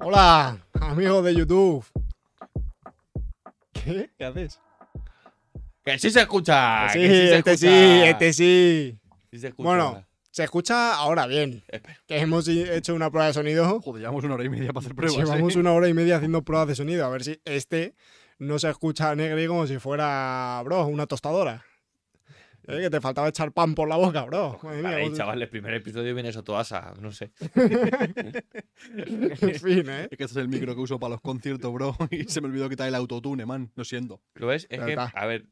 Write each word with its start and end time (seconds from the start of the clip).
Hola, 0.00 0.58
amigos 0.80 1.24
de 1.24 1.34
YouTube. 1.34 1.84
¿Qué? 3.72 4.10
¿Qué 4.16 4.24
haces? 4.24 4.60
Que 5.92 5.98
sí 5.98 6.10
se 6.10 6.20
escucha. 6.20 6.88
sí, 6.90 6.98
que 6.98 7.08
sí 7.08 7.28
se 7.28 7.38
este 7.38 7.56
sí, 7.56 7.66
escucha. 7.66 8.10
este 8.10 8.32
sí. 8.32 8.98
Sí 9.30 9.38
se 9.38 9.48
escucha. 9.48 9.68
Bueno, 9.68 10.06
se 10.30 10.44
escucha 10.44 10.94
ahora 10.94 11.26
bien. 11.26 11.62
Espera. 11.68 11.98
Que 12.06 12.18
hemos 12.18 12.46
hecho 12.46 12.94
una 12.94 13.10
prueba 13.10 13.28
de 13.28 13.32
sonido. 13.32 13.80
Joder, 13.80 14.02
llevamos 14.02 14.24
una 14.24 14.34
hora 14.34 14.44
y 14.44 14.50
media 14.50 14.72
para 14.72 14.84
hacer 14.84 14.94
pruebas. 14.94 15.16
Llevamos 15.16 15.56
¿eh? 15.56 15.58
una 15.58 15.72
hora 15.72 15.88
y 15.88 15.94
media 15.94 16.16
haciendo 16.16 16.42
pruebas 16.42 16.68
de 16.68 16.74
sonido. 16.74 17.06
A 17.06 17.08
ver 17.08 17.24
si 17.24 17.40
este 17.46 17.94
no 18.38 18.58
se 18.58 18.68
escucha 18.68 19.14
negri 19.14 19.46
como 19.46 19.66
si 19.66 19.78
fuera, 19.78 20.60
bro, 20.62 20.86
una 20.86 21.06
tostadora. 21.06 21.64
Eh, 22.68 22.82
que 22.82 22.90
te 22.90 23.00
faltaba 23.00 23.28
echar 23.28 23.50
pan 23.52 23.74
por 23.74 23.88
la 23.88 23.96
boca, 23.96 24.24
bro. 24.24 24.58
Madre 24.62 24.82
Vale, 24.82 25.12
chaval, 25.14 25.40
el 25.40 25.48
primer 25.48 25.72
episodio 25.72 26.12
viene 26.12 26.28
eso 26.28 26.44
todo 26.44 26.58
asa, 26.58 26.92
no 27.00 27.12
sé. 27.12 27.32
en 27.54 29.54
fin, 29.54 29.88
¿eh? 29.88 30.08
Es 30.10 30.18
que 30.18 30.24
este 30.24 30.24
es 30.24 30.36
el 30.36 30.48
micro 30.48 30.74
que 30.74 30.80
uso 30.82 31.00
para 31.00 31.12
los 31.12 31.22
conciertos, 31.22 31.72
bro. 31.72 31.96
Y 32.10 32.24
se 32.24 32.42
me 32.42 32.48
olvidó 32.48 32.68
quitar 32.68 32.86
el 32.86 32.94
autotune, 32.94 33.46
man. 33.46 33.72
Lo 33.74 33.84
siento. 33.84 34.20
¿Lo 34.34 34.48
ves? 34.48 34.66
Es 34.68 34.80
que, 34.80 34.90
está. 34.90 35.06
a 35.06 35.24
ver, 35.24 35.46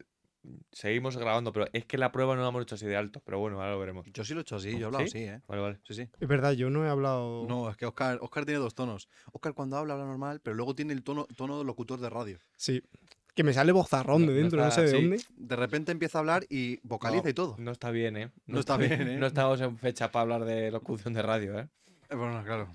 seguimos 0.72 1.16
grabando, 1.16 1.52
pero 1.52 1.66
es 1.72 1.84
que 1.84 1.98
la 1.98 2.12
prueba 2.12 2.34
no 2.36 2.42
la 2.42 2.48
hemos 2.48 2.62
hecho 2.62 2.74
así 2.76 2.86
de 2.86 2.96
alto. 2.96 3.20
Pero 3.24 3.38
bueno, 3.38 3.58
ahora 3.60 3.72
lo 3.72 3.78
veremos. 3.78 4.06
Yo 4.12 4.24
sí 4.24 4.34
lo 4.34 4.40
he 4.40 4.42
hecho 4.42 4.56
así, 4.56 4.72
yo 4.72 4.78
he 4.78 4.84
hablado 4.84 5.04
¿Sí? 5.06 5.18
así, 5.18 5.24
¿eh? 5.28 5.40
Vale, 5.48 5.62
vale. 5.62 5.78
Sí, 5.84 5.94
sí. 5.94 6.08
Es 6.20 6.28
verdad, 6.28 6.52
yo 6.52 6.70
no 6.70 6.84
he 6.86 6.88
hablado. 6.88 7.46
No, 7.48 7.68
es 7.70 7.76
que 7.76 7.86
Oscar, 7.86 8.18
Oscar 8.20 8.44
tiene 8.44 8.60
dos 8.60 8.74
tonos. 8.74 9.08
Oscar 9.32 9.54
cuando 9.54 9.76
habla, 9.76 9.94
habla 9.94 10.06
normal, 10.06 10.40
pero 10.42 10.54
luego 10.56 10.74
tiene 10.74 10.92
el 10.92 11.02
tono, 11.02 11.26
tono 11.36 11.58
de 11.58 11.64
locutor 11.64 12.00
de 12.00 12.10
radio. 12.10 12.38
Sí. 12.56 12.82
Que 13.34 13.44
me 13.44 13.52
sale 13.52 13.70
bozarrón 13.72 14.24
No- 14.24 14.32
de 14.32 14.38
dentro, 14.38 14.58
no, 14.60 14.68
está- 14.68 14.76
sé 14.80 14.82
de 14.86 14.88
sí. 14.88 14.94
dónde. 15.02 15.20
De 15.36 15.56
repente 15.56 15.92
empieza 15.92 16.18
a 16.18 16.20
hablar 16.20 16.46
y 16.48 16.78
vocaliza 16.82 17.24
No, 17.24 17.28
y 17.30 17.34
todo. 17.34 17.54
No 17.58 17.70
está 17.70 17.90
bien, 17.90 18.16
¿eh? 18.16 18.30
No 18.46 18.60
está 18.60 18.76
bien, 18.78 19.08
¿eh? 19.08 19.16
No 19.20 19.26
estamos 19.26 19.60
en 19.60 19.76
fecha 19.76 20.10
para 20.10 20.22
hablar 20.22 20.44
de 20.46 20.70
locución 20.70 21.12
de 21.12 21.20
radio, 21.22 21.58
¿eh? 21.58 21.68
Eh, 22.08 22.14
Bueno, 22.16 22.42
claro. 22.44 22.74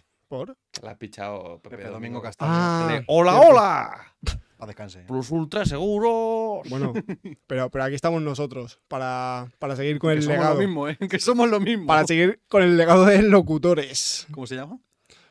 La 0.81 0.91
ha 0.91 0.97
pichado 0.97 1.59
Pepe, 1.61 1.77
Pepe 1.77 1.89
Domingo 1.89 1.93
Domingo. 1.93 2.21
Castaño. 2.21 2.51
Ah, 2.53 3.01
¡Hola, 3.07 3.39
hola! 3.41 4.15
Para 4.57 4.67
descanse. 4.67 5.01
¿eh? 5.01 5.05
Plus 5.07 5.29
Ultra 5.31 5.65
Seguros. 5.65 6.67
Bueno, 6.69 6.93
pero, 7.47 7.69
pero 7.69 7.83
aquí 7.83 7.95
estamos 7.95 8.21
nosotros 8.21 8.79
para, 8.87 9.51
para 9.59 9.75
seguir 9.75 9.99
con 9.99 10.11
Que 10.11 10.17
el 10.17 10.23
somos 10.23 10.37
legado. 10.37 10.53
lo 10.55 10.59
mismo, 10.61 10.87
¿eh? 10.87 10.97
Que 11.09 11.19
somos 11.19 11.49
lo 11.49 11.59
mismo. 11.59 11.87
Para 11.87 12.05
seguir 12.07 12.41
con 12.47 12.63
el 12.63 12.77
legado 12.77 13.05
de 13.05 13.21
locutores. 13.23 14.27
¿Cómo 14.31 14.47
se 14.47 14.55
llama? 14.55 14.79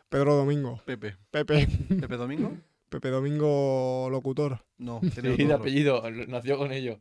Pedro 0.09 0.35
Domingo. 0.35 0.83
Pepe. 0.85 1.17
Pepe. 1.31 1.67
¿Pepe 1.89 2.17
Domingo? 2.17 2.53
Pepe 2.89 3.09
Domingo 3.09 4.09
locutor. 4.11 4.65
No, 4.79 5.01
Sí, 5.01 5.11
tiene 5.23 5.37
de 5.47 5.55
apellido, 5.55 6.03
nació 6.27 6.59
con 6.59 6.73
ello. 6.73 6.99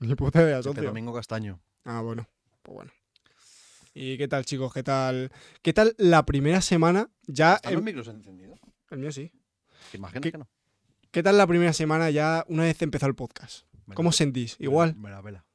Ni 0.00 0.14
puta 0.16 0.42
idea, 0.42 0.60
Pepe. 0.60 0.82
Domingo 0.82 1.14
Castaño. 1.14 1.60
Ah, 1.84 2.00
bueno. 2.00 2.26
Pues 2.62 2.74
bueno. 2.74 2.90
¿Y 3.98 4.18
qué 4.18 4.28
tal, 4.28 4.44
chicos? 4.44 4.74
¿Qué 4.74 4.82
tal? 4.82 5.32
¿Qué 5.62 5.72
tal 5.72 5.94
la 5.96 6.26
primera 6.26 6.60
semana? 6.60 7.08
Ya. 7.26 7.54
¿Están 7.54 7.72
em- 7.72 7.76
los 7.78 7.84
micros 7.84 8.08
encendidos? 8.08 8.60
el 8.90 8.98
mío 8.98 9.10
sí. 9.10 9.32
¿Te 9.90 9.96
imaginas 9.96 10.22
¿Qué- 10.22 10.32
que 10.32 10.38
no? 10.38 10.48
¿Qué 11.10 11.22
tal 11.22 11.38
la 11.38 11.46
primera 11.46 11.72
semana 11.72 12.10
ya 12.10 12.44
una 12.48 12.64
vez 12.64 12.80
empezó 12.82 13.06
el 13.06 13.14
podcast? 13.14 13.66
Vela, 13.86 13.94
¿Cómo 13.94 14.10
os 14.10 14.16
sentís? 14.16 14.56
Igual. 14.58 14.94
Vela, 14.98 15.22
vela. 15.22 15.46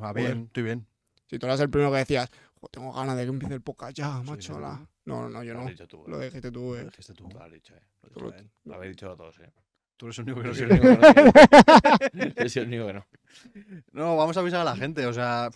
Ah, 0.00 0.10
Joder. 0.10 0.14
bien, 0.14 0.44
estoy 0.46 0.62
bien. 0.62 0.86
Si 1.28 1.40
tú 1.40 1.46
eras 1.46 1.58
el 1.58 1.70
primero 1.70 1.90
que 1.90 1.98
decías, 1.98 2.30
"Jo, 2.60 2.68
tengo 2.68 2.92
ganas 2.92 3.16
de 3.16 3.24
que 3.24 3.30
empiece 3.30 3.54
el 3.54 3.62
podcast 3.62 3.96
ya, 3.96 4.22
macho. 4.22 4.54
sí, 4.54 4.60
la-". 4.60 4.86
No, 5.04 5.28
no, 5.28 5.42
yo 5.42 5.52
Lo 5.54 5.64
no. 5.68 5.86
tú. 5.88 6.04
Lo 6.06 6.22
¿eh? 6.22 6.26
dijiste 6.26 6.52
tú, 6.52 6.76
eh. 6.76 6.84
Lo 6.84 6.90
dijiste 6.90 7.14
tú. 7.14 7.28
Lo 7.28 7.50
dicho, 7.50 7.74
¿eh? 7.74 7.82
Lo, 8.02 8.08
Tú 8.10 8.14
dicho, 8.20 8.30
lo- 8.30 8.36
¿eh? 8.38 8.50
Lo 8.64 8.74
habéis 8.76 8.92
dicho 8.92 9.16
todos, 9.16 9.38
¿eh? 9.40 9.52
Tú 9.96 10.06
eres 10.06 10.18
el 10.20 10.24
único 10.32 10.40
que 10.42 10.46
no 10.48 10.52
único 10.52 11.00
que. 11.00 12.34
Yo 12.44 12.48
soy 12.48 12.62
el 12.62 12.68
único 12.68 12.86
que 12.86 12.92
no. 12.92 13.06
No, 13.92 14.16
vamos 14.16 14.36
a 14.36 14.40
avisar 14.40 14.60
a 14.60 14.64
la 14.64 14.76
gente. 14.76 15.04
O 15.06 15.12
sea, 15.12 15.50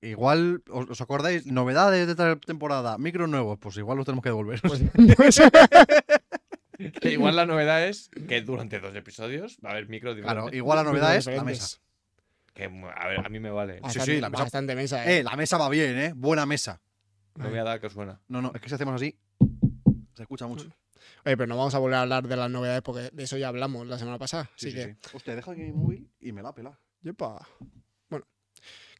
igual, 0.00 0.62
¿os, 0.70 1.00
acordáis? 1.00 1.46
Novedades 1.46 2.06
de 2.06 2.12
esta 2.12 2.36
temporada, 2.36 2.98
micros 2.98 3.28
nuevos, 3.28 3.58
pues 3.58 3.76
igual 3.76 3.96
los 3.98 4.06
tenemos 4.06 4.22
que 4.22 4.30
devolver. 4.30 4.60
Pues- 4.62 4.82
Que 7.00 7.12
igual 7.12 7.36
la 7.36 7.46
novedad 7.46 7.86
es 7.86 8.10
que 8.28 8.40
durante 8.42 8.80
dos 8.80 8.94
episodios 8.96 9.58
va 9.64 9.68
a 9.70 9.72
haber 9.72 9.88
micros 9.88 10.14
claro, 10.16 10.46
diferentes. 10.46 10.56
igual 10.56 10.76
la 10.78 10.84
novedad 10.84 11.14
es 11.16 11.26
la 11.26 11.44
mesa. 11.44 11.78
Que, 12.54 12.64
a 12.64 13.08
ver, 13.08 13.24
a 13.24 13.28
mí 13.28 13.38
me 13.40 13.50
vale. 13.50 13.76
sí, 13.76 13.80
Bastante, 13.82 14.20
la 14.20 14.30
mesa- 14.30 14.42
bastante 14.42 14.74
mesa, 14.74 15.06
eh. 15.06 15.18
Eh, 15.18 15.22
la 15.22 15.36
mesa 15.36 15.58
va 15.58 15.68
bien, 15.68 15.96
¿eh? 15.98 16.12
Buena 16.16 16.44
mesa. 16.44 16.82
No 17.36 17.48
voy 17.48 17.58
a 17.58 17.64
dar 17.64 17.80
que 17.80 17.86
os 17.86 17.92
suena. 17.92 18.20
No, 18.28 18.42
no, 18.42 18.50
es 18.54 18.60
que 18.60 18.68
si 18.68 18.74
hacemos 18.74 18.94
así, 18.96 19.16
se 20.14 20.22
escucha 20.22 20.46
mucho. 20.46 20.66
Oye, 21.24 21.36
pero 21.36 21.46
no 21.46 21.56
vamos 21.56 21.74
a 21.74 21.78
volver 21.78 21.96
a 21.96 22.02
hablar 22.02 22.26
de 22.26 22.36
las 22.36 22.50
novedades 22.50 22.82
porque 22.82 23.10
de 23.12 23.22
eso 23.22 23.38
ya 23.38 23.48
hablamos 23.48 23.86
la 23.86 23.98
semana 23.98 24.18
pasada. 24.18 24.50
Sí, 24.56 24.68
así 24.68 24.70
sí, 24.70 24.74
que, 24.76 24.92
sí. 25.08 25.16
Hostia, 25.16 25.34
deja 25.36 25.52
aquí 25.52 25.62
mi 25.62 25.72
móvil 25.72 26.10
y 26.20 26.32
me 26.32 26.42
la 26.42 26.52
pela. 26.52 26.78
yepa. 27.02 27.46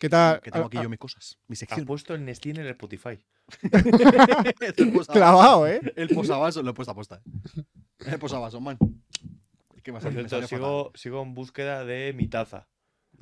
¿Qué 0.03 0.09
tal? 0.09 0.41
Que 0.41 0.51
tengo 0.51 0.65
Ah, 0.65 0.67
aquí 0.67 0.79
ah, 0.79 0.83
yo 0.83 0.89
mis 0.91 0.99
cosas, 0.99 1.39
mi 1.47 1.55
Ha 1.55 1.57
sección. 1.57 1.87
puesto 1.87 2.13
el 2.15 2.25
Nestlé 2.25 2.51
en 2.51 2.57
el 2.59 2.67
Spotify. 2.69 3.25
Clavado, 5.13 5.67
¿eh? 5.67 5.81
El 5.97 6.09
posavasos 6.09 6.65
lo 6.65 6.71
he 6.71 6.75
puesto 6.75 6.93
a 6.93 6.95
posta. 6.95 7.23
eh. 7.57 7.63
El 8.07 8.19
posavasos, 8.19 8.61
man. 8.61 8.77
Es 9.77 9.83
que 9.83 9.93
me 9.93 10.01
Por 10.01 10.03
sale, 10.03 10.15
me 10.23 10.29
cierto, 10.29 10.29
sale 10.31 10.43
fatal. 10.43 10.59
sigo, 10.59 10.93
sigo 10.95 11.23
en 11.23 11.35
búsqueda 11.35 11.85
de 11.85 12.12
mi 12.12 12.29
taza. 12.29 12.69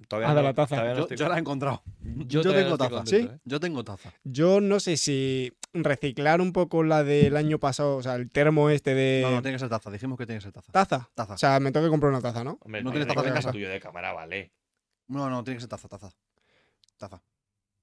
Todavía 0.09 0.31
Ah, 0.31 0.35
de 0.35 0.41
no- 0.41 0.49
la 0.49 0.55
taza. 0.55 0.77
todavía 0.77 0.93
no 0.93 0.97
Yo, 0.99 1.03
estoy- 1.05 1.17
yo 1.19 1.29
la 1.29 1.37
he 1.37 1.41
encontrado. 1.41 1.83
yo 2.03 2.43
tengo 2.43 2.71
no 2.71 2.79
taza. 2.79 2.91
contento, 2.91 3.29
¿Sí? 3.31 3.35
¿eh? 3.37 3.41
Yo 3.45 3.61
tengo 3.61 3.85
taza. 3.85 4.13
Yo 4.25 4.61
no 4.61 4.81
sé 4.81 4.97
si 4.97 5.53
reciclar 5.75 6.41
un 6.41 6.53
poco 6.53 6.83
la 6.83 7.05
del 7.05 7.37
año 7.37 7.59
pasado, 7.59 7.97
o 7.97 8.03
sea, 8.03 8.15
el 8.15 8.31
termo 8.31 8.71
este 8.71 8.95
de 8.95 9.21
No, 9.23 9.31
no, 9.33 9.43
tiene 9.43 9.57
que 9.57 9.59
ser 9.59 9.69
taza. 9.69 9.91
Dijimos 9.91 10.17
que 10.19 10.27
tiene 10.27 10.39
que 10.39 10.45
ser 10.45 10.53
taza. 10.53 10.73
taza. 10.73 11.11
Taza. 11.15 11.35
O 11.35 11.39
sea, 11.39 11.61
me 11.61 11.73
tengo 11.73 11.85
que 11.87 11.91
comprar 11.91 12.11
una 12.13 12.21
taza, 12.23 12.43
¿no? 12.45 12.59
Hombre, 12.63 12.83
No 12.83 12.91
no 12.91 12.93
tienes 12.93 13.13
taza 13.15 13.29
en 13.29 13.35
casa. 13.35 13.53
tuyo 13.53 13.69
de 13.69 13.81
cámara, 13.81 14.13
vale. 14.13 14.53
No, 15.09 15.29
no, 15.29 15.43
tiene 15.45 15.57
que 15.57 15.61
ser 15.63 15.69
taza, 15.69 15.89
taza. 15.89 16.11
Taza. 17.09 17.23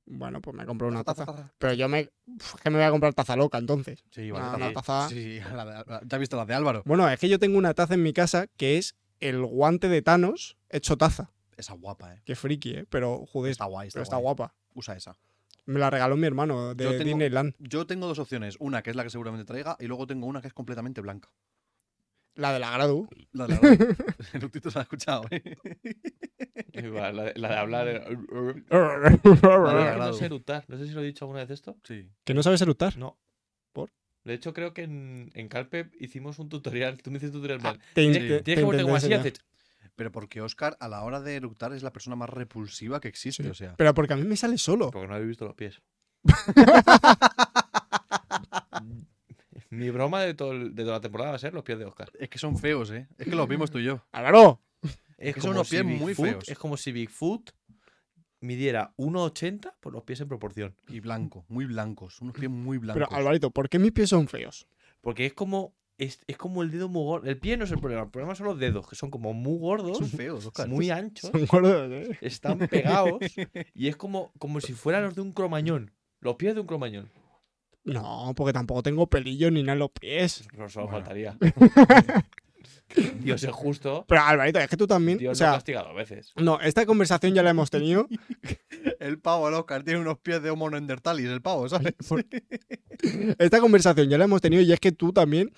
Bueno, 0.05 0.41
pues 0.41 0.55
me 0.55 0.65
compro 0.65 0.87
una 0.87 1.03
Taza, 1.03 1.25
taza. 1.25 1.37
taza. 1.37 1.53
Pero 1.57 1.73
yo 1.73 1.89
me. 1.89 2.09
Uf, 2.27 2.55
es 2.55 2.61
que 2.61 2.69
me 2.69 2.77
voy 2.77 2.85
a 2.85 2.91
comprar 2.91 3.13
taza 3.13 3.35
loca 3.35 3.57
entonces. 3.57 4.05
Sí, 4.11 4.31
Una- 4.31 4.51
vale. 4.51 4.55
una 4.65 4.73
taza. 4.73 4.99
taza. 5.03 5.09
Sí, 5.09 5.39
la 5.53 5.65
de- 5.65 6.05
ya 6.05 6.15
has 6.15 6.19
visto 6.19 6.37
las 6.37 6.47
de 6.47 6.53
Álvaro. 6.53 6.81
Bueno, 6.85 7.09
es 7.09 7.19
que 7.19 7.27
yo 7.27 7.39
tengo 7.39 7.57
una 7.57 7.73
taza 7.73 7.95
en 7.95 8.03
mi 8.03 8.13
casa 8.13 8.47
que 8.55 8.77
es 8.77 8.95
el 9.19 9.43
guante 9.45 9.89
de 9.89 10.01
Thanos 10.01 10.57
hecho 10.69 10.97
taza. 10.97 11.31
Esa 11.57 11.73
guapa, 11.73 12.13
eh. 12.13 12.21
Qué 12.23 12.35
friki, 12.35 12.71
¿eh? 12.75 12.85
Pero, 12.89 13.25
joder, 13.25 13.51
Está 13.51 13.65
guay, 13.65 13.87
está, 13.87 13.97
pero 13.97 14.03
está 14.03 14.15
guay. 14.17 14.23
guapa. 14.35 14.55
Usa 14.75 14.95
esa. 14.95 15.17
Me 15.65 15.79
la 15.79 15.89
regaló 15.89 16.15
mi 16.15 16.25
hermano 16.27 16.73
de 16.75 16.83
Yo 16.85 16.91
tengo- 16.91 17.03
Disneyland. 17.03 17.55
Yo 17.59 17.85
tengo 17.87 18.07
dos 18.07 18.19
opciones. 18.19 18.55
Una 18.59 18.81
que 18.83 18.91
es 18.91 18.95
la 18.95 19.03
que 19.03 19.09
seguramente 19.09 19.43
traiga 19.43 19.75
y 19.79 19.87
luego 19.87 20.07
tengo 20.07 20.27
una 20.27 20.39
que 20.41 20.47
es 20.47 20.53
completamente 20.53 21.01
blanca. 21.01 21.29
La 22.37 22.53
de 22.53 22.59
la 22.59 22.71
Gradu. 22.71 23.07
La 23.33 23.47
de 23.47 23.55
la 23.55 23.59
El 24.33 24.41
Lutito 24.41 24.69
se 24.71 24.75
la 24.77 24.81
ha 24.81 24.83
escuchado, 24.83 25.25
eh. 25.31 25.41
Igual, 26.73 27.15
La 27.17 27.23
de, 27.23 27.33
la 27.35 27.49
de 27.49 27.55
hablar. 27.55 27.85
que 27.85 28.15
La 28.15 29.09
de 29.09 29.21
que 29.21 29.29
no 29.41 29.67
Agrado. 29.67 30.13
sé 30.13 30.25
eructar. 30.25 30.63
No 30.67 30.77
sé 30.77 30.87
si 30.87 30.93
lo 30.93 31.01
he 31.01 31.05
dicho 31.05 31.25
alguna 31.25 31.41
vez 31.41 31.49
esto. 31.49 31.75
Sí. 31.83 32.09
no 32.33 32.43
sabes 32.43 32.61
eructar. 32.61 32.97
No. 32.97 33.17
¿Por? 33.73 33.91
De 34.23 34.33
hecho, 34.35 34.53
creo 34.53 34.73
que 34.73 34.83
en, 34.83 35.31
en 35.33 35.47
Calpe 35.49 35.89
hicimos 35.99 36.37
un 36.39 36.49
tutorial. 36.49 37.01
Tú 37.01 37.09
me 37.11 37.17
hiciste 37.17 37.35
un 37.35 37.41
tutorial. 37.43 37.57
en 37.57 37.61
plan, 37.63 37.79
Te, 37.93 38.01
Tienes 38.01 38.17
te- 38.17 38.21
tienes 38.27 38.43
te 38.43 38.55
que 38.55 38.61
ponerte 38.65 38.83
como 38.83 38.95
así 38.95 39.07
y 39.07 39.13
intenté 39.13 39.29
haces. 39.39 39.45
Pero 39.95 40.11
porque 40.11 40.41
Oscar, 40.41 40.77
a 40.79 40.87
la 40.87 41.03
hora 41.03 41.21
de 41.21 41.35
eructar, 41.37 41.73
es 41.73 41.81
la 41.81 41.91
persona 41.91 42.15
más 42.15 42.29
repulsiva 42.29 42.99
que 43.01 43.07
existe. 43.07 43.41
Sí. 43.43 43.49
O 43.49 43.53
sea, 43.55 43.73
Pero 43.77 43.93
porque 43.95 44.13
a 44.13 44.15
mí 44.17 44.23
me 44.23 44.37
sale 44.37 44.59
solo. 44.59 44.91
Porque 44.91 45.07
no 45.07 45.15
habéis 45.15 45.29
visto 45.29 45.45
los 45.45 45.55
pies. 45.55 45.81
Mi 49.69 49.89
broma 49.89 50.21
de, 50.21 50.33
todo 50.33 50.51
el- 50.53 50.73
de 50.75 50.83
toda 50.83 50.95
la 50.97 51.01
temporada 51.01 51.31
va 51.31 51.35
a 51.35 51.39
ser 51.39 51.53
los 51.53 51.63
pies 51.63 51.77
de 51.79 51.85
Oscar. 51.85 52.09
es 52.19 52.29
que 52.29 52.37
son 52.39 52.57
feos, 52.57 52.91
¿eh? 52.91 53.07
Es 53.17 53.25
que 53.27 53.35
los 53.35 53.47
vimos 53.47 53.69
tú 53.71 53.79
y 53.79 53.83
yo. 53.85 54.03
¡Álvaro! 54.11 54.61
Es 55.17 55.33
que 55.35 55.41
son 55.41 55.51
unos 55.51 55.69
pies 55.69 55.83
muy 55.83 56.13
feos. 56.13 56.47
Es 56.47 56.57
como 56.57 56.77
si 56.77 56.91
Bigfoot 56.91 57.51
midiera 58.39 58.93
1,80 58.97 59.73
por 59.79 59.93
los 59.93 60.03
pies 60.03 60.21
en 60.21 60.27
proporción. 60.27 60.75
Y 60.87 60.99
blanco, 60.99 61.45
muy 61.47 61.65
blancos. 61.65 62.21
Unos 62.21 62.35
pies 62.35 62.49
muy 62.51 62.77
blancos. 62.77 63.03
Pero, 63.07 63.17
Alvarito, 63.17 63.51
¿por 63.51 63.67
qué 63.69 63.79
mis 63.79 63.91
pies 63.91 64.09
son 64.09 64.27
feos? 64.27 64.67
Porque 65.01 65.25
es 65.25 65.33
como. 65.33 65.75
Es, 65.99 66.19
es 66.27 66.37
como 66.37 66.61
el 66.61 66.69
dedo 66.69 66.87
muy 66.89 67.03
gordo. 67.03 67.27
El 67.27 67.39
pie 67.39 67.57
no 67.57 67.63
es 67.65 67.71
el 67.71 67.79
problema. 67.79 68.03
El 68.03 68.11
problema 68.11 68.35
son 68.35 68.45
los 68.45 68.59
dedos, 68.59 68.87
que 68.87 68.95
son 68.95 69.09
como 69.09 69.33
muy 69.33 69.57
gordos, 69.57 69.97
son 69.97 70.07
feos, 70.07 70.45
Oscar. 70.45 70.67
muy 70.67 70.91
anchos, 70.91 71.31
Son 71.31 71.43
gordos, 71.47 71.89
¿eh? 71.91 72.17
están 72.21 72.59
pegados. 72.59 73.17
y 73.73 73.87
es 73.87 73.95
como, 73.95 74.31
como 74.37 74.61
si 74.61 74.73
fueran 74.73 75.01
los 75.05 75.15
de 75.15 75.21
un 75.21 75.31
cromañón. 75.31 75.91
Los 76.19 76.35
pies 76.35 76.53
de 76.53 76.61
un 76.61 76.67
cromañón. 76.67 77.09
No, 77.87 78.33
porque 78.35 78.53
tampoco 78.53 78.83
tengo 78.83 79.07
pelillos 79.07 79.51
ni 79.51 79.63
nada 79.63 79.73
en 79.73 79.79
los 79.79 79.91
pies. 79.91 80.47
No 80.57 80.69
solo 80.69 80.87
Bueno. 80.87 80.99
faltaría. 81.05 81.37
Dios 83.19 83.43
es 83.43 83.51
justo. 83.51 84.05
Pero, 84.07 84.21
Alvarito, 84.21 84.59
es 84.59 84.69
que 84.69 84.77
tú 84.77 84.87
también. 84.87 85.17
Dios 85.17 85.31
o 85.31 85.33
no 85.33 85.35
sea, 85.35 85.51
castiga 85.55 85.83
dos 85.83 85.95
veces. 85.95 86.33
no, 86.37 86.59
esta 86.61 86.85
conversación 86.85 87.33
ya 87.33 87.43
la 87.43 87.49
hemos 87.49 87.69
tenido. 87.69 88.07
El 88.99 89.19
pavo, 89.19 89.47
el 89.47 89.53
Oscar, 89.53 89.83
tiene 89.83 89.99
unos 89.99 90.17
pies 90.19 90.41
de 90.41 90.49
Homo 90.49 90.69
neanderthalis, 90.71 91.27
el 91.27 91.41
pavo, 91.41 91.69
¿sabes? 91.69 91.93
Esta 93.37 93.59
conversación 93.59 94.09
ya 94.09 94.17
la 94.17 94.23
hemos 94.23 94.41
tenido 94.41 94.63
y 94.63 94.73
es 94.73 94.79
que 94.79 94.91
tú 94.91 95.13
también 95.13 95.51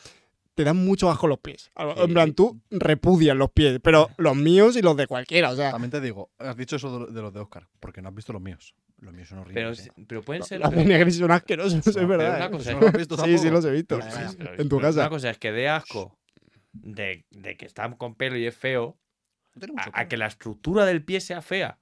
te 0.59 0.65
dan 0.65 0.75
mucho 0.75 1.09
asco 1.09 1.25
los 1.25 1.39
pies. 1.39 1.71
Sí. 1.73 1.83
En 2.03 2.13
plan, 2.13 2.33
tú 2.33 2.59
repudias 2.69 3.33
los 3.33 3.49
pies, 3.51 3.79
pero 3.81 4.09
los 4.17 4.35
míos 4.35 4.75
y 4.75 4.81
los 4.81 4.97
de 4.97 5.07
cualquiera, 5.07 5.51
o 5.51 5.55
sea. 5.55 5.71
También 5.71 5.89
te 5.89 6.01
digo, 6.01 6.31
has 6.37 6.57
dicho 6.57 6.75
eso 6.75 7.05
de, 7.05 7.21
los 7.21 7.33
de 7.33 7.39
Oscar, 7.39 7.69
porque 7.79 8.01
no 8.01 8.09
has 8.09 8.15
visto 8.15 8.33
los 8.33 8.41
míos. 8.41 8.75
Los 8.97 9.13
míos 9.13 9.29
son 9.29 9.45
Pero, 9.45 9.69
horribles. 9.69 9.87
¿eh? 9.87 10.03
pero 10.05 10.21
pueden 10.21 10.43
ser. 10.43 10.59
Los 10.59 10.73
negris 10.73 11.17
son 11.17 11.31
asquerosos, 11.31 11.87
es 11.87 11.95
verdad. 11.95 12.35
una 12.35 12.45
¿eh? 12.47 12.51
cosa 12.51 12.73
¿No 12.73 12.81
lo 12.81 12.87
has 12.87 12.93
visto 12.93 13.17
Sí, 13.23 13.37
sí, 13.37 13.49
los 13.49 13.63
he 13.63 13.71
visto. 13.71 13.97
Pero- 13.97 14.11
Vaya, 14.13 14.31
pero- 14.37 14.51
en 14.61 14.67
tu 14.67 14.75
pero 14.75 14.81
casa. 14.89 14.99
Una 14.99 15.09
cosa 15.09 15.29
es 15.29 15.37
que 15.37 15.53
dé 15.53 15.69
asco 15.69 16.19
de, 16.73 17.23
de 17.31 17.55
que 17.55 17.65
están 17.65 17.95
con 17.95 18.15
pelo 18.15 18.35
y 18.37 18.45
es 18.45 18.53
feo, 18.57 18.97
a, 19.93 20.09
que 20.09 20.17
la 20.17 20.27
estructura 20.27 20.85
del 20.85 21.05
pie 21.05 21.21
sea 21.21 21.41
fea. 21.41 21.79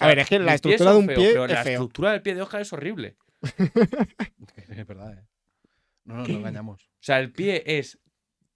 O 0.00 0.04
A 0.04 0.08
ver, 0.08 0.18
es 0.18 0.28
que 0.28 0.40
la 0.40 0.54
estructura 0.54 0.90
de 0.90 0.98
un 0.98 1.06
pie 1.06 1.28
pero 1.30 1.44
es 1.44 1.52
la 1.52 1.62
feo. 1.62 1.72
estructura 1.74 2.10
del 2.10 2.22
pie 2.22 2.34
de 2.34 2.42
Oscar 2.42 2.60
es 2.62 2.72
horrible. 2.72 3.16
Es 4.68 4.86
verdad, 4.86 5.12
¿eh? 5.14 5.24
No 6.04 6.16
nos 6.16 6.28
engañamos. 6.28 6.82
O 6.84 6.88
sea, 7.00 7.18
el 7.20 7.32
pie 7.32 7.62
es, 7.78 7.98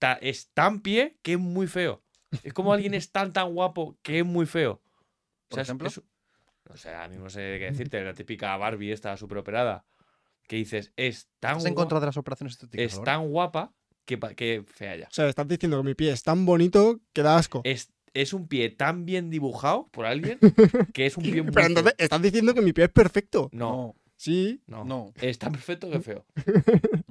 ta- 0.01 0.17
es 0.19 0.49
tan 0.55 0.81
pie 0.81 1.19
que 1.21 1.33
es 1.33 1.39
muy 1.39 1.67
feo. 1.67 2.01
Es 2.43 2.53
como 2.53 2.73
alguien 2.73 2.95
es 2.95 3.11
tan 3.11 3.31
tan 3.33 3.53
guapo 3.53 3.97
que 4.01 4.19
es 4.19 4.25
muy 4.25 4.47
feo. 4.47 4.71
O 4.73 4.81
¿Por 5.49 5.55
sea, 5.57 5.61
es- 5.61 5.67
ejemplo? 5.69 5.87
es- 5.89 6.01
o 6.69 6.75
sea, 6.77 7.03
a 7.03 7.07
mí 7.07 7.17
no 7.17 7.29
sé 7.29 7.57
qué 7.59 7.65
decirte, 7.69 8.03
la 8.03 8.13
típica 8.15 8.57
Barbie 8.57 8.91
esta 8.91 9.15
súper 9.17 9.37
operada. 9.37 9.85
Que 10.47 10.55
dices, 10.55 10.91
es 10.95 11.27
tan, 11.39 11.57
¿Estás 11.57 11.65
en 11.67 11.75
contra 11.75 11.99
de 11.99 12.07
las 12.07 12.17
operaciones 12.17 12.53
estéticas? 12.53 12.93
es 12.93 13.03
tan 13.03 13.29
guapa 13.29 13.73
que, 14.05 14.17
que 14.35 14.63
fea 14.67 14.95
ya. 14.95 15.05
O 15.07 15.11
sea, 15.13 15.27
estás 15.29 15.47
diciendo 15.47 15.77
que 15.77 15.83
mi 15.83 15.93
pie 15.93 16.11
es 16.11 16.23
tan 16.23 16.45
bonito 16.45 16.99
que 17.13 17.21
da 17.21 17.37
asco. 17.37 17.61
Es, 17.63 17.91
es 18.13 18.33
un 18.33 18.47
pie 18.47 18.69
tan 18.69 19.05
bien 19.05 19.29
dibujado 19.29 19.87
por 19.91 20.05
alguien 20.05 20.39
que 20.93 21.05
es 21.05 21.15
un 21.15 21.23
pie 21.23 21.41
muy 21.43 21.51
Pero 21.51 21.67
feo. 21.67 21.67
entonces 21.67 21.95
estás 21.97 22.21
diciendo 22.21 22.53
que 22.53 22.61
mi 22.61 22.73
pie 22.73 22.85
es 22.85 22.91
perfecto. 22.91 23.49
No, 23.53 23.95
Sí. 24.17 24.61
no, 24.67 24.83
no. 24.83 25.13
Es 25.21 25.37
tan 25.39 25.51
perfecto 25.51 25.89
que 25.91 25.99
feo. 25.99 26.25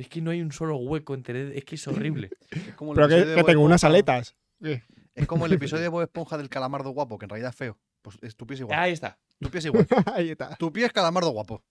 es 0.00 0.08
que 0.08 0.20
no 0.20 0.30
hay 0.30 0.40
un 0.40 0.52
solo 0.52 0.76
hueco 0.76 1.14
entre... 1.14 1.56
Es 1.56 1.64
que 1.64 1.74
es 1.76 1.86
horrible. 1.88 2.30
Es 2.50 2.74
como 2.74 2.92
el 2.92 2.96
Pero 2.96 3.08
que, 3.08 3.14
episodio 3.14 3.36
de 3.36 3.42
que 3.42 3.46
tengo 3.52 3.62
unas 3.64 3.82
Esponja- 3.82 3.86
aletas. 3.88 4.36
¿Qué? 4.62 4.82
Es 5.14 5.26
como 5.26 5.46
el 5.46 5.52
episodio 5.54 5.82
de 5.82 5.88
Bob 5.88 6.02
Esponja 6.02 6.36
del 6.38 6.48
calamardo 6.48 6.90
guapo, 6.90 7.18
que 7.18 7.26
en 7.26 7.30
realidad 7.30 7.50
es 7.50 7.56
feo. 7.56 7.78
Pues 8.02 8.16
es, 8.22 8.36
tu 8.36 8.46
pie 8.46 8.54
es 8.54 8.60
igual. 8.60 8.78
Ahí 8.78 8.92
está. 8.92 9.18
Tu 9.40 9.50
pie 9.50 9.58
es 9.58 9.64
igual. 9.66 9.86
Ahí 10.14 10.30
está. 10.30 10.56
tu 10.56 10.72
pie 10.72 10.86
es 10.86 10.92
calamardo 10.92 11.30
guapo, 11.30 11.62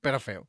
pero 0.00 0.18
feo. 0.20 0.48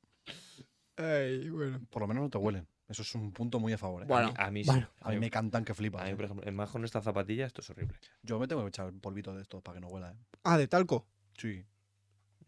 Ay, 0.95 1.49
bueno. 1.49 1.79
Por 1.89 2.01
lo 2.01 2.07
menos 2.07 2.23
no 2.23 2.29
te 2.29 2.37
huelen. 2.37 2.67
Eso 2.87 3.01
es 3.01 3.13
un 3.15 3.31
punto 3.33 3.59
muy 3.59 3.73
a 3.73 3.77
favor. 3.77 4.03
¿eh? 4.03 4.05
Bueno, 4.07 4.33
A 4.37 4.49
mí 4.49 4.63
sí. 4.63 4.69
bueno. 4.69 4.89
A 5.01 5.11
mí 5.11 5.19
me 5.19 5.29
cantan 5.29 5.63
que 5.65 5.73
A 5.73 5.75
flipas. 5.75 6.03
mí, 6.05 6.11
¿eh? 6.11 6.15
por 6.15 6.25
ejemplo, 6.25 6.51
más 6.53 6.69
con 6.69 6.85
esta 6.85 7.01
zapatilla, 7.01 7.45
esto 7.45 7.61
es 7.61 7.69
horrible. 7.69 7.97
Yo 8.23 8.39
me 8.39 8.47
tengo 8.47 8.63
que 8.63 8.69
echar 8.69 8.87
un 8.87 8.99
polvito 9.01 9.35
de 9.35 9.41
estos 9.41 9.61
para 9.61 9.75
que 9.75 9.81
no 9.81 9.87
huela, 9.89 10.11
¿eh? 10.11 10.15
Ah, 10.43 10.57
de 10.57 10.67
talco. 10.67 11.05
Sí, 11.37 11.65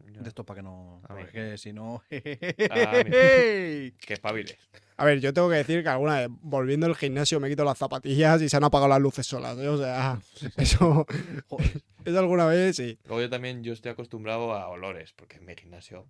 de 0.04 0.28
estos 0.28 0.44
para 0.44 0.58
que 0.58 0.62
no. 0.62 1.00
A. 1.04 1.08
Porque 1.08 1.24
es 1.24 1.30
que 1.30 1.58
si 1.58 1.72
no. 1.72 2.02
A 2.10 3.04
mí. 3.04 3.10
Que 3.10 4.14
espabiles. 4.14 4.56
A 4.96 5.04
ver, 5.04 5.20
yo 5.20 5.32
tengo 5.32 5.48
que 5.48 5.56
decir 5.56 5.82
que 5.82 5.88
alguna 5.88 6.20
vez, 6.20 6.28
volviendo 6.42 6.86
al 6.86 6.94
gimnasio, 6.94 7.40
me 7.40 7.48
quito 7.48 7.64
las 7.64 7.78
zapatillas 7.78 8.42
y 8.42 8.48
se 8.48 8.56
han 8.56 8.64
apagado 8.64 8.88
las 8.88 9.00
luces 9.00 9.26
solas. 9.26 9.56
¿eh? 9.58 9.68
O 9.68 9.78
sea, 9.78 10.20
eso. 10.56 11.06
Joder. 11.48 11.82
Eso 12.04 12.18
alguna 12.18 12.46
vez, 12.46 12.76
sí. 12.76 12.98
Luego 13.04 13.22
yo 13.22 13.30
también 13.30 13.62
yo 13.62 13.72
estoy 13.72 13.92
acostumbrado 13.92 14.52
a 14.54 14.68
olores, 14.68 15.12
porque 15.14 15.36
en 15.38 15.46
mi 15.46 15.54
gimnasio... 15.54 16.06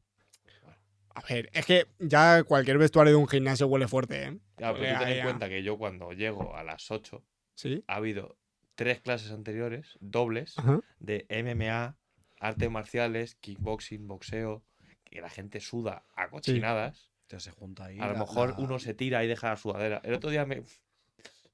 A 1.12 1.22
ver, 1.28 1.50
es 1.52 1.66
que 1.66 1.86
ya 1.98 2.44
cualquier 2.44 2.78
vestuario 2.78 3.12
de 3.12 3.16
un 3.16 3.26
gimnasio 3.28 3.66
huele 3.66 3.88
fuerte, 3.88 4.22
¿eh? 4.24 4.38
Claro, 4.56 4.76
pero 4.78 4.98
tú 4.98 5.04
ten 5.04 5.16
en 5.18 5.22
cuenta 5.24 5.48
que 5.48 5.62
yo 5.64 5.76
cuando 5.76 6.12
llego 6.12 6.54
a 6.56 6.62
las 6.62 6.88
8 6.90 7.22
Sí. 7.54 7.82
ha 7.88 7.96
habido 7.96 8.38
tres 8.76 9.00
clases 9.00 9.32
anteriores, 9.32 9.98
dobles, 10.00 10.56
Ajá. 10.56 10.80
de 11.00 11.26
MMA, 11.28 11.96
artes 12.40 12.70
marciales, 12.70 13.36
kickboxing, 13.36 14.08
boxeo, 14.08 14.64
que 15.04 15.20
la 15.20 15.30
gente 15.30 15.60
suda 15.60 16.04
a 16.16 16.28
cochinadas. 16.28 17.10
Ya 17.28 17.38
se 17.38 17.52
junta 17.52 17.84
ahí. 17.84 17.98
A 18.00 18.06
lo 18.08 18.14
la- 18.14 18.18
mejor 18.18 18.50
la- 18.50 18.56
uno 18.58 18.78
se 18.80 18.92
tira 18.94 19.22
y 19.24 19.28
deja 19.28 19.50
la 19.50 19.56
sudadera. 19.56 20.00
El 20.04 20.14
otro 20.14 20.30
día 20.30 20.44
me, 20.46 20.62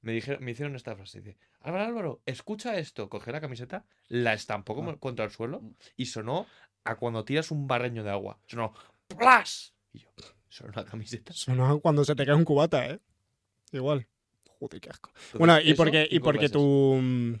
me, 0.01 0.11
dijeron, 0.11 0.43
me 0.43 0.51
hicieron 0.51 0.75
esta 0.75 0.95
frase. 0.95 1.21
Dice, 1.21 1.37
Álvaro, 1.61 1.83
Álvaro, 1.85 2.21
escucha 2.25 2.77
esto. 2.79 3.09
Cogí 3.09 3.31
la 3.31 3.41
camiseta, 3.41 3.85
la 4.07 4.33
estampó 4.33 4.73
como 4.73 4.91
Ah. 4.91 4.97
contra 4.99 5.25
el 5.25 5.31
suelo 5.31 5.61
Mm. 5.61 5.75
y 5.97 6.05
sonó 6.07 6.47
a 6.83 6.95
cuando 6.95 7.23
tiras 7.25 7.51
un 7.51 7.67
barreño 7.67 8.03
de 8.03 8.09
agua. 8.09 8.39
Sonó 8.47 8.73
¡plas! 9.07 9.73
Y 9.93 9.99
yo, 9.99 10.09
sonó 10.49 10.71
la 10.75 10.85
camiseta. 10.85 11.33
Suena 11.33 11.75
cuando 11.81 12.03
se 12.05 12.15
te 12.15 12.25
cae 12.25 12.33
un 12.35 12.45
cubata, 12.45 12.87
¿eh? 12.87 12.99
Igual. 13.71 14.07
Joder, 14.59 14.81
qué 14.81 14.89
asco. 14.89 15.09
Entonces, 15.11 15.37
Bueno, 15.39 15.59
y 15.61 15.73
porque, 15.75 16.07
y 16.09 16.19
porque 16.19 16.49
tu. 16.49 17.37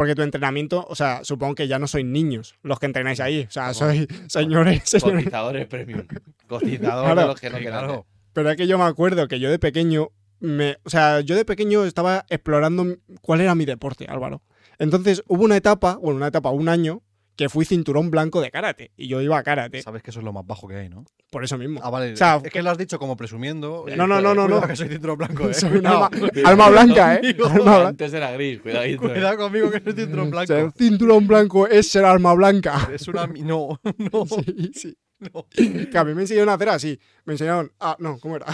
Porque 0.00 0.14
tu 0.14 0.22
entrenamiento, 0.22 0.86
o 0.88 0.94
sea, 0.94 1.22
supongo 1.24 1.54
que 1.56 1.68
ya 1.68 1.78
no 1.78 1.86
sois 1.86 2.06
niños 2.06 2.54
los 2.62 2.78
que 2.78 2.86
entrenáis 2.86 3.20
ahí. 3.20 3.44
O 3.46 3.50
sea, 3.50 3.74
sois 3.74 4.06
señores, 4.28 4.80
señores. 4.86 5.24
Cotizadores 5.24 5.66
premium. 5.66 6.06
Cotizadores 6.46 7.12
Claro. 7.12 7.26
los 7.28 7.38
que 7.38 7.50
no 7.50 7.58
quedan. 7.58 8.02
Pero 8.32 8.50
es 8.50 8.56
que 8.56 8.66
yo 8.66 8.78
me 8.78 8.84
acuerdo 8.84 9.28
que 9.28 9.38
yo 9.40 9.50
de 9.50 9.58
pequeño. 9.58 10.08
Me, 10.38 10.78
o 10.84 10.88
sea, 10.88 11.20
yo 11.20 11.36
de 11.36 11.44
pequeño 11.44 11.84
estaba 11.84 12.24
explorando 12.30 12.96
cuál 13.20 13.42
era 13.42 13.54
mi 13.54 13.66
deporte, 13.66 14.06
Álvaro. 14.08 14.40
Entonces 14.78 15.22
hubo 15.28 15.44
una 15.44 15.58
etapa, 15.58 15.96
bueno, 16.00 16.16
una 16.16 16.28
etapa, 16.28 16.48
un 16.48 16.70
año, 16.70 17.02
que 17.40 17.48
fui 17.48 17.64
cinturón 17.64 18.10
blanco 18.10 18.42
de 18.42 18.50
karate. 18.50 18.90
Y 18.98 19.08
yo 19.08 19.22
iba 19.22 19.38
a 19.38 19.42
karate, 19.42 19.80
Sabes 19.80 20.02
que 20.02 20.10
eso 20.10 20.18
es 20.20 20.24
lo 20.26 20.32
más 20.34 20.46
bajo 20.46 20.68
que 20.68 20.76
hay, 20.76 20.90
¿no? 20.90 21.06
por 21.30 21.42
eso 21.42 21.56
mismo. 21.56 21.80
Ah, 21.82 21.88
vale. 21.88 22.12
O 22.12 22.16
sea, 22.16 22.38
es 22.44 22.52
que 22.52 22.62
lo 22.62 22.68
has 22.70 22.76
dicho 22.76 22.98
como 22.98 23.16
presumiendo. 23.16 23.86
No, 23.96 24.06
no, 24.06 24.20
no, 24.20 24.34
no, 24.34 24.46
no. 24.46 24.60
que 24.60 24.76
soy 24.76 24.88
cinturón 24.88 25.16
blanco, 25.16 25.44
¿eh? 25.48 25.54
Soy 25.54 25.70
un 25.70 25.76
Cuidado. 25.78 26.04
alma, 26.12 26.28
alma 26.44 26.68
blanca, 26.68 27.14
¿eh? 27.14 27.36
Alma 27.42 27.54
blanca. 27.62 27.88
Antes 27.88 28.12
era 28.12 28.30
gris, 28.32 28.60
cuidadito. 28.60 29.06
eh. 29.06 29.12
Cuidado 29.12 29.36
conmigo 29.38 29.70
que 29.70 29.80
soy 29.80 29.92
cinturón 29.94 30.30
blanco. 30.32 30.46
Ser 30.48 30.72
cinturón 30.76 31.26
blanco 31.26 31.66
es 31.66 31.90
ser 31.90 32.04
alma 32.04 32.34
blanca. 32.34 32.90
Es 32.94 33.08
una. 33.08 33.26
No, 33.26 33.80
no, 34.12 34.26
Sí, 34.26 34.70
sí. 34.74 34.98
no. 35.20 35.46
Que 35.90 35.96
a 35.96 36.04
mí 36.04 36.12
me 36.12 36.20
enseñaron 36.22 36.50
a 36.50 36.54
hacer 36.54 36.68
así. 36.68 37.00
Me 37.24 37.32
enseñaron. 37.32 37.72
Ah, 37.80 37.96
no, 38.00 38.18
¿cómo 38.18 38.36
era? 38.36 38.44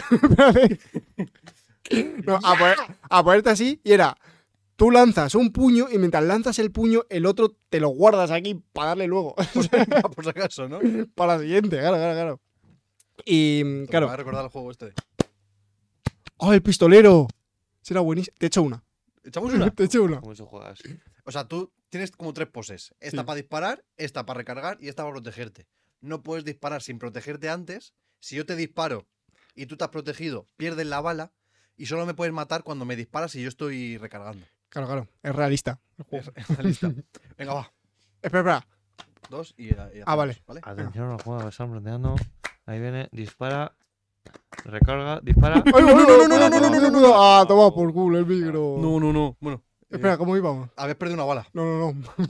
No, 2.25 2.39
a 3.11 3.25
ponerte 3.25 3.51
así 3.51 3.81
y 3.83 3.93
era. 3.93 4.17
Tú 4.77 4.91
lanzas 4.91 5.35
un 5.35 5.53
puño 5.53 5.89
y 5.91 5.97
mientras 5.99 6.23
lanzas 6.25 6.59
el 6.59 6.71
puño, 6.71 7.03
el 7.09 7.25
otro 7.27 7.57
te 7.71 7.81
lo 7.81 7.89
guardas 7.89 8.31
aquí 8.31 8.63
para 8.73 8.89
darle 8.89 9.07
luego. 9.07 9.35
Por 10.15 10.25
si 10.25 10.31
acaso, 10.31 10.69
¿no? 10.69 10.81
para 11.15 11.37
la 11.37 11.43
siguiente, 11.43 11.79
claro, 11.79 11.97
claro, 11.97 12.15
claro. 12.15 12.41
Y 13.25 13.63
mm, 13.65 13.69
Me 13.69 13.79
va 13.79 13.85
a 13.85 13.89
claro. 13.89 14.17
recordar 14.17 14.45
el 14.45 14.51
juego 14.51 14.71
este. 14.71 14.93
¡Oh, 16.37 16.53
el 16.53 16.63
pistolero! 16.63 17.27
Será 17.81 18.01
buenísimo. 18.01 18.35
Te 18.39 18.47
echo 18.47 18.63
una. 18.63 18.85
¿Echamos 19.25 19.55
una? 19.55 19.71
Te 19.75 19.85
echo 19.85 20.03
una. 20.03 20.21
¿Cómo 20.21 20.35
se 20.35 20.43
juega 20.45 20.71
así? 20.71 20.99
O 21.25 21.33
sea, 21.33 21.49
tú 21.49 21.73
tienes 21.89 22.11
como 22.11 22.33
tres 22.35 22.49
poses. 22.49 22.95
Esta 23.01 23.23
Sí. 23.23 23.27
para 23.27 23.37
disparar, 23.37 23.85
esta 23.97 24.27
para 24.27 24.39
recargar 24.39 24.77
y 24.81 24.89
esta 24.89 25.03
para 25.05 25.15
protegerte. 25.15 25.67
No 26.01 26.23
puedes 26.23 26.45
disparar 26.45 26.83
sin 26.83 26.99
protegerte 26.99 27.49
antes. 27.49 27.95
Si 28.21 28.37
yo 28.37 28.45
te 28.45 28.55
disparo 28.57 29.07
y 29.55 29.67
tú 29.67 29.77
te 29.77 29.85
has 29.85 29.91
protegido, 29.91 30.47
pierdes 30.57 30.87
la 30.87 31.01
bala 31.01 31.33
y 31.77 31.87
solo 31.87 32.05
me 32.07 32.15
puedes 32.15 32.35
matar 32.35 32.63
cuando 32.63 32.85
me 32.85 32.97
disparas 32.97 33.35
y 33.35 33.43
yo 33.43 33.49
estoy 33.49 33.97
recargando. 33.97 34.45
Claro, 34.69 34.87
claro. 34.87 35.09
Es 35.23 35.35
realista. 35.35 35.79
el 35.99 36.05
juego. 36.05 36.33
Está 36.37 36.63
lista. 36.63 36.93
Venga, 37.39 37.55
va. 37.55 37.73
Espera, 38.23 38.41
espera. 38.41 38.67
Dos 39.31 39.55
y, 39.57 39.71
Ah, 40.05 40.15
vale. 40.15 40.37
Atención, 40.63 41.11
la 41.17 41.19
jugada 41.23 41.45
que 41.45 41.49
están 41.51 41.71
planteando. 41.71 42.15
Ahí 42.67 42.81
viene, 42.81 43.09
dispara, 43.13 43.73
recarga, 44.65 45.21
dispara. 45.21 45.63
¡Ay, 45.67 45.85
no, 45.85 45.95
no, 45.95 46.07
no, 46.07 46.29
no, 46.29 46.29
no, 46.29 46.49
no, 46.51 46.61
no, 46.61 46.71
no, 46.71 46.91
no, 46.91 47.01
no! 47.01 47.13
¡Ah, 47.15 47.45
toma 47.47 47.73
por 47.75 47.93
culo 47.93 48.19
el 48.19 48.27
micro! 48.27 48.77
No, 48.79 48.99
no, 49.01 49.13
no. 49.13 49.37
Bueno. 49.41 49.63
eh, 49.83 49.87
Espera, 49.97 50.17
¿cómo 50.19 50.37
íbamos? 50.37 50.69
habéis 50.77 50.97
perdido 50.97 51.15
una 51.17 51.25
bala. 51.25 51.47
No, 51.53 51.65
no, 51.65 51.93
no. 51.93 52.27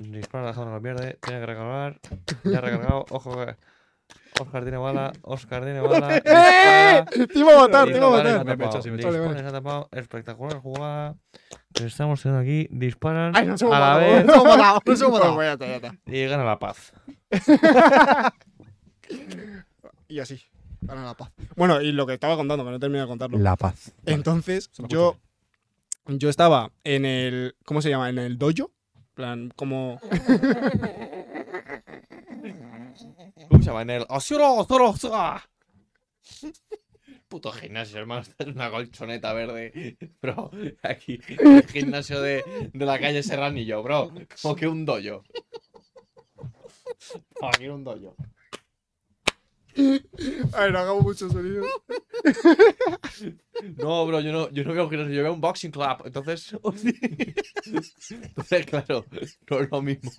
Dispara, 0.00 0.44
Alejandro 0.44 0.74
lo 0.74 0.82
pierde. 0.82 1.18
Tiene 1.22 1.40
que 1.40 1.46
recargar. 1.46 2.00
Ya 2.44 2.58
ha 2.58 2.60
recargado. 2.60 3.04
Ojo 3.10 3.34
que. 3.34 3.56
Oscar 4.38 4.62
tiene 4.62 4.76
bala. 4.78 5.12
Oscar 5.22 5.64
tiene 5.64 5.80
bala. 5.80 6.16
¡Eh! 6.24 7.04
Te 7.26 7.38
iba 7.38 7.54
a 7.54 7.58
matar, 7.66 7.88
te 7.88 7.96
iba 7.96 8.06
a 8.06 8.10
matar. 8.10 8.44
Me 8.44 8.52
he 8.52 8.56
tapado. 8.56 8.70
hecho, 8.70 8.82
sí, 8.82 8.90
me 8.90 8.96
he 8.96 9.00
hecho. 9.00 9.10
Vale, 9.28 9.42
tapado. 9.50 9.88
Espectacular 9.92 10.58
jugada. 10.58 11.16
Pero 11.72 11.86
estamos 11.86 12.22
teniendo 12.22 12.42
aquí. 12.42 12.68
Disparan 12.70 13.32
Ay, 13.36 13.46
no 13.46 13.54
a 13.54 13.56
la 13.58 13.68
matado. 13.68 14.00
vez 14.00 14.24
No 14.26 14.44
matado. 14.44 14.80
No 14.86 15.10
matado. 15.10 15.34
Pues 15.34 15.46
ya 15.46 15.52
está, 15.52 15.66
ya 15.66 15.76
está. 15.76 15.94
y 16.06 16.26
gana 16.26 16.44
la 16.44 16.58
paz. 16.58 16.92
Y 20.08 20.18
así. 20.18 20.40
Para 20.86 21.04
la 21.04 21.14
paz. 21.14 21.30
Bueno, 21.56 21.80
y 21.80 21.92
lo 21.92 22.06
que 22.06 22.14
estaba 22.14 22.36
contando, 22.36 22.64
que 22.64 22.70
no 22.70 22.76
he 22.76 22.80
terminado 22.80 23.06
de 23.06 23.10
contarlo. 23.10 23.38
La 23.38 23.56
paz. 23.56 23.92
Entonces, 24.06 24.70
yo, 24.88 25.16
yo 26.06 26.28
estaba 26.28 26.72
en 26.84 27.04
el. 27.04 27.54
¿Cómo 27.64 27.80
se 27.82 27.90
llama? 27.90 28.08
En 28.08 28.18
el 28.18 28.38
dojo. 28.38 28.70
En 28.96 29.04
plan, 29.14 29.52
como. 29.54 30.00
¿Cómo 33.48 33.62
se 33.62 33.66
llama? 33.66 33.82
En 33.82 33.90
el. 33.90 34.06
¡Osioro, 34.08 34.54
osioro, 34.54 34.90
osioro! 34.90 35.40
Puto 37.28 37.52
gimnasio, 37.52 37.98
hermano. 37.98 38.22
Esta 38.22 38.44
es 38.44 38.54
una 38.54 38.70
colchoneta 38.70 39.32
verde. 39.32 39.96
Bro, 40.22 40.50
aquí. 40.82 41.20
El 41.38 41.66
gimnasio 41.68 42.20
de, 42.20 42.70
de 42.72 42.84
la 42.84 42.98
calle 42.98 43.22
Serranillo, 43.22 43.82
bro. 43.82 44.12
Como 44.42 44.56
que 44.56 44.66
un 44.66 44.84
dojo. 44.84 45.22
Aquí 47.42 47.68
un 47.68 47.84
dojo. 47.84 48.16
A 50.52 50.62
ver, 50.62 50.72
no 50.72 50.78
hagamos 50.80 51.04
mucho 51.04 51.30
sonido. 51.30 51.64
No, 53.76 54.06
bro, 54.06 54.20
yo 54.20 54.32
no, 54.32 54.50
yo 54.50 54.64
no 54.64 54.74
veo 54.74 54.90
gimnasio, 54.90 55.14
yo 55.14 55.22
veo 55.22 55.32
un 55.32 55.40
boxing 55.40 55.70
club. 55.70 56.02
Entonces. 56.04 56.52
Entonces, 58.10 58.66
claro, 58.66 59.06
no 59.48 59.60
es 59.60 59.70
lo 59.70 59.82
mismo. 59.82 60.10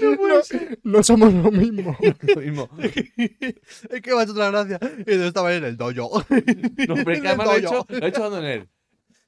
No, 0.00 0.40
no 0.82 1.02
somos 1.02 1.32
lo 1.32 1.50
mismo. 1.50 1.96
Lo 2.34 2.40
mismo. 2.40 2.68
es 2.78 2.92
que 4.02 4.12
me 4.14 4.20
ha 4.20 4.22
hecho 4.22 4.32
otra 4.32 4.50
gracia. 4.50 4.80
Y 5.06 5.12
yo 5.14 5.26
estaba 5.26 5.54
en 5.54 5.64
el 5.64 5.76
dojo. 5.76 6.24
No, 6.88 6.94
pero 6.96 7.12
es 7.12 7.20
que 7.20 7.26
el 7.26 7.26
además 7.26 7.46
lo 7.46 7.54
he 7.54 7.58
hecho, 7.58 7.86
lo 7.88 8.06
he 8.06 8.08
hecho 8.08 8.22
dando 8.22 8.38
en 8.38 8.44
el. 8.44 8.68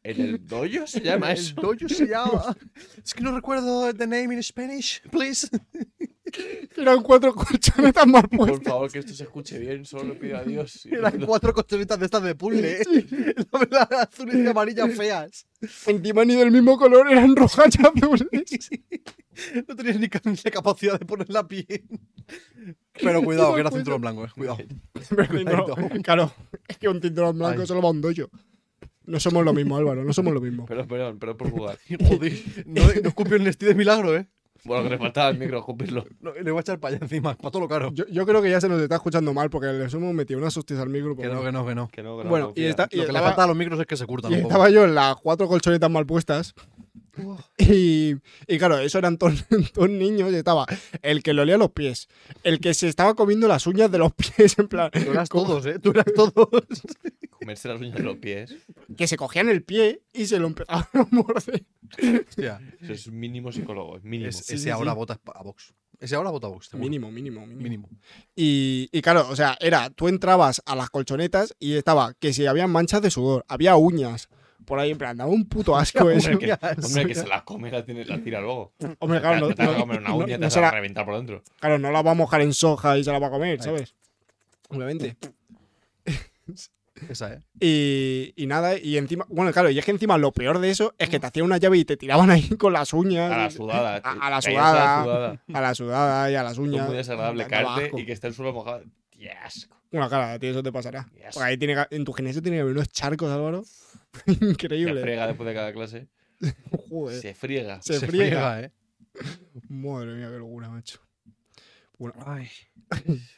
¿En 0.02 0.20
el 0.20 0.46
dojo 0.46 0.87
se 0.87 1.00
llama 1.00 1.32
El 1.32 1.38
eso? 1.38 1.54
dojo 1.61 1.88
se 1.88 2.06
llama. 2.06 2.56
Es 3.02 3.14
que 3.14 3.23
no 3.23 3.34
recuerdo 3.34 3.92
the 3.94 4.06
name 4.06 4.34
in 4.34 4.42
Spanish, 4.42 5.00
please. 5.11 5.49
Eran 6.76 7.02
cuatro 7.02 7.34
colchonetas 7.34 8.06
mal 8.06 8.28
Por 8.28 8.38
puestas. 8.38 8.72
favor, 8.72 8.90
que 8.90 8.98
esto 8.98 9.14
se 9.14 9.24
escuche 9.24 9.58
bien, 9.58 9.84
solo 9.84 10.04
le 10.04 10.14
pido 10.14 10.38
a 10.38 10.44
Dios. 10.44 10.86
Eran 10.90 11.20
cuatro 11.26 11.52
colchonetas 11.52 11.98
de 11.98 12.04
estas 12.04 12.22
de 12.22 12.34
puzzle. 12.34 12.72
¿eh? 12.80 13.34
Las 13.70 13.90
azules 13.92 14.36
y 14.36 14.46
amarillas 14.46 14.94
feas. 14.94 15.46
Encima 15.86 16.24
ni 16.24 16.34
del 16.34 16.50
mismo 16.50 16.76
color, 16.76 17.10
eran 17.10 17.34
rojas 17.36 17.74
y 17.78 17.86
azules. 17.86 18.70
No 19.68 19.76
tenías 19.76 19.98
ni 19.98 20.08
la 20.44 20.50
capacidad 20.50 20.98
de 20.98 21.06
ponerla 21.06 21.42
bien. 21.42 21.82
Pero 23.00 23.22
cuidado, 23.22 23.54
que 23.54 23.60
era 23.60 23.70
cinturón 23.70 24.00
blanco, 24.00 24.24
eh. 24.24 24.28
Cuidado. 24.34 24.58
Pero 25.08 25.66
no, 25.66 26.02
claro, 26.02 26.34
es 26.68 26.78
que 26.78 26.88
un 26.88 27.00
cinturón 27.00 27.38
blanco 27.38 27.60
Ay. 27.62 27.66
solo 27.66 27.82
va 27.82 27.90
un 27.90 28.00
dojo. 28.00 28.30
No 29.06 29.20
somos 29.20 29.44
lo 29.44 29.52
mismo, 29.52 29.76
Álvaro, 29.76 30.02
no 30.02 30.12
somos 30.12 30.32
lo 30.32 30.40
mismo. 30.40 30.64
Perdón, 30.64 30.88
perdón, 30.88 31.18
perdón 31.18 31.36
por 31.36 31.50
jugar. 31.50 31.78
Joder. 32.08 32.32
No, 32.64 32.82
no 33.02 33.08
escupió 33.08 33.36
el 33.36 33.44
Nestí 33.44 33.66
de 33.66 33.74
milagro, 33.74 34.16
eh. 34.16 34.26
Bueno, 34.64 34.85
que 34.85 34.90
le 34.90 34.99
faltaba 34.99 35.28
el 35.28 35.38
micro, 35.38 35.59
escupirlo. 35.59 36.04
No, 36.21 36.33
le 36.33 36.50
voy 36.50 36.59
a 36.59 36.61
echar 36.61 36.78
para 36.78 36.97
allá 36.97 37.04
encima, 37.04 37.35
para 37.35 37.50
todo 37.50 37.61
lo 37.61 37.68
caro. 37.68 37.90
Yo, 37.92 38.06
yo 38.06 38.25
creo 38.25 38.40
que 38.40 38.49
ya 38.49 38.61
se 38.61 38.68
nos 38.68 38.80
está 38.80 38.94
escuchando 38.94 39.35
mal 39.35 39.50
porque 39.50 39.66
les 39.66 39.92
hemos 39.92 40.14
metido 40.14 40.38
unas 40.38 40.56
hostias 40.56 40.80
al 40.80 40.88
micro. 40.88 41.14
Que 41.16 41.28
no, 41.28 41.42
que 41.42 41.52
no, 41.52 41.66
que 41.66 41.75
no. 41.75 41.88
Que 41.88 42.02
no, 42.02 42.16
que 42.16 42.25
no 42.25 42.30
Bueno, 42.30 42.52
y, 42.54 42.68
Lo 42.68 43.06
que 43.06 43.12
le 43.12 43.21
falta 43.21 43.44
a 43.44 43.47
los 43.47 43.56
micros 43.56 43.78
es 43.78 43.87
que 43.87 43.97
se 43.97 44.06
curtan 44.06 44.33
y 44.33 44.37
un 44.37 44.42
poco. 44.42 44.52
estaba 44.52 44.71
yo 44.71 44.85
en 44.85 44.94
las 44.94 45.16
cuatro 45.16 45.47
colchonetas 45.49 45.90
mal 45.90 46.06
puestas. 46.06 46.54
Y, 47.59 48.14
y 48.47 48.59
claro, 48.59 48.78
eso 48.78 48.99
eran 48.99 49.16
todos, 49.18 49.44
todos 49.73 49.90
niños. 49.90 50.33
Y 50.33 50.37
estaba 50.37 50.66
el 51.02 51.23
que 51.23 51.33
le 51.35 51.42
olía 51.42 51.56
los 51.56 51.71
pies, 51.71 52.09
el 52.42 52.61
que 52.61 52.75
se 52.75 52.88
estaba 52.88 53.14
comiendo 53.14 53.49
las 53.49 53.66
uñas 53.66 53.90
de 53.90 53.99
los 53.99 54.12
pies, 54.12 54.59
en 54.59 54.68
plan, 54.68 54.90
Tú 54.90 55.11
eras 55.11 55.28
todos, 55.28 55.66
eh. 55.66 55.78
Tú 55.78 55.90
eras 55.90 56.06
todos. 56.14 56.35
Comerse 57.30 57.68
las 57.68 57.80
uñas 57.80 57.94
de 57.97 58.02
los 58.02 58.16
pies. 58.18 58.54
que 58.97 59.06
se 59.06 59.16
cogían 59.16 59.49
el 59.49 59.62
pie 59.62 60.02
y 60.12 60.26
se 60.26 60.38
lo 60.38 60.47
empezaban 60.47 60.87
a 60.94 61.06
morder. 61.11 61.64
Hostia. 62.28 62.61
Eso 62.80 62.92
es 62.92 63.09
mínimo 63.11 63.52
psicólogo, 63.52 63.99
mínimo. 64.02 64.28
Es- 64.30 64.40
ese 64.40 64.59
sí, 64.59 64.71
ahora 64.71 64.92
sí. 64.92 64.97
vota 64.97 65.21
a 65.35 65.42
Vox. 65.42 65.75
Ese 66.00 66.16
ahora 66.16 66.30
vota 66.30 66.49
a 66.49 66.50
Vox. 66.50 66.75
Mínimo, 66.75 67.11
mínimo, 67.11 67.40
mínimo. 67.47 67.62
Mínimo. 67.62 67.88
Y, 68.35 68.88
y 68.92 69.00
claro, 69.02 69.26
o 69.30 69.37
sea, 69.37 69.56
era, 69.61 69.90
tú 69.90 70.09
entrabas 70.09 70.61
a 70.66 70.75
las 70.75 70.90
colchonetas 70.90 71.54
y 71.61 71.75
estaba 71.75 72.14
que 72.14 72.33
si 72.33 72.47
había 72.47 72.66
manchas 72.66 73.00
de 73.02 73.11
sudor, 73.11 73.44
había 73.49 73.76
uñas. 73.76 74.28
Por 74.64 74.78
ahí, 74.78 74.90
en 74.90 74.99
plan, 74.99 75.16
daba 75.16 75.30
un 75.30 75.44
puto 75.47 75.76
asco 75.76 76.11
eso. 76.11 76.30
Hombre, 76.33 76.47
que, 76.49 76.87
hombre, 76.87 77.06
que 77.06 77.14
se 77.14 77.26
las 77.26 77.42
come 77.42 77.68
y 77.68 77.71
las, 77.73 77.85
tiene, 77.85 78.04
las 78.04 78.23
tira 78.23 78.40
luego. 78.40 78.73
Hombre, 78.99 79.21
claro, 79.21 79.40
no, 79.40 79.49
te, 79.49 79.54
te 79.54 79.62
vas 79.66 79.71
a 79.71 79.73
no- 79.75 79.80
comer 79.80 80.00
una 80.00 80.09
no- 80.09 80.16
uña 80.16 80.25
y 80.26 80.28
te 80.33 80.38
no 80.38 80.47
vas 80.47 80.56
a 80.56 80.61
la, 80.61 80.71
reventar 80.71 81.04
por 81.04 81.16
dentro. 81.16 81.42
claro, 81.61 81.78
no 81.78 81.90
la 81.90 82.02
va 82.02 82.11
a 82.12 82.14
mojar 82.14 82.40
en 82.40 82.52
soja 82.54 82.97
y 82.99 83.04
se 83.04 83.12
la 83.12 83.18
va 83.18 83.26
a 83.26 83.30
comer, 83.30 83.61
¿sabes? 83.62 83.94
Obviamente. 84.68 85.16
Esa, 87.09 87.35
eh. 87.35 87.40
Y, 87.61 88.33
y 88.37 88.47
nada, 88.47 88.78
y 88.78 88.97
encima, 88.97 89.26
bueno, 89.28 89.52
claro, 89.52 89.68
y 89.68 89.78
es 89.78 89.85
que 89.85 89.90
encima 89.90 90.16
lo 90.16 90.30
peor 90.33 90.61
de 90.61 90.71
eso 90.71 90.94
es 90.97 91.09
que 91.11 91.18
te 91.18 91.26
hacían 91.26 91.44
una 91.47 91.56
llave 91.59 91.76
y 91.78 91.85
te 91.85 91.97
tiraban 91.97 92.30
ahí 92.30 92.49
con 92.56 92.73
las 92.73 92.92
uñas. 92.92 93.30
A 93.33 93.37
la 93.37 93.50
sudada. 93.50 94.00
A- 94.04 94.26
a 94.26 94.30
la 94.30 94.40
sudada. 94.40 95.00
A 95.00 95.00
la 95.00 95.02
sudada. 95.04 95.40
A 95.52 95.61
la 95.61 95.75
sudada 95.75 96.30
y 96.30 96.35
a 96.37 96.42
las 96.44 96.52
Es 96.52 96.59
uñas. 96.59 96.87
muy 96.87 96.97
desagradable 96.97 97.47
caerte 97.47 97.90
y 98.00 98.06
que 98.06 98.12
esté 98.12 98.28
el 98.28 98.35
suelo 98.35 98.52
mojado. 98.52 98.83
¡Qué 99.11 99.30
asco! 99.30 99.76
Bueno, 99.94 100.08
claro, 100.08 100.32
a 100.34 100.38
ti 100.40 100.48
eso 100.48 100.60
te 100.60 100.72
pasará. 100.72 101.08
Yes. 101.14 101.34
Porque 101.34 101.44
ahí 101.48 101.56
tiene 101.56 101.74
que- 101.76 101.94
en 101.94 102.04
tu 102.04 102.12
gimnasio 102.12 102.42
tiene 102.42 102.56
que 102.56 102.62
haber 102.62 102.74
unos 102.74 102.88
charcos, 102.88 103.30
Álvaro. 103.30 103.62
Se 104.26 104.32
Increíble. 104.44 105.00
friega 105.00 105.26
después 105.28 105.46
de 105.46 105.54
cada 105.54 105.72
clase. 105.72 106.08
Joder. 106.90 107.20
Se 107.20 107.32
friega. 107.34 107.80
Se, 107.80 108.00
Se 108.00 108.06
friega. 108.08 108.56
friega, 108.56 108.60
eh. 108.62 108.72
Madre 109.68 110.14
mía, 110.16 110.28
qué 110.30 110.38
locura, 110.38 110.68
macho. 110.68 110.98
Bueno, 111.96 112.14
Ay. 112.26 112.48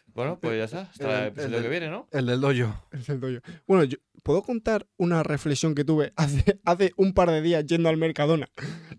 Bueno, 0.06 0.38
pues 0.40 0.56
ya 0.56 0.64
está. 0.64 0.80
Hasta 0.90 1.18
el, 1.18 1.22
El- 1.24 1.28
episodio 1.28 1.56
el- 1.58 1.62
que 1.62 1.68
viene, 1.68 1.90
¿no? 1.90 2.08
El 2.10 2.24
del 2.24 2.40
dojo. 2.40 2.88
el 2.92 3.04
del 3.04 3.20
dojo. 3.20 3.40
Bueno, 3.66 3.84
yo, 3.84 3.98
¿puedo 4.22 4.42
contar 4.42 4.86
una 4.96 5.22
reflexión 5.22 5.74
que 5.74 5.84
tuve 5.84 6.14
hace, 6.16 6.58
hace 6.64 6.92
un 6.96 7.12
par 7.12 7.30
de 7.30 7.42
días 7.42 7.66
yendo 7.66 7.90
al 7.90 7.98
Mercadona? 7.98 8.48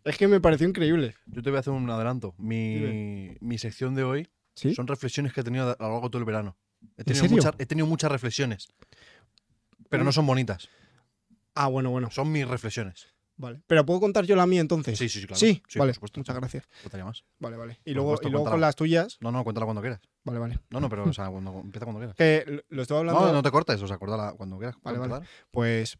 Es 0.03 0.15
que 0.17 0.27
me 0.27 0.39
pareció 0.39 0.67
increíble. 0.69 1.15
Yo 1.25 1.41
te 1.41 1.49
voy 1.49 1.57
a 1.57 1.61
hacer 1.61 1.73
un 1.73 1.89
adelanto. 1.89 2.35
Mi, 2.37 3.35
mi 3.41 3.57
sección 3.57 3.95
de 3.95 4.03
hoy 4.03 4.27
¿Sí? 4.53 4.75
son 4.75 4.85
reflexiones 4.85 5.33
que 5.33 5.41
he 5.41 5.43
tenido 5.43 5.63
a 5.71 5.75
lo 5.79 5.89
largo 5.89 6.01
de 6.03 6.09
todo 6.11 6.19
el 6.19 6.25
verano. 6.25 6.55
He 6.97 7.01
¿En 7.01 7.05
tenido, 7.05 7.29
muchas, 7.29 7.53
he 7.57 7.65
tenido 7.65 7.87
muchas 7.87 8.11
reflexiones. 8.11 8.67
Pero 9.89 10.03
no 10.03 10.11
son 10.11 10.25
bonitas. 10.27 10.69
Ah, 11.55 11.67
bueno, 11.67 11.89
bueno. 11.91 12.09
Son 12.11 12.31
mis 12.31 12.47
reflexiones. 12.47 13.07
Vale. 13.39 13.61
Pero 13.67 13.85
¿puedo 13.85 13.99
contar 13.99 14.25
yo 14.25 14.35
la 14.35 14.47
mía 14.47 14.61
entonces? 14.61 14.97
Sí, 14.97 15.09
sí, 15.09 15.21
sí, 15.21 15.27
claro. 15.27 15.39
Sí, 15.39 15.61
vale. 15.77 15.89
por 15.91 15.95
supuesto. 15.95 16.19
Muchas 16.19 16.35
gracias. 16.35 16.67
Más. 17.03 17.23
Vale, 17.39 17.55
vale. 17.57 17.73
Y 17.85 17.91
Por 17.91 17.95
luego, 17.95 18.09
supuesto, 18.11 18.27
y 18.27 18.31
luego 18.31 18.49
con 18.49 18.61
las 18.61 18.75
tuyas. 18.75 19.17
No, 19.21 19.31
no, 19.31 19.43
cuéntala 19.43 19.65
cuando 19.65 19.81
quieras. 19.81 20.01
Vale, 20.23 20.39
vale. 20.39 20.59
No, 20.71 20.79
no, 20.79 20.89
pero 20.89 21.03
o 21.05 21.13
sea, 21.13 21.29
cuando, 21.29 21.59
empieza 21.59 21.85
cuando 21.85 21.99
quieras. 21.99 22.15
Que 22.15 22.63
lo- 22.69 22.81
estaba 22.81 23.01
hablando. 23.01 23.27
No, 23.27 23.33
no 23.33 23.43
te 23.43 23.51
cortes, 23.51 23.79
o 23.81 23.87
sea, 23.87 23.97
cuéntala 23.99 24.33
cuando 24.33 24.57
quieras. 24.57 24.75
Vale, 24.83 24.97
¿Puedo 24.97 25.09
vale. 25.09 25.15
empezar? 25.25 25.45
Pues. 25.51 25.97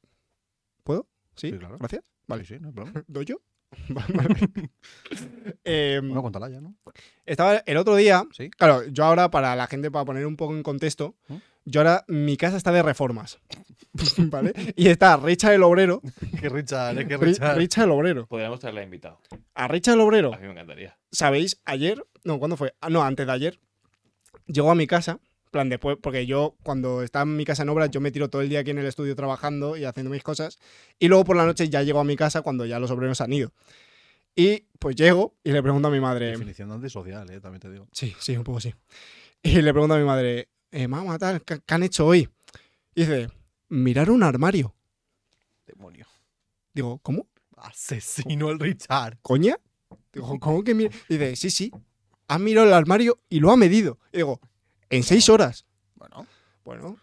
¿Puedo? 0.83 1.07
Sí, 1.35 1.51
Sí, 1.51 1.57
claro. 1.59 1.77
gracias. 1.77 2.03
Vale. 2.27 2.43
Sí, 2.45 2.55
sí, 2.55 2.59
no 2.59 2.69
hay 2.69 2.73
problema. 2.73 3.03
¿Doy 3.07 3.25
yo? 3.25 3.37
Vale, 3.89 4.13
vale. 4.13 4.71
Bueno, 6.01 6.21
cuéntala 6.21 6.49
ya, 6.49 6.61
¿no? 6.61 6.75
Estaba 7.25 7.57
el 7.65 7.77
otro 7.77 7.95
día, 7.95 8.23
Sí. 8.31 8.49
claro, 8.49 8.83
yo 8.87 9.03
ahora 9.05 9.29
para 9.29 9.55
la 9.55 9.67
gente, 9.67 9.91
para 9.91 10.05
poner 10.05 10.25
un 10.25 10.35
poco 10.37 10.55
en 10.55 10.63
contexto, 10.63 11.15
¿Mm? 11.27 11.35
yo 11.65 11.81
ahora, 11.81 12.05
mi 12.07 12.37
casa 12.37 12.55
está 12.57 12.71
de 12.71 12.81
reformas, 12.81 13.39
¿vale? 14.17 14.53
Y 14.75 14.87
está 14.87 15.17
Richa 15.17 15.53
el 15.53 15.63
Obrero, 15.63 16.01
Que 16.39 16.49
Richard, 16.49 16.97
eh, 16.99 17.07
que 17.07 17.17
Ri- 17.17 17.25
Richard. 17.25 17.57
Richa 17.57 17.83
el 17.83 17.91
Obrero. 17.91 18.25
Podríamos 18.27 18.59
traerla 18.59 18.83
invitado. 18.83 19.19
A 19.53 19.67
Richa 19.67 19.93
el 19.93 19.99
Obrero, 19.99 20.33
A 20.33 20.37
mí 20.37 20.45
me 20.45 20.51
encantaría. 20.53 20.97
¿sabéis? 21.11 21.61
Ayer, 21.65 22.05
no, 22.23 22.39
¿cuándo 22.39 22.55
fue? 22.57 22.73
Ah, 22.81 22.89
no, 22.89 23.03
antes 23.03 23.25
de 23.27 23.31
ayer, 23.33 23.59
llegó 24.45 24.71
a 24.71 24.75
mi 24.75 24.87
casa, 24.87 25.19
plan 25.57 25.69
después, 25.69 25.97
porque 25.99 26.27
yo 26.27 26.55
cuando 26.63 27.01
está 27.01 27.23
en 27.23 27.35
mi 27.35 27.43
casa 27.43 27.63
en 27.63 27.69
obras, 27.69 27.89
yo 27.89 27.99
me 27.99 28.11
tiro 28.11 28.29
todo 28.29 28.43
el 28.43 28.49
día 28.49 28.59
aquí 28.59 28.69
en 28.69 28.77
el 28.77 28.85
estudio 28.85 29.15
trabajando 29.15 29.75
y 29.75 29.85
haciendo 29.85 30.11
mis 30.11 30.21
cosas, 30.21 30.59
y 30.99 31.07
luego 31.07 31.23
por 31.25 31.35
la 31.35 31.45
noche 31.45 31.67
ya 31.67 31.81
llego 31.81 31.99
a 31.99 32.03
mi 32.03 32.15
casa 32.15 32.43
cuando 32.43 32.65
ya 32.65 32.77
los 32.77 32.91
obreros 32.91 33.19
han 33.21 33.33
ido. 33.33 33.51
Y 34.35 34.67
pues 34.77 34.95
llego 34.95 35.35
y 35.43 35.51
le 35.51 35.63
pregunto 35.63 35.87
a 35.87 35.91
mi 35.91 35.99
madre, 35.99 36.27
Definición 36.27 36.69
de 36.69 36.75
antisocial, 36.75 37.27
eh, 37.31 37.41
también 37.41 37.59
te 37.59 37.71
digo. 37.71 37.87
Sí, 37.91 38.15
sí, 38.19 38.37
un 38.37 38.43
poco 38.43 38.59
sí. 38.59 38.71
Y 39.41 39.63
le 39.63 39.73
pregunto 39.73 39.95
a 39.95 39.97
mi 39.97 40.05
madre, 40.05 40.49
eh, 40.69 40.87
mamá, 40.87 41.17
tal, 41.17 41.41
¿qué, 41.41 41.59
qué 41.65 41.73
han 41.73 41.81
hecho 41.81 42.05
hoy? 42.05 42.29
Y 42.93 43.01
dice, 43.01 43.29
mirar 43.69 44.11
un 44.11 44.21
armario. 44.21 44.75
Demonio. 45.65 46.05
Digo, 46.71 46.99
¿cómo? 46.99 47.27
Asesino 47.55 48.51
el 48.51 48.59
Richard. 48.59 49.17
¿Coña? 49.23 49.57
Digo, 50.13 50.39
¿cómo 50.39 50.63
que 50.63 50.75
mira? 50.75 50.91
Y 51.09 51.17
dice, 51.17 51.35
sí, 51.35 51.49
sí, 51.49 51.71
ha 52.27 52.37
mirado 52.37 52.67
el 52.67 52.73
armario 52.73 53.19
y 53.29 53.39
lo 53.39 53.51
ha 53.51 53.57
medido. 53.57 53.97
Y 54.13 54.17
digo, 54.17 54.39
en 54.89 55.03
seis 55.03 55.29
horas. 55.29 55.65
Bueno. 55.95 56.25
Bueno, 56.63 56.97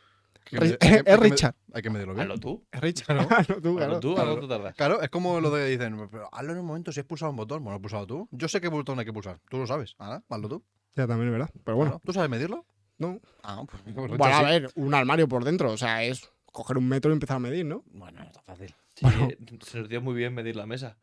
es 0.50 1.18
Richard. 1.20 1.54
Hay 1.72 1.82
que 1.82 1.90
medirlo 1.90 2.14
bien. 2.14 2.26
Hazlo 2.26 2.38
tú. 2.38 2.64
Es 2.70 2.80
Richard. 2.80 3.18
Hazlo 3.32 3.60
tú, 3.62 3.76
claro. 3.76 3.96
Hazlo 3.96 4.00
tú, 4.00 4.14
claro. 4.14 4.30
hazlo 4.30 4.40
tú 4.42 4.48
tardas. 4.48 4.74
Claro, 4.74 5.02
es 5.02 5.08
como 5.10 5.40
lo 5.40 5.50
de 5.50 5.68
dicen, 5.68 6.08
pero 6.10 6.28
hazlo 6.32 6.52
en 6.52 6.58
un 6.58 6.66
momento 6.66 6.92
si 6.92 7.00
has 7.00 7.06
pulsado 7.06 7.30
un 7.30 7.36
botón. 7.36 7.58
Bueno, 7.64 7.70
lo 7.72 7.76
has 7.76 7.82
pulsado 7.82 8.06
tú. 8.06 8.28
Yo 8.30 8.46
sé 8.48 8.60
qué 8.60 8.68
botón 8.68 8.98
hay 8.98 9.04
que 9.04 9.12
pulsar. 9.12 9.40
Tú 9.48 9.58
lo 9.58 9.66
sabes. 9.66 9.94
Ahora, 9.98 10.22
hazlo 10.28 10.48
tú. 10.48 10.64
Ya 10.96 11.06
también 11.06 11.28
es 11.28 11.32
verdad. 11.32 11.50
Pero 11.64 11.76
bueno, 11.76 11.92
Claro. 11.92 12.02
¿Tú 12.04 12.12
sabes 12.12 12.30
medirlo? 12.30 12.64
no. 12.98 13.20
Ah, 13.42 13.64
pues, 13.68 13.82
Richard 13.84 14.16
Bueno, 14.18 14.34
a 14.36 14.38
sí. 14.40 14.44
ver, 14.44 14.70
un 14.76 14.94
armario 14.94 15.28
por 15.28 15.44
dentro. 15.44 15.72
O 15.72 15.76
sea, 15.76 16.04
es 16.04 16.30
coger 16.52 16.78
un 16.78 16.86
metro 16.88 17.10
y 17.10 17.14
empezar 17.14 17.36
a 17.36 17.40
medir, 17.40 17.66
¿no? 17.66 17.82
Bueno, 17.86 18.20
no 18.20 18.26
está 18.26 18.42
fácil. 18.42 18.74
Sí, 18.94 19.06
eh, 19.06 19.36
se 19.64 19.80
nos 19.80 19.88
dio 19.88 20.00
muy 20.00 20.14
bien 20.14 20.32
medir 20.34 20.54
la 20.54 20.66
mesa. 20.66 20.96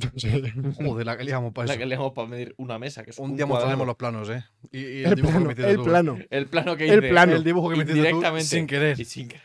Sí. 0.16 0.42
Joder, 0.84 1.06
la 1.06 1.16
que 1.16 1.24
liamos 1.24 1.52
para 1.52 1.68
La 1.68 1.76
que 1.78 1.86
le 1.86 1.94
damos 1.96 2.12
para 2.12 2.28
medir 2.28 2.54
una 2.58 2.78
mesa, 2.78 3.02
que 3.04 3.10
es 3.10 3.18
Un 3.18 3.30
un 3.30 3.36
día 3.36 3.46
mostraremos 3.46 3.86
los 3.86 3.96
planos, 3.96 4.28
¿eh? 4.30 4.44
Y, 4.72 4.78
y 4.78 5.04
El 5.04 5.14
dibujo 5.14 5.32
plano, 5.34 5.40
que 5.40 5.46
me 5.46 5.52
hiciste 5.52 5.70
el 5.70 5.76
tú, 5.76 5.84
plano. 5.84 6.18
El 6.30 6.46
plano 6.46 6.76
que 6.76 6.88
El 6.88 6.98
hice. 7.00 7.08
plano. 7.08 7.32
El 7.36 7.44
dibujo 7.44 7.68
que 7.70 7.76
me 7.76 7.82
hiciste 7.84 8.00
tú 8.00 8.06
Indirectamente. 8.06 8.46
sin 8.48 8.66
querer. 8.66 9.00
Y 9.00 9.04
sin 9.04 9.28
querer. 9.28 9.42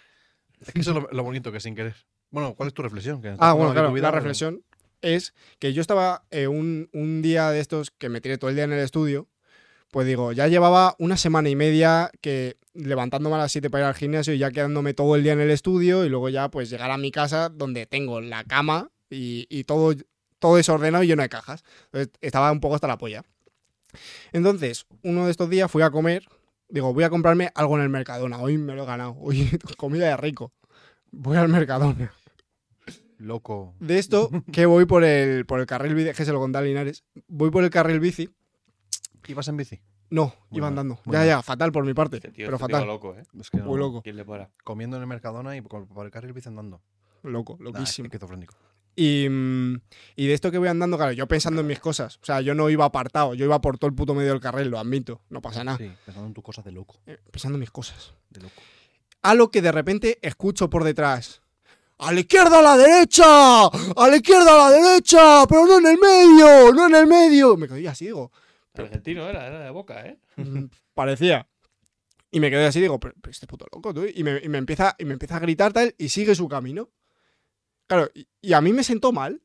Es 0.62 0.72
que 0.74 0.80
eso 0.82 0.92
es 0.92 0.96
lo, 1.04 1.10
lo 1.12 1.24
bonito, 1.24 1.52
que 1.52 1.60
sin 1.60 1.76
querer. 1.76 1.96
Bueno, 2.32 2.54
¿cuál 2.56 2.68
es 2.68 2.74
tu 2.74 2.82
reflexión? 2.82 3.22
Que 3.22 3.36
Ah, 3.40 3.54
bueno, 3.54 3.74
claro, 3.74 3.92
vida, 3.94 4.04
la 4.04 4.10
pero- 4.12 4.22
reflexión 4.22 4.64
es 5.02 5.34
que 5.60 5.74
yo 5.74 5.82
estaba 5.82 6.24
eh, 6.32 6.48
un, 6.48 6.90
un 6.94 7.22
día 7.22 7.50
de 7.52 7.60
estos 7.60 7.92
que 7.92 8.08
me 8.10 8.22
tiré 8.22 8.38
todo 8.38 8.50
el 8.50 8.56
día 8.56 8.64
en 8.64 8.72
el 8.74 8.80
estudio, 8.80 9.28
pues 9.92 10.08
digo, 10.08 10.32
ya 10.32 10.48
llevaba 10.48 10.96
una 10.98 11.18
semana 11.18 11.50
y 11.50 11.56
media 11.56 12.10
que 12.22 12.56
levantándome 12.74 13.36
a 13.36 13.40
las 13.40 13.52
7 13.52 13.70
para 13.70 13.84
ir 13.84 13.88
al 13.90 13.94
gimnasio 13.96 14.34
y 14.34 14.40
ya 14.40 14.50
quedándome 14.50 14.94
todo 14.96 15.16
el 15.16 15.22
día 15.24 15.34
en 15.34 15.42
el 15.42 15.52
estudio 15.52 16.06
y 16.06 16.10
luego 16.10 16.30
ya 16.30 16.50
pues 16.50 16.70
llegar 16.72 16.90
a 16.90 16.98
mi 16.98 17.12
casa 17.12 17.50
donde 17.50 17.86
tengo 17.86 18.20
la 18.22 18.44
cama 18.46 18.90
y, 19.12 19.46
y 19.50 19.66
todo, 19.66 19.94
todo 20.44 20.58
desordenado 20.58 21.06
y 21.06 21.08
lleno 21.08 21.22
de 21.24 21.30
cajas. 21.30 21.64
Entonces 21.86 22.10
estaba 22.20 22.52
un 22.52 22.60
poco 22.60 22.76
hasta 22.76 22.86
la 22.88 22.98
polla. 22.98 23.24
Entonces, 24.34 24.86
uno 25.04 25.24
de 25.24 25.32
estos 25.32 25.50
días 25.50 25.72
fui 25.72 25.84
a 25.84 25.90
comer, 25.90 26.26
digo, 26.68 26.94
voy 26.94 27.06
a 27.06 27.10
comprarme 27.10 27.52
algo 27.56 27.78
en 27.78 27.84
el 27.84 27.90
Mercadona, 27.90 28.40
hoy 28.40 28.58
me 28.58 28.76
lo 28.76 28.84
he 28.84 28.86
ganado, 28.86 29.16
hoy 29.22 29.50
comida 29.78 30.06
de 30.08 30.18
rico. 30.18 30.52
Voy 31.12 31.38
al 31.38 31.48
Mercadona. 31.48 32.12
Loco. 33.20 33.74
De 33.80 34.00
esto, 34.00 34.30
que 34.52 34.66
voy 34.66 34.86
por 34.86 35.06
el, 35.06 35.46
por 35.46 35.62
el 35.62 35.66
carril 35.66 35.96
bici, 35.96 36.12
que 36.12 36.26
se 36.26 36.34
lo 36.34 36.40
conté 36.40 36.58
a 36.58 36.62
Linares. 36.62 37.06
Voy 37.28 37.52
por 37.52 37.64
el 37.64 37.70
carril 37.70 38.02
bici. 38.02 38.30
¿Ibas 39.28 39.48
en 39.48 39.56
bici? 39.56 39.80
No, 40.10 40.34
Muy 40.50 40.58
iba 40.58 40.66
mal, 40.70 40.78
andando. 40.80 41.00
Ya, 41.06 41.20
mal. 41.20 41.28
ya, 41.28 41.42
fatal 41.42 41.72
por 41.72 41.86
mi 41.86 41.94
parte. 41.94 42.18
Este 42.18 42.32
tío, 42.32 42.48
pero 42.48 42.58
este 42.58 42.68
tío 42.68 42.76
fatal. 42.76 42.88
loco, 42.88 43.16
¿eh? 43.16 43.24
Es 43.40 43.50
que 43.50 43.58
Muy 43.62 43.80
loco, 43.80 44.02
¿Quién 44.02 44.18
le 44.18 44.26
para? 44.26 44.52
Comiendo 44.66 44.98
en 44.98 45.04
el 45.04 45.08
Mercadona 45.08 45.56
y 45.56 45.62
por, 45.62 45.88
por 45.88 46.06
el 46.06 46.12
carril 46.12 46.34
bici 46.34 46.50
andando. 46.50 46.82
loco, 47.22 47.56
Nah, 47.60 47.66
loquísimo. 47.72 48.08
esquizofrénico. 48.08 48.56
Y, 48.96 49.28
mm, 49.30 49.82
y 50.16 50.28
de 50.28 50.34
esto 50.34 50.52
que 50.52 50.58
voy 50.60 50.68
andando, 50.68 50.98
claro, 50.98 51.12
yo 51.14 51.28
pensando 51.28 51.62
en 51.62 51.68
mis 51.68 51.80
cosas. 51.80 52.18
O 52.22 52.26
sea, 52.26 52.42
yo 52.42 52.54
no 52.54 52.70
iba 52.70 52.86
apartado, 52.86 53.34
yo 53.34 53.46
iba 53.46 53.60
por 53.62 53.78
todo 53.78 53.90
el 53.90 53.96
puto 53.96 54.14
medio 54.14 54.32
del 54.32 54.40
carril, 54.42 54.70
lo 54.70 54.80
admito. 54.80 55.22
No 55.30 55.42
pasa 55.42 55.64
nada. 55.64 55.78
Sí, 55.78 55.92
pensando 56.06 56.28
en 56.28 56.34
tus 56.34 56.44
cosas 56.44 56.64
de 56.66 56.72
loco. 56.72 57.00
Eh, 57.08 57.18
Pensando 57.32 57.56
en 57.56 57.62
mis 57.62 57.72
cosas. 57.72 58.14
De 58.30 58.42
loco. 58.42 58.62
A 59.24 59.34
lo 59.36 59.50
que 59.50 59.62
de 59.62 59.72
repente 59.72 60.20
escucho 60.22 60.70
por 60.70 60.84
detrás. 60.84 61.42
¡A 62.00 62.12
la 62.12 62.20
izquierda, 62.20 62.60
a 62.60 62.62
la 62.62 62.76
derecha! 62.78 63.24
¡A 63.66 64.08
la 64.10 64.16
izquierda, 64.18 64.52
a 64.68 64.70
la 64.70 64.76
derecha! 64.76 65.46
¡Pero 65.48 65.66
no 65.66 65.78
en 65.78 65.86
el 65.88 65.98
medio! 65.98 66.74
¡No 66.74 66.88
en 66.88 66.96
el 66.96 67.08
medio! 67.08 67.56
Me 67.56 67.68
quedé 67.68 67.88
así, 67.88 68.06
digo. 68.06 68.32
Argentino 68.76 69.28
era, 69.30 69.48
era 69.48 69.60
de 69.60 69.70
boca, 69.70 70.06
¿eh? 70.06 70.18
Mm, 70.36 70.66
Parecía. 70.94 71.48
Y 72.32 72.40
me 72.40 72.50
quedé 72.50 72.66
así, 72.66 72.82
digo, 72.82 73.00
pero, 73.00 73.14
pero 73.22 73.32
este 73.32 73.46
puto 73.48 73.66
loco, 73.72 73.94
tú. 73.94 74.06
Y 74.14 74.24
me, 74.24 74.40
y 74.44 74.50
me 74.50 74.58
empieza, 74.58 74.96
y 74.98 75.06
me 75.06 75.14
empieza 75.14 75.38
a 75.38 75.40
gritar 75.40 75.72
tal 75.72 75.94
y 75.98 76.10
sigue 76.10 76.34
su 76.36 76.48
camino. 76.50 76.90
Claro, 77.88 78.10
y, 78.14 78.28
y 78.42 78.54
a 78.54 78.62
mí 78.62 78.74
me 78.74 78.84
sentó 78.84 79.12
mal. 79.12 79.42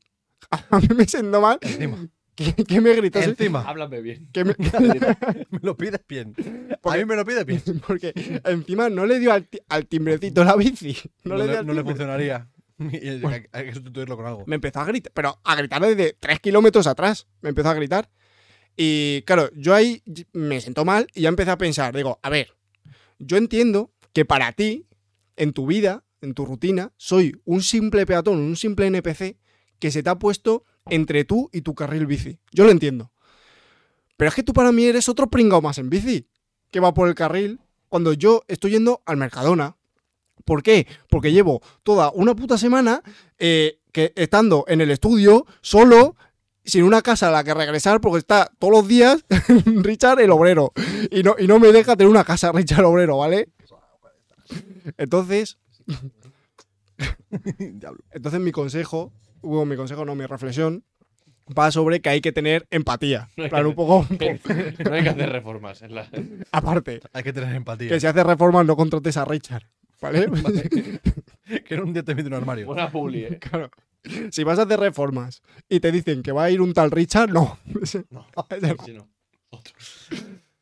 A 0.71 0.78
mí 0.78 0.88
me 0.97 1.04
sentó 1.07 1.40
mal 1.40 1.59
Encima. 1.61 2.09
que, 2.35 2.52
que 2.54 2.80
me 2.80 2.95
gritó. 2.95 3.18
Encima. 3.21 3.62
Háblame 3.68 4.00
bien. 4.00 4.28
Que 4.33 4.45
me- 4.45 4.54
me 5.50 5.59
lo 5.62 5.76
pides 5.76 6.00
bien. 6.09 6.35
A 6.85 6.97
mí 6.97 7.04
me 7.04 7.16
lo 7.16 7.25
pides 7.25 7.45
bien. 7.45 7.62
porque 7.87 8.12
encima 8.45 8.88
no 8.88 9.04
le 9.07 9.18
dio 9.18 9.33
al, 9.33 9.47
ti- 9.49 9.59
al 9.68 9.87
timbrecito 9.87 10.45
la 10.45 10.54
bici. 10.57 10.97
No, 11.25 11.35
No, 11.35 11.38
le 11.38 11.42
dio 11.45 11.52
le, 11.52 11.59
al 11.59 11.66
no 11.66 11.73
le 11.73 11.78
timbre. 11.80 11.92
funcionaría. 11.95 12.49
Y 12.78 13.09
hay, 13.09 13.21
hay- 13.25 13.47
hay 13.50 13.64
que 13.66 13.75
sustituirlo 13.75 14.16
con 14.16 14.26
algo. 14.26 14.45
Me 14.47 14.54
empezó 14.54 14.78
a 14.80 14.85
gritar, 14.85 15.12
pero 15.12 15.40
a 15.42 15.57
gritar 15.57 15.83
desde 15.83 16.12
tres 16.18 16.38
kilómetros 16.38 16.87
atrás. 16.87 17.26
Me 17.40 17.49
empezó 17.49 17.71
a 17.71 17.75
gritar. 17.75 18.09
Y 18.76 19.23
claro, 19.23 19.50
yo 19.57 19.75
ahí 19.75 20.02
y- 20.07 20.25
me 20.33 20.61
siento 20.61 20.85
mal 20.85 21.09
y 21.14 21.23
ya 21.23 21.28
empecé 21.28 21.50
a 21.50 21.59
pensar, 21.59 21.95
digo, 21.97 22.21
a 22.23 22.30
ver, 22.30 22.54
yo 23.18 23.37
entiendo 23.37 23.90
que 24.12 24.25
para 24.25 24.52
ti, 24.52 24.87
en 25.37 25.52
tu 25.52 25.66
vida, 25.66 26.04
en 26.21 26.35
tu 26.35 26.45
rutina, 26.45 26.93
soy 26.97 27.41
un 27.45 27.63
simple 27.63 28.07
peatón, 28.07 28.39
un 28.39 28.57
simple 28.57 28.87
NPC 28.87 29.37
que 29.79 29.91
se 29.91 30.03
te 30.03 30.11
ha 30.11 30.19
puesto 30.19 30.65
entre 30.87 31.25
tú 31.25 31.51
y 31.53 31.63
tu 31.63 31.75
carril 31.75 32.07
bici. 32.07 32.39
Yo 32.53 32.65
lo 32.65 32.71
entiendo. 32.71 33.13
Pero 34.17 34.31
es 34.31 34.35
que 34.35 34.43
tú 34.43 34.53
para 34.53 34.73
mí 34.73 34.85
eres 34.85 35.09
otro 35.09 35.29
pringao 35.29 35.63
más 35.63 35.79
en 35.79 35.91
bici, 35.91 36.27
que 36.71 36.81
va 36.81 36.93
por 36.93 37.09
el 37.09 37.15
carril 37.15 37.61
cuando 37.89 38.13
yo 38.13 38.43
estoy 38.49 38.73
yendo 38.73 39.03
al 39.07 39.17
Mercadona. 39.17 39.77
¿Por 40.45 40.63
qué? 40.63 40.87
Porque 41.09 41.33
llevo 41.33 41.63
toda 41.83 42.11
una 42.13 42.35
puta 42.35 42.59
semana 42.59 43.03
eh, 43.39 43.81
que 43.93 44.13
estando 44.17 44.65
en 44.69 44.81
el 44.81 44.91
estudio, 44.91 45.47
solo, 45.61 46.17
sin 46.65 46.85
una 46.85 47.03
casa 47.03 47.29
a 47.29 47.31
la 47.31 47.45
que 47.45 47.55
regresar, 47.55 48.01
porque 48.01 48.19
está 48.19 48.51
todos 48.59 48.73
los 48.73 48.89
días 48.89 49.25
Richard 49.67 50.21
el 50.21 50.31
obrero. 50.31 50.73
Y 51.11 51.23
no, 51.23 51.37
y 51.39 51.47
no 51.47 51.59
me 51.59 51.73
deja 51.73 51.97
tener 51.97 52.11
una 52.11 52.25
casa 52.25 52.53
Richard 52.53 52.81
el 52.81 52.87
obrero, 52.87 53.19
¿vale? 53.19 53.51
Entonces, 54.97 55.59
Diablo. 57.59 58.00
entonces 58.11 58.40
mi 58.40 58.52
consejo, 58.52 59.12
bueno, 59.42 59.66
mi 59.66 59.76
consejo 59.76 60.04
no, 60.04 60.14
mi 60.14 60.26
reflexión, 60.26 60.85
va 61.57 61.71
sobre 61.71 62.00
que 62.00 62.09
hay 62.11 62.21
que 62.21 62.33
tener 62.33 62.66
empatía. 62.71 63.28
En 63.37 63.49
plan, 63.49 63.66
un 63.66 63.75
poco, 63.75 63.99
un 63.99 64.18
poco- 64.18 64.33
no 64.85 64.95
hay 64.95 65.02
que 65.02 65.09
hacer 65.09 65.30
reformas. 65.30 65.83
en 65.83 65.95
la- 65.95 66.09
aparte, 66.52 67.00
Hay 67.12 67.23
que 67.23 67.33
tener 67.33 67.54
empatía. 67.54 67.88
que 67.88 68.00
si 68.00 68.07
haces 68.07 68.25
reformas 68.25 68.66
no 68.66 68.76
contrates 68.76 69.16
a 69.16 69.25
Richard, 69.25 69.64
¿vale? 70.00 70.26
Que 71.66 71.75
en 71.76 71.83
un 71.83 71.92
día 71.95 72.02
te 72.02 72.14
mete 72.14 72.28
un 72.28 72.35
armario. 72.35 72.66
Buena 72.66 72.90
publi, 72.90 73.25
¿eh? 73.25 73.38
Claro. 73.38 73.71
Si 74.30 74.45
vas 74.45 74.59
a 74.59 74.62
hacer 74.62 74.78
reformas 74.78 75.40
y 75.68 75.80
te 75.80 75.90
dicen 75.90 76.23
que 76.23 76.30
va 76.30 76.45
a 76.45 76.50
ir 76.50 76.61
un 76.61 76.75
tal 76.75 76.90
Richard, 76.90 77.30
no. 77.30 77.59
No, 78.11 78.26
no. 78.30 78.76
sí, 78.85 78.92
no. 78.92 79.09
Otro. 79.50 79.75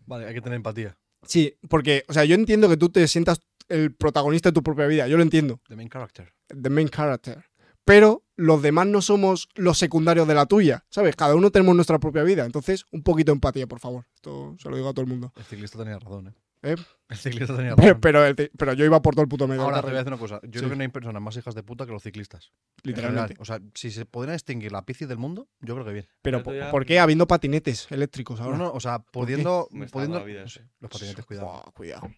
Vale, 0.06 0.26
hay 0.26 0.34
que 0.34 0.40
tener 0.40 0.56
empatía. 0.56 0.96
Sí, 1.24 1.56
porque, 1.68 2.04
o 2.08 2.12
sea, 2.12 2.24
yo 2.24 2.36
entiendo 2.36 2.68
que 2.68 2.76
tú 2.76 2.88
te 2.88 3.06
sientas 3.08 3.40
el 3.68 3.94
protagonista 3.94 4.50
de 4.50 4.54
tu 4.54 4.62
propia 4.62 4.86
vida, 4.86 5.06
yo 5.08 5.16
lo 5.16 5.22
entiendo, 5.22 5.60
The 5.68 5.76
main 5.76 5.88
character. 5.88 6.32
the 6.48 6.70
main 6.70 6.88
character. 6.88 7.44
Pero 7.84 8.24
los 8.36 8.62
demás 8.62 8.86
no 8.88 9.00
somos 9.00 9.48
los 9.54 9.78
secundarios 9.78 10.26
de 10.26 10.34
la 10.34 10.46
tuya, 10.46 10.84
¿sabes? 10.90 11.14
Cada 11.14 11.34
uno 11.36 11.50
tenemos 11.52 11.74
nuestra 11.76 11.98
propia 12.00 12.24
vida, 12.24 12.44
entonces 12.44 12.84
un 12.90 13.02
poquito 13.02 13.30
de 13.30 13.36
empatía, 13.36 13.66
por 13.68 13.78
favor. 13.78 14.06
Esto 14.14 14.56
se 14.58 14.68
lo 14.68 14.76
digo 14.76 14.88
a 14.88 14.92
todo 14.92 15.02
el 15.02 15.08
mundo. 15.08 15.32
El 15.36 15.44
ciclista 15.44 15.78
tenía 15.78 15.98
razón, 15.98 16.28
¿eh? 16.28 16.34
¿Eh? 16.62 16.74
El 17.10 17.16
ciclista 17.16 17.54
tenía 17.56 17.76
razón. 17.76 18.00
pero, 18.00 18.24
el 18.26 18.34
pero 18.34 18.72
yo 18.72 18.84
iba 18.84 19.00
por 19.02 19.14
todo 19.14 19.22
el 19.22 19.28
puto 19.28 19.46
medio. 19.46 19.62
Ahora 19.62 19.82
te 19.82 19.86
voy 19.86 19.94
a 19.94 19.98
decir 19.98 20.12
una 20.12 20.18
cosa. 20.18 20.40
Yo 20.42 20.50
Sí. 20.54 20.58
creo 20.58 20.70
que 20.70 20.76
no 20.76 20.82
hay 20.82 20.88
personas 20.88 21.22
más 21.22 21.36
hijas 21.36 21.54
de 21.54 21.62
puta 21.62 21.86
que 21.86 21.92
los 21.92 22.02
ciclistas. 22.02 22.50
literalmente. 22.82 23.36
O 23.38 23.44
sea, 23.44 23.60
si 23.74 23.92
se 23.92 24.04
podrían 24.04 24.34
extinguir 24.34 24.72
la 24.72 24.80
bici 24.80 25.04
del 25.06 25.18
mundo, 25.18 25.46
yo 25.60 25.74
creo 25.74 25.86
que 25.86 25.92
bien. 25.92 26.08
Pero 26.22 26.42
¿por, 26.42 26.86
qué 26.86 26.98
habiendo 26.98 27.28
patinetes 27.28 27.86
eléctricos 27.92 28.40
ahora? 28.40 28.56
No, 28.58 28.64
no, 28.64 28.72
o 28.72 28.80
sea, 28.80 28.98
pudiendo. 28.98 29.68
Pudiendo 29.92 30.24
vida 30.24 30.42
ese. 30.42 30.66
los 30.80 30.90
patinetes, 30.90 31.24
cuidado. 31.24 31.62
Cuidado. 31.72 32.10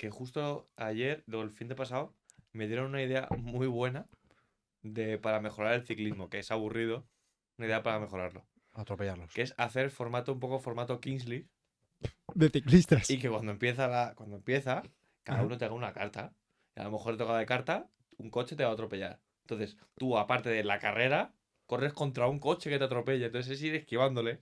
Que 0.00 0.08
justo 0.08 0.70
ayer, 0.76 1.26
o 1.30 1.42
el 1.42 1.50
fin 1.50 1.68
de 1.68 1.74
pasado, 1.74 2.16
me 2.54 2.66
dieron 2.66 2.86
una 2.86 3.02
idea 3.02 3.28
muy 3.36 3.66
buena 3.66 4.08
de, 4.80 5.18
para 5.18 5.42
mejorar 5.42 5.74
el 5.74 5.84
ciclismo, 5.84 6.30
que 6.30 6.38
es 6.38 6.50
aburrido. 6.50 7.06
Una 7.58 7.66
idea 7.66 7.82
para 7.82 8.00
mejorarlo. 8.00 8.46
Atropellarlos. 8.72 9.30
Que 9.34 9.42
es 9.42 9.52
hacer 9.58 9.90
formato 9.90 10.32
un 10.32 10.40
poco 10.40 10.58
formato 10.58 11.02
Kingsley. 11.02 11.50
De 12.34 12.48
ciclistas. 12.48 13.10
Y 13.10 13.18
que 13.18 13.28
cuando 13.28 13.52
empieza 13.52 13.88
la, 13.88 14.14
cuando 14.14 14.36
empieza, 14.36 14.82
cada 15.22 15.42
uno 15.42 15.58
te 15.58 15.66
haga 15.66 15.74
una 15.74 15.92
carta. 15.92 16.32
Y 16.74 16.80
a 16.80 16.84
lo 16.84 16.92
mejor 16.92 17.18
toca 17.18 17.36
de 17.36 17.44
carta, 17.44 17.90
un 18.16 18.30
coche 18.30 18.56
te 18.56 18.64
va 18.64 18.70
a 18.70 18.72
atropellar. 18.72 19.20
Entonces, 19.42 19.76
tú, 19.98 20.16
aparte 20.16 20.48
de 20.48 20.64
la 20.64 20.78
carrera, 20.78 21.34
corres 21.66 21.92
contra 21.92 22.26
un 22.26 22.38
coche 22.38 22.70
que 22.70 22.78
te 22.78 22.84
atropella. 22.84 23.26
Entonces 23.26 23.52
es 23.52 23.62
ir 23.62 23.74
esquivándole. 23.74 24.40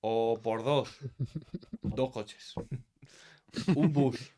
O 0.00 0.40
por 0.42 0.64
dos. 0.64 0.98
Dos 1.82 2.10
coches. 2.10 2.54
un 3.76 3.92
bus. 3.92 4.32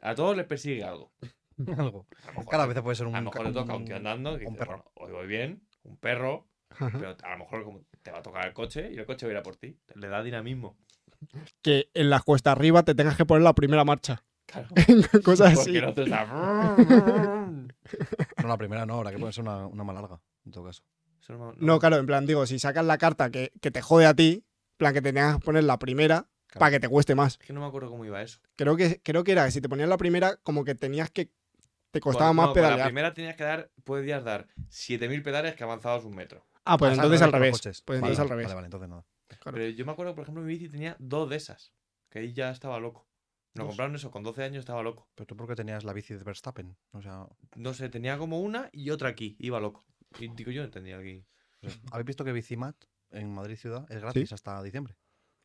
A 0.00 0.14
todos 0.14 0.36
les 0.36 0.46
persigue 0.46 0.82
algo. 0.84 1.12
Algo. 1.78 2.06
A 2.26 2.30
mejor, 2.32 2.46
Cada 2.48 2.66
vez 2.66 2.80
puede 2.82 2.96
ser 2.96 3.06
un. 3.06 3.14
a 3.14 3.20
lo 3.20 3.30
mejor 3.30 3.46
le 3.46 3.52
toca, 3.52 3.74
un- 3.76 3.92
andando, 3.92 4.36
que 4.38 4.46
un 4.46 4.56
perro. 4.56 4.84
"Bueno, 4.96 5.06
hoy 5.06 5.12
voy 5.12 5.26
bien, 5.28 5.62
un 5.84 5.96
perro, 5.98 6.48
Ajá. 6.70 6.90
pero 6.92 7.16
a 7.22 7.32
lo 7.32 7.38
mejor 7.38 7.62
como 7.64 7.82
te 8.02 8.10
va 8.10 8.18
a 8.18 8.22
tocar 8.22 8.46
el 8.46 8.52
coche 8.52 8.90
y 8.92 8.96
el 8.98 9.06
coche 9.06 9.26
va 9.26 9.30
a 9.30 9.32
ir 9.34 9.38
a 9.38 9.42
por 9.42 9.56
ti. 9.56 9.78
Le 9.94 10.08
da 10.08 10.22
dinamismo. 10.22 10.76
Que 11.62 11.88
en 11.94 12.10
las 12.10 12.22
cuestas 12.24 12.52
arriba 12.52 12.82
te 12.82 12.94
tengas 12.96 13.16
que 13.16 13.24
poner 13.26 13.42
la 13.44 13.52
primera 13.54 13.84
marcha. 13.84 14.24
Claro. 14.46 14.68
Cosas 15.24 15.54
Porque 15.54 15.70
así. 15.70 15.76
el 15.76 15.84
otro 15.84 16.04
está. 16.04 16.26
No, 18.42 18.48
la 18.48 18.56
primera 18.56 18.86
no, 18.86 18.94
habrá 18.94 19.10
que 19.12 19.18
ponerse 19.18 19.40
una, 19.40 19.66
una 19.66 19.84
más 19.84 19.94
larga, 19.94 20.20
en 20.44 20.52
todo 20.52 20.64
caso. 20.64 20.82
No- 21.28 21.52
No, 21.58 21.78
claro, 21.78 21.96
en 21.98 22.06
plan, 22.06 22.26
digo, 22.26 22.44
si 22.46 22.58
sacas 22.58 22.84
la 22.84 22.98
carta 22.98 23.30
que, 23.30 23.52
que 23.60 23.70
te 23.70 23.80
jode 23.82 24.06
a 24.06 24.14
ti, 24.14 24.32
en 24.44 24.76
plan, 24.78 24.92
que 24.94 25.02
te 25.02 25.12
tengas 25.12 25.36
que 25.36 25.44
poner 25.44 25.64
la 25.64 25.78
primera 25.78 26.26
Claro. 26.52 26.60
para 26.60 26.70
que 26.72 26.80
te 26.80 26.88
cueste 26.88 27.14
más. 27.14 27.38
Es 27.40 27.46
que 27.46 27.52
no 27.54 27.60
me 27.60 27.66
acuerdo 27.66 27.88
cómo 27.90 28.04
iba 28.04 28.20
eso. 28.22 28.38
Creo 28.56 28.76
que, 28.76 29.00
creo 29.02 29.24
que 29.24 29.32
era 29.32 29.44
que 29.46 29.50
si 29.52 29.60
te 29.62 29.68
ponías 29.70 29.88
la 29.88 29.96
primera, 29.96 30.36
como 30.42 30.64
que 30.64 30.74
tenías 30.74 31.10
que. 31.10 31.30
Te 31.90 32.00
costaba 32.00 32.28
Con- 32.30 32.36
más 32.36 32.46
no, 32.48 32.52
con 32.52 32.62
La 32.62 32.68
pedalear. 32.68 32.88
primera 32.88 33.14
tenías 33.14 33.36
que 33.36 33.44
dar, 33.44 33.70
podías 33.84 34.22
dar 34.24 34.48
7000 34.68 35.22
pedales 35.22 35.54
que 35.54 35.64
avanzabas 35.64 36.04
un 36.04 36.14
metro. 36.14 36.46
Ah, 36.64 36.76
pues 36.78 36.92
Ah, 36.92 36.94
entonces 36.94 37.20
al 37.22 37.32
revés. 37.32 37.52
coches. 37.52 37.82
Pues 37.82 38.00
Vale, 38.00 38.12
entonces 38.12 38.20
al 38.20 38.28
vale, 38.28 38.34
revés. 38.36 38.46
Vale, 38.48 38.54
vale, 38.54 38.66
entonces 38.66 38.88
nada. 38.88 39.04
Claro. 39.40 39.56
Pero 39.58 39.68
yo 39.70 39.84
me 39.86 39.92
acuerdo, 39.92 40.14
por 40.14 40.22
ejemplo, 40.22 40.42
mi 40.42 40.48
bici 40.48 40.68
tenía 40.68 40.96
dos 40.98 41.28
de 41.30 41.36
esas. 41.36 41.72
Que 42.10 42.18
ahí 42.20 42.32
ya 42.34 42.50
estaba 42.50 42.78
loco. 42.80 43.08
Nos 43.54 43.64
Dos. 43.64 43.66
compraron 43.72 43.94
eso, 43.96 44.10
con 44.10 44.22
12 44.22 44.42
años 44.44 44.60
estaba 44.60 44.82
loco. 44.82 45.08
Pero 45.14 45.26
tú, 45.26 45.36
¿por 45.36 45.46
qué 45.48 45.54
tenías 45.54 45.84
la 45.84 45.92
bici 45.92 46.14
de 46.14 46.22
Verstappen? 46.24 46.76
O 46.92 47.02
sea, 47.02 47.26
No 47.56 47.74
sé, 47.74 47.88
tenía 47.90 48.16
como 48.16 48.40
una 48.40 48.68
y 48.72 48.90
otra 48.90 49.08
aquí. 49.10 49.36
Iba 49.38 49.60
loco. 49.60 49.84
Y 50.18 50.28
digo, 50.28 50.50
yo 50.50 50.60
no 50.62 50.66
entendía 50.66 50.98
aquí. 50.98 51.26
¿habéis 51.90 52.06
visto 52.06 52.24
que 52.24 52.32
Bicimat 52.32 52.76
en 53.10 53.32
Madrid 53.34 53.56
ciudad 53.56 53.86
es 53.90 54.00
gratis 54.00 54.32
hasta 54.32 54.62
diciembre? 54.62 54.96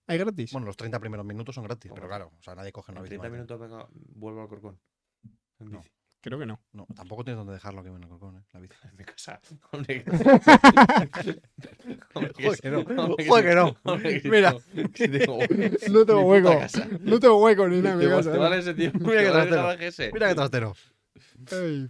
¿Hay 0.07 0.17
gratis? 0.17 0.51
Bueno, 0.53 0.67
los 0.67 0.77
30 0.77 0.99
primeros 0.99 1.25
minutos 1.25 1.53
son 1.53 1.63
gratis, 1.65 1.91
pero 1.93 2.07
claro, 2.07 2.31
o 2.39 2.41
sea, 2.43 2.55
nadie 2.55 2.71
coge 2.71 2.91
una 2.91 2.99
En 3.01 3.03
bici. 3.03 3.17
30 3.17 3.29
minutos, 3.29 3.59
venga, 3.59 3.87
vuelvo 3.91 4.41
al 4.41 4.47
corcón. 4.47 4.79
En 5.59 5.71
No. 5.71 5.77
bici. 5.79 5.91
Creo 6.19 6.39
que 6.39 6.45
no. 6.47 6.59
No, 6.73 6.87
tampoco 6.95 7.23
tienes 7.23 7.37
donde 7.37 7.53
dejarlo 7.53 7.83
que 7.83 7.89
viene 7.89 8.05
el 8.05 8.09
colcón, 8.09 8.37
¿eh? 8.37 8.43
La 8.51 8.59
bici. 8.59 8.73
En 8.91 8.97
mi 8.97 9.03
casa. 9.05 9.39
Hombre, 9.71 10.03
que- 10.03 10.11
Hombre, 12.13 12.33
Joder, 12.33 12.59
que 12.61 12.71
no. 12.71 12.83
Joder, 13.27 13.45
que 13.45 13.55
no. 13.55 13.75
Hombre, 13.83 14.21
que 14.21 14.29
Mira. 14.31 14.51
no. 14.53 14.89
Que 14.89 15.07
tengo- 15.07 15.39
No 16.07 16.21
hueco. 16.21 16.51
No 17.01 17.19
tengo 17.19 17.43
hueco 17.43 17.67
ni 17.67 17.77
nada 17.81 17.93
en 17.93 17.99
mi 17.99 18.05
Te, 18.05 18.09
casa. 18.11 18.31
te 18.31 18.37
¿eh? 18.37 18.39
vale 18.39 18.57
ese 18.59 18.73
tío. 18.73 18.91
Mira 18.93 19.19
te 19.19 19.25
qué 19.25 19.31
trastero. 19.31 20.11
Mira 20.13 20.27
qué 20.29 20.35
trastero. 20.35 20.73
Ey. 21.51 21.89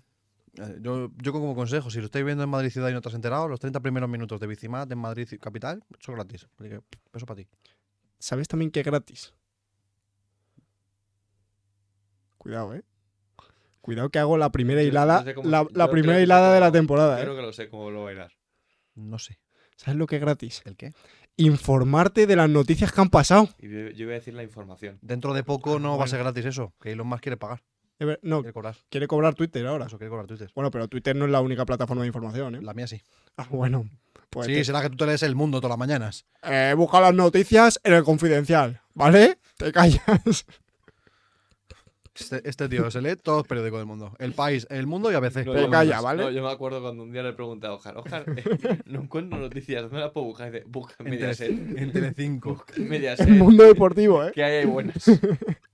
Eh, 0.60 0.78
Yo, 0.82 1.12
yo 1.22 1.32
como 1.32 1.54
consejo, 1.56 1.90
si 1.92 2.00
lo 2.00 2.06
estáis 2.06 2.26
viendo 2.26 2.44
en 2.44 2.50
Madrid 2.50 2.70
ciudad 2.72 2.90
y 2.90 2.94
no 2.94 3.02
te 3.02 3.10
has 3.10 3.16
enterado, 3.16 3.48
los 3.48 3.60
30 3.60 3.80
primeros 3.80 4.10
minutos 4.10 4.40
de 4.40 4.48
Bicimat 4.48 4.92
en 4.92 4.98
Madrid 4.98 5.28
capital 5.40 5.84
son 6.00 6.16
gratis. 6.16 6.48
Así 6.60 6.70
que, 6.70 6.82
eso 7.14 7.26
para 7.28 7.38
ti. 7.42 7.48
¿Sabes 8.20 8.48
también 8.48 8.72
que 8.72 8.80
es 8.82 8.86
gratis? 8.86 9.34
Cuidado, 12.38 12.74
eh. 12.76 12.84
Cuidado 13.82 14.10
que 14.10 14.20
hago 14.20 14.38
la 14.38 14.52
primera 14.52 14.82
Yo- 14.82 14.88
hilada. 14.90 15.20
yo 15.20 15.26
sé 15.26 15.34
cómo- 15.36 15.50
la, 15.50 15.66
creo 15.72 15.90
primera 15.90 16.20
hilada 16.22 16.54
de 16.54 16.60
la 16.60 16.72
temporada, 16.72 17.16
Yo 17.18 17.22
eh. 17.22 17.26
creo 17.26 17.36
que 17.36 17.42
lo 17.42 17.54
sé 17.54 17.70
cómo 17.70 17.90
lo 17.92 18.04
bailar. 18.04 18.32
No 18.96 19.20
sé. 19.20 19.40
¿Sabes 19.76 19.98
lo 19.98 20.08
que 20.08 20.16
es 20.16 20.22
gratis? 20.22 20.62
¿El 20.66 20.76
qué? 20.76 20.94
Informarte 21.38 22.26
de 22.26 22.36
las 22.36 22.50
noticias 22.50 22.92
que 22.92 23.00
han 23.00 23.10
pasado. 23.10 23.48
Y 23.60 23.70
yo, 23.70 23.90
yo 23.92 24.06
voy 24.08 24.14
a 24.14 24.18
decir 24.18 24.34
la 24.34 24.44
información. 24.44 24.98
Dentro 25.02 25.34
de 25.34 25.44
poco 25.44 25.76
Ah, 25.76 25.80
no 25.80 25.98
va 25.98 26.06
a 26.06 26.08
ser 26.08 26.20
gratis 26.20 26.46
eso, 26.46 26.74
que 26.82 26.92
Elon 26.92 27.08
Musk 27.08 27.22
quiere 27.22 27.38
pagar, 27.38 27.64
No, 28.22 28.42
quiere 28.42 28.54
cobrar. 28.54 28.76
quiere 28.90 29.08
cobrar 29.08 29.34
Twitter 29.36 29.66
ahora. 29.66 29.86
Eso 29.88 29.98
quiere 29.98 30.10
cobrar 30.10 30.28
Twitter. 30.28 30.52
Bueno, 30.54 30.70
pero 30.72 30.88
Twitter 30.88 31.16
no 31.16 31.26
es 31.26 31.32
la 31.32 31.42
única 31.42 31.66
plataforma 31.66 32.04
de 32.04 32.08
información, 32.08 32.56
¿eh? 32.56 32.62
La 32.62 32.74
mía 32.74 32.88
sí. 32.88 33.02
Ah, 33.38 33.48
bueno. 33.50 33.90
Pues 34.30 34.48
sí, 34.48 34.54
te- 34.54 34.64
será 34.66 34.82
que 34.82 34.90
tú 34.90 34.98
te 34.98 35.06
lees 35.06 35.24
el 35.24 35.36
mundo 35.36 35.60
todas 35.60 35.72
las 35.72 35.80
mañanas. 35.80 36.26
eh, 36.44 36.74
busca 36.78 37.00
las 37.02 37.14
noticias 37.14 37.80
en 37.84 37.94
el 37.94 38.04
confidencial, 38.04 38.82
¿vale? 38.94 39.40
Te 39.58 39.72
callas. 39.72 40.46
Este, 42.20 42.42
este 42.50 42.68
tío 42.68 42.90
se 42.90 43.00
lee 43.00 43.16
todos 43.16 43.40
los 43.40 43.48
periódicos 43.48 43.80
del 43.80 43.86
mundo. 43.86 44.16
El 44.18 44.34
País, 44.34 44.66
El 44.72 44.88
Mundo 44.88 45.12
y 45.12 45.16
ABC. 45.16 45.46
No, 45.46 45.52
Pero 45.54 45.66
yo- 45.66 45.70
calla, 45.70 46.02
¿vale? 46.02 46.24
no, 46.24 46.32
yo 46.32 46.42
me 46.44 46.52
acuerdo 46.52 46.82
cuando 46.82 47.04
un 47.04 47.12
día 47.12 47.22
le 47.22 47.34
pregunté 47.34 47.68
a 47.68 47.74
Ojar, 47.74 47.96
Ojar, 47.98 48.26
eh, 48.36 48.44
no 48.86 49.02
encuentro 49.04 49.38
noticias, 49.38 49.84
¿dónde 49.84 50.00
las 50.00 50.12
puedo 50.12 50.26
buscar? 50.26 50.48
Y 50.48 50.52
dice, 50.52 50.66
busca 50.68 50.96
en 51.00 51.10
Mediaset. 51.12 51.50
en 51.52 51.92
Telecinco. 51.92 52.50
Busca 52.56 52.74
en 52.76 52.90
Mediaset. 52.90 53.28
El 53.28 53.36
mundo 53.36 53.64
deportivo, 53.66 54.24
¿eh? 54.26 54.32
Que 54.34 54.44
hay, 54.44 54.56
hay 54.58 54.66
buenas. 54.66 54.96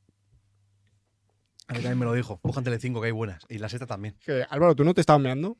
A 1.73 1.77
mí 1.77 1.81
también 1.81 1.97
me 1.97 2.05
lo 2.05 2.13
dijo. 2.13 2.39
Busca 2.43 2.59
en 2.59 2.65
Telecinco 2.65 3.01
que 3.01 3.07
hay 3.07 3.11
buenas. 3.11 3.43
Y 3.49 3.57
la 3.57 3.67
sexta 3.67 3.87
también. 3.87 4.15
Que, 4.23 4.45
Álvaro, 4.47 4.75
¿tú 4.75 4.83
no 4.83 4.93
te 4.93 5.01
estabas 5.01 5.23
meando? 5.23 5.57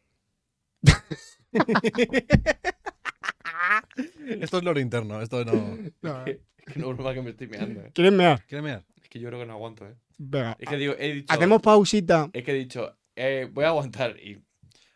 Esto 4.39 4.59
es 4.59 4.63
loro 4.63 4.79
interno. 4.79 5.23
Esto 5.23 5.43
no. 5.43 5.75
No, 6.03 6.23
¿eh? 6.27 6.39
Es 6.57 6.73
que 6.73 6.79
no 6.79 6.93
broma 6.93 7.15
que 7.15 7.23
me 7.23 7.31
estoy 7.31 7.47
meando, 7.47 7.81
eh. 7.81 7.89
¿Quieres 7.95 8.13
mear? 8.13 8.45
¿Quieres 8.45 8.63
mirar? 8.63 8.85
Es 9.01 9.09
que 9.09 9.19
yo 9.19 9.27
creo 9.27 9.39
que 9.39 9.47
no 9.47 9.53
aguanto, 9.53 9.87
eh. 9.87 9.95
Venga. 10.19 10.55
Es 10.59 10.69
que 10.69 10.77
digo, 10.77 10.93
he 10.99 11.13
dicho. 11.13 11.33
Hacemos 11.33 11.63
pausita. 11.63 12.29
Es 12.31 12.43
que 12.43 12.51
he 12.51 12.55
dicho, 12.55 12.95
eh, 13.15 13.49
voy 13.51 13.65
a 13.65 13.69
aguantar. 13.69 14.15
Y. 14.19 14.39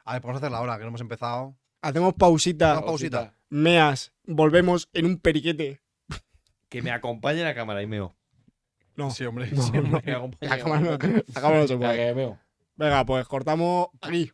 A 0.06 0.14
ver, 0.14 0.22
vamos 0.22 0.36
a 0.36 0.38
hacerla 0.38 0.60
ahora, 0.60 0.78
que 0.78 0.84
no 0.84 0.90
hemos 0.90 1.02
empezado. 1.02 1.58
Hacemos 1.82 2.14
pausita. 2.14 2.74
Una 2.74 2.86
pausita. 2.86 3.34
Meas. 3.50 4.14
Volvemos 4.24 4.88
en 4.94 5.08
un 5.08 5.18
periquete. 5.18 5.82
Que 6.70 6.84
me 6.84 6.92
acompañe 6.92 7.44
la 7.44 7.56
cámara 7.56 7.82
y 7.82 7.88
meo. 7.88 8.17
No. 8.98 9.10
Sí, 9.12 9.24
hombre. 9.26 9.50
No, 9.52 9.62
sí, 9.64 9.72
no. 9.72 9.80
hombre. 9.80 10.02
Me 10.06 10.12
no, 10.12 10.30
la 10.48 10.58
cámara 10.60 10.80
no 10.82 11.68
se 11.68 11.76
Venga, 11.78 12.14
puede. 12.14 12.38
Venga, 12.76 13.06
pues 13.06 13.28
cortamos 13.28 13.88
aquí. 14.02 14.32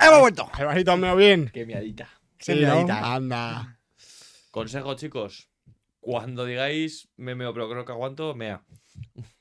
¡Hemos 0.00 0.20
vuelto! 0.20 0.48
Alvarito, 0.52 0.96
meado 0.96 1.16
bien. 1.16 1.50
Que 1.52 1.64
meadita. 1.66 2.08
Sí, 2.40 2.54
Qué 2.54 2.62
¿no? 2.66 2.74
meadita. 2.74 3.14
Anda. 3.14 3.78
Consejo, 4.50 4.94
chicos. 4.94 5.48
Cuando 6.00 6.44
digáis 6.44 7.08
me 7.16 7.34
meo, 7.34 7.52
pero 7.52 7.68
creo 7.70 7.84
que 7.84 7.92
aguanto, 7.92 8.34
mea. 8.34 8.62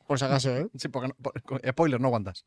Por 0.08 0.20
si 0.20 0.26
acaso, 0.26 0.56
¿eh? 0.56 0.68
Sí, 0.78 0.88
porque 0.90 1.08
no- 1.10 1.16
por- 1.16 1.62
spoiler, 1.68 2.00
no 2.00 2.08
aguantas. 2.08 2.46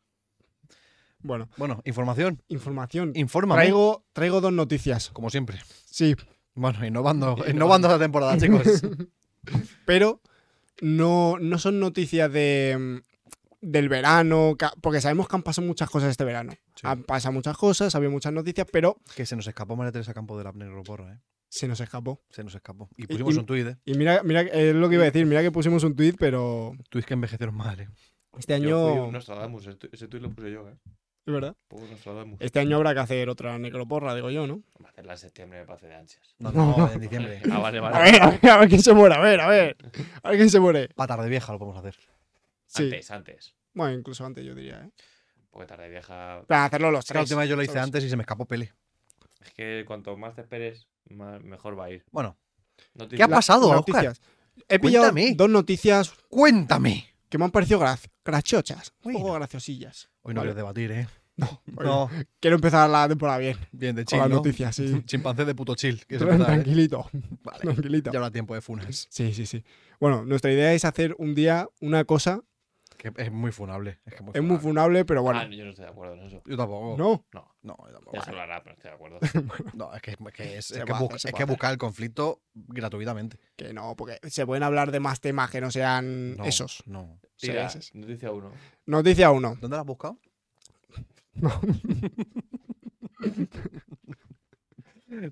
Bueno, 1.22 1.48
Bueno, 1.56 1.82
información. 1.84 2.42
información. 2.48 3.12
Infórmame. 3.14 3.60
Traigo, 3.60 4.04
traigo 4.12 4.40
dos 4.40 4.52
noticias. 4.52 5.10
Como 5.10 5.28
siempre. 5.30 5.58
Sí, 5.86 6.14
Bueno, 6.54 6.84
innovando, 6.84 7.36
innovando 7.48 7.88
la 7.88 7.98
temporada, 7.98 8.36
chicos. 8.38 8.82
pero 9.86 10.20
no, 10.80 11.36
no 11.40 11.58
son 11.58 11.80
noticias 11.80 12.32
de, 12.32 12.76
mm, 12.78 13.66
del 13.70 13.88
verano, 13.88 14.56
porque 14.80 15.00
sabemos 15.00 15.28
que 15.28 15.36
han 15.36 15.42
pasado 15.42 15.66
muchas 15.66 15.90
cosas 15.90 16.10
este 16.10 16.24
verano. 16.24 16.52
Sí. 16.74 16.82
Han 16.84 17.02
pasado 17.04 17.32
muchas 17.32 17.56
cosas, 17.56 17.94
había 17.94 18.08
muchas 18.10 18.32
noticias, 18.32 18.66
pero 18.72 18.96
que 19.14 19.26
se 19.26 19.36
nos 19.36 19.46
escapó 19.46 19.76
María 19.76 19.92
Teresa 19.92 20.14
Campo 20.14 20.36
de 20.38 20.44
la 20.44 20.52
Negro 20.52 20.82
Porra, 20.82 21.12
¿eh? 21.14 21.18
se 21.48 21.66
nos 21.66 21.80
escapó. 21.80 22.22
Se 22.30 22.44
nos 22.44 22.54
escapó. 22.54 22.88
Y 22.96 23.06
pusimos 23.06 23.34
y- 23.34 23.38
un 23.38 23.46
tuit, 23.46 23.66
¿eh? 23.66 23.76
Y 23.84 23.94
mira, 23.94 24.22
mira, 24.22 24.42
es 24.42 24.74
lo 24.74 24.88
que 24.88 24.94
iba 24.94 25.02
a 25.02 25.06
decir, 25.10 25.26
mira 25.26 25.42
que 25.42 25.50
pusimos 25.50 25.82
un 25.84 25.96
tuit, 25.96 26.16
pero 26.18 26.72
Tuit 26.90 27.04
que 27.04 27.14
envejecieron 27.14 27.54
mal, 27.56 27.80
¿eh? 27.80 27.88
este 28.38 28.60
Yo 28.60 28.82
fui 28.84 28.92
año... 28.92 29.04
un 29.06 29.12
Nostradamus, 29.12 29.66
ese 29.92 30.06
tuit 30.08 30.22
lo 30.22 30.30
puse 30.30 30.52
yo, 30.52 30.68
eh. 30.68 30.76
Es 31.26 31.33
verdad. 31.35 31.54
Este 32.40 32.61
año 32.61 32.76
habrá 32.76 32.94
que 32.94 33.00
hacer 33.00 33.28
otra 33.28 33.59
necroporra, 33.59 34.14
digo 34.14 34.30
yo, 34.30 34.46
¿no? 34.46 34.62
Hacerla 34.88 35.12
en 35.12 35.18
septiembre 35.18 35.61
me 35.61 35.66
parece 35.66 35.87
de 35.87 35.94
ansias. 35.94 36.35
No, 36.38 36.50
no, 36.50 36.90
en 36.90 37.00
diciembre. 37.00 37.40
Ah, 37.52 37.59
vale, 37.59 37.78
vale. 37.80 37.96
A 37.96 38.00
ver, 38.00 38.22
a 38.22 38.30
ver, 38.30 38.50
a 38.50 38.59
ver 38.59 38.68
quién 38.68 38.83
se 38.83 38.94
muere, 38.94 39.14
a 39.14 39.20
ver, 39.20 39.40
a 39.40 39.48
ver. 39.48 39.76
A 40.22 40.28
ver 40.30 40.38
quién 40.38 40.50
se 40.50 40.59
muere. 40.61 40.88
Para 40.94 41.16
tarde 41.16 41.28
vieja 41.28 41.52
lo 41.52 41.59
podemos 41.59 41.78
hacer. 41.78 41.94
Sí. 42.66 42.85
Antes, 42.85 43.11
antes. 43.11 43.54
Bueno, 43.74 43.94
incluso 43.98 44.24
antes 44.24 44.44
yo 44.44 44.54
diría, 44.54 44.80
¿eh? 44.83 44.90
Porque 45.50 45.66
tarde 45.66 45.88
vieja. 45.90 46.42
Para 46.46 46.64
hacerlo 46.64 46.90
los 46.90 47.04
tres. 47.04 47.16
la 47.16 47.22
última 47.22 47.40
vez 47.40 47.50
yo 47.50 47.56
lo 47.56 47.62
hice 47.62 47.72
¿sabes? 47.74 47.85
antes 47.85 48.04
y 48.04 48.09
se 48.09 48.16
me 48.16 48.22
escapó 48.22 48.46
Pele. 48.46 48.72
Es 49.42 49.52
que 49.52 49.85
cuanto 49.87 50.16
más 50.16 50.35
te 50.35 50.40
esperes, 50.42 50.87
más- 51.11 51.42
mejor 51.42 51.78
va 51.78 51.87
a 51.87 51.90
ir. 51.90 52.04
Bueno, 52.11 52.37
No 52.94 53.06
te 53.09 53.16
¿Qué 53.16 53.22
ha 53.22 53.28
pasado, 53.28 53.66
Óscar? 53.68 53.76
Noticias. 53.76 54.20
He 54.68 54.78
pillado 54.78 55.11
Cuéntame. 55.12 55.35
dos 55.37 55.50
noticias 55.50 56.12
cuéntame. 56.28 57.06
que 57.28 57.38
me 57.38 57.44
han 57.44 57.50
parecido 57.50 57.80
gra- 57.80 57.98
graciochas, 58.24 58.92
un 59.02 59.12
poco 59.14 59.33
graciosillas. 59.35 60.11
Hoy 60.22 60.35
no 60.35 60.40
Vale. 60.40 60.48
quieres 60.50 60.56
debatir, 60.56 60.92
¿eh? 60.92 61.09
No, 61.37 61.62
No, 61.66 62.11
Quiero 62.38 62.56
empezar 62.56 62.88
la 62.90 63.09
temporada 63.09 63.38
bien, 63.38 63.56
bien 63.72 63.96
de 63.96 64.04
con 64.04 64.11
chill, 64.11 64.18
las 64.18 64.28
¿no? 64.28 64.37
noticias, 64.37 64.76
sí. 64.76 65.02
Chimpancé 65.06 65.44
de 65.46 65.54
puto 65.54 65.74
chill. 65.74 66.04
¿quieres 66.06 66.22
empezar, 66.28 66.50
eh? 66.50 66.54
Tranquilito, 66.54 67.09
Vale. 67.42 67.61
tranquilito. 67.61 68.12
Ya 68.12 68.18
habrá 68.18 68.30
tiempo 68.30 68.54
de 68.54 68.61
funas. 68.61 69.06
Sí, 69.11 69.33
sí, 69.33 69.46
sí. 69.46 69.64
Bueno, 69.98 70.24
nuestra 70.24 70.52
idea 70.52 70.74
es 70.74 70.85
hacer 70.85 71.14
un 71.18 71.35
día 71.35 71.66
una 71.80 72.04
cosa, 72.04 72.42
Que 73.00 73.10
es 73.16 73.32
muy 73.32 73.50
funable. 73.50 73.98
Es, 74.04 74.12
que 74.14 74.22
muy 74.22 74.32
es 74.34 74.42
muy 74.42 74.58
funable. 74.58 74.60
funable, 74.60 75.04
pero 75.06 75.22
bueno. 75.22 75.40
Ah, 75.40 75.46
yo 75.48 75.64
no 75.64 75.70
estoy 75.70 75.86
de 75.86 75.90
acuerdo 75.90 76.14
en 76.16 76.20
eso. 76.20 76.42
Yo 76.44 76.54
tampoco. 76.54 76.96
No, 76.98 77.24
No, 77.32 77.54
No, 77.62 77.76
yo 77.86 77.94
tampoco. 77.94 78.14
ya 78.14 78.22
se 78.22 78.32
lo 78.32 78.40
hará, 78.42 78.62
pero 78.62 78.74
no 78.74 78.76
estoy 78.76 78.90
de 78.90 78.94
acuerdo. 78.94 79.18
No, 79.74 79.94
es 79.94 80.02
que, 80.02 80.10
es 80.10 80.16
que, 80.34 80.58
es, 80.58 80.70
es 80.70 80.78
que, 80.80 80.84
puede 80.84 81.00
bu- 81.00 81.06
hacer, 81.06 81.20
se 81.20 81.28
es 81.28 81.34
que 81.34 81.44
buscar 81.44 81.72
el 81.72 81.78
conflicto 81.78 82.42
gratuitamente. 82.52 83.38
que 83.56 83.72
no, 83.72 83.96
porque 83.96 84.18
se 84.28 84.44
pueden 84.44 84.62
hablar 84.64 84.90
de 84.92 85.00
más 85.00 85.18
temas 85.22 85.50
que 85.50 85.62
no 85.62 85.70
sean 85.70 86.36
No, 86.36 86.44
esos. 86.44 86.82
No. 86.86 87.18
Tira, 87.36 87.64
ese 87.66 87.78
es. 87.78 87.94
noticia 87.94 88.32
uno. 88.32 88.52
Noticia 88.84 89.30
1. 89.30 89.56
¿Dónde 89.62 89.76
lo 89.76 89.80
has 89.80 89.86
buscado? 89.86 90.18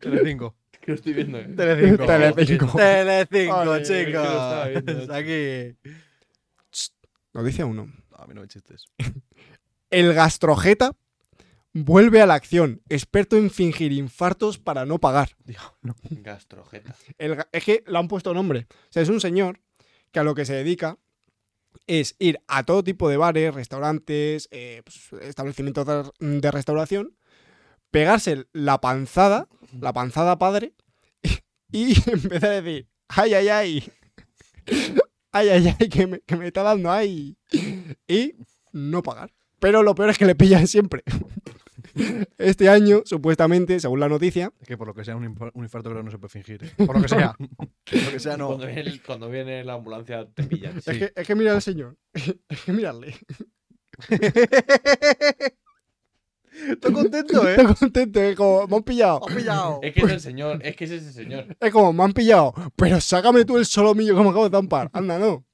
Telecinco. 0.00 0.54
Que 0.81 0.92
lo 0.92 0.94
estoy 0.94 1.12
viendo, 1.12 1.38
eh. 1.38 1.48
Telecinco. 1.54 2.07
Telecinco. 2.07 2.76
Telecinco, 2.78 3.78
chicos. 3.83 5.11
Aquí. 5.11 5.76
Noticia 7.42 7.66
1. 7.66 7.85
No, 7.85 7.92
a 8.16 8.27
mí 8.27 8.35
no 8.35 8.40
me 8.42 8.48
chistes. 8.48 8.85
El 9.90 10.12
gastrojeta 10.14 10.96
vuelve 11.72 12.20
a 12.20 12.27
la 12.27 12.35
acción, 12.35 12.83
experto 12.88 13.37
en 13.37 13.51
fingir 13.51 13.92
infartos 13.92 14.59
para 14.59 14.85
no 14.87 14.98
pagar. 14.98 15.31
No. 15.83 15.94
Gastrojeta. 16.11 16.94
El 17.18 17.37
ga- 17.37 17.48
es 17.53 17.64
que 17.64 17.85
le 17.87 17.98
han 17.98 18.09
puesto 18.09 18.35
nombre. 18.35 18.66
O 18.70 18.87
sea, 18.92 19.03
es 19.03 19.09
un 19.09 19.20
señor 19.20 19.61
que 20.12 20.20
a 20.20 20.24
lo 20.24 20.35
que 20.35 20.44
se 20.44 20.55
dedica 20.55 20.98
es 21.87 22.16
ir 22.18 22.38
a 22.48 22.64
todo 22.64 22.83
tipo 22.85 23.09
de 23.09 23.16
bares, 23.16 23.55
restaurantes, 23.55 24.48
eh, 24.51 24.83
pues, 24.85 25.22
establecimientos 25.22 25.87
de, 25.87 26.40
de 26.40 26.51
restauración, 26.51 27.16
pegarse 27.90 28.46
la 28.53 28.81
panzada, 28.81 29.48
la 29.79 29.92
panzada 29.92 30.38
padre, 30.38 30.74
y 31.72 31.94
empezar 32.11 32.51
a 32.51 32.61
decir, 32.61 32.88
ay, 33.09 33.35
ay, 33.35 33.48
ay, 33.48 33.92
ay, 35.32 35.48
ay, 35.48 35.74
ay, 35.80 35.88
que 35.88 36.06
me, 36.06 36.20
que 36.20 36.36
me 36.36 36.46
está 36.46 36.62
dando, 36.62 36.90
ay, 36.90 37.36
y 38.06 38.34
no 38.72 39.02
pagar. 39.02 39.32
Pero 39.60 39.82
lo 39.82 39.94
peor 39.94 40.10
es 40.10 40.18
que 40.18 40.26
le 40.26 40.34
pillan 40.36 40.66
siempre. 40.68 41.02
Este 42.38 42.68
año, 42.68 43.02
supuestamente, 43.04 43.80
según 43.80 43.98
la 43.98 44.08
noticia, 44.08 44.52
Es 44.60 44.68
que 44.68 44.76
por 44.76 44.86
lo 44.86 44.94
que 44.94 45.04
sea, 45.04 45.16
un, 45.16 45.24
un 45.54 45.64
infarto 45.64 45.90
creo 45.90 46.00
que 46.00 46.04
no 46.04 46.10
se 46.12 46.18
puede 46.18 46.30
fingir. 46.30 46.62
¿eh? 46.64 46.70
Por 46.86 46.94
lo 46.96 47.02
que 47.02 47.08
sea. 47.08 47.34
Por 47.90 48.02
lo 48.04 48.10
que 48.12 48.20
sea, 48.20 48.36
no. 48.36 48.48
Cuando, 48.48 48.66
viene 48.66 48.80
el- 48.82 49.02
cuando 49.02 49.30
viene 49.30 49.64
la 49.64 49.72
ambulancia 49.72 50.28
te 50.32 50.42
pillan. 50.44 50.76
Es, 50.78 50.84
que, 50.84 51.12
es 51.16 51.26
que 51.26 51.34
mira 51.34 51.52
al 51.54 51.62
señor. 51.62 51.96
Es 52.48 52.60
que 52.64 52.72
mirarle. 52.72 53.14
Estoy 56.71 56.92
contento, 56.92 57.49
¿eh? 57.49 57.57
Estoy 57.57 57.75
contento, 57.75 58.21
es 58.21 58.37
como, 58.37 58.66
me 58.66 58.77
han 58.77 58.83
pillado. 58.83 59.29
Has 59.29 59.35
pillado. 59.35 59.81
Es 59.83 59.94
que 59.94 60.01
es 60.01 60.11
el 60.11 60.21
señor, 60.21 60.61
es 60.64 60.77
que 60.77 60.85
es 60.85 60.90
ese 60.90 61.12
señor. 61.12 61.57
Es 61.61 61.73
como, 61.73 61.92
me 61.92 62.03
han 62.05 62.12
pillado. 62.12 62.55
Pero 62.77 63.01
sácame 63.01 63.44
tú 63.44 63.57
el 63.59 63.66
solomillo 63.66 64.16
que 64.16 64.23
me 64.23 64.29
acabo 64.31 64.49
de 64.49 64.57
zampar. 64.57 64.90
Anda, 64.92 65.18
no. 65.18 65.44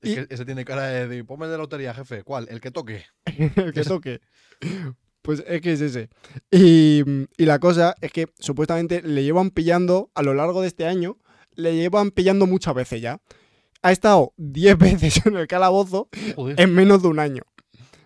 Es 0.00 0.14
que 0.14 0.34
ese 0.34 0.44
tiene 0.44 0.64
cara 0.64 0.86
de, 0.86 1.08
de 1.08 1.24
ponme 1.24 1.46
de 1.46 1.52
la 1.52 1.58
lotería, 1.58 1.92
jefe. 1.94 2.22
¿Cuál? 2.22 2.46
El 2.50 2.60
que 2.60 2.70
toque. 2.70 3.04
El 3.56 3.72
que 3.72 3.82
toque. 3.82 4.20
Pues 5.22 5.42
es 5.46 5.60
que 5.60 5.72
es 5.72 5.80
ese. 5.80 6.08
Y, 6.50 7.02
y 7.36 7.44
la 7.44 7.58
cosa 7.58 7.94
es 8.00 8.12
que 8.12 8.28
supuestamente 8.38 9.02
le 9.02 9.24
llevan 9.24 9.50
pillando 9.50 10.10
a 10.14 10.22
lo 10.22 10.34
largo 10.34 10.62
de 10.62 10.68
este 10.68 10.86
año, 10.86 11.18
le 11.54 11.74
llevan 11.74 12.12
pillando 12.12 12.46
muchas 12.46 12.74
veces 12.74 13.00
ya. 13.00 13.20
Ha 13.82 13.92
estado 13.92 14.32
10 14.36 14.78
veces 14.78 15.26
en 15.26 15.36
el 15.36 15.46
calabozo 15.46 16.08
Joder. 16.36 16.60
en 16.60 16.74
menos 16.74 17.02
de 17.02 17.08
un 17.08 17.18
año. 17.18 17.42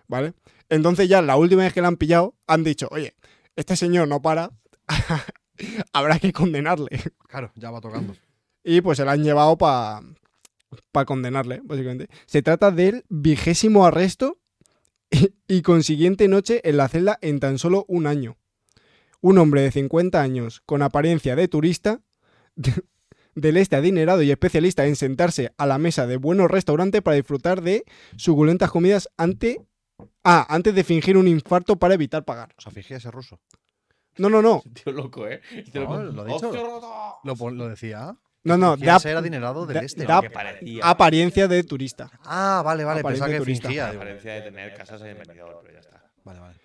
¿Vale? 0.07 0.33
Entonces 0.73 1.07
ya 1.07 1.21
la 1.21 1.35
última 1.37 1.63
vez 1.63 1.73
que 1.73 1.81
le 1.81 1.87
han 1.87 1.97
pillado, 1.97 2.35
han 2.47 2.63
dicho, 2.63 2.87
oye, 2.91 3.15
este 3.55 3.75
señor 3.75 4.07
no 4.07 4.21
para, 4.21 4.51
habrá 5.93 6.19
que 6.19 6.33
condenarle. 6.33 6.89
Claro, 7.27 7.51
ya 7.55 7.71
va 7.71 7.81
tocando. 7.81 8.15
Y 8.63 8.81
pues 8.81 8.97
se 8.97 9.05
la 9.05 9.11
han 9.13 9.23
llevado 9.23 9.57
para 9.57 10.01
condenarle, 11.05 11.61
básicamente. 11.63 12.07
Se 12.25 12.41
trata 12.41 12.71
del 12.71 13.05
vigésimo 13.09 13.85
arresto 13.85 14.39
y, 15.11 15.33
y 15.47 15.61
consiguiente 15.61 16.27
noche 16.27 16.61
en 16.67 16.77
la 16.77 16.87
celda 16.87 17.17
en 17.21 17.39
tan 17.39 17.57
solo 17.59 17.85
un 17.87 18.07
año. 18.07 18.37
Un 19.21 19.37
hombre 19.37 19.61
de 19.61 19.71
50 19.71 20.21
años 20.21 20.61
con 20.65 20.81
apariencia 20.81 21.35
de 21.35 21.47
turista, 21.47 22.01
de- 22.55 22.83
del 23.35 23.57
este 23.57 23.75
adinerado 23.75 24.21
y 24.21 24.29
especialista 24.31 24.85
en 24.85 24.95
sentarse 24.95 25.53
a 25.57 25.65
la 25.65 25.77
mesa 25.79 26.05
de 26.07 26.17
buenos 26.17 26.51
restaurantes 26.51 27.01
para 27.01 27.15
disfrutar 27.17 27.61
de 27.63 27.83
suculentas 28.15 28.69
comidas 28.69 29.09
ante, 29.17 29.65
ah, 30.23 30.45
antes 30.49 30.73
de 30.75 30.83
fingir 30.83 31.17
un 31.17 31.27
infarto 31.27 31.75
para 31.77 31.93
evitar 31.93 32.23
pagar. 32.23 32.53
O 32.57 32.61
sea, 32.61 32.71
fingía 32.71 32.97
ese 32.97 33.11
ruso. 33.11 33.39
No, 34.17 34.29
no, 34.29 34.41
no. 34.41 34.61
Tío 34.83 34.93
loco, 34.93 35.27
¿eh? 35.27 35.41
Tío 35.71 35.83
No, 35.83 36.03
loco. 36.03 36.11
lo 36.13 36.21
ha 36.21 36.25
dicho. 36.25 36.47
¡Hostia, 36.49 36.61
roto! 36.63 37.15
Lo, 37.23 37.35
pon- 37.35 37.57
lo 37.57 37.67
decía. 37.69 38.15
No, 38.45 38.57
no, 38.57 38.75
Quiere 38.75 38.91
da, 38.91 38.99
ser 38.99 39.15
adinerado 39.15 39.65
del 39.65 39.75
da- 39.75 39.81
este. 39.83 40.05
da- 40.05 40.21
Que 40.21 40.29
parecía. 40.29 40.83
apariencia 40.85 41.47
de 41.47 41.63
turista. 41.63 42.11
Ah, 42.25 42.61
vale, 42.65 42.83
vale. 42.83 42.99
Apariencia 42.99 43.25
Pensaba 43.25 43.31
que 43.31 43.37
turista. 43.37 43.67
fingía. 43.69 43.83
La 43.85 43.91
digo. 43.91 44.01
diferencia 44.03 44.33
de 44.33 44.41
tener 44.41 44.73
casas 44.73 45.01
en 45.01 45.07
el 45.07 45.15
Benidorm, 45.15 45.57
pero 45.61 45.73
ya 45.73 45.79
está. 45.79 46.11
Vale, 46.25 46.39
vale. 46.39 46.55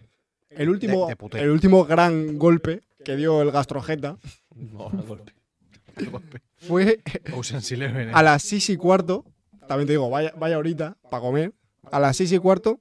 El 0.51 0.69
último, 0.71 1.07
de 1.07 1.15
puteo. 1.17 1.43
el 1.43 1.51
último 1.51 1.85
gran 1.85 2.37
golpe 2.39 2.83
que 3.05 3.15
dio 3.17 3.43
el 3.43 3.51
gastrojeta 3.53 4.17
No, 4.57 4.91
no 4.91 5.03
golpe. 5.05 5.33
fue 6.57 7.01
Ocean's 7.35 7.71
Eleven. 7.73 8.09
¿eh? 8.09 8.13
a 8.15 8.23
las 8.23 8.43
6 8.43 8.71
y 8.71 8.77
cuarto. 8.77 9.25
También 9.69 9.87
te 9.87 9.93
digo, 9.93 10.09
vaya, 10.11 10.33
vaya 10.37 10.57
ahorita 10.57 10.97
para 11.11 11.21
comer. 11.21 11.53
a 11.93 12.01
las 12.01 12.17
6 12.17 12.33
y 12.33 12.39
cuarto, 12.39 12.81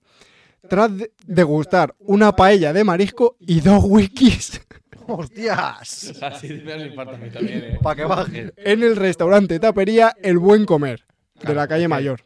tras 0.70 0.98
de- 0.98 1.12
degustar 1.26 1.96
una 2.00 2.32
paella 2.36 2.74
de 2.74 2.84
marisco 2.84 3.36
y 3.39 3.62
dos 3.62 3.84
whiskies 3.86 4.62
¡Hostias! 5.08 6.22
Así 6.22 6.50
me 6.54 6.76
un 6.76 6.86
infarto 6.88 7.15
a 7.15 7.17
mí 7.17 7.30
también, 7.30 7.63
¿eh? 7.63 7.80
Para 7.82 7.96
que 7.96 8.04
baje. 8.06 8.54
en 8.58 8.84
el 8.84 8.96
restaurante 8.96 9.58
tapería 9.60 10.13
El 10.22 10.38
Buen 10.38 10.65
Comer, 10.65 11.06
de 11.46 11.56
la 11.56 11.67
calle. 11.67 11.88
Mayor. 11.88 12.22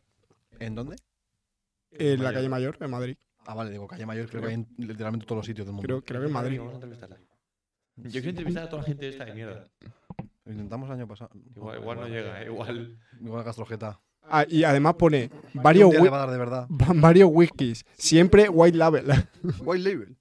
¿En 0.60 0.74
dónde? 0.76 0.96
En 1.92 2.24
la 2.24 2.34
calle 2.34 2.50
Mayor, 2.50 2.78
en 2.80 2.90
Madrid. 2.90 3.18
Ah, 3.46 3.54
vale, 3.54 3.70
digo, 3.72 3.88
calle 3.88 4.06
mayor, 4.06 4.30
creo 4.30 4.42
que 4.42 4.48
hay 4.50 4.54
en 4.54 4.68
literalmente 4.78 5.26
todos 5.26 5.38
los 5.38 5.46
sitios 5.46 5.66
del 5.68 5.74
mundo. 5.74 5.86
Creo, 5.88 6.04
creo 6.04 6.22
que 6.22 6.28
en 6.28 6.34
Madrid. 6.34 6.58
Vamos 6.60 6.74
a 6.74 6.76
entrevistarla. 6.76 7.18
Yo 7.98 8.10
quiero 8.12 8.30
entrevistar 8.30 8.64
a 8.64 8.70
toda 8.70 8.82
la 8.84 8.88
gente 8.88 9.10
esta 9.10 9.26
de 9.26 9.34
mierda. 9.34 9.68
Lo 10.46 10.52
intentamos 10.52 10.88
el 10.90 10.96
año 10.96 11.08
pasado. 11.08 11.32
Igual, 11.56 11.80
igual 11.80 12.00
no 12.00 12.08
llega, 12.08 12.42
¿eh? 12.42 12.46
Igual. 12.46 12.98
Igual 13.20 13.44
Gastrojeta. 13.44 14.00
Ah, 14.24 14.46
y 14.48 14.64
además 14.64 14.96
pone 14.96 15.30
varios, 15.54 15.94
le 15.94 16.10
va 16.10 16.18
a 16.18 16.26
dar 16.26 16.32
de 16.32 16.38
verdad. 16.38 16.66
varios 16.70 17.30
whiskies, 17.32 17.86
siempre 17.98 18.48
white 18.48 18.78
label. 18.78 19.06
White 19.66 19.84
Label. 19.84 20.18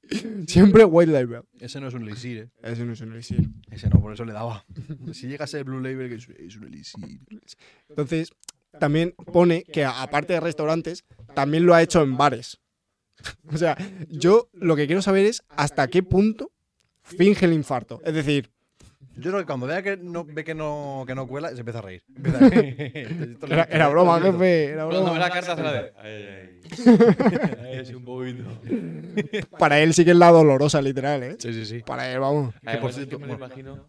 siempre 0.47 0.85
white 0.85 1.13
label. 1.13 1.43
Ese 1.61 1.81
no 1.81 1.89
es 1.89 1.95
un 1.95 2.03
elixir, 2.03 2.39
¿eh? 2.39 2.49
Ese 2.63 2.85
no 2.85 2.93
es 2.93 3.01
un 3.01 3.13
elixir. 3.13 3.49
Ese 3.71 3.89
no, 3.89 4.01
por 4.01 4.13
eso 4.13 4.25
le 4.25 4.33
daba. 4.33 4.65
si 5.13 5.29
llega 5.29 5.45
a 5.45 5.47
ser 5.47 5.65
Blue 5.65 5.81
Label, 5.81 6.09
que 6.09 6.17
es, 6.17 6.29
es 6.29 6.57
un 6.57 6.65
elixir. 6.65 7.21
Entonces, 7.89 8.33
también 8.79 9.15
pone 9.33 9.65
que 9.65 9.85
aparte 9.85 10.33
de 10.33 10.41
restaurantes, 10.41 11.05
también 11.35 11.67
lo 11.67 11.75
ha 11.75 11.83
hecho 11.83 12.03
en 12.03 12.17
bares. 12.17 12.59
O 13.53 13.59
sea, 13.59 13.77
yo 14.09 14.49
lo 14.55 14.77
que 14.77 14.87
quiero 14.87 15.03
saber 15.03 15.27
es 15.27 15.43
hasta 15.51 15.89
qué 15.89 16.03
punto 16.03 16.51
finge 17.03 17.47
el 17.47 17.53
infarto. 17.53 18.01
Es 18.05 18.15
decir, 18.15 18.51
Yo 19.21 19.31
creo 19.31 19.39
que 19.41 19.47
cuando 19.47 19.67
vea 19.67 19.83
que 19.83 19.97
no, 19.97 20.25
ve 20.25 20.43
que 20.45 20.55
no, 20.55 21.05
que 21.07 21.15
no 21.15 21.27
cuela, 21.27 21.51
se 21.51 21.59
empieza 21.61 21.79
a 21.81 21.83
reír. 21.83 22.03
Empieza 22.15 22.39
a 22.39 22.49
reír. 22.49 23.39
era, 23.49 23.65
era 23.65 23.89
broma, 23.89 24.21
jefe, 24.21 24.65
era 24.67 24.87
Cuando 24.87 25.13
me 25.13 25.19
la 25.19 25.27
broma. 25.29 25.31
carta 25.31 25.53
hace 25.53 25.63
la 25.63 25.73
de. 25.73 25.93
Ay, 25.99 26.13
ay. 26.13 26.61
Ay, 27.79 27.87
sí, 27.87 27.95
un 27.95 28.05
poquito. 28.05 28.45
Para 29.59 29.81
él 29.81 29.93
sí 29.95 30.05
que 30.05 30.11
es 30.13 30.17
la 30.17 30.31
dolorosa, 30.31 30.81
literal, 30.83 31.23
¿eh? 31.23 31.37
Sí, 31.39 31.53
sí, 31.53 31.65
sí. 31.67 31.81
Para 31.81 32.11
él, 32.13 32.19
vamos. 32.21 32.55
Además, 32.65 32.81
por 32.81 32.91
es 32.91 32.97
cierto, 32.97 33.19
me 33.19 33.27
lo 33.27 33.35
imagino 33.35 33.89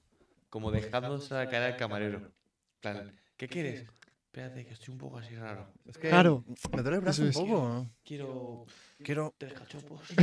como 0.49 0.71
dejándose 0.71 1.33
la 1.33 1.47
cara 1.49 1.67
al 1.67 1.77
camarero. 1.77 2.21
Plan, 2.81 3.11
¿qué 3.37 3.47
quieres? 3.47 3.85
Espérate, 4.25 4.65
que 4.65 4.73
estoy 4.73 4.91
un 4.93 4.97
poco 4.97 5.17
así 5.17 5.35
raro. 5.35 5.67
Es 5.87 5.97
que 5.97 6.07
Claro. 6.09 6.43
me 6.73 6.81
duele 6.81 6.97
el 6.97 7.01
brazo 7.03 7.25
Eso 7.25 7.41
un 7.41 7.45
es. 7.45 7.51
poco. 7.51 7.67
¿no? 7.67 7.89
Quiero 8.05 8.65
Quiero 9.03 9.33
tres 9.37 9.53
cachopos 9.53 9.99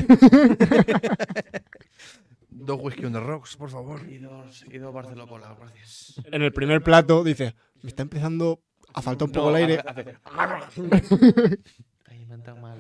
dos 2.51 2.79
whisky 2.81 3.05
on 3.05 3.13
the 3.13 3.21
rocks, 3.21 3.57
por 3.57 3.71
favor. 3.71 4.01
y 4.09 4.19
dos, 4.19 4.65
y 4.71 4.79
dos 4.79 4.95
gracias. 4.95 6.21
En 6.33 6.43
el 6.43 6.53
primer 6.53 6.83
plato 6.83 7.25
dice, 7.25 7.55
me 7.83 7.91
está 7.91 8.03
empezando 8.03 8.61
a 8.95 9.03
faltar 9.03 9.27
un 9.27 9.33
poco 9.33 9.51
No, 9.51 9.57
el 9.57 9.65
aire. 9.65 9.83
Ay, 10.25 10.77
me 12.27 12.35
han 12.35 12.61
mal. 12.61 12.79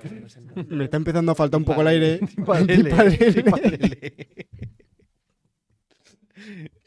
está 0.83 0.96
empezando 0.96 1.33
a 1.33 1.35
faltar 1.35 1.59
un 1.59 1.64
poco 1.64 1.81
el 1.83 1.88
aire. 1.88 2.20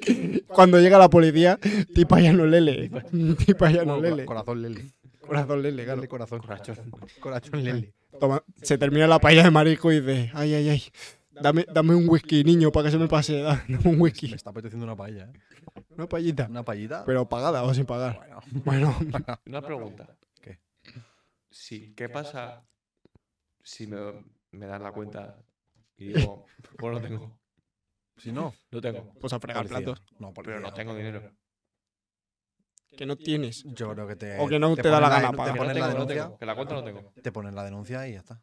Cuando 0.47 0.79
llega 0.79 0.97
la 0.97 1.09
policía, 1.09 1.59
tipa 1.93 2.19
ya 2.19 2.33
no 2.33 2.45
lele. 2.45 2.91
Tipa 3.45 3.71
ya 3.71 3.85
no 3.85 3.99
lele. 3.99 4.25
Corazón 4.25 4.61
lele. 4.61 4.91
Corazón 5.19 5.61
lele. 5.61 5.85
Lele 5.85 6.07
corazón. 6.07 6.39
Corazón. 6.39 6.91
Corazón 7.19 7.63
lele. 7.63 7.93
Toma, 8.19 8.43
se 8.61 8.77
termina 8.77 9.07
la 9.07 9.19
paella 9.19 9.43
de 9.43 9.51
marisco 9.51 9.91
y 9.91 10.01
dice, 10.01 10.31
ay, 10.33 10.53
ay, 10.53 10.69
ay, 10.69 10.83
dame, 11.41 11.65
dame 11.71 11.95
un 11.95 12.07
whisky, 12.09 12.43
niño, 12.43 12.71
para 12.71 12.85
que 12.85 12.91
se 12.91 12.97
me 12.97 13.07
pase, 13.07 13.41
dame 13.41 13.77
un 13.85 13.91
Me 13.95 13.97
whisky. 14.03 14.33
está 14.33 14.49
apeteciendo 14.51 14.85
una 14.85 14.95
paella, 14.95 15.25
¿eh? 15.25 15.33
Una 15.89 16.07
paellita, 16.07 16.47
Una 16.49 16.63
paellita. 16.63 17.03
pero 17.05 17.27
pagada 17.27 17.63
o 17.63 17.73
sin 17.73 17.85
pagar. 17.85 18.15
Bueno, 18.65 18.95
Bueno, 18.97 18.97
Una 19.45 19.61
pregunta. 19.61 20.17
¿Qué? 20.41 20.59
Sí, 21.49 21.93
¿qué 21.95 22.09
pasa 22.09 22.65
si 23.63 23.87
me, 23.87 23.97
me 24.51 24.65
dan 24.65 24.83
la 24.83 24.91
cuenta 24.91 25.37
y 25.97 26.13
digo, 26.13 26.45
pues 26.77 26.93
no 26.93 27.01
tengo? 27.01 27.39
si 28.17 28.31
no, 28.31 28.53
No 28.71 28.81
tengo. 28.81 29.13
pues 29.19 29.33
a 29.33 29.39
fregar 29.39 29.63
policía. 29.67 29.85
platos. 29.85 30.05
No, 30.19 30.33
Pero 30.33 30.59
no 30.59 30.73
tengo 30.73 30.95
dinero. 30.95 31.31
Que 32.97 33.05
no 33.05 33.15
tienes. 33.15 33.63
Yo 33.65 33.93
creo 33.93 34.05
que 34.07 34.15
te. 34.17 34.37
O 34.39 34.47
que 34.49 34.59
no 34.59 34.75
te 34.75 34.89
da 34.89 34.99
la 34.99 35.09
gana 35.09 35.31
pagar. 35.31 35.53
Te 35.53 35.57
ponen 35.59 35.79
la 35.79 35.87
denuncia. 35.87 36.31
Que 36.37 36.45
la 36.45 36.55
cuenta 36.55 36.73
no 36.75 36.83
tengo. 36.83 37.13
Te 37.21 37.31
ponen 37.31 37.55
la 37.55 37.63
denuncia 37.63 38.07
y 38.07 38.13
ya 38.13 38.19
está. 38.19 38.41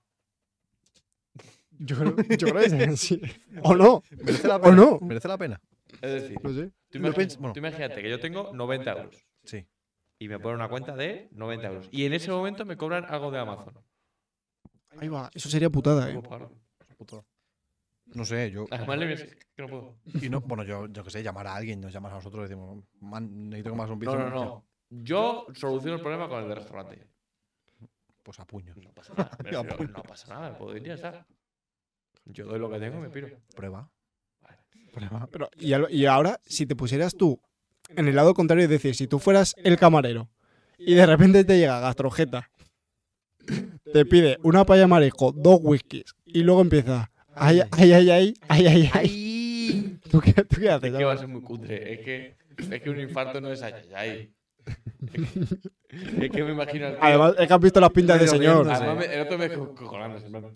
Yo 1.78 1.96
creo, 1.96 2.16
yo 2.16 2.48
creo 2.48 2.78
que 2.88 2.96
sí. 2.96 3.20
O 3.62 3.74
no, 3.74 4.02
¿Merece 4.10 4.48
la 4.48 4.56
o 4.56 4.60
pena? 4.62 4.76
no. 4.76 4.98
¿Merece 5.00 5.28
la 5.28 5.38
pena? 5.38 5.60
Es 6.02 6.22
decir, 6.22 6.38
No 6.42 6.50
sé. 6.52 6.70
tú, 6.90 6.98
pens- 6.98 7.36
bueno. 7.38 7.52
tú 7.52 7.58
imagínate 7.60 8.02
que 8.02 8.10
yo 8.10 8.20
tengo 8.20 8.52
90 8.52 8.92
euros 8.92 9.24
Sí. 9.44 9.66
y 10.18 10.28
me 10.28 10.38
ponen 10.38 10.56
una 10.56 10.68
cuenta 10.68 10.94
de 10.96 11.28
90 11.32 11.66
euros. 11.68 11.88
Y 11.92 12.04
en 12.04 12.12
ese 12.12 12.30
momento 12.30 12.64
me 12.64 12.76
cobran 12.76 13.04
algo 13.06 13.30
de 13.30 13.38
Amazon. 13.38 13.74
Ahí 14.98 15.08
va, 15.08 15.30
eso 15.34 15.48
sería 15.48 15.70
putada, 15.70 16.10
eh. 16.10 16.14
¿Cómo 16.14 16.28
pago? 16.28 16.50
No 18.14 18.24
sé, 18.24 18.50
yo. 18.50 18.64
Además, 18.70 18.98
le 18.98 19.04
voy 19.04 19.14
a 19.14 19.16
decir 19.18 19.38
que 19.54 19.62
no 19.62 19.68
puedo. 19.68 19.98
Y 20.22 20.30
no, 20.30 20.40
bueno, 20.40 20.64
yo, 20.64 20.86
yo 20.86 21.04
que 21.04 21.10
sé, 21.10 21.22
llamar 21.22 21.46
a 21.46 21.54
alguien, 21.56 21.78
nos 21.80 21.92
llamas 21.92 22.12
a 22.12 22.16
nosotros 22.16 22.40
y 22.40 22.48
decimos, 22.48 22.82
man, 23.00 23.50
necesito 23.50 23.70
que 23.70 23.76
me 23.76 23.82
hagas 23.82 23.92
un 23.92 23.98
No, 23.98 24.12
piso. 24.12 24.18
no, 24.18 24.30
no. 24.30 24.64
Yo 24.90 25.46
soluciono 25.54 25.96
el 25.96 26.00
problema 26.00 26.26
con 26.28 26.42
el 26.42 26.48
del 26.48 26.56
restaurante. 26.56 27.06
Pues 28.22 28.40
a 28.40 28.46
puño. 28.46 28.74
No 28.76 28.92
pasa 28.92 29.12
nada. 29.14 29.30
refiero, 29.38 29.62
no 29.92 30.02
pasa 30.02 30.34
nada, 30.34 30.50
me 30.50 30.56
puedo 30.56 30.74
ir 30.76 30.82
y 30.84 30.86
ya 30.86 30.94
está. 30.94 31.26
Yo 32.28 32.46
doy 32.46 32.58
lo 32.58 32.70
que 32.70 32.78
tengo 32.78 32.98
y 32.98 33.00
me 33.02 33.08
piro. 33.10 33.28
Prueba. 33.56 33.90
Vale. 34.42 34.58
Prueba. 34.92 35.28
Pero, 35.32 35.50
y, 35.58 35.72
al- 35.72 35.88
y 35.90 36.06
ahora, 36.06 36.38
si 36.46 36.66
te 36.66 36.76
pusieras 36.76 37.14
tú 37.14 37.40
en 37.96 38.06
el 38.08 38.14
lado 38.16 38.34
contrario, 38.34 38.64
es 38.64 38.70
decir, 38.70 38.94
si 38.94 39.06
tú 39.06 39.18
fueras 39.18 39.54
el 39.58 39.76
camarero 39.78 40.28
y 40.78 40.94
de 40.94 41.06
repente 41.06 41.44
te 41.44 41.58
llega 41.58 41.80
Gastrojeta, 41.80 42.50
te 43.92 44.04
pide 44.04 44.38
una 44.42 44.64
paella 44.66 44.82
de 44.82 44.86
marisco, 44.88 45.32
dos 45.32 45.58
whiskies 45.62 46.14
y 46.26 46.42
luego 46.42 46.60
empieza, 46.60 47.10
ay, 47.34 47.62
ay, 47.72 47.92
ay, 47.92 48.10
ay, 48.10 48.34
ay, 48.48 48.66
ay, 48.66 48.90
ay. 48.92 49.98
¿Tú 50.10 50.20
qué, 50.20 50.32
tú 50.44 50.56
qué 50.60 50.68
haces? 50.70 50.92
Es 50.92 50.98
que 50.98 51.04
va 51.04 51.12
a 51.14 51.18
ser 51.18 51.28
muy 51.28 51.40
cutre. 51.42 51.94
Es 51.94 52.00
que, 52.04 52.36
es 52.74 52.82
que 52.82 52.90
un 52.90 53.00
infarto 53.00 53.40
no 53.40 53.50
es 53.52 53.62
ay, 53.62 53.72
ay, 53.94 54.10
ay. 54.10 54.34
Es 56.20 56.30
que 56.30 56.44
me 56.44 56.52
imagino 56.52 56.86
al 56.86 56.92
tío- 56.96 57.02
Además, 57.02 57.34
es 57.38 57.48
que 57.48 57.54
has 57.54 57.60
visto 57.60 57.80
las 57.80 57.90
pintas 57.90 58.20
de 58.20 58.28
señor. 58.28 58.68
Además, 58.70 58.98
me- 58.98 59.14
el 59.14 59.20
otro 59.22 59.38
me 59.38 59.50
co- 59.52 59.74
cojonándose, 59.74 60.26
en 60.26 60.32
plan, 60.32 60.54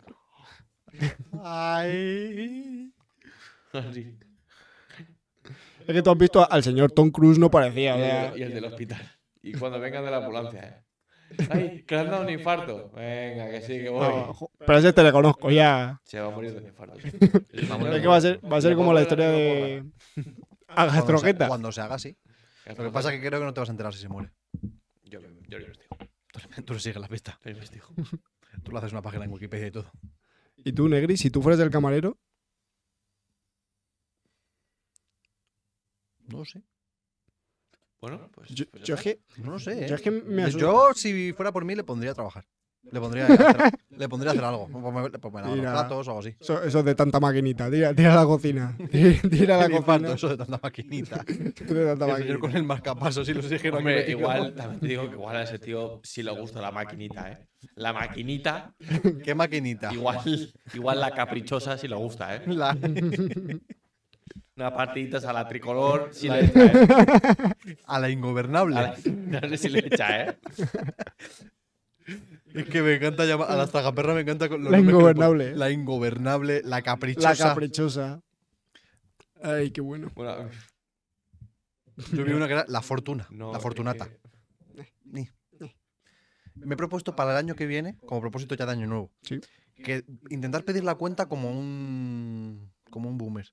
Ay. 1.43 2.93
así. 3.73 4.19
Es 5.87 5.95
que 5.95 6.03
tú 6.03 6.11
has 6.11 6.19
visto 6.19 6.49
al 6.51 6.63
señor 6.63 6.93
Tom 6.93 7.11
Cruise, 7.11 7.39
no 7.39 7.51
parecía. 7.51 8.35
Y 8.37 8.43
el, 8.43 8.55
del 8.55 8.65
hospital. 8.65 9.01
Y 9.43 9.53
cuando 9.55 9.81
vengan 9.81 10.05
de 10.05 10.11
la 10.11 10.19
ambulancia, 10.19 10.63
¿eh? 10.69 10.83
Ay, 11.51 11.83
que 11.85 11.95
le 11.95 12.01
han 12.03 12.11
dado 12.11 12.23
un 12.23 12.31
infarto. 12.31 12.91
Venga, 12.95 13.51
que 13.51 13.63
sí, 13.63 13.79
que 13.79 13.89
voy. 13.89 14.07
no, 14.07 14.37
pero 14.59 14.79
ese 14.79 14.93
te 14.93 15.03
le 15.03 15.11
conozco, 15.13 15.51
ya. 15.51 15.99
Se 16.05 16.21
va 16.21 16.29
a 16.29 16.31
morir 16.31 16.53
de 16.53 16.59
un 16.59 16.67
infarto. 16.67 16.99
Es 17.53 18.01
que 18.03 18.07
va 18.07 18.17
a 18.17 18.21
ser, 18.21 18.53
va 18.53 18.59
a 18.59 18.61
ser 18.61 18.75
como 18.77 18.93
la 18.93 19.03
historia 19.03 19.29
de. 19.31 19.85
A 20.69 20.75
Cuando 20.75 20.91
se, 20.93 20.97
Gastrojeta. 20.99 21.49
cuando 21.49 21.73
se 21.73 21.81
haga 21.81 21.95
así. 21.97 22.17
Lo 22.67 22.75
que 22.77 22.91
pasa 22.91 23.13
es 23.13 23.21
que 23.21 23.27
creo 23.27 23.41
que 23.41 23.47
no 23.47 23.53
te 23.55 23.61
vas 23.61 23.69
a 23.69 23.73
enterar 23.73 23.93
si 23.95 24.01
se 24.01 24.09
muere. 24.09 24.31
Yo, 25.05 25.21
yo 25.49 25.59
lo 25.59 25.65
investigo. 25.65 25.97
Tú, 26.65 26.75
le- 26.75 26.81
sigues 26.81 27.01
la 27.01 27.09
pista. 27.09 27.39
Lo 27.43 27.51
investigo. 27.51 27.87
Tú 28.63 28.71
le 28.73 28.79
haces 28.79 28.93
una 28.93 29.03
página 29.03 29.25
en 29.25 29.33
Wikipedia 29.33 29.67
y 29.67 29.71
todo. 29.71 29.91
¿Y 30.64 30.72
tú, 30.72 30.88
Negri, 30.88 31.16
si 31.16 31.31
tú 31.31 31.42
fueras 31.42 31.61
el 31.61 31.70
camarero? 31.70 32.18
No 36.29 36.38
lo 36.38 36.44
sé. 36.44 36.62
Bueno, 38.01 38.29
pues. 38.33 38.48
Yo, 38.51 38.64
pues 38.70 38.83
yo 38.85 38.94
es 38.94 39.01
que, 39.01 39.20
No 39.37 39.53
lo 39.53 39.59
sé. 39.59 39.85
¿eh? 39.85 39.88
yo 39.88 39.94
es 39.94 40.03
que 40.03 40.11
me 40.11 40.42
asusto. 40.42 40.61
Yo, 40.61 40.94
si 40.94 41.33
fuera 41.33 41.53
por 41.53 41.64
mí, 41.64 41.75
le 41.75 41.85
pondría 41.85 42.12
a 42.12 42.14
trabajar. 42.14 42.46
Le 42.90 43.01
pondría 43.01 43.27
a 43.27 43.33
hacer, 43.33 43.73
le 43.97 44.09
pondría 44.09 44.31
a 44.31 44.33
hacer 44.35 44.45
algo. 44.45 44.68
Pues 44.68 44.95
me, 44.95 45.18
pues 45.18 45.33
me 45.35 45.40
lavar 45.40 45.57
los 45.57 45.66
platos 45.73 46.09
o 46.09 46.11
algo 46.11 46.21
así. 46.21 46.35
Eso, 46.40 46.62
eso 46.62 46.83
de 46.83 46.95
tanta 46.95 47.21
maquinita. 47.21 47.71
Tira, 47.71 47.95
tira 47.95 48.12
a 48.12 48.16
la 48.16 48.25
cocina. 48.25 48.77
Tira, 48.90 49.21
tira 49.31 49.55
a 49.64 49.68
la 49.68 49.81
cocina. 49.81 50.12
eso 50.14 50.29
de 50.29 50.37
tanta 50.37 50.59
maquinita. 50.62 51.25
De 51.27 51.55
tanta 51.55 51.66
El 51.66 51.99
señor 51.99 52.09
maquinita. 52.11 52.38
con 52.40 52.57
el 52.57 52.62
marcapasos 52.64 53.29
y 53.29 53.35
los 53.35 53.45
Hombre, 53.47 53.97
metido. 53.97 54.18
igual, 54.18 54.55
también 54.55 54.81
te 54.81 54.87
digo 54.88 55.09
que 55.09 55.14
igual 55.14 55.37
a 55.37 55.42
ese 55.45 55.59
tío 55.59 56.01
sí 56.03 56.23
le 56.23 56.33
gusta 56.33 56.61
la 56.61 56.71
maquinita, 56.73 57.31
¿eh? 57.33 57.47
La 57.77 57.92
maquinita, 57.92 58.75
¿Qué 59.25 59.35
maquinita? 59.37 59.92
igual, 59.92 60.18
igual 60.75 61.01
la 61.01 61.12
caprichosa 61.12 61.79
sí 61.79 61.87
le 61.87 61.95
gusta, 61.97 62.35
¿eh? 62.37 62.42
La- 62.49 62.77
Una 64.57 64.75
partiditas 64.75 65.25
a 65.25 65.33
la 65.33 65.47
tricolor 65.49 66.11
sí 66.12 66.29
le 66.29 66.45
echa, 66.47 66.64
¿eh? 66.66 66.87
a 67.87 67.99
la 68.01 68.11
ingobernable. 68.11 68.77
A 68.77 68.83
la- 68.83 68.97
no 69.40 69.49
sé 69.51 69.57
si 69.57 69.68
le 69.71 69.79
echa, 69.87 70.25
¿eh? 70.25 70.37
Es 72.55 72.67
que 72.69 72.83
me 72.83 72.95
encanta 72.95 73.25
llamar 73.25 73.51
a 73.51 73.57
las 73.57 73.71
tragaperras, 73.71 74.15
me 74.15 74.21
encanta 74.23 74.49
con 74.49 74.62
los 74.62 74.71
La 74.73 74.79
que 74.79 74.85
ingobernable. 74.85 75.57
La 75.57 75.71
ingobernable, 75.71 76.62
la 76.65 76.83
caprichosa. 76.83 77.29
La 77.31 77.37
caprichosa. 77.37 78.23
Ay, 79.43 79.71
qué 79.71 79.81
bueno. 79.81 80.11
Bueno, 80.15 80.49
Yo 82.12 82.25
vi 82.25 82.33
una 82.33 82.47
que 82.47 82.53
era 82.55 82.65
la 82.69 82.81
fortuna, 82.83 83.27
no, 83.31 83.53
la 83.53 83.61
fortunata. 83.61 84.09
que- 84.75 84.93
Ni. 85.05 85.29
Me 86.55 86.75
he 86.75 86.77
propuesto 86.77 87.17
para 87.17 87.33
el 87.33 87.37
año 87.38 87.55
que 87.55 87.67
viene, 87.67 87.97
como 88.07 88.21
propósito 88.21 88.55
ya 88.55 88.67
de 88.67 88.73
año 88.73 88.87
nuevo, 88.87 89.11
Sí. 89.23 89.41
que 89.83 90.05
intentar 90.31 90.65
pedir 90.65 90.85
la 90.85 90.95
cuenta 90.95 91.27
como 91.27 91.51
un 91.51 92.71
como 92.91 93.09
un 93.09 93.17
boomer. 93.19 93.49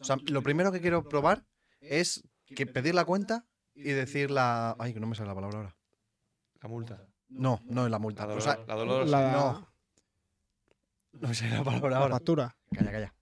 O 0.00 0.04
sea, 0.04 0.16
lo 0.28 0.42
primero 0.42 0.72
que 0.72 0.80
quiero 0.80 1.08
probar 1.08 1.44
es 1.80 2.24
que 2.46 2.66
pedir 2.66 2.94
la 2.94 3.04
cuenta 3.04 3.46
y 3.74 3.84
decir 3.92 4.30
la 4.30 4.74
ay, 4.78 4.92
que 4.92 5.00
no 5.00 5.06
me 5.06 5.14
sale 5.14 5.28
la 5.28 5.34
palabra 5.34 5.58
ahora. 5.58 5.76
La 6.60 6.68
multa. 6.68 7.06
No, 7.32 7.60
no 7.64 7.84
es 7.86 7.90
la 7.90 7.98
multa. 7.98 8.26
La 8.26 8.34
O 8.34 8.40
sea, 8.40 8.56
dolor, 8.56 8.66
la 8.66 8.74
dolor 8.74 9.08
La, 9.08 9.32
no. 9.32 9.72
no 11.20 11.34
sé 11.34 11.48
la 11.50 11.62
palabra 11.64 11.90
la 11.90 11.96
ahora. 11.98 12.14
factura, 12.16 12.56
Calla, 12.74 12.92
calla. 12.92 13.14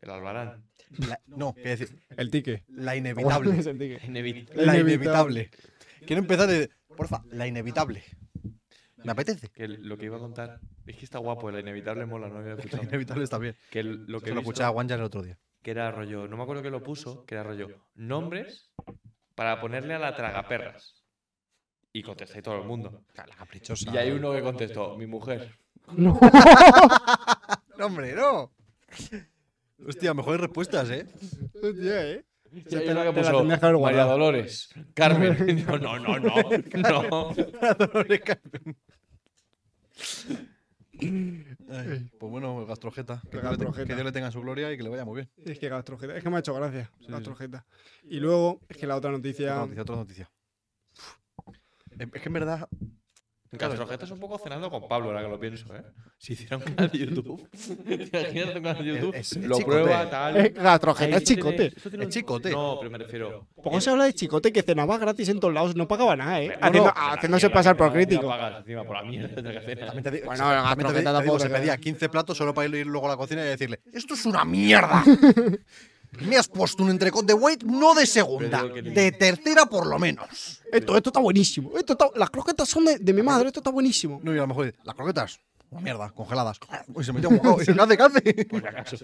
el 0.00 0.10
albarán. 0.10 0.68
La- 1.08 1.20
no, 1.26 1.52
quiero 1.54 1.70
decir, 1.70 2.06
el 2.16 2.30
ticket. 2.30 2.64
la 2.68 2.94
inevitable. 2.96 3.58
Es 3.58 3.66
el 3.66 3.78
ticket. 3.78 4.04
Inevitable. 4.04 4.66
la 4.66 4.78
inevitable. 4.78 5.50
Quiero 6.06 6.20
empezar 6.22 6.48
de. 6.48 6.70
Porfa, 6.96 7.22
la 7.30 7.46
inevitable. 7.46 8.04
Me 9.04 9.12
apetece. 9.12 9.48
Que 9.50 9.68
lo 9.68 9.98
que 9.98 10.06
iba 10.06 10.16
a 10.16 10.20
contar 10.20 10.60
es 10.86 10.96
que 10.96 11.04
está 11.04 11.18
guapo, 11.18 11.48
el 11.50 11.58
inevitable 11.60 12.06
mola, 12.06 12.28
no 12.28 12.38
había 12.38 12.54
La 12.54 12.60
escuchado. 12.60 12.82
inevitable 12.84 13.24
está 13.24 13.38
bien. 13.38 13.54
Que 13.70 13.80
el- 13.80 14.06
lo 14.06 14.20
que 14.20 14.28
Se 14.30 14.34
lo 14.34 14.40
escuché 14.40 14.62
a 14.62 14.70
Wanjar 14.70 14.98
el 14.98 15.04
otro 15.04 15.22
día. 15.22 15.38
que 15.62 15.70
era 15.72 15.90
rollo, 15.90 16.26
no 16.28 16.36
me 16.36 16.42
acuerdo 16.44 16.62
que 16.62 16.70
lo 16.70 16.82
puso, 16.82 17.24
que 17.26 17.34
era 17.34 17.42
rollo, 17.44 17.68
nombres 17.94 18.70
para 19.34 19.60
ponerle 19.60 19.94
a 19.94 19.98
la 19.98 20.14
tragaperras. 20.16 21.04
Y 21.96 22.02
contesté 22.02 22.42
todo 22.42 22.56
el 22.56 22.64
mundo. 22.64 23.04
La 23.14 23.24
caprichosa. 23.36 23.90
Y 23.90 23.96
hay 23.96 24.10
uno 24.10 24.32
que 24.32 24.42
contestó, 24.42 24.96
mi 24.98 25.06
mujer. 25.06 25.50
No. 25.96 26.18
No, 27.78 27.86
hombre, 27.86 28.14
no. 28.14 28.52
Hostia, 29.86 30.14
mejores 30.14 30.40
respuestas, 30.40 30.88
¿eh? 30.90 31.06
Hostia, 31.62 32.10
¿eh? 32.12 32.24
Ya 32.68 32.78
te 32.80 32.86
la- 32.86 33.00
que 33.00 33.04
la 33.04 33.12
puso, 33.12 33.38
que 33.42 33.44
María 33.44 33.72
guardado. 33.74 34.10
Dolores, 34.12 34.70
Carmen. 34.94 35.64
No, 35.66 35.76
no, 35.78 35.98
no, 35.98 36.18
no. 36.18 36.34
no. 36.80 37.34
Ay, 41.68 42.10
pues 42.18 42.30
bueno, 42.32 42.64
gastrojeta. 42.64 43.20
Que, 43.30 43.40
gastrojeta. 43.40 43.86
que 43.86 43.94
Dios 43.94 44.06
le 44.06 44.12
tenga 44.12 44.30
su 44.30 44.40
gloria 44.40 44.72
y 44.72 44.76
que 44.78 44.82
le 44.82 44.88
vaya 44.88 45.04
muy 45.04 45.16
bien. 45.16 45.30
Es 45.44 45.58
que 45.58 45.68
gastrojeta. 45.68 46.16
Es 46.16 46.22
que 46.22 46.30
me 46.30 46.36
ha 46.36 46.40
hecho 46.40 46.54
gracia. 46.54 46.90
sí. 47.00 47.06
gastrojeta. 47.08 47.66
Y 48.04 48.20
luego, 48.20 48.60
es 48.68 48.76
que 48.78 48.86
la 48.86 48.96
otra 48.96 49.10
Otra 49.10 49.18
noticia. 49.18 49.54
noticia, 49.56 49.82
otra 49.82 49.96
noticia. 49.96 50.30
Es 51.98 52.10
que 52.22 52.28
en 52.28 52.32
verdad. 52.32 52.68
Gastrojeta 53.52 54.04
es 54.04 54.10
un 54.10 54.18
poco 54.20 54.38
cenando 54.38 54.68
con 54.68 54.86
Pablo, 54.88 55.06
ahora 55.10 55.22
que 55.22 55.28
lo 55.28 55.38
pienso, 55.40 55.74
¿eh? 55.74 55.82
Si 56.18 56.32
hiciera 56.34 56.56
un 56.58 56.64
canal 56.64 56.90
de 56.90 56.98
YouTube, 56.98 57.48
¿te 57.86 57.94
imaginas 57.94 58.56
un 58.56 58.62
canal 58.62 58.84
de 58.84 58.94
YouTube? 58.94 59.14
Es- 59.14 59.32
es 59.32 59.44
lo 59.46 59.56
chicote. 59.56 59.82
prueba, 59.82 60.10
tal. 60.10 60.36
Es 60.36 60.52
gastrojeta, 60.54 61.16
Ahí 61.16 61.22
es 61.22 61.28
chicote. 61.28 61.70
tiene 61.70 62.04
Es 62.04 62.10
chicote. 62.10 62.50
No, 62.50 62.76
pero 62.80 62.90
me 62.90 62.98
refiero. 62.98 63.46
Poco 63.54 63.80
se 63.80 63.88
habla 63.88 64.04
de 64.04 64.12
chicote 64.14 64.52
que 64.52 64.62
cenaba 64.62 64.98
gratis 64.98 65.28
en 65.28 65.38
todos 65.40 65.54
lados, 65.54 65.76
no 65.76 65.86
pagaba 65.88 66.16
nada, 66.16 66.42
¿eh? 66.42 66.48
Bueno, 66.48 66.58
Haciendo- 66.66 66.92
pero 66.92 67.06
la 67.06 67.12
haciéndose 67.12 67.50
pasar 67.50 67.76
que 67.76 67.78
por 67.78 67.92
crítico. 67.92 68.26
pagas 68.28 68.58
encima 68.58 68.84
por 68.84 68.96
la 68.96 69.02
mierda 69.04 69.40
de 69.40 70.22
Bueno, 70.24 70.50
digo, 70.90 71.02
tampoco 71.12 71.38
se 71.38 71.48
pedía 71.48 71.62
queda. 71.64 71.76
15 71.78 72.08
platos 72.10 72.36
solo 72.36 72.52
para 72.52 72.66
ir 72.76 72.86
luego 72.86 73.06
a 73.06 73.10
la 73.10 73.16
cocina 73.16 73.42
y 73.42 73.46
decirle: 73.48 73.80
¡Esto 73.92 74.14
es 74.14 74.26
una 74.26 74.44
mierda! 74.44 75.02
Me 76.22 76.36
has 76.36 76.48
puesto 76.48 76.82
un 76.82 76.90
entrecot 76.90 77.24
de 77.26 77.34
weight 77.34 77.62
no 77.64 77.94
de 77.94 78.06
segunda, 78.06 78.62
de 78.64 79.12
tercera 79.12 79.66
por 79.66 79.86
lo 79.86 79.98
menos. 79.98 80.62
Esto, 80.72 80.96
esto 80.96 81.10
está 81.10 81.20
buenísimo. 81.20 81.76
Esto 81.76 81.92
está- 81.94 82.10
las 82.16 82.30
croquetas 82.30 82.68
son 82.68 82.84
de, 82.84 82.98
de 82.98 83.12
mi 83.12 83.22
madre, 83.22 83.48
esto 83.48 83.60
está 83.60 83.70
buenísimo. 83.70 84.20
No, 84.22 84.32
y 84.34 84.38
a 84.38 84.42
lo 84.42 84.46
mejor 84.48 84.74
las 84.84 84.94
croquetas, 84.94 85.40
una 85.70 85.80
mierda, 85.80 86.10
congeladas. 86.10 86.58
Y 86.98 87.04
se 87.04 87.12
metía 87.12 87.28
un 87.28 87.36
bocado. 87.36 87.62
Y 87.62 87.66
¿qué 87.66 87.72
hace, 87.80 87.96
qué 87.96 88.02
hace? 88.02 88.44
Por 88.46 88.60
si 88.60 88.66
acaso. 88.66 88.96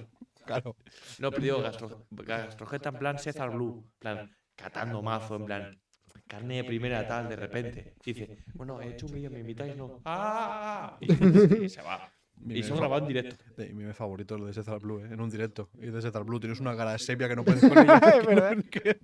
Claro. 0.45 0.77
No, 1.19 1.31
pero 1.31 1.43
digo 1.43 1.63
gastro- 1.63 2.07
gastrojeta 2.11 2.89
en 2.91 2.99
plan 2.99 3.19
César 3.19 3.51
Blue. 3.51 3.85
En 3.85 3.99
plan, 3.99 4.37
catando 4.57 5.03
mazo, 5.03 5.37
en 5.37 5.45
plan. 5.47 5.79
Carne 6.27 6.57
de 6.57 6.65
primera 6.65 7.07
tal, 7.07 7.29
de 7.29 7.37
repente. 7.37 7.95
Dice, 8.05 8.39
bueno, 8.55 8.81
he 8.81 8.89
hecho 8.91 9.07
un 9.07 9.13
vídeo, 9.13 9.31
me 9.31 9.41
invitáis, 9.41 9.77
no. 9.77 10.01
¡Ah! 10.05 10.97
Y, 11.01 11.65
y 11.65 11.69
se 11.69 11.83
va. 11.83 12.11
Mi 12.45 12.59
Y 12.59 12.63
se 12.65 12.75
grabado 12.75 13.03
en 13.03 13.09
directo. 13.09 13.37
de- 13.57 13.69
Mi 13.69 13.83
meme 13.83 13.95
favorito 13.95 14.35
es 14.35 14.41
lo 14.41 14.47
de 14.49 14.53
César 14.55 14.81
Blue, 14.81 14.99
¿eh? 14.99 15.09
en 15.13 15.21
un 15.21 15.31
directo. 15.31 15.69
Y 15.81 15.87
de 15.87 16.03
César 16.03 16.25
Blue 16.25 16.41
tienes 16.41 16.59
una 16.61 16.77
cara 16.77 16.93
de 16.93 16.99
sepia 16.99 17.29
que 17.29 17.37
no 17.37 17.45
puedes. 17.45 17.63
Que- 18.71 18.99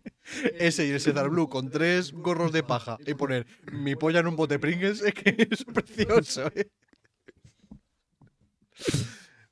Ese 0.58 0.86
y 0.86 0.90
el 0.90 1.00
César 1.00 1.28
Blue 1.30 1.48
con 1.48 1.70
tres 1.70 2.12
gorros 2.12 2.50
de 2.52 2.62
paja 2.64 2.98
y 3.06 3.14
poner 3.14 3.46
mi 3.72 3.94
polla 3.94 4.20
en 4.20 4.26
un 4.26 4.36
bote 4.36 4.58
Pringles 4.58 5.02
es 5.02 5.14
que 5.14 5.48
es 5.50 5.64
precioso, 5.64 6.48
¿eh? 6.54 6.68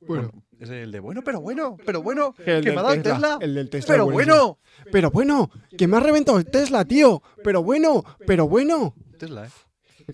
Bueno, 0.01 0.31
ese 0.61 0.79
es 0.81 0.85
el 0.85 0.93
de 0.93 1.01
bueno, 1.01 1.23
pero 1.25 1.41
bueno, 1.41 1.77
pero 1.85 2.03
bueno, 2.03 2.35
El 2.39 2.45
que 2.45 2.53
del 2.53 2.65
me 2.75 2.81
ha 2.81 2.83
dado 2.83 2.95
el 2.95 3.03
Tesla, 3.03 3.39
el 3.41 3.55
del 3.55 3.71
Tesla 3.71 3.95
pero 3.95 4.11
bueno. 4.11 4.59
Pero 4.93 5.11
bueno, 5.11 5.51
que 5.77 5.89
me 5.89 5.97
ha 5.97 6.01
reventado 6.01 6.39
el 6.39 6.45
Tesla, 6.47 6.85
tío. 6.85 7.23
Pero 7.43 7.63
bueno, 7.63 8.05
pero 8.27 8.49
bueno. 8.49 8.95
Tesla, 9.19 9.47
¿eh? 9.47 9.51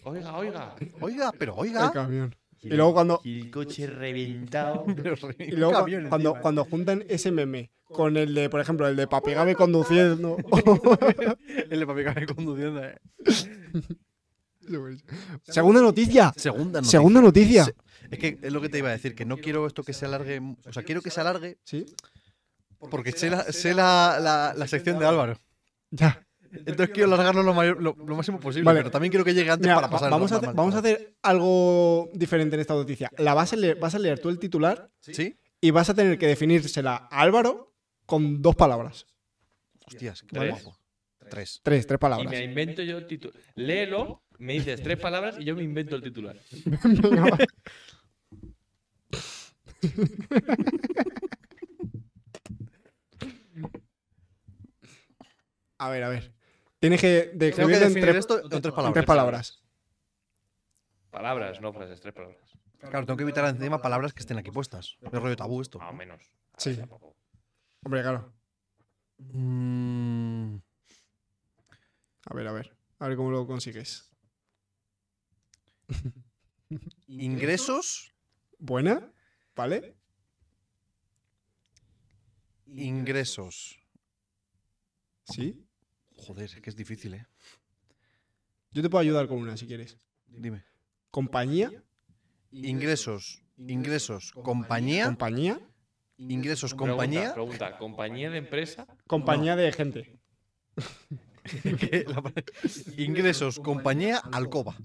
Oiga, 0.05 0.37
oiga. 0.37 0.75
Oiga, 1.01 1.33
pero 1.39 1.53
El 1.55 1.61
oiga. 1.61 1.93
camión. 1.93 2.35
Y 2.63 2.69
luego 2.71 2.93
cuando, 2.95 3.21
Y 3.25 3.41
el 3.41 3.51
coche 3.51 3.87
reventado. 3.89 4.85
Y 5.39 5.51
luego 5.53 5.85
cuando, 6.09 6.37
¿eh? 6.37 6.39
cuando 6.41 6.65
juntan 6.65 7.05
ese 7.09 7.31
meme 7.33 7.71
con 7.85 8.17
el 8.17 8.35
de, 8.35 8.49
por 8.49 8.61
ejemplo, 8.61 8.87
el 8.89 8.97
de 8.97 9.07
Papi 9.07 9.33
Gabe 9.33 9.55
conduciendo. 9.55 10.37
El 11.71 11.81
de 11.81 11.87
papi 11.87 12.05
cabe 12.05 12.27
conduciendo, 12.27 12.83
¿eh? 12.85 12.99
Segunda 15.45 15.81
noticia. 15.83 16.33
Segunda 16.37 16.81
noticia. 16.81 16.91
Segunda 16.91 17.21
noticia. 17.21 17.67
Es 18.11 18.19
que 18.19 18.39
es 18.41 18.53
lo 18.53 18.61
que 18.61 18.69
te 18.69 18.79
iba 18.79 18.89
a 18.89 18.93
decir, 18.93 19.15
que 19.15 19.25
no 19.25 19.37
quiero 19.39 19.67
esto 19.67 19.83
que 19.83 19.93
se 19.93 20.07
alargue. 20.07 20.41
O 20.67 20.73
sea, 20.73 20.83
quiero 20.83 21.03
que 21.03 21.11
se 21.11 21.21
alargue 21.21 21.59
Sí, 21.65 21.87
porque 22.91 23.13
sé 23.13 23.31
la, 23.31 23.45
sé 23.53 23.75
la, 23.75 24.19
la- 24.21 24.55
la 24.57 24.67
sección 24.67 24.99
de 24.99 25.07
Álvaro. 25.07 25.39
ya. 25.91 26.22
Entonces 26.67 26.91
quiero 26.91 27.13
alargarlo 27.13 27.43
lo, 27.43 27.55
mayor- 27.55 27.83
lo, 27.83 27.95
lo 27.99 28.17
máximo 28.17 28.39
posible, 28.41 28.65
Vale. 28.65 28.81
pero 28.81 28.91
también 28.91 29.11
quiero 29.11 29.25
que 29.25 29.35
llegue 29.35 29.51
antes 29.51 29.65
Mira, 29.67 29.77
para 29.77 29.87
va- 29.87 29.91
pasar. 29.93 30.11
vamos, 30.11 30.31
a 30.33 30.37
hacer, 30.37 30.53
vamos 30.55 30.75
a 30.75 30.79
hacer 30.79 31.15
algo 31.23 32.11
diferente 32.15 32.55
en 32.57 32.61
esta 32.61 32.75
noticia. 32.75 33.09
La 33.19 33.35
vas 33.35 33.53
a 33.53 33.57
leer, 33.57 33.77
vas 33.79 33.95
a 33.95 33.99
leer 33.99 34.19
tú 34.21 34.29
el 34.29 34.39
titular 34.39 34.91
¿Sí? 35.01 35.39
y 35.61 35.71
vas 35.71 35.89
a 35.91 35.95
tener 35.95 36.19
que 36.19 36.27
definírsela 36.27 37.09
a 37.11 37.21
Álvaro 37.21 37.75
con 38.07 38.43
dos 38.43 38.55
palabras. 38.57 39.07
Hostias, 39.87 40.23
qué 40.23 40.39
¿Tres? 40.39 40.51
guapo. 40.63 40.79
Tres. 41.31 41.61
Tres, 41.63 41.87
tres 41.87 41.97
Y 41.97 41.99
palabras. 41.99 42.31
me 42.31 42.45
invento 42.45 42.83
yo 42.83 42.99
el 42.99 43.07
título. 43.07 43.33
Léelo, 43.55 44.23
me 44.39 44.53
dices 44.55 44.83
tres 44.83 44.99
palabras 44.99 45.37
y 45.39 45.45
yo 45.45 45.55
me 45.57 45.63
invento 45.63 45.97
el 45.97 46.03
titular. 46.03 46.37
A 55.79 55.89
ver, 55.91 56.03
a 56.05 56.09
ver. 56.09 56.33
Tienes 56.83 57.01
que 57.01 57.31
que 57.31 57.37
describirlo 57.39 57.87
en 57.87 57.95
tres, 57.95 58.17
esto 58.17 58.43
en 58.43 58.49
tres 58.49 58.65
en 58.65 58.73
palabras. 58.73 58.93
tres 58.95 59.07
palabras. 59.07 59.63
Palabras, 61.11 61.61
no 61.61 61.73
frases, 61.73 62.01
tres 62.01 62.13
palabras. 62.13 62.59
Claro, 62.81 63.07
tengo 63.07 63.17
que 63.17 63.23
evitar 63.23 63.45
encima 63.45 63.81
palabras 63.81 64.13
que 64.13 64.19
estén 64.19 64.37
aquí 64.39 64.51
puestas. 64.51 64.97
Es 65.01 65.13
rollo 65.13 65.37
tabú 65.37 65.61
esto. 65.63 65.79
Más 65.79 65.91
o 65.91 65.95
menos. 65.95 66.21
Sí. 66.57 66.77
Hombre, 67.85 68.03
claro. 68.03 68.33
Mm, 69.19 70.57
A 72.27 72.35
ver, 72.35 72.49
a 72.49 72.53
ver. 72.53 72.77
A 72.99 73.07
ver 73.07 73.17
cómo 73.17 73.31
lo 73.31 73.47
consigues. 73.47 74.11
ingresos. 77.07 78.13
Buena, 78.59 79.13
¿vale? 79.55 79.95
Ingresos. 82.67 83.79
Sí. 85.25 85.65
Joder, 86.23 86.45
es 86.45 86.61
que 86.61 86.71
es 86.71 86.77
difícil, 86.77 87.15
¿eh? 87.15 87.27
Yo 88.71 88.81
te 88.81 88.89
puedo 88.89 89.03
ayudar 89.03 89.27
con 89.27 89.39
una 89.39 89.57
si 89.57 89.67
quieres. 89.67 89.99
Dime. 90.29 90.65
Compañía, 91.11 91.71
Ingresos. 92.53 93.43
Ingresos. 93.57 94.33
Compañía. 94.33 95.07
compañía, 95.07 95.61
Ingresos. 96.17 96.75
Compañía. 96.75 97.35
Pregunta, 97.35 97.77
¿compañía 97.77 98.31
de 98.31 98.39
empresa? 98.39 98.87
compañía 99.07 99.57
de 99.57 99.73
gente. 99.73 100.21
Ingresos. 102.97 103.59
Compañía. 103.59 104.19
Alcoba. 104.33 104.77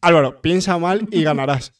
Álvaro, 0.00 0.40
piensa 0.40 0.78
mal 0.78 1.06
y 1.10 1.22
ganarás. 1.22 1.72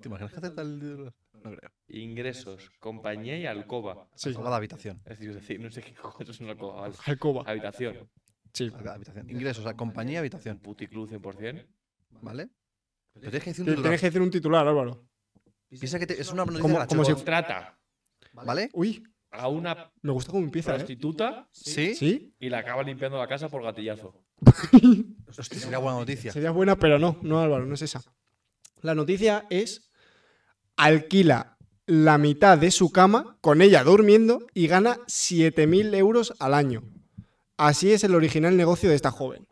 ¿Te 0.00 0.08
imaginas 0.08 0.32
que 0.32 0.38
acerta 0.38 0.62
el.? 0.62 1.12
No 1.42 1.56
creo. 1.56 1.70
Ingresos, 1.88 2.70
compañía 2.80 3.38
y 3.38 3.46
alcoba. 3.46 4.08
Sí, 4.14 4.28
Alcoba 4.30 4.50
de 4.50 4.56
habitación. 4.56 5.00
Es 5.04 5.18
decir, 5.18 5.28
es 5.30 5.34
decir, 5.36 5.60
no 5.60 5.70
sé 5.70 5.82
qué 5.82 5.94
cojones 5.94 6.28
es 6.30 6.40
una 6.40 6.50
alcoba. 6.52 6.80
vale. 6.82 6.94
Alcoba. 7.06 7.42
Habitación. 7.46 8.10
Sí. 8.52 8.70
Habitación. 8.86 9.30
Ingresos. 9.30 9.66
a 9.66 9.74
compañía. 9.76 10.18
Habitación. 10.20 10.58
Puticlub 10.58 11.08
100%. 11.08 11.66
¿Vale? 12.22 12.48
Pero 13.12 13.30
tienes 13.30 13.42
que 13.44 13.50
decir 13.50 13.62
un 13.62 13.66
Tienes 13.66 13.76
titular. 13.82 13.98
que 14.00 14.06
decir 14.06 14.20
un 14.20 14.30
titular, 14.30 14.68
Álvaro. 14.68 15.06
Piensa 15.68 15.98
que 15.98 16.06
te- 16.06 16.20
es 16.20 16.30
una 16.32 16.44
noticia 16.44 16.62
Como- 16.62 16.86
como 16.86 17.04
si- 17.04 17.12
Contrata 17.12 17.78
¿Vale? 18.32 18.68
Uy, 18.72 19.02
a 19.30 19.48
una 19.48 19.92
me 20.02 20.12
gusta 20.12 20.32
cómo 20.32 20.44
empieza, 20.44 20.72
¿eh? 20.72 20.76
prostituta 20.76 21.48
¿Sí? 21.52 21.94
¿Sí? 21.94 22.34
y 22.38 22.48
la 22.48 22.58
acaba 22.58 22.82
limpiando 22.82 23.18
la 23.18 23.26
casa 23.28 23.48
por 23.48 23.62
gatillazo. 23.62 24.14
Hostia, 25.38 25.58
sería 25.58 25.78
buena 25.78 25.98
noticia. 25.98 26.32
Sería 26.32 26.50
buena, 26.50 26.76
pero 26.76 26.98
no, 26.98 27.18
no, 27.22 27.40
Álvaro, 27.40 27.66
no 27.66 27.74
es 27.74 27.82
esa. 27.82 28.02
La 28.82 28.94
noticia 28.94 29.46
es: 29.50 29.89
alquila 30.84 31.56
la 31.86 32.18
mitad 32.18 32.56
de 32.58 32.70
su 32.70 32.90
cama 32.90 33.36
con 33.40 33.62
ella 33.62 33.82
durmiendo 33.84 34.46
y 34.54 34.66
gana 34.66 34.96
7.000 35.06 35.94
euros 35.96 36.32
al 36.38 36.54
año. 36.54 36.82
Así 37.56 37.92
es 37.92 38.04
el 38.04 38.14
original 38.14 38.56
negocio 38.56 38.88
de 38.88 38.96
esta 38.96 39.10
joven. 39.10 39.46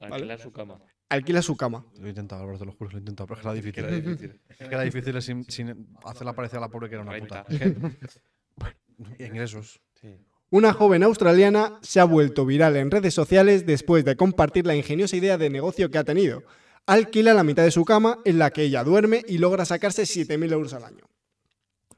Alquilar 0.00 0.40
su 0.40 0.52
cama. 0.52 0.78
Alquila 1.08 1.42
su 1.42 1.56
cama. 1.56 1.84
Lo 1.98 2.06
he 2.06 2.08
intentado, 2.10 2.40
Álvaro, 2.42 2.58
te 2.58 2.64
lo 2.64 2.72
juro, 2.72 2.90
lo 2.90 2.96
he 2.96 3.00
intentado, 3.00 3.26
pero 3.26 3.52
es 3.52 3.62
que 3.72 3.80
era 3.80 3.88
Que 3.88 3.96
difícil. 4.00 4.00
era 4.00 4.10
difícil. 4.10 4.40
Es 4.48 4.56
que 4.56 4.74
era 4.74 4.82
difícil 4.82 5.22
sin, 5.22 5.44
sin 5.50 5.88
hacerla 6.04 6.32
parecer 6.34 6.58
a 6.58 6.60
la 6.62 6.68
pobre 6.68 6.88
que 6.88 6.94
era 6.94 7.04
una 7.04 7.18
puta. 7.18 7.44
Ingresos. 9.18 9.80
Sí. 10.00 10.16
Una 10.50 10.72
joven 10.72 11.02
australiana 11.02 11.78
se 11.82 12.00
ha 12.00 12.04
vuelto 12.04 12.46
viral 12.46 12.76
en 12.76 12.90
redes 12.90 13.12
sociales 13.12 13.66
después 13.66 14.04
de 14.04 14.16
compartir 14.16 14.66
la 14.66 14.76
ingeniosa 14.76 15.16
idea 15.16 15.36
de 15.36 15.50
negocio 15.50 15.90
que 15.90 15.98
ha 15.98 16.04
tenido. 16.04 16.42
Alquila 16.86 17.32
la 17.34 17.44
mitad 17.44 17.62
de 17.64 17.70
su 17.70 17.84
cama 17.84 18.18
en 18.24 18.38
la 18.38 18.50
que 18.50 18.62
ella 18.62 18.84
duerme 18.84 19.22
y 19.26 19.38
logra 19.38 19.64
sacarse 19.64 20.02
7.000 20.02 20.52
euros 20.52 20.74
al 20.74 20.84
año. 20.84 21.04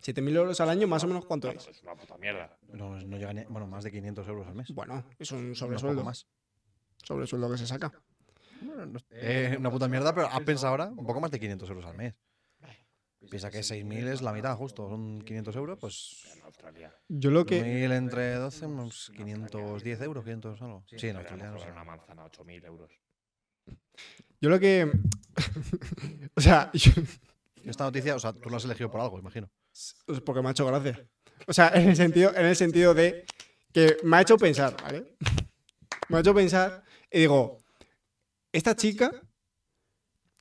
7.000 0.02 0.36
euros 0.36 0.60
al 0.60 0.68
año, 0.68 0.86
más 0.86 1.02
o 1.02 1.08
menos, 1.08 1.26
¿cuánto 1.26 1.50
es? 1.50 1.66
Es 1.66 1.82
una 1.82 1.96
puta 1.96 2.16
mierda. 2.18 2.56
No, 2.68 2.96
no 3.00 3.16
llega 3.16 3.32
ni, 3.32 3.44
bueno, 3.46 3.66
más 3.66 3.82
de 3.82 3.90
500 3.90 4.28
euros 4.28 4.46
al 4.46 4.54
mes. 4.54 4.70
Bueno, 4.72 5.04
es 5.18 5.32
un 5.32 5.38
No, 5.38 5.46
poco 5.48 5.56
sobresueldo. 5.58 6.04
más. 6.04 6.26
Sobresueldo 7.02 7.50
que 7.50 7.58
se 7.58 7.66
saca. 7.66 7.92
Bueno, 8.60 8.86
no 8.86 9.00
eh, 9.10 9.56
una 9.58 9.70
puta 9.70 9.88
mierda, 9.88 10.14
pero 10.14 10.28
has 10.28 10.40
pensado 10.42 10.68
ahora 10.70 10.86
un 10.96 11.04
poco 11.04 11.20
más 11.20 11.30
de 11.32 11.40
500 11.40 11.68
euros 11.70 11.84
al 11.86 11.96
mes. 11.96 12.14
Piensa 13.28 13.50
que 13.50 13.58
6.000 13.58 14.06
es 14.06 14.22
la 14.22 14.32
mitad, 14.32 14.56
justo. 14.56 14.88
Son 14.88 15.20
500 15.22 15.56
euros, 15.56 15.78
pues. 15.80 16.22
En 16.36 16.42
Australia. 16.44 16.94
Yo 17.08 17.32
lo 17.32 17.44
que... 17.44 17.60
1.000 17.60 17.92
entre 17.96 18.34
12, 18.36 18.66
unos 18.66 19.10
510 19.16 20.00
euros, 20.02 20.22
500 20.22 20.62
algo. 20.62 20.84
Sí, 20.96 21.08
en 21.08 21.16
Australia 21.16 21.50
no 21.50 21.58
sé. 21.58 21.68
una 21.72 21.82
manzana, 21.82 22.24
8.000 22.26 22.64
euros. 22.66 22.92
Yo 24.40 24.50
lo 24.50 24.58
que... 24.60 24.90
o 26.34 26.40
sea, 26.40 26.70
yo- 26.72 26.92
Esta 27.64 27.84
noticia, 27.84 28.14
o 28.14 28.18
sea, 28.18 28.32
tú 28.32 28.48
lo 28.50 28.56
has 28.56 28.64
elegido 28.64 28.90
por 28.90 29.00
algo, 29.00 29.18
imagino. 29.18 29.50
Pues 30.06 30.20
porque 30.20 30.40
me 30.42 30.48
ha 30.48 30.50
hecho 30.52 30.66
gracia. 30.66 31.06
O 31.46 31.52
sea, 31.52 31.68
en 31.74 31.88
el 31.88 31.96
sentido, 31.96 32.34
en 32.34 32.46
el 32.46 32.56
sentido 32.56 32.94
de 32.94 33.24
que 33.72 33.96
me 34.04 34.16
ha 34.16 34.22
hecho 34.22 34.36
pensar, 34.38 34.76
¿vale? 34.82 35.16
Me 36.08 36.16
ha 36.16 36.20
hecho 36.20 36.34
pensar 36.34 36.82
y 37.10 37.20
digo, 37.20 37.58
esta 38.52 38.74
chica, 38.74 39.10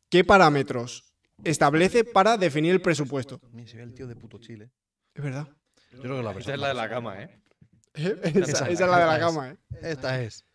¿qué 0.09 0.23
parámetros 0.23 1.03
establece 1.43 2.03
para 2.05 2.37
definir 2.37 2.71
el 2.71 2.81
presupuesto? 2.81 3.41
Mira, 3.51 3.67
se 3.69 3.77
ve 3.77 3.83
el 3.83 3.93
tío 3.93 4.07
de 4.07 4.15
puto 4.15 4.37
Chile. 4.37 4.69
Es 5.13 5.23
verdad. 5.23 5.47
Yo 5.91 6.01
creo 6.01 6.17
que 6.17 6.23
la 6.23 6.29
Esa 6.31 6.33
persona. 6.33 6.53
es 6.55 6.59
la 6.61 6.67
de 6.69 6.73
la 6.73 6.89
cama, 6.89 7.21
¿eh? 7.23 7.39
Esa, 7.95 8.41
esa 8.43 8.69
es 8.69 8.79
la 8.79 8.99
de 8.99 9.05
la 9.05 9.19
cama, 9.19 9.49
¿eh? 9.51 9.57
Esta 9.81 10.21
es. 10.21 10.45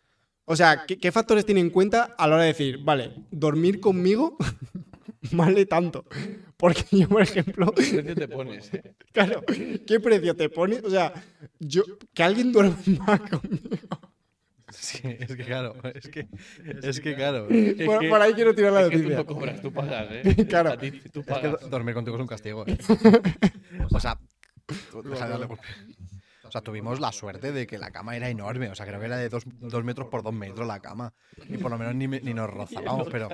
O 0.51 0.55
sea, 0.55 0.85
¿qué, 0.85 0.97
qué 0.97 1.11
factores 1.11 1.45
tiene 1.45 1.61
en 1.61 1.69
cuenta 1.69 2.13
a 2.17 2.27
la 2.27 2.35
hora 2.35 2.43
de 2.43 2.49
decir, 2.49 2.79
vale, 2.83 3.13
dormir 3.31 3.79
conmigo 3.79 4.35
vale 5.31 5.65
tanto? 5.65 6.05
Porque 6.57 6.83
yo, 6.91 7.07
por 7.07 7.21
ejemplo, 7.21 7.71
¿Qué 7.73 7.83
precio 8.03 8.15
te 8.15 8.27
pones? 8.27 8.73
eh? 8.73 8.93
claro, 9.13 9.43
¿qué 9.87 9.99
precio 9.99 10.35
te 10.35 10.49
pones? 10.49 10.83
O 10.83 10.89
sea, 10.89 11.13
yo, 11.59 11.83
que 12.13 12.23
alguien 12.23 12.51
duerma 12.51 12.75
conmigo. 13.29 13.77
Sí, 14.69 14.99
es 15.03 15.35
que 15.35 15.43
claro, 15.43 15.75
es 15.93 16.07
que, 16.07 16.27
es 16.83 16.99
que 17.01 17.15
claro. 17.15 17.49
Es 17.49 17.79
Es 17.79 17.85
Por, 17.85 17.99
que- 17.99 18.09
por 18.09 18.21
ahí 18.21 18.33
quiero 18.33 18.53
tirar 18.55 18.71
la 18.73 18.81
Es 18.83 18.89
que 18.89 18.97
tú 18.97 19.03
noticia. 19.03 19.17
no 19.17 19.25
cobras, 19.25 19.61
tú 19.61 19.71
pagas, 19.73 20.07
¿eh? 20.11 20.45
Claro. 20.47 20.69
A 20.71 20.77
ti, 20.77 20.91
tú 21.11 21.23
que 21.23 21.67
dormir 21.69 21.93
contigo 21.93 22.15
es 22.17 22.21
un 22.21 22.27
castigo. 22.27 22.63
¿eh? 22.67 22.77
O 23.91 23.99
sea, 23.99 24.17
tú- 24.91 25.01
deja 25.03 25.25
de 25.25 25.31
darle 25.31 25.45
golpe. 25.47 25.63
O 26.51 26.53
sea, 26.53 26.59
tuvimos 26.59 26.99
la 26.99 27.13
suerte 27.13 27.53
de 27.53 27.65
que 27.65 27.77
la 27.77 27.91
cama 27.91 28.17
era 28.17 28.27
enorme. 28.27 28.67
O 28.67 28.75
sea, 28.75 28.85
creo 28.85 28.99
que 28.99 29.05
era 29.05 29.15
de 29.15 29.29
dos, 29.29 29.45
dos 29.45 29.85
metros 29.85 30.09
por 30.09 30.21
dos 30.21 30.33
metros 30.33 30.67
la 30.67 30.81
cama. 30.81 31.13
Y 31.47 31.57
por 31.57 31.71
lo 31.71 31.77
menos 31.77 31.95
ni, 31.95 32.07
ni 32.07 32.33
nos 32.33 32.49
rozábamos, 32.53 33.07
pero 33.09 33.29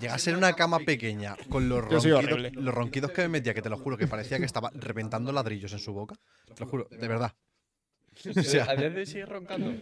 llega 0.00 0.14
a 0.14 0.18
ser 0.18 0.38
una 0.38 0.54
cama 0.54 0.78
pequeña 0.78 1.36
con 1.50 1.68
los 1.68 1.84
ronquidos, 1.84 2.24
los 2.54 2.74
ronquidos 2.74 3.10
que 3.10 3.20
me 3.20 3.28
metía, 3.28 3.52
que 3.52 3.60
te 3.60 3.68
lo 3.68 3.76
juro, 3.76 3.98
que 3.98 4.06
parecía 4.06 4.38
que 4.38 4.46
estaba 4.46 4.70
reventando 4.72 5.32
ladrillos 5.32 5.74
en 5.74 5.80
su 5.80 5.92
boca. 5.92 6.14
Te 6.46 6.64
lo 6.64 6.66
juro, 6.66 6.88
de 6.90 7.08
verdad. 7.08 7.32
O 8.36 8.42
sea, 8.42 8.64
¿A 8.64 8.74
hoy 8.74 9.06
sigues 9.06 9.28
roncando? 9.28 9.74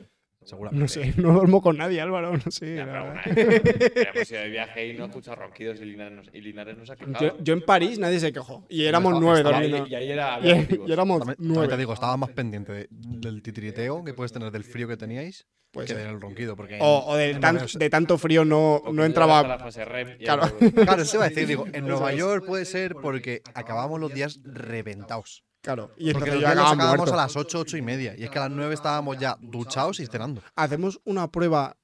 Seguramente. 0.44 0.80
No 0.82 0.88
sé, 0.88 1.14
no 1.16 1.32
duermo 1.32 1.60
con 1.62 1.76
nadie, 1.76 2.00
Álvaro, 2.00 2.32
no 2.36 2.50
sé. 2.50 2.76
Ya, 2.76 2.86
la 2.86 2.92
pero 2.92 3.04
verdad. 3.04 3.22
una 3.26 3.34
vez. 3.34 3.92
Hemos 4.14 4.30
ido 4.30 4.40
de 4.40 4.48
viaje 4.48 4.86
y 4.88 4.92
no 4.94 5.04
he 5.04 5.06
escuchado 5.08 5.36
ronquidos 5.36 5.80
y 5.80 5.84
Linares, 5.84 6.12
nos- 6.16 6.34
y 6.34 6.40
Linares 6.40 6.78
nos 6.78 6.90
ha 6.90 6.96
quejado. 6.96 7.18
Yo, 7.20 7.36
yo 7.42 7.52
en 7.52 7.62
París 7.62 7.98
nadie 7.98 8.20
se 8.20 8.32
quejó. 8.32 8.64
Y 8.68 8.84
éramos 8.84 9.20
nueve 9.20 9.38
estaba 9.40 9.58
y, 9.58 9.64
ahí, 9.64 9.70
durmiendo. 9.70 9.88
y 9.90 9.94
ahí 9.94 10.10
era. 10.12 10.38
Y, 10.40 10.48
y 10.88 10.92
éramos 10.92 11.18
También, 11.20 11.36
también 11.36 11.36
te 11.36 11.36
nueve. 11.58 11.76
digo, 11.76 11.92
estaba 11.92 12.16
más 12.16 12.30
pendiente 12.30 12.72
de- 12.72 12.86
del 12.90 13.42
titiriteo 13.42 14.02
que 14.04 14.14
puedes 14.14 14.32
tener 14.32 14.50
del 14.50 14.64
frío 14.64 14.88
que 14.88 14.96
teníais 14.96 15.46
Puede 15.72 15.86
que 15.86 15.94
ser. 15.94 16.06
del 16.06 16.20
ronquido. 16.20 16.56
Porque 16.56 16.78
O, 16.80 17.16
tan- 17.40 17.58
de 17.78 17.90
tanto 17.90 18.18
frío 18.18 18.44
no, 18.44 18.82
no 18.92 19.04
entraba. 19.04 19.42
la 19.46 19.58
fase 19.58 19.84
REM 19.84 20.16
y 20.18 20.24
Claro. 20.24 20.50
Claro, 20.74 21.02
eso 21.02 21.16
iba 21.18 21.26
a 21.26 21.28
decir, 21.28 21.46
digo, 21.46 21.66
en 21.72 21.86
Nueva 21.86 22.12
York 22.12 22.44
puede 22.46 22.64
ser 22.64 22.94
porque 22.94 23.42
acabamos 23.54 24.00
los 24.00 24.12
días 24.12 24.40
reventados. 24.42 25.44
Claro, 25.62 25.90
y 25.98 26.12
Porque 26.12 26.30
entonces 26.30 26.48
acabamos 26.50 26.96
muerto. 26.96 27.14
a 27.14 27.16
las 27.18 27.36
8, 27.36 27.58
8 27.60 27.76
y 27.76 27.82
media. 27.82 28.14
Y 28.16 28.24
es 28.24 28.30
que 28.30 28.38
a 28.38 28.42
las 28.48 28.50
9 28.50 28.72
estábamos 28.74 29.18
ya 29.18 29.36
duchados 29.40 30.00
y 30.00 30.06
cenando. 30.06 30.42
Hacemos 30.56 31.00
una 31.04 31.30
prueba. 31.30 31.76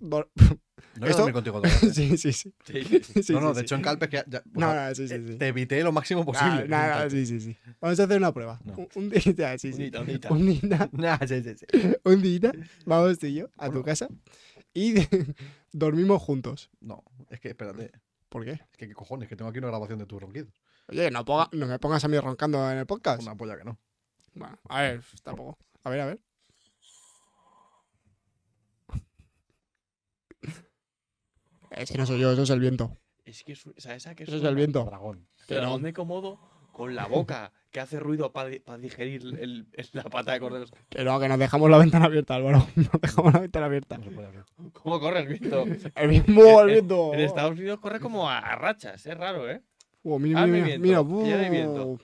No 1.00 1.06
voy 1.06 1.28
a 1.30 1.32
contigo 1.32 1.60
todo. 1.60 1.70
¿eh? 1.70 1.92
sí, 1.92 2.16
sí, 2.18 2.32
sí. 2.32 2.52
No, 3.32 3.40
no, 3.40 3.48
sí, 3.50 3.54
de 3.54 3.54
sí. 3.54 3.60
hecho 3.60 3.74
en 3.76 3.82
Calpes 3.82 4.08
que 4.08 4.16
ya- 4.16 4.24
ya- 4.28 4.38
o 4.54 4.58
No, 4.60 4.74
no, 4.74 4.94
sí, 4.94 5.06
sí, 5.06 5.14
eh, 5.14 5.24
sí. 5.28 5.36
te 5.36 5.46
evité 5.48 5.82
lo 5.84 5.92
máximo 5.92 6.24
posible. 6.24 6.66
Nada, 6.66 6.88
nada, 6.88 7.10
sí, 7.10 7.24
sí, 7.26 7.40
sí. 7.40 7.56
Vamos 7.80 8.00
a 8.00 8.04
hacer 8.04 8.16
una 8.16 8.32
prueba. 8.32 8.58
No. 8.64 8.74
Un, 8.74 8.88
un 8.96 9.10
día, 9.10 9.58
sí, 9.58 9.72
sí. 9.72 9.92
Un 10.30 10.46
día, 10.60 10.88
Nah, 10.92 11.18
sí, 11.26 11.42
sí. 11.42 11.66
un 12.04 12.22
día, 12.22 12.52
vamos 12.84 13.18
tú 13.18 13.26
y 13.26 13.34
yo 13.34 13.48
a 13.58 13.70
tu 13.70 13.82
casa 13.84 14.08
y 14.74 14.94
dormimos 15.72 16.20
juntos. 16.22 16.70
No, 16.80 17.04
es 17.30 17.38
que 17.40 17.48
espérate. 17.48 17.92
¿Por 18.28 18.44
qué? 18.44 18.52
Es 18.52 18.76
que 18.76 18.88
qué 18.88 18.94
cojones, 18.94 19.28
que 19.28 19.36
tengo 19.36 19.50
aquí 19.50 19.58
una 19.58 19.68
grabación 19.68 19.98
de 20.00 20.06
tus 20.06 20.20
ronquidos. 20.20 20.52
Oye, 20.88 21.10
no, 21.10 21.24
ponga- 21.24 21.48
no 21.52 21.66
me 21.66 21.78
pongas 21.78 22.04
a 22.04 22.08
mí 22.08 22.18
roncando 22.18 22.70
en 22.70 22.78
el 22.78 22.86
podcast. 22.86 23.22
Una 23.22 23.34
polla 23.36 23.56
que 23.58 23.64
no. 23.64 23.78
Bueno, 24.34 24.58
a 24.68 24.82
ver, 24.82 25.02
tampoco. 25.22 25.58
A 25.84 25.90
ver, 25.90 26.00
a 26.00 26.06
ver. 26.06 26.20
Ese 31.70 31.98
no 31.98 32.06
soy 32.06 32.20
yo, 32.20 32.32
eso 32.32 32.42
es 32.42 32.50
el 32.50 32.60
viento. 32.60 32.96
Es 33.24 33.44
que 33.44 33.52
es, 33.52 33.64
¿sabes 33.76 34.06
a 34.06 34.14
qué 34.14 34.22
Eso 34.22 34.32
es 34.32 34.38
suena? 34.38 34.50
el 34.50 34.56
viento. 34.56 34.84
Dragón. 34.84 35.28
Que 35.46 35.54
no. 35.56 35.60
Dragón 35.60 35.82
de 35.82 35.92
Komodo 35.92 36.40
con 36.72 36.94
la 36.94 37.06
boca 37.06 37.52
que 37.70 37.80
hace 37.80 37.98
ruido 38.00 38.32
para 38.32 38.48
digerir 38.78 39.22
el- 39.22 39.66
el- 39.72 39.88
la 39.92 40.04
pata 40.04 40.32
de 40.32 40.40
cordero. 40.40 40.64
Que 40.88 41.04
no, 41.04 41.20
que 41.20 41.28
nos 41.28 41.38
dejamos 41.38 41.68
la 41.68 41.76
ventana 41.78 42.06
abierta, 42.06 42.36
Álvaro. 42.36 42.66
Nos 42.76 43.00
dejamos 43.02 43.34
la 43.34 43.40
ventana 43.40 43.66
abierta. 43.66 43.98
No 43.98 44.04
se 44.04 44.10
puede 44.10 44.28
abrir. 44.28 44.44
¿Cómo 44.72 44.98
corre 45.00 45.20
el 45.20 45.28
viento? 45.28 45.64
El 45.94 46.08
mismo, 46.08 46.60
el 46.62 46.68
En- 46.70 46.74
viento. 46.74 47.12
En 47.14 47.20
Estados 47.20 47.52
Unidos 47.58 47.80
corre 47.80 48.00
como 48.00 48.28
a, 48.30 48.38
a 48.38 48.56
rachas, 48.56 49.04
es 49.04 49.18
raro, 49.18 49.50
¿eh? 49.50 49.62
Uh, 50.04 50.18
mira, 50.18 50.42
Ah, 50.42 50.46
mira, 50.46 50.66
mi 50.66 50.78
mira, 50.78 51.00
ya 51.28 51.40
hay 51.40 51.50
viento. 51.50 51.86
uh. 51.86 51.98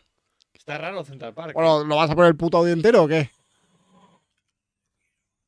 Está 0.52 0.78
raro 0.78 1.04
Central 1.04 1.34
Park. 1.34 1.54
Bueno, 1.54 1.84
¿lo 1.84 1.96
vas 1.96 2.10
a 2.10 2.14
poner 2.14 2.30
el 2.30 2.36
puto 2.36 2.58
audio 2.58 2.72
entero 2.72 3.04
o 3.04 3.08
qué? 3.08 3.30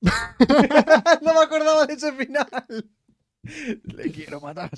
no 1.23 1.35
me 1.35 1.41
acordaba 1.41 1.87
de 1.87 1.95
ese 1.95 2.13
final. 2.13 2.47
Le 3.95 4.11
quiero 4.11 4.41
matar. 4.41 4.71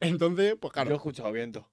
Entonces, 0.00 0.56
pues 0.60 0.72
Yo 0.74 0.80
he 0.80 0.84
claro, 0.84 0.96
escuchado 0.96 1.32
viento. 1.32 1.68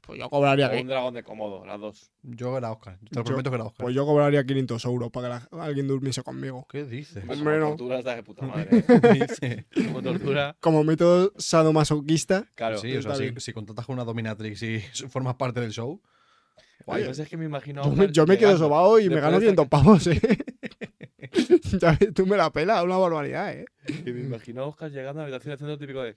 Pues 0.00 0.18
yo 0.18 0.30
cobraría, 0.30 0.68
O 0.70 0.80
un 0.80 0.86
dragón 0.86 1.14
de 1.14 1.22
Komodo, 1.22 1.64
las 1.66 1.80
dos. 1.80 2.10
Yo 2.22 2.56
era 2.56 2.70
Oscar. 2.72 2.98
Te 2.98 3.06
lo 3.16 3.20
Yo- 3.20 3.24
prometo 3.24 3.50
que 3.50 3.54
era 3.56 3.64
Oscar. 3.64 3.84
pues 3.84 3.94
yo 3.94 4.06
cobraría 4.06 4.44
500 4.44 4.84
euros 4.84 5.10
para 5.10 5.40
que 5.48 5.56
la- 5.56 5.64
alguien 5.64 5.88
durmiese 5.88 6.22
conmigo. 6.22 6.66
¿Qué 6.70 6.84
dices? 6.84 7.24
Pues 7.26 7.38
Hombre, 7.38 7.54
como 7.58 7.70
no. 7.70 7.76
tortura 7.76 7.98
está 7.98 8.14
de 8.16 8.22
puta 8.22 8.46
madre. 8.46 8.68
¿eh? 8.88 9.26
Dice. 9.28 9.66
Como 9.86 10.02
tortura, 10.02 10.56
Como 10.60 10.84
método 10.84 11.32
sadomasoquista, 11.36 12.48
claro. 12.54 12.78
sí, 12.78 12.88
o 12.96 13.02
sea, 13.02 13.12
está 13.12 13.14
si, 13.16 13.22
bien. 13.22 13.40
si 13.40 13.52
contratas 13.52 13.86
con 13.86 13.94
una 13.94 14.04
dominatrix 14.04 14.62
y 14.62 14.80
formas 15.08 15.34
parte 15.36 15.60
del 15.60 15.72
show. 15.72 16.00
Que 16.84 17.04
pasa 17.06 17.22
es 17.22 17.28
que 17.28 17.36
me 17.36 17.44
imagino. 17.44 17.80
a 17.82 17.84
yo 17.84 17.90
me, 17.90 17.94
Oscar 18.06 18.10
yo 18.12 18.26
me 18.26 18.38
quedo 18.38 18.48
llegando, 18.50 18.66
sobado 18.66 18.98
y 18.98 19.08
me 19.08 19.14
después 19.16 19.22
gano 19.22 19.38
de 19.40 19.46
500 19.46 19.64
estar- 19.64 19.68
pavos, 19.70 20.06
¿eh? 20.08 20.20
Ya 21.80 21.96
ves, 21.98 22.12
Tú 22.12 22.26
me 22.26 22.36
la 22.36 22.50
pelas, 22.50 22.82
una 22.84 22.96
barbaridad, 22.98 23.52
¿eh? 23.52 23.64
Y 24.04 24.10
me 24.12 24.20
imagino 24.22 24.62
a 24.62 24.66
Oscar 24.66 24.90
llegando 24.90 25.20
a 25.20 25.22
la 25.22 25.28
habitación 25.28 25.54
haciendo 25.54 25.72
lo 25.74 25.78
típico 25.78 26.02
de. 26.02 26.16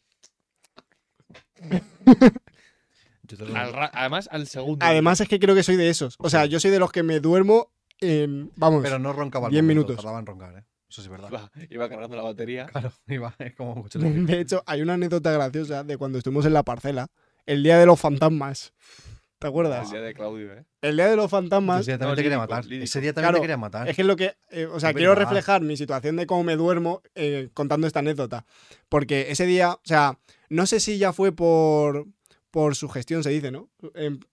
Yo 3.27 3.37
te 3.37 3.45
lo- 3.45 3.55
al 3.55 3.73
ra- 3.73 3.91
además, 3.93 4.27
al 4.31 4.47
segundo. 4.47 4.85
Además 4.85 5.21
es 5.21 5.27
que 5.29 5.39
creo 5.39 5.55
que 5.55 5.63
soy 5.63 5.75
de 5.75 5.89
esos. 5.89 6.15
O 6.19 6.29
sea, 6.29 6.45
yo 6.45 6.59
soy 6.59 6.71
de 6.71 6.79
los 6.79 6.91
que 6.91 7.03
me 7.03 7.19
duermo 7.19 7.71
en... 7.99 8.51
Vamos, 8.55 8.81
Pero 8.83 8.99
no 8.99 9.13
roncaba 9.13 9.47
al 9.47 9.51
10 9.51 9.63
momento, 9.63 9.79
minutos. 9.83 9.95
Tardaba 9.97 10.19
en 10.19 10.25
roncar, 10.25 10.57
¿eh? 10.57 10.63
Eso 10.89 11.01
sí 11.01 11.07
es 11.07 11.09
verdad. 11.09 11.29
Iba, 11.29 11.51
iba 11.69 11.89
cargando 11.89 12.15
la 12.15 12.23
batería. 12.23 12.67
Claro, 12.67 12.91
iba, 13.07 13.33
es 13.39 13.53
como 13.55 13.73
eléctrico. 13.93 14.25
de 14.31 14.39
hecho, 14.39 14.63
hay 14.65 14.81
una 14.81 14.93
anécdota 14.93 15.31
graciosa 15.31 15.83
de 15.83 15.97
cuando 15.97 16.17
estuvimos 16.19 16.45
en 16.45 16.53
la 16.53 16.63
parcela, 16.63 17.07
el 17.45 17.63
día 17.63 17.77
de 17.79 17.85
los 17.85 17.99
fantasmas. 17.99 18.73
¿Te 19.39 19.47
acuerdas? 19.47 19.85
El 19.87 19.91
día 19.91 20.01
de 20.01 20.13
Claudio, 20.13 20.53
¿eh? 20.53 20.63
El 20.81 20.95
día 20.95 21.07
de 21.07 21.15
los 21.17 21.29
fantasmas 21.29 21.81
Ese 21.81 21.91
día 21.91 21.97
también 21.97 22.11
No, 22.11 22.15
te 22.15 22.23
quería 22.23 22.37
matar. 22.37 22.65
lírico. 22.65 22.83
Ese 22.85 23.01
día 23.01 23.13
también 23.13 23.25
Claro, 23.31 23.37
te 23.37 23.41
quería 23.41 23.57
matar. 23.57 23.89
Es 23.89 23.95
que 23.95 24.01
es 24.01 24.07
lo 24.07 24.15
que. 24.15 24.35
eh, 24.51 24.65
o 24.67 24.79
sea, 24.79 24.93
quiero 24.93 25.09
verdad. 25.11 25.25
reflejar 25.25 25.61
mi 25.61 25.75
situación 25.75 26.15
de 26.15 26.25
cómo 26.25 26.43
me 26.43 26.55
duermo 26.55 27.01
eh, 27.15 27.49
contando 27.53 27.85
esta 27.85 27.99
anécdota. 27.99 28.45
Porque 28.87 29.31
ese 29.31 29.45
día, 29.45 29.73
o 29.73 29.81
sea, 29.83 30.17
no 30.49 30.65
sé 30.65 30.79
si 30.79 30.97
ya 30.97 31.11
fue 31.11 31.31
por. 31.33 32.05
Por 32.55 32.73
su 32.77 32.87
gestión, 32.87 33.21
se 33.21 33.31
dice, 33.31 33.51
¿no? 33.51 33.69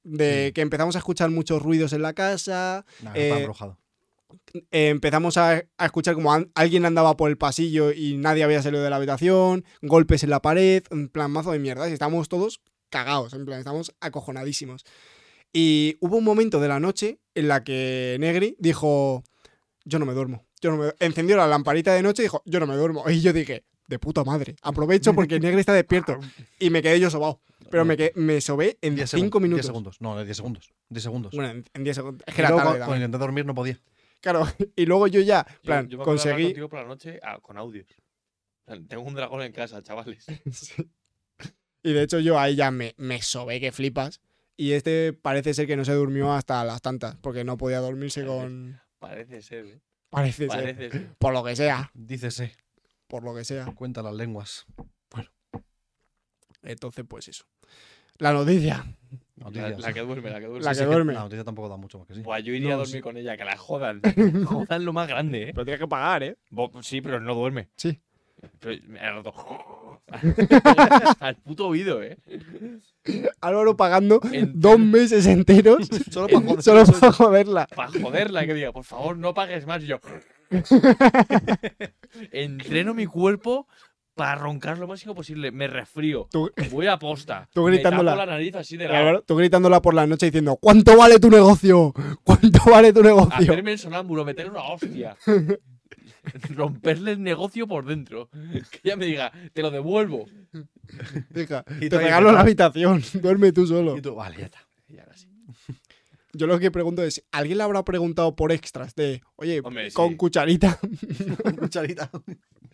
De 0.04 0.46
Sí. 0.46 0.52
que 0.52 0.60
empezamos 0.60 0.94
a 0.94 0.98
escuchar 1.00 1.28
muchos 1.30 1.60
ruidos 1.60 1.92
en 1.92 2.02
la 2.02 2.12
casa. 2.12 2.86
Nah, 3.02 3.10
eh, 3.16 3.30
embrujado. 3.36 3.78
empezamos 4.70 5.36
a, 5.36 5.64
a 5.76 5.84
escuchar 5.86 6.14
como 6.14 6.32
an- 6.32 6.50
alguien 6.54 6.84
andaba 6.84 7.16
por 7.16 7.30
el 7.30 7.36
pasillo 7.36 7.90
y 7.92 8.16
nadie 8.18 8.44
había 8.44 8.62
salido 8.62 8.82
de 8.84 8.90
la 8.90 8.96
habitación. 8.96 9.64
Golpes 9.80 10.22
en 10.22 10.30
la 10.30 10.40
pared. 10.40 10.84
En 10.90 11.08
plan, 11.08 11.32
mazo 11.32 11.50
de 11.50 11.58
mierda. 11.58 11.88
Y 11.88 11.92
estábamos 11.92 12.28
todos 12.28 12.60
cagados. 12.90 13.32
En 13.34 13.44
plan, 13.44 13.58
estábamos 13.58 13.92
acojonadísimos. 14.00 14.84
Y 15.52 15.96
hubo 16.00 16.16
un 16.18 16.24
momento 16.24 16.60
de 16.60 16.68
la 16.68 16.78
noche 16.78 17.18
en 17.34 17.48
la 17.48 17.64
que 17.64 18.16
Negri 18.20 18.54
dijo: 18.60 19.24
Yo 19.84 19.98
no 19.98 20.06
me 20.06 20.14
duermo. 20.14 20.46
Yo 20.60 20.70
no 20.70 20.76
me... 20.76 20.92
Encendió 21.00 21.36
la 21.36 21.48
lamparita 21.48 21.92
de 21.92 22.02
noche 22.02 22.22
y 22.22 22.26
dijo: 22.26 22.42
Yo 22.46 22.60
no 22.60 22.68
me 22.68 22.76
duermo. 22.76 23.02
Y 23.10 23.20
yo 23.20 23.32
dije: 23.32 23.64
De 23.88 23.98
puta 23.98 24.22
madre. 24.22 24.54
Aprovecho 24.62 25.12
porque 25.12 25.40
Negri 25.40 25.58
está 25.60 25.72
despierto. 25.72 26.18
Y 26.60 26.70
me 26.70 26.82
quedé 26.82 27.00
yo 27.00 27.10
sobao. 27.10 27.40
Pero 27.72 27.84
me, 27.84 27.96
me 28.14 28.40
sobé 28.40 28.78
en 28.82 28.94
10 28.94 29.10
5 29.10 29.16
segundos, 29.16 29.40
10 29.40 29.42
minutos. 29.42 29.66
segundos. 29.66 30.00
No, 30.00 30.16
de 30.16 30.24
10 30.24 30.36
segundos. 30.36 30.72
10 30.90 31.02
segundos. 31.02 31.32
Bueno, 31.34 31.50
en- 31.50 31.64
en 31.74 31.82
10 31.84 31.96
segundos. 31.96 32.22
Es 32.26 32.34
que 32.34 32.40
era 32.42 32.54
tarde 32.54 32.78
cuando 32.78 32.96
intenté 32.96 33.18
dormir 33.18 33.44
no 33.46 33.54
podía. 33.54 33.78
Claro, 34.20 34.46
y 34.76 34.86
luego 34.86 35.08
yo 35.08 35.20
ya, 35.20 35.44
en 35.64 35.88
Yo, 35.88 35.98
me 35.98 36.04
conseguí. 36.04 36.44
contigo 36.44 36.68
por 36.68 36.80
la 36.80 36.86
noche 36.86 37.18
ah, 37.24 37.40
con 37.40 37.56
audios. 37.58 37.86
En 38.66 38.86
Tengo 38.86 39.02
un 39.02 39.14
dragón 39.14 39.42
en 39.42 39.50
casa, 39.52 39.82
chavales. 39.82 40.24
Sí. 40.52 40.88
Y 41.84 41.92
de 41.94 42.02
hecho 42.04 42.20
yo 42.20 42.38
ahí 42.38 42.54
ya 42.54 42.70
me, 42.70 42.94
me 42.96 43.20
sobé 43.22 43.58
que 43.58 43.72
flipas. 43.72 44.20
Y 44.56 44.72
este 44.72 45.12
parece 45.12 45.54
ser 45.54 45.66
que 45.66 45.76
no 45.76 45.84
se 45.84 45.94
durmió 45.94 46.32
hasta 46.32 46.62
las 46.64 46.80
tantas, 46.82 47.16
porque 47.16 47.42
no 47.42 47.56
podía 47.56 47.80
dormirse 47.80 48.24
con... 48.24 48.80
Parece 49.00 49.42
ser, 49.42 49.66
¿eh? 49.66 49.80
Parece 50.10 50.46
ser. 50.46 50.48
Parece 50.48 50.90
ser. 50.90 51.14
Por 51.18 51.32
lo 51.32 51.42
que 51.42 51.56
sea, 51.56 51.90
Dícese, 51.94 52.52
por 53.08 53.24
lo 53.24 53.34
que 53.34 53.44
sea. 53.44 53.64
cuenta 53.74 54.02
las 54.02 54.14
lenguas. 54.14 54.66
Entonces, 56.62 57.04
pues 57.08 57.26
eso. 57.28 57.44
La 58.18 58.32
noticia. 58.32 58.84
La, 59.36 59.92
que 59.92 60.00
duerme, 60.00 60.30
la 60.30 60.38
que 60.38 60.46
duerme. 60.46 60.64
La 60.64 60.74
Sí, 60.74 60.80
que 60.80 60.86
duerme. 60.86 61.12
La 61.14 61.20
noticia 61.22 61.42
tampoco 61.44 61.68
da 61.68 61.76
mucho 61.76 61.98
más 61.98 62.06
que 62.06 62.14
sí. 62.14 62.20
Buah, 62.22 62.38
yo 62.38 62.52
iría 62.54 62.68
No, 62.68 62.74
a 62.74 62.78
dormir 62.78 62.94
sí. 62.96 63.00
con 63.00 63.16
ella, 63.16 63.36
que 63.36 63.44
la 63.44 63.56
jodan. 63.56 64.00
jodan 64.46 64.84
lo 64.84 64.92
más 64.92 65.08
grande, 65.08 65.42
¿eh? 65.48 65.52
Pero 65.52 65.64
tienes 65.64 65.80
que 65.80 65.88
pagar, 65.88 66.22
¿eh? 66.22 66.36
Bo- 66.50 66.70
Sí, 66.82 67.00
pero 67.00 67.18
no 67.18 67.34
duerme. 67.34 67.68
Sí. 67.76 68.00
Pero 68.60 68.80
me 68.88 69.00
ha 69.00 69.12
roto. 69.12 69.34
Al 71.20 71.36
puto 71.36 71.66
oído, 71.68 72.02
¿eh? 72.02 72.18
Álvaro 73.40 73.76
pagando 73.76 74.20
En- 74.32 74.52
dos 74.60 74.78
meses 74.78 75.26
enteros 75.26 75.88
Solo 76.10 76.28
para 76.28 76.46
joder. 76.46 76.62
solo 76.62 76.84
para 77.00 77.12
joderla. 77.12 77.66
Para 77.74 77.90
joderla, 77.90 78.46
que 78.46 78.54
diga, 78.54 78.72
por 78.72 78.84
favor, 78.84 79.16
no 79.16 79.34
pagues 79.34 79.66
más. 79.66 79.82
Y 79.82 79.86
yo. 79.86 79.98
Entreno 82.30 82.94
mi 82.94 83.06
cuerpo 83.06 83.66
para 84.14 84.34
roncar 84.36 84.78
lo 84.78 84.86
máximo 84.86 85.14
posible. 85.14 85.50
Me 85.52 85.66
resfrío. 85.66 86.28
Tú, 86.30 86.50
Voy 86.70 86.86
a 86.86 86.98
posta. 86.98 87.48
Tú 87.54 87.64
Me 87.64 87.72
gritándola. 87.72 88.12
tapo 88.12 88.26
la 88.26 88.32
nariz 88.32 88.54
así 88.56 88.76
de 88.76 88.88
lado. 88.88 89.22
Tú 89.26 89.36
gritándola 89.36 89.80
por 89.82 89.94
la 89.94 90.06
noche 90.06 90.26
diciendo 90.26 90.56
¿Cuánto 90.60 90.96
vale 90.96 91.18
tu 91.18 91.30
negocio? 91.30 91.92
¿Cuánto 92.24 92.70
vale 92.70 92.92
tu 92.92 93.02
negocio? 93.02 93.34
Hacerme 93.34 93.72
el 93.72 93.78
sonámbulo, 93.78 94.24
meterle 94.24 94.50
una 94.52 94.62
hostia. 94.62 95.16
Romperle 96.50 97.12
el 97.12 97.22
negocio 97.22 97.66
por 97.66 97.84
dentro. 97.84 98.28
Que 98.70 98.80
ella 98.84 98.96
me 98.96 99.06
diga, 99.06 99.32
te 99.52 99.62
lo 99.62 99.70
devuelvo. 99.70 100.26
Y 101.80 101.88
te 101.88 101.98
regalo 101.98 102.30
la 102.32 102.40
habitación. 102.40 103.02
Duerme 103.14 103.52
tú 103.52 103.66
solo. 103.66 103.96
Y 103.96 104.02
tú, 104.02 104.14
vale, 104.14 104.36
ya 104.38 104.44
está. 104.44 104.68
Y 104.88 104.98
ahora 104.98 105.16
sí. 105.16 105.26
Yo 106.34 106.46
lo 106.46 106.58
que 106.58 106.70
pregunto 106.70 107.02
es, 107.02 107.24
¿alguien 107.32 107.58
le 107.58 107.64
habrá 107.64 107.84
preguntado 107.84 108.34
por 108.36 108.52
extras 108.52 108.94
de, 108.94 109.20
oye, 109.36 109.60
Hombre, 109.64 109.92
con 109.92 110.10
sí. 110.10 110.16
cucharita, 110.16 110.78
Con 111.42 111.56
cucharita. 111.56 112.10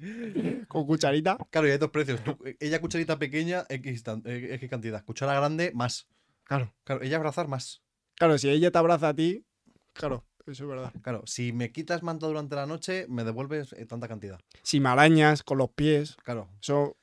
con 0.68 0.86
cucharita? 0.86 1.36
Claro, 1.51 1.68
y 1.68 1.70
hay 1.72 1.78
dos 1.78 1.90
precios. 1.90 2.22
Tú- 2.24 2.38
ella 2.61 2.80
cucharita 2.80 3.18
pequeña, 3.18 3.64
X, 3.68 4.05
eh, 4.24 4.49
X 4.55 4.70
cantidad. 4.70 5.05
Cuchara 5.05 5.34
grande, 5.34 5.72
más. 5.74 6.09
Claro. 6.44 6.74
Claro, 6.84 7.03
ella 7.03 7.16
abrazar 7.16 7.49
más. 7.49 7.82
Claro, 8.16 8.38
si 8.38 8.49
ella 8.49 8.70
te 8.70 8.78
abraza 8.78 9.09
a 9.11 9.14
ti, 9.14 9.44
claro, 9.92 10.24
eso 10.46 10.64
es 10.64 10.68
verdad. 10.68 10.92
Claro, 11.03 11.22
si 11.26 11.53
me 11.53 11.70
quitas 11.72 12.03
manta 12.03 12.26
durante 12.26 12.57
la 12.57 12.66
noche, 12.66 13.07
me 13.09 13.22
devuelves 13.24 13.72
eh, 13.74 13.86
tanta 13.86 14.09
cantidad. 14.09 14.40
Si 14.62 14.80
me 14.80 14.88
arañas 14.88 15.42
con 15.42 15.59
los 15.59 15.70
pies, 15.70 16.16
Claro, 16.24 16.49
eso, 16.61 16.96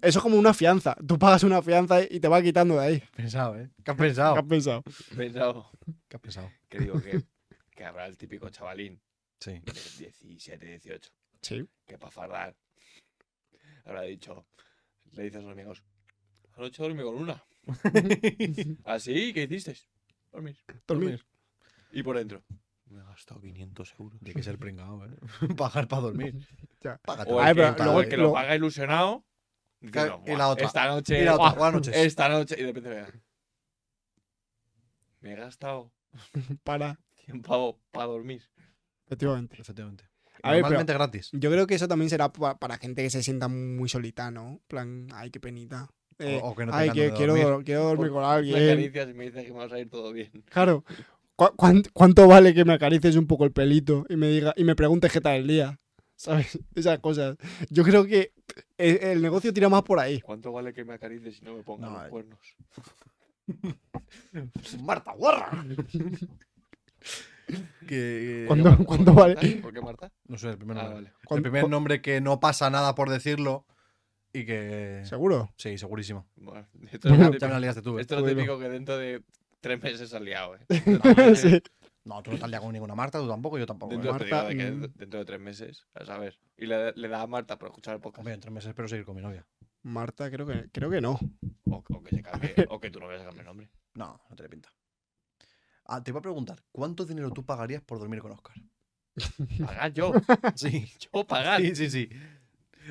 eso 0.00 0.18
es 0.18 0.22
como 0.22 0.38
una 0.38 0.54
fianza. 0.54 0.96
Tú 1.06 1.18
pagas 1.18 1.42
una 1.42 1.60
fianza 1.62 2.00
y 2.02 2.20
te 2.20 2.28
va 2.28 2.40
quitando 2.42 2.74
de 2.78 2.86
ahí. 2.86 3.02
pensado, 3.14 3.58
¿eh? 3.58 3.70
¿Qué 3.84 3.90
has 3.90 3.96
¿Qué 3.96 4.02
pensado? 4.02 4.36
has 4.36 4.44
pensado? 4.44 4.82
Pensado. 5.16 5.70
¿Qué 6.08 6.16
has 6.16 6.22
pensado? 6.22 6.50
Que 6.68 6.78
digo 6.78 7.00
que, 7.02 7.22
que 7.74 7.84
habrá 7.84 8.06
el 8.06 8.16
típico 8.16 8.48
chavalín 8.48 9.00
Sí. 9.40 9.60
de 9.64 9.72
17, 9.98 10.64
18, 10.66 11.10
Sí. 11.42 11.68
que 11.86 11.98
para 11.98 12.10
fardar 12.10 12.56
habrá 13.84 14.02
dicho, 14.02 14.46
le 15.12 15.24
dices 15.24 15.40
a 15.40 15.42
los 15.42 15.52
amigos, 15.52 15.82
anoche 16.56 16.82
dormí 16.82 17.02
con 17.02 17.16
una. 17.16 17.44
¿Así? 18.84 19.32
¿Qué 19.32 19.42
hiciste? 19.44 19.76
Dormir. 20.32 20.56
Dormir. 20.86 21.24
Y 21.92 22.02
por 22.02 22.16
dentro. 22.16 22.42
Me 22.86 23.00
he 23.00 23.04
gastado 23.04 23.40
500 23.40 23.94
euros. 23.98 24.18
Tiene 24.20 24.34
que 24.34 24.42
ser 24.42 24.58
pringado, 24.58 25.04
¿eh? 25.06 25.10
Pagar 25.56 25.88
para 25.88 26.02
dormir. 26.02 26.34
Ya. 26.82 26.98
Págate. 26.98 27.30
O 27.32 27.40
el, 27.40 27.48
que, 27.48 27.54
pero 27.54 27.72
o 27.72 27.84
luego- 27.84 28.00
el 28.02 28.08
que 28.08 28.16
lo 28.16 28.32
paga 28.32 28.56
ilusionado. 28.56 29.24
Y 29.80 29.88
la 29.90 30.16
"Buah, 30.16 30.48
otra. 30.48 30.66
Esta 30.66 30.88
noche. 30.88 31.20
Y 31.20 31.24
la 31.24 31.34
otra, 31.34 31.44
buah, 31.50 31.54
buenas 31.58 31.74
noches. 31.74 31.96
Esta 31.96 32.28
noche. 32.28 32.56
Y 32.58 32.60
de 32.62 32.66
repente 32.66 32.88
vea. 32.88 33.08
Me 35.20 35.32
he 35.32 35.36
gastado 35.36 35.92
Para. 36.64 36.98
100 37.24 37.42
pavos 37.42 37.76
para 37.92 38.06
dormir. 38.06 38.42
Efectivamente. 39.06 39.60
Efectivamente. 39.60 40.04
A 40.42 40.50
ver, 40.50 40.58
pero- 40.58 40.62
Normalmente 40.62 40.92
gratis. 40.94 41.30
Yo 41.32 41.50
creo 41.50 41.66
que 41.66 41.74
eso 41.76 41.86
también 41.88 42.10
será 42.10 42.32
pa- 42.32 42.58
para 42.58 42.76
gente 42.78 43.02
que 43.02 43.10
se 43.10 43.22
sienta 43.22 43.48
muy 43.48 43.88
solita, 43.88 44.30
¿no? 44.30 44.48
En 44.48 44.60
plan, 44.68 45.06
ay, 45.14 45.30
qué 45.30 45.38
penita. 45.40 45.88
Eh, 46.18 46.40
o 46.42 46.54
que 46.54 46.66
no 46.66 46.74
ay, 46.74 46.90
que 46.90 47.10
quiero, 47.12 47.32
dormir. 47.34 47.44
dor- 47.46 47.64
quiero 47.64 47.84
dormir 47.84 48.10
con 48.10 48.20
Me 48.22 48.26
alguien. 48.28 48.56
acaricias 48.62 49.08
y 49.08 49.14
me 49.14 49.24
dices 49.24 49.44
que 49.44 49.52
me 49.52 49.58
vas 49.58 49.72
a 49.72 49.78
ir 49.78 49.88
todo 49.90 50.12
bien. 50.12 50.30
Claro. 50.50 50.84
¿Cu- 51.36 51.54
cuán- 51.56 51.82
¿Cuánto 51.92 52.28
vale 52.28 52.52
que 52.54 52.64
me 52.64 52.74
acaricies 52.74 53.16
un 53.16 53.26
poco 53.26 53.44
el 53.44 53.52
pelito 53.52 54.04
y 54.08 54.16
me 54.16 54.28
diga 54.28 54.52
y 54.56 54.64
me 54.64 54.76
preguntes 54.76 55.10
qué 55.12 55.20
tal 55.20 55.36
el 55.36 55.46
día? 55.48 55.80
¿Sabes? 56.16 56.58
Esas 56.74 56.98
cosas. 57.00 57.36
Yo 57.70 57.82
creo 57.82 58.04
que 58.04 58.32
el, 58.78 58.96
el 58.98 59.22
negocio 59.22 59.52
tira 59.52 59.68
más 59.68 59.82
por 59.82 59.98
ahí. 59.98 60.20
¿Cuánto 60.20 60.52
vale 60.52 60.72
que 60.72 60.84
me 60.84 60.94
acaricies 60.94 61.36
si 61.36 61.44
no 61.44 61.56
me 61.56 61.62
pongan 61.62 61.92
No, 61.92 61.98
los 61.98 62.06
eh. 62.06 62.10
cuernos? 62.10 62.38
Marta 64.82 65.12
Guarra. 65.12 65.64
que, 67.86 68.44
¿Cuánto, 68.46 68.68
¿Por 68.70 68.78
qué 68.78 68.84
cuánto 68.84 69.14
Marta? 69.14 69.40
vale? 69.40 69.56
¿Por 69.56 69.72
qué 69.74 69.80
Marta? 69.80 70.12
No 70.28 70.38
sé, 70.38 70.50
el 70.50 70.58
primer 70.58 70.78
Ah, 70.78 70.82
nombre. 70.82 70.94
vale. 71.02 71.08
El 71.20 71.26
¿Cuánto- 71.26 71.42
primer 71.42 71.68
nombre 71.68 72.02
que 72.02 72.20
no 72.20 72.40
pasa 72.40 72.70
nada 72.70 72.94
por 72.94 73.10
decirlo 73.10 73.66
y 74.32 74.44
que... 74.46 75.02
¿Seguro? 75.04 75.52
Sí, 75.56 75.76
segurísimo. 75.78 76.26
Bueno, 76.36 76.66
esto 76.90 77.08
es 77.08 77.18
lo 77.18 77.30
típico, 77.30 77.58
liaste 77.58 77.82
tú, 77.82 77.98
¿eh? 77.98 78.02
esto 78.02 78.16
es 78.16 78.22
lo 78.22 78.28
típico 78.28 78.58
que 78.58 78.68
dentro 78.68 78.96
de 78.96 79.22
tres 79.60 79.82
meses 79.82 80.12
has 80.14 80.22
liado, 80.22 80.56
¿eh? 80.56 80.66
sí. 81.36 81.62
No, 82.04 82.20
tú 82.22 82.32
no 82.32 82.38
te 82.38 82.44
has 82.44 82.50
liado 82.50 82.64
con 82.64 82.72
ninguna 82.72 82.94
Marta, 82.96 83.20
tú 83.20 83.28
tampoco, 83.28 83.58
yo 83.58 83.66
tampoco. 83.66 83.92
Dentro, 83.92 84.10
¿eh? 84.16 84.18
te 84.18 84.24
Marta, 84.24 84.48
de 84.48 84.56
que 84.56 84.70
mm. 84.72 84.92
dentro 84.96 85.20
de 85.20 85.24
tres 85.24 85.40
meses, 85.40 85.86
a 85.94 86.04
saber. 86.04 86.36
Y 86.56 86.66
le, 86.66 86.92
le 86.92 87.08
da 87.08 87.22
a 87.22 87.26
Marta 87.28 87.58
por 87.58 87.68
escuchar 87.68 87.94
el 87.94 88.00
podcast. 88.00 88.20
Hombre, 88.20 88.34
en 88.34 88.40
tres 88.40 88.52
meses 88.52 88.68
espero 88.70 88.88
seguir 88.88 89.04
con 89.04 89.14
mi 89.14 89.22
novia. 89.22 89.46
Marta, 89.82 90.28
creo 90.30 90.46
que, 90.46 90.68
creo 90.72 90.90
que 90.90 91.00
no. 91.00 91.18
O, 91.70 91.84
o 91.88 92.02
que 92.02 92.16
se 92.16 92.22
cambie, 92.22 92.54
o 92.70 92.80
que 92.80 92.90
tú 92.90 92.98
no 92.98 93.06
vayas 93.06 93.22
a 93.22 93.26
cambiar 93.26 93.46
nombre. 93.46 93.68
No, 93.94 94.20
no 94.28 94.34
tiene 94.36 94.48
pinta. 94.48 94.68
Ah, 95.84 96.02
te 96.02 96.10
iba 96.10 96.18
a 96.20 96.22
preguntar, 96.22 96.62
¿cuánto 96.72 97.04
dinero 97.04 97.30
tú 97.30 97.44
pagarías 97.44 97.82
por 97.82 97.98
dormir 97.98 98.20
con 98.20 98.32
Oscar? 98.32 98.56
Pagar 99.66 99.92
yo. 99.92 100.12
Sí, 100.54 100.90
Yo 101.12 101.26
pagar. 101.26 101.60
sí, 101.60 101.74
sí, 101.74 101.90
sí. 101.90 102.08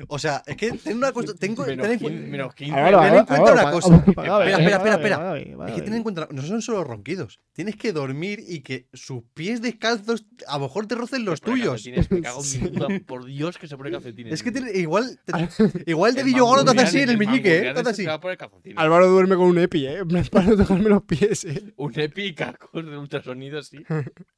O 0.08 0.18
sea, 0.18 0.42
es 0.46 0.56
que 0.56 0.72
ten 0.72 0.96
una 0.96 1.12
cosa, 1.12 1.34
tengo, 1.34 1.64
ten 1.64 1.76
menos, 1.76 1.86
en 1.92 1.98
15, 1.98 2.04
cuenta- 2.04 2.30
menos 2.30 2.54
15. 2.54 2.74
Álvaro, 2.74 3.00
ten 3.02 3.14
en 3.18 3.24
cuenta 3.26 3.52
una 3.52 3.70
cosa. 3.70 3.96
Espera, 3.96 4.42
espera, 4.58 4.76
espera, 4.76 4.94
espera. 4.94 5.68
Es 5.68 5.74
que 5.74 5.82
ten 5.82 5.94
en 5.94 6.02
cuenta, 6.02 6.28
no 6.30 6.42
son 6.42 6.62
solo 6.62 6.82
ronquidos. 6.84 7.40
Tienes 7.52 7.76
que 7.76 7.92
dormir 7.92 8.42
y 8.46 8.60
que 8.60 8.88
sus 8.92 9.22
pies 9.34 9.60
descalzos 9.62 10.24
a 10.48 10.58
lo 10.58 10.64
mejor 10.64 10.86
te 10.86 10.94
rocen 10.94 11.24
los 11.24 11.40
tuyos. 11.40 11.86
Me 12.10 12.20
cago 12.22 12.40
en 12.42 12.60
puta. 12.72 12.86
Por 13.06 13.24
Dios 13.26 13.58
que 13.58 13.68
se 13.68 13.76
pone 13.76 13.90
calcetines. 13.90 14.32
Es 14.32 14.42
que 14.42 14.50
tiene, 14.52 14.72
igual, 14.72 15.20
te- 15.24 15.32
igual 15.90 16.14
de 16.14 16.20
El 16.20 16.26
Villogoro 16.26 16.64
te 16.64 16.70
hace 16.70 16.80
así 16.80 17.00
en 17.00 17.10
el 17.10 17.18
meñique, 17.18 17.68
¿eh? 17.68 17.74
Te 17.74 17.80
así. 17.80 18.02
se 18.02 18.08
va 18.08 18.14
a 18.14 18.20
poner 18.20 18.38
calcetines. 18.38 18.78
Álvaro 18.78 19.08
duerme 19.08 19.36
con 19.36 19.46
un 19.46 19.58
epi, 19.58 19.86
¿eh? 19.86 19.98
Para 20.32 20.46
no 20.46 20.56
tocarme 20.56 20.88
los 20.88 21.02
pies, 21.02 21.44
¿eh? 21.44 21.72
Un 21.76 21.98
épica 22.00 22.54
con 22.70 22.90
de 22.90 22.96
ultrasonido 22.96 23.58
así. 23.58 23.78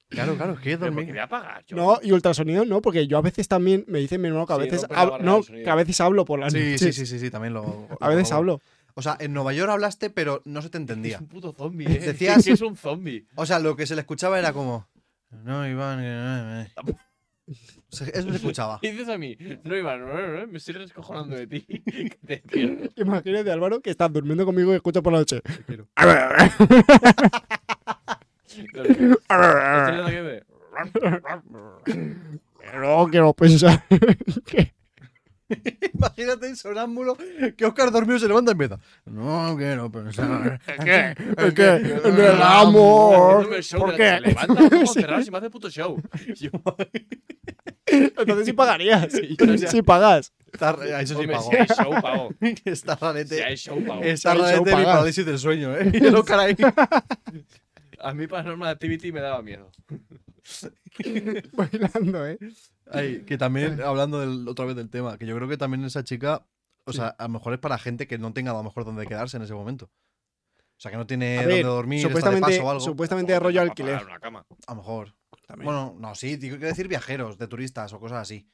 Claro, 0.09 0.37
claro, 0.37 0.53
es 0.55 0.61
que 0.61 0.77
dormir. 0.77 1.07
voy 1.09 1.19
a 1.19 1.29
pagar 1.29 1.65
yo. 1.67 1.77
No, 1.77 1.99
y 2.03 2.13
ultrasonido 2.13 2.65
no, 2.65 2.81
porque 2.81 3.07
yo 3.07 3.19
a 3.19 3.23
veces 3.23 3.49
también, 3.49 3.85
me 3.89 3.99
dice 3.99 4.19
mi 4.19 4.29
hermano 4.29 4.47
que 4.47 4.53
a 4.53 4.57
veces, 4.59 4.87
no. 5.21 5.44
Que 5.47 5.69
a 5.71 5.75
veces 5.75 6.01
hablo 6.01 6.25
por 6.25 6.39
las 6.41 6.53
Sí, 6.53 6.59
noches. 6.59 6.81
sí, 6.81 6.93
sí, 6.93 7.07
sí, 7.07 7.19
sí, 7.19 7.31
también 7.31 7.55
lo. 7.55 7.89
A 8.01 8.09
veces 8.09 8.31
lo- 8.31 8.37
hablo. 8.37 8.61
O 8.97 9.03
sea, 9.03 9.17
en 9.19 9.33
Nueva 9.33 9.53
York 9.53 9.71
hablaste, 9.71 10.09
pero 10.11 10.41
no 10.45 10.63
se 10.63 10.71
te 10.71 10.79
Es 10.79 10.83
entendía. 10.83 11.19
un 11.19 11.27
puto 11.27 11.53
zombie, 11.53 11.87
¿eh? 11.87 11.99
Decías- 12.01 12.39
Es 12.39 12.45
que 12.47 12.53
es 12.53 12.61
un 12.61 12.77
zombie. 12.77 13.27
O 13.37 13.47
sea, 13.47 13.59
lo 13.59 13.75
que 13.77 13.87
se 13.87 13.95
le 13.95 14.01
escuchaba 14.03 14.39
era 14.39 14.53
como. 14.53 14.89
No, 15.31 15.67
Iván. 15.69 15.99
que 15.99 16.05
no, 16.07 16.61
eh". 16.63 16.73
O 17.47 17.53
sea, 17.97 18.07
Eso 18.09 18.31
se 18.31 18.37
escuchaba. 18.37 18.79
Y 18.83 18.89
dices 18.93 19.09
a 19.09 19.19
mí, 19.19 19.37
no, 19.65 19.77
Iván, 19.77 20.01
no, 20.01 20.07
no, 20.15 20.41
no, 20.41 20.47
me 20.47 20.59
estoy 20.59 20.75
descojonando 20.75 21.37
de 21.37 21.47
ti. 21.47 21.61
que 21.63 22.19
te 22.27 22.41
quiero. 22.43 22.89
Imagínate, 22.97 23.51
Álvaro, 23.51 23.81
que 23.81 23.91
estás 23.91 24.13
durmiendo 24.13 24.47
conmigo 24.47 24.73
y 24.73 24.77
escucha 24.77 25.03
por 25.03 25.13
la 25.13 25.19
noche. 25.19 25.43
quiero. 25.67 25.89
Aquí 25.97 26.65
de- 30.15 30.45
No 32.75 33.07
quiero 33.11 33.33
pensar. 33.35 33.85
Imagínate 33.91 34.74
el 36.49 36.57
sonámbulo 36.57 37.17
que 37.57 37.65
Oscar 37.67 37.91
dormido 37.91 38.19
se 38.19 38.29
levanta 38.29 38.51
y 38.51 38.53
empieza. 38.53 38.79
No 39.07 39.55
quiero 39.57 39.91
pensar. 39.91 40.61
¿Qué? 40.85 41.15
Es 41.39 41.55
que 41.55 41.67
en 41.69 42.17
el 42.21 42.43
amor. 42.43 43.37
Haciéndome 43.37 43.57
el 43.57 43.63
show 43.65 43.81
¿Por 43.81 43.91
de 43.93 43.97
qué? 43.97 44.05
la- 44.05 44.17
Se 44.19 44.27
levanta 44.29 44.55
los 44.63 44.73
ojos 44.83 44.93
cerrados 44.95 45.27
y 45.27 45.31
me 45.31 45.39
hace 45.39 45.51
puto 45.51 45.71
show. 45.71 46.01
Entonces 47.87 48.47
sí 48.47 48.53
pagarías. 48.53 49.07
o 49.07 49.11
sea- 49.59 49.69
Sí 49.71 49.83
pagas. 49.83 50.33
Está, 50.53 50.71
a 50.71 51.01
eso 51.03 51.21
sí 51.21 51.27
pago. 51.27 51.51
si 51.51 51.57
hay 51.57 51.67
show, 51.67 52.01
pago. 52.01 52.31
Está 52.65 52.95
Si 52.97 53.01
rarete. 53.05 53.45
hay 53.45 53.57
show, 53.57 53.85
pago. 53.85 54.03
Está 54.03 54.33
Si 54.33 54.39
show, 54.39 54.45
rarete 54.47 54.77
mi 54.77 54.85
parálisis 54.85 55.27
del 55.27 55.39
sueño, 55.39 55.77
¿eh? 55.77 55.91
Y 55.93 56.07
el 56.07 56.15
Oscar 56.15 56.39
ahí. 56.41 56.57
A 58.01 58.15
mí 58.15 58.27
Paranormal 58.27 58.69
Activity 58.69 59.11
me 59.13 59.21
daba 59.21 59.43
miedo. 59.43 59.71
Bailando, 61.53 62.27
¿eh? 62.27 62.39
Ay, 62.91 63.25
que 63.25 63.39
también, 63.39 63.81
hablando 63.83 64.21
del- 64.21 64.47
otra 64.49 64.65
vez 64.65 64.77
del 64.77 64.91
tema, 64.91 65.17
que 65.19 65.27
yo 65.27 65.35
creo 65.37 65.49
que 65.49 65.57
también 65.57 65.85
esa 65.85 66.05
chica, 66.05 66.47
o 66.85 66.93
sea, 66.93 67.09
a 67.09 67.25
lo 67.25 67.29
mejor 67.31 67.55
es 67.55 67.59
para 67.61 67.79
gente 67.79 68.07
que 68.07 68.19
no 68.19 68.33
tenga 68.33 68.51
a 68.51 68.55
lo 68.55 68.63
mejor 68.63 68.85
dónde 68.85 69.07
quedarse 69.07 69.37
en 69.37 69.43
ese 69.45 69.55
momento. 69.55 69.87
O 70.77 70.81
sea, 70.85 70.91
que 70.91 70.97
no 70.97 71.07
tiene 71.07 71.39
A 71.39 71.43
dónde 71.43 71.55
ver, 71.57 71.65
dormir, 71.67 71.99
está 71.99 72.09
de 72.09 72.15
supuestamente, 72.15 72.51
paso 72.59 72.67
o 72.67 72.71
algo. 72.71 72.81
supuestamente 72.85 73.33
de 73.33 73.41
rollo 73.41 73.61
alquiler. 73.63 73.95
pagar 73.95 74.07
una 74.11 74.21
cama. 74.21 74.47
A 74.67 74.73
lo 74.73 74.77
mejor. 74.77 75.15
También. 75.47 75.65
Bueno, 75.67 75.97
no, 75.99 76.15
sí, 76.15 76.37
digo 76.37 76.59
que 76.59 76.67
decir 76.67 76.89
viajeros, 76.89 77.39
de 77.39 77.47
turistas 77.49 77.93
o 77.93 78.01
cosas 78.01 78.19
así. 78.23 78.49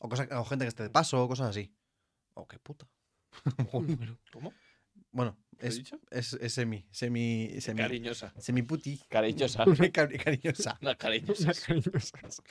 O, 0.00 0.08
cosa- 0.08 0.28
o 0.38 0.44
gente 0.44 0.64
que 0.64 0.68
esté 0.68 0.82
de 0.84 0.90
paso 0.90 1.22
o 1.24 1.28
cosas 1.28 1.48
así. 1.50 1.74
Oh, 2.34 2.46
qué 2.46 2.58
puta. 2.58 2.86
¿Cómo? 3.70 4.52
bueno, 5.12 5.36
¿Qué 5.36 5.40
he 5.40 5.41
es, 5.58 5.76
dicho? 5.76 5.98
es, 6.10 6.32
es 6.34 6.52
semi, 6.52 6.84
semi, 6.90 7.60
semi, 7.60 7.78
Cariñosa. 7.80 8.32
semi 8.38 8.62
puti. 8.62 9.00
Cariñosa. 9.08 9.64
Cari- 9.92 10.18
cariñosa. 10.22 10.78
Una 10.82 10.94
cariñosa. 10.96 11.44
Unas 11.44 11.60
cariñosas. 11.60 12.42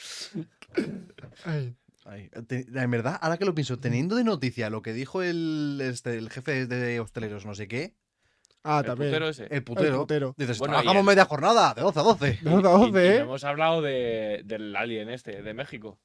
Ay, 1.45 1.75
Ay, 2.05 2.29
te- 2.47 2.65
en 2.73 2.91
verdad, 2.91 3.19
ahora 3.21 3.37
que 3.37 3.45
lo 3.45 3.53
pienso, 3.53 3.77
teniendo 3.79 4.15
de 4.15 4.23
noticia 4.23 4.69
lo 4.71 4.81
que 4.81 4.91
dijo 4.93 5.21
el, 5.21 5.79
este, 5.83 6.17
el 6.17 6.29
jefe 6.31 6.65
de 6.65 6.99
hosteleros, 6.99 7.45
no 7.45 7.53
sé 7.55 7.67
qué, 7.67 7.93
Ah, 8.63 8.79
El 8.81 8.85
también. 8.85 9.09
putero 9.11 9.27
ese. 9.29 9.45
el 9.45 9.53
El 9.53 9.63
putero, 9.63 9.99
putero. 10.01 10.35
dices, 10.37 10.59
Bueno, 10.59 10.73
y 10.75 10.77
trabajamos 10.77 10.99
el- 11.01 11.05
media 11.07 11.25
jornada, 11.25 11.73
de 11.73 11.81
12 11.81 11.99
a 11.99 12.03
12. 12.03 12.25
De 12.43 12.49
12 12.49 12.67
a 12.67 12.69
Y- 12.69 12.91
12, 12.91 13.03
y 13.05 13.07
¿eh? 13.07 13.17
hemos 13.17 13.43
hablado 13.43 13.81
de, 13.81 14.41
del 14.45 14.75
alien 14.75 15.09
este, 15.09 15.41
de 15.41 15.53
México. 15.55 15.97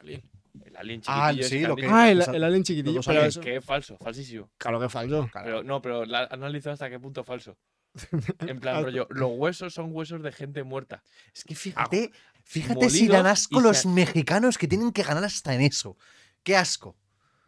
Alien. 0.00 0.22
El 0.62 0.76
alien 0.76 1.02
Ah, 1.06 1.30
chiquitillo. 1.32 1.46
ese 1.46 1.56
sí, 1.56 1.62
que 1.62 1.68
lo 1.68 1.76
que-. 1.76 1.86
Ah, 1.86 2.10
el, 2.10 2.44
alien 2.44 2.62
chiquitillo. 2.62 3.00
Pero 3.04 3.24
eso, 3.24 3.40
Que 3.40 3.56
es 3.56 3.64
falso, 3.64 3.96
falsísimo. 3.98 4.50
claro 4.56 4.80
que 4.80 4.88
falso. 4.88 5.28
Pero 5.32 5.62
no, 5.62 5.82
pero 5.82 6.04
la, 6.04 6.24
analizado 6.30 6.74
hasta 6.74 6.88
qué 6.90 6.98
punto 7.00 7.22
es 7.22 7.26
falso. 7.26 7.56
En 8.40 8.60
plan, 8.60 8.82
rollo, 8.84 9.06
los 9.10 9.30
huesos 9.34 9.72
son 9.74 9.90
huesos 9.92 10.22
de 10.22 10.32
gente 10.32 10.62
muerta. 10.64 11.02
Es 11.34 11.44
que 11.44 11.54
fíjate, 11.54 12.10
fíjate 12.44 12.90
si 12.90 13.08
dan 13.08 13.26
asco 13.26 13.60
los 13.60 13.78
se- 13.78 13.88
mexicanos 13.88 14.58
que 14.58 14.68
tienen 14.68 14.92
que 14.92 15.02
ganar 15.02 15.24
hasta 15.24 15.54
en 15.54 15.60
eso. 15.62 15.96
Qué 16.42 16.56
asco. 16.56 16.96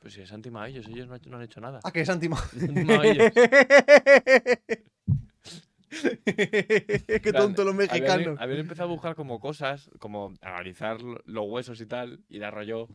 Pues 0.00 0.14
si 0.14 0.20
es 0.22 0.32
antimaillos, 0.32 0.86
ellos 0.86 1.08
no, 1.08 1.16
no 1.26 1.36
han 1.36 1.42
hecho 1.42 1.60
nada. 1.60 1.80
Ah, 1.82 1.90
que 1.92 2.00
es 2.02 2.08
antima. 2.08 2.42
Qué 7.22 7.32
tonto 7.32 7.64
los 7.64 7.74
mexicanos. 7.74 8.38
Habían, 8.40 8.60
empezado 8.60 8.88
a 8.88 8.92
buscar 8.92 9.14
como 9.14 9.40
cosas, 9.40 9.90
como 9.98 10.34
analizar 10.40 11.00
lo- 11.02 11.20
los 11.24 11.44
huesos 11.48 11.80
y 11.80 11.86
tal, 11.86 12.20
y 12.28 12.38
dar 12.38 12.54
rollo 12.54 12.88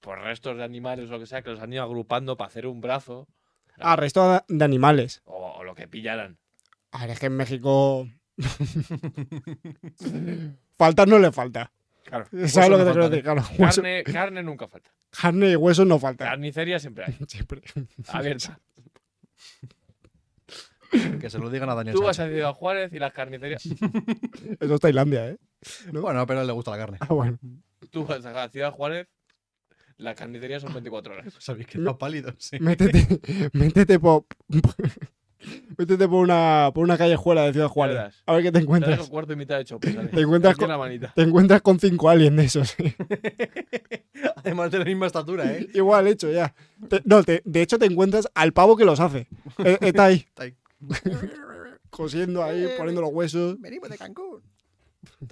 por 0.00 0.20
restos 0.20 0.56
de 0.56 0.64
animales 0.64 1.08
o 1.08 1.12
lo 1.12 1.20
que 1.20 1.26
sea, 1.26 1.42
que 1.42 1.50
los 1.50 1.60
han 1.60 1.72
ido 1.72 1.82
agrupando 1.82 2.36
para 2.36 2.48
hacer 2.48 2.66
un 2.66 2.80
brazo 2.80 3.28
Ah, 3.80 3.96
resto 3.96 4.42
de 4.48 4.64
animales. 4.64 5.22
o, 5.24 5.52
o 5.58 5.64
lo 5.64 5.74
que 5.74 5.86
pillaran. 5.88 6.38
A 6.90 7.02
ver, 7.02 7.10
es 7.10 7.20
que 7.20 7.26
en 7.26 7.36
México. 7.36 8.08
Falta 10.76 11.06
no 11.06 11.18
le 11.18 11.32
falta. 11.32 11.72
Claro. 12.04 12.26
¿Sabes 12.46 12.70
lo 12.70 12.78
que 12.78 12.84
te 12.84 12.92
quiero 12.92 12.94
faltan, 12.94 13.10
decir? 13.10 13.22
Claro, 13.24 13.42
Carne, 13.58 14.04
carne 14.04 14.42
nunca 14.42 14.68
falta. 14.68 14.90
carne 15.10 15.50
y 15.50 15.56
huesos 15.56 15.86
no 15.86 15.98
faltan. 15.98 16.28
Carnicería 16.28 16.78
siempre 16.78 17.04
hay. 17.06 17.18
Siempre. 17.26 17.62
Abierta. 18.08 18.58
Que 21.20 21.28
se 21.30 21.38
lo 21.38 21.50
digan 21.50 21.68
a 21.70 21.74
Daniel 21.74 21.94
Tú 21.94 22.02
vas 22.02 22.18
a 22.18 22.28
Ciudad 22.28 22.52
Juárez 22.54 22.92
y 22.92 22.98
las 22.98 23.12
carnicerías. 23.12 23.62
Eso 24.60 24.74
es 24.74 24.80
Tailandia, 24.80 25.28
¿eh? 25.30 25.36
¿no? 25.92 26.00
Bueno, 26.02 26.26
pero 26.26 26.38
a 26.38 26.42
él 26.42 26.46
le 26.46 26.52
gusta 26.54 26.70
la 26.70 26.78
carne. 26.78 26.98
Ah, 27.00 27.12
bueno. 27.12 27.38
Tú 27.90 28.04
vas 28.06 28.24
a 28.24 28.48
Ciudad 28.48 28.72
Juárez, 28.72 29.06
las 29.98 30.14
carnicerías 30.16 30.62
son 30.62 30.72
24 30.72 31.12
horas. 31.14 31.34
¿Sabéis 31.38 31.66
que 31.66 31.78
No. 31.78 31.90
está 31.90 31.98
pálido? 31.98 32.32
Sí. 32.38 32.58
Métete, 32.60 33.20
métete 33.52 33.98
por. 33.98 34.24
métete 35.78 36.08
por 36.08 36.22
una, 36.24 36.70
por 36.74 36.84
una 36.84 36.96
callejuela 36.98 37.42
de 37.42 37.52
Ciudad 37.52 37.68
Juárez. 37.68 38.22
A 38.26 38.32
ver 38.32 38.42
qué 38.42 38.52
te 38.52 38.58
encuentras. 38.60 38.98
el 39.00 39.08
cuarto 39.08 39.32
y 39.32 39.36
mitad 39.36 39.58
de. 39.58 39.66
¿sabes? 39.66 40.10
Te 40.10 40.20
encuentras 40.20 40.56
con- 40.56 40.68
la 40.68 40.78
manita. 40.78 41.12
Te 41.14 41.22
encuentras 41.22 41.62
con 41.62 41.78
cinco 41.78 42.08
aliens 42.08 42.36
de 42.36 42.44
esos. 42.44 42.74
¿eh? 42.80 42.94
Además 44.36 44.70
de 44.70 44.78
la 44.78 44.84
misma 44.84 45.06
estatura, 45.06 45.52
¿eh? 45.52 45.68
Igual 45.74 46.08
hecho, 46.08 46.30
ya. 46.30 46.54
Te- 46.88 47.02
no, 47.04 47.22
te- 47.22 47.42
de 47.44 47.62
hecho 47.62 47.78
te 47.78 47.86
encuentras 47.86 48.28
al 48.34 48.52
pavo 48.52 48.76
que 48.76 48.84
los 48.84 49.00
hace. 49.00 49.28
Eh, 49.58 49.78
Está 49.80 50.06
ahí. 50.06 50.16
Está 50.28 50.44
ahí. 50.44 50.54
Cosiendo 51.90 52.42
ahí, 52.44 52.66
poniendo 52.76 53.00
los 53.00 53.10
huesos. 53.12 53.60
Venimos 53.60 53.88
de 53.88 53.98
Cancún. 53.98 54.42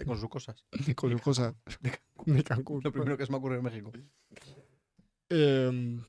Con 0.06 0.18
sus 0.18 0.28
cosas. 0.28 0.64
Con 0.94 1.10
sus 1.12 1.20
cosas. 1.20 1.54
De 2.24 2.42
Cancún. 2.42 2.80
Lo 2.82 2.92
primero 2.92 3.16
que 3.16 3.26
se 3.26 3.32
me 3.32 3.38
ocurre 3.38 3.56
en 3.56 3.62
México. 3.62 3.92
Eh, 5.30 6.00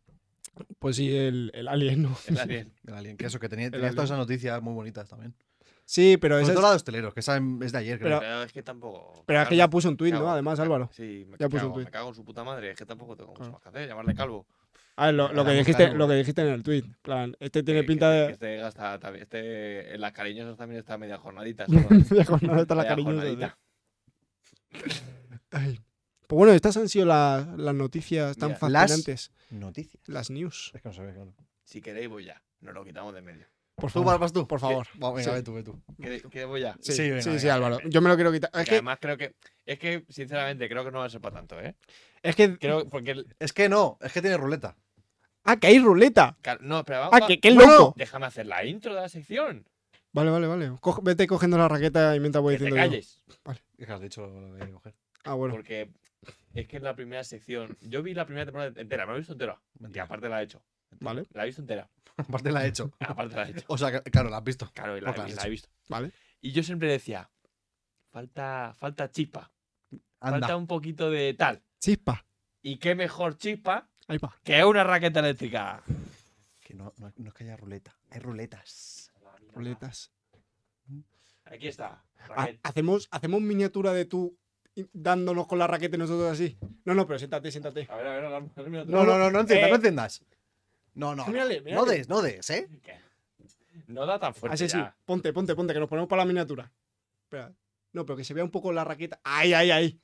pues 0.80 0.96
sí, 0.96 1.16
el, 1.16 1.52
el 1.54 1.68
alien, 1.68 2.04
¿no? 2.04 2.18
El 2.28 2.38
alien. 2.40 2.74
El 2.86 2.94
alien. 2.94 3.18
Que 3.18 3.26
eso, 3.26 3.40
que 3.40 3.50
tenía, 3.50 3.70
todas 3.70 3.94
esas 4.06 4.18
noticias 4.18 4.62
muy 4.62 4.74
bonitas 4.74 5.08
también. 5.10 5.36
Sí, 5.86 6.18
pero 6.18 6.38
esa 6.38 6.52
es, 6.54 6.60
la 6.60 6.70
de 6.72 6.76
hosteleros, 6.76 7.14
que 7.14 7.22
esa 7.22 7.38
es 7.62 7.72
de 7.72 7.78
ayer, 7.78 7.98
creo. 7.98 8.20
Pero- 8.20 8.20
Pero 8.20 8.44
es 8.44 8.52
que 8.52 8.62
tampoco. 8.62 9.24
pero 9.26 9.42
es 9.42 9.48
que 9.48 9.56
ya 9.56 9.70
puso 9.70 9.88
un 9.88 9.96
tuit, 9.96 10.14
¿no? 10.14 10.30
Además, 10.30 10.60
Álvaro. 10.60 10.90
Sí, 10.92 11.26
me, 11.30 11.38
Ya 11.38 11.48
puso 11.48 11.60
cago, 11.62 11.68
un 11.70 11.74
tuit. 11.76 11.86
me 11.88 11.92
cago 11.92 12.10
en 12.10 12.16
su 12.16 12.26
puta 12.26 12.44
madre. 12.44 12.72
Es 12.72 12.78
que 12.78 12.86
tampoco 12.86 13.16
tengo 13.16 13.30
mucho 13.32 13.40
Claro. 13.40 13.54
más 13.54 13.62
que 13.62 13.70
hacer. 13.70 13.88
Llamarle 13.88 14.14
calvo. 14.14 14.46
A 15.00 15.06
ver, 15.08 15.16
lo, 15.16 15.32
lo 15.32 15.46
que 15.46 15.52
dijiste, 15.52 15.94
lo 15.94 16.08
que 16.08 16.16
dijiste 16.16 16.42
en 16.42 16.48
el 16.48 16.64
tuit. 16.64 16.86
plan, 17.04 17.36
este 17.40 17.62
tiene 17.64 17.82
Que- 17.82 17.88
pinta 17.88 18.10
que- 18.12 18.16
de. 18.18 18.26
que 18.28 18.34
Este 18.34 18.58
gasta 18.58 19.00
también. 19.00 19.24
Este, 19.24 19.94
en 19.94 20.02
las 20.02 20.12
cariñosas 20.12 20.58
también 20.58 20.80
está 20.80 20.98
media 20.98 21.18
jornadita. 21.18 21.66
solo. 21.68 21.88
Ya 22.16 22.26
con 22.26 22.40
nada 22.42 22.62
está 22.64 22.76
la 22.76 22.82
Media 22.84 22.90
cariñosa. 22.96 23.58
Ay. 25.52 25.80
Pues 26.28 26.38
bueno, 26.38 26.54
estas 26.54 26.76
han 26.78 26.90
sido 26.90 27.06
las, 27.06 27.48
las 27.58 27.74
noticias 27.76 28.36
tan 28.38 28.50
Mira, 28.54 28.70
las- 28.70 28.82
fascinantes. 28.92 29.32
Noticias. 29.50 30.04
Las 30.08 30.30
news. 30.30 30.72
Es 30.74 30.82
que 30.82 30.90
no 30.90 30.94
se 30.94 31.02
ve, 31.06 31.14
claro. 31.14 31.34
Si 31.64 31.82
queréis, 31.82 32.10
voy 32.10 32.26
ya. 32.26 32.42
Nos 32.60 32.74
lo 32.74 32.84
quitamos 32.84 33.14
de 33.14 33.22
medio. 33.22 33.46
Por 33.76 33.92
¿Tú 33.92 34.00
favor. 34.04 34.20
vas 34.20 34.34
tú? 34.34 34.48
Por 34.48 34.60
favor. 34.60 34.88
Va, 35.02 35.12
venga, 35.12 35.24
Sí. 35.24 35.30
ve 35.30 35.44
tú, 35.44 35.54
ve 35.54 35.64
tú. 35.64 35.80
¿Queréis 36.02 36.24
que 36.24 36.44
voy 36.46 36.62
ya? 36.62 36.74
Sí, 36.82 36.92
Sí, 36.92 36.94
sí, 36.94 37.10
venga, 37.12 37.22
sí, 37.22 37.30
venga, 37.30 37.54
Álvaro. 37.54 37.80
Yo 37.88 38.02
me 38.02 38.10
lo 38.10 38.16
quiero 38.16 38.32
quitar. 38.32 38.50
Es 38.54 38.60
Que 38.62 38.66
que, 38.66 38.76
además 38.76 38.98
creo 39.00 39.18
que. 39.18 39.36
Es 39.66 39.78
que, 39.78 40.04
sinceramente, 40.10 40.68
creo 40.68 40.84
que 40.84 40.92
no 40.92 41.00
va 41.00 41.06
a 41.06 41.10
ser 41.10 41.22
para 41.22 41.36
tanto, 41.36 41.60
¿eh? 41.62 41.76
es 42.24 42.36
que. 42.36 42.58
Creo 42.58 42.90
porque. 42.90 43.24
Es 43.40 43.54
que 43.54 43.70
no, 43.70 43.98
es 44.02 44.12
que 44.12 44.22
tiene 44.22 44.36
ruleta. 44.38 44.76
Ah, 45.48 45.58
que 45.58 45.68
hay 45.68 45.80
ruleta. 45.80 46.38
No, 46.62 46.84
pero 46.84 47.00
vamos. 47.00 47.14
Ah, 47.20 47.24
a- 47.24 47.28
que 47.28 47.40
qué 47.40 47.54
Bueno, 47.54 47.72
loco. 47.72 47.94
Déjame 47.98 48.26
hacer 48.28 48.46
la 48.46 48.64
intro 48.66 48.94
de 48.94 49.02
la 49.02 49.10
sección. 49.10 49.66
Vale, 50.14 50.30
vale, 50.30 50.48
vale. 50.48 50.70
Coge- 50.82 51.02
vete 51.04 51.26
cogiendo 51.28 51.58
la 51.58 51.68
raqueta 51.68 52.16
y 52.16 52.20
mientras 52.20 52.42
voy 52.42 52.56
Que 52.56 52.60
te 52.60 52.66
diciendo. 52.66 52.86
yo. 52.86 52.90
calles. 52.92 53.24
¿Qué 53.78 53.92
has 53.92 54.02
dicho 54.02 54.26
lo 54.28 54.54
de 54.54 54.72
coger? 54.72 54.94
Ah, 55.24 55.34
bueno. 55.34 55.54
Porque 55.54 55.90
es 56.54 56.68
que 56.68 56.78
en 56.78 56.84
la 56.84 56.96
primera 56.96 57.24
sección. 57.24 57.78
Yo 57.82 58.02
vi 58.04 58.14
la 58.14 58.26
primera 58.26 58.46
temporada 58.46 58.72
entera, 58.82 59.06
me 59.06 59.12
la 59.12 59.16
he 59.18 59.20
visto 59.20 59.34
entera. 59.34 59.60
Y 59.80 59.84
Mentira. 59.84 60.04
aparte 60.06 60.30
la 60.30 60.42
he 60.42 60.44
hecho. 60.46 60.62
Vale, 61.00 61.26
La 61.34 61.44
he 61.44 61.48
visto 61.48 61.62
entera. 61.62 61.90
Aparte 62.18 62.52
la 62.52 62.66
he 62.66 62.70
hecho. 62.70 62.92
Aparte 63.00 63.36
la 63.36 63.48
he 63.48 63.52
hecho. 63.52 63.66
O 63.68 63.78
sea, 63.78 63.92
que- 63.92 64.10
claro, 64.10 64.30
la 64.30 64.38
has 64.38 64.44
visto. 64.44 64.70
Claro, 64.74 64.98
y 64.98 65.02
la, 65.02 65.12
la 65.12 65.44
he 65.46 65.50
visto. 65.50 65.70
vale. 65.90 66.12
Y 66.42 66.52
yo 66.52 66.64
siempre 66.64 66.90
decía. 66.90 67.30
Falta, 68.10 68.74
falta 68.78 69.12
chispa. 69.12 69.52
Falta 70.20 70.56
un 70.56 70.66
poquito 70.68 71.12
de 71.12 71.34
tal. 71.36 71.62
Chispa. 71.80 72.26
Y 72.64 72.78
qué 72.78 72.96
mejor 72.96 73.38
chispa 73.38 73.88
Ahí 74.08 74.18
va. 74.18 74.36
que 74.44 74.64
una 74.64 74.84
raqueta 74.84 75.20
eléctrica. 75.20 75.84
Que 76.62 76.74
no, 76.74 76.94
no, 76.98 77.12
no 77.16 77.28
es 77.30 77.34
que 77.34 77.44
haya 77.44 77.58
ruleta, 77.58 77.96
hay 78.10 78.20
ruletas. 78.20 79.12
Ruletas. 79.54 80.12
Aquí 81.46 81.68
está. 81.68 82.04
Raqueta. 82.28 82.60
hacemos, 82.64 83.08
hacemos 83.12 83.42
miniatura 83.42 83.94
de 83.94 84.06
tú 84.06 84.38
dándonos 84.94 85.48
con 85.48 85.60
la 85.60 85.68
raqueta 85.68 85.96
y 85.96 86.00
nosotros 86.00 86.32
así. 86.32 86.58
No, 86.86 86.94
no, 86.94 87.08
pero 87.08 87.18
siéntate, 87.20 87.52
siéntate. 87.52 87.88
A 87.90 87.96
ver, 87.96 88.08
a 88.08 88.12
ver, 88.16 88.26
a 88.26 88.40
ver, 88.40 88.70
mira, 88.70 88.86
No, 88.86 89.04
no, 89.06 89.18
no, 89.18 89.32
no 89.32 89.40
enciendas, 89.40 89.68
Eh. 89.68 89.70
no 89.72 89.76
enciendas. 89.76 90.22
No, 90.94 91.16
no. 91.16 91.26
no. 91.26 91.32
Mírale, 91.32 91.60
No 91.60 91.64
mírale. 91.66 91.92
des, 91.98 92.10
no 92.10 92.22
des, 92.22 92.50
¿eh? 92.50 92.68
¿Qué? 92.84 92.96
No 93.88 94.06
da 94.06 94.20
tan 94.20 94.34
fuerte. 94.34 94.54
Así 94.56 94.68
sí. 94.70 94.78
ya. 94.78 94.96
Ponte, 95.06 95.32
ponte, 95.34 95.56
ponte, 95.56 95.74
que 95.74 95.80
nos 95.80 95.90
ponemos 95.90 96.10
para 96.10 96.24
la 96.24 96.26
miniatura. 96.28 96.72
Espera. 97.24 97.54
No, 97.94 98.06
pero 98.06 98.18
que 98.18 98.24
se 98.24 98.34
vea 98.34 98.44
un 98.44 98.52
poco 98.52 98.72
la 98.74 98.84
raqueta. 98.84 99.20
Ahí, 99.24 99.54
ahí, 99.54 99.72
ahí. 99.72 100.00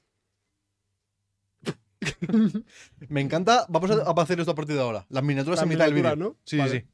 Me 3.10 3.22
encanta. 3.22 3.66
Vamos 3.70 3.92
a 3.92 4.10
a 4.10 4.24
hacer 4.24 4.40
esto 4.40 4.52
a 4.52 4.56
partir 4.56 4.76
de 4.76 4.82
ahora. 4.82 5.06
Las 5.10 5.24
miniaturas 5.24 5.58
Las 5.60 5.64
en 5.64 5.70
mitad 5.70 5.86
del 5.86 5.94
vídeo. 5.94 6.16
¿no? 6.16 6.36
Sí, 6.44 6.58
Vale. 6.58 6.72
sí, 6.72 6.80
sí. 6.80 6.88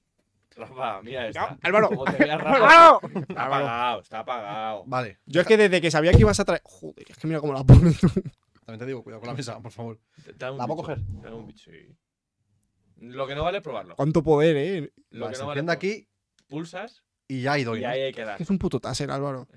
Rafa, 0.60 1.02
mira 1.02 1.28
esta. 1.28 1.58
Álvaro. 1.62 1.88
Como 1.90 2.04
te 2.06 2.18
veas, 2.18 2.40
Rafa. 2.42 2.56
¡Álvaro! 2.58 3.00
Está 3.30 3.46
apagado, 3.46 4.02
está 4.02 4.20
apagado. 4.20 4.84
Vale. 4.88 5.20
Yo 5.26 5.42
es 5.42 5.48
que 5.48 5.56
desde 5.58 5.80
que 5.80 5.90
sabía 5.92 6.12
que 6.12 6.20
ibas 6.20 6.40
a 6.40 6.46
traer. 6.46 6.62
Joder, 6.66 7.06
es 7.10 7.18
que 7.18 7.28
mira 7.28 7.40
cómo 7.40 7.54
la 7.54 7.64
pones 7.64 7.98
tú. 8.00 8.08
También 8.66 8.80
te 8.80 8.86
digo, 8.86 9.04
cuidado 9.04 9.22
con 9.22 9.30
la 9.30 9.36
mesa, 9.36 9.60
por 9.62 9.72
favor. 9.72 10.00
Un 10.28 10.34
¿La 10.58 10.68
puedo 10.68 10.68
bicho, 10.68 10.76
coger? 10.76 11.00
te 11.22 11.28
da 11.30 11.36
un 11.36 11.48
bicho, 11.48 11.72
sí. 11.72 11.96
Lo 12.98 13.26
que 13.26 13.36
no 13.36 13.44
vale 13.44 13.60
es 13.60 13.64
probarlo. 13.64 13.96
Cuánto 13.96 14.22
poder, 14.22 14.58
eh. 14.58 14.94
Lo 15.12 15.22
Vale, 15.26 15.32
que 15.32 15.36
se 15.38 15.42
no 15.44 15.48
vale 15.48 15.60
enciende 15.62 15.72
es 15.72 15.76
aquí 15.78 16.08
pulsas 16.50 17.04
y 17.30 17.44
ya 17.44 17.54
ha 17.54 17.60
ido. 17.60 17.78
y 17.78 17.82
¿no? 17.82 17.88
ahí 17.88 18.02
hay 18.02 18.12
que 18.12 18.26
dar. 18.26 18.42
Es 18.42 18.50
un 18.50 18.58
puto 18.58 18.80
taser, 18.82 19.10
Álvaro. 19.12 19.48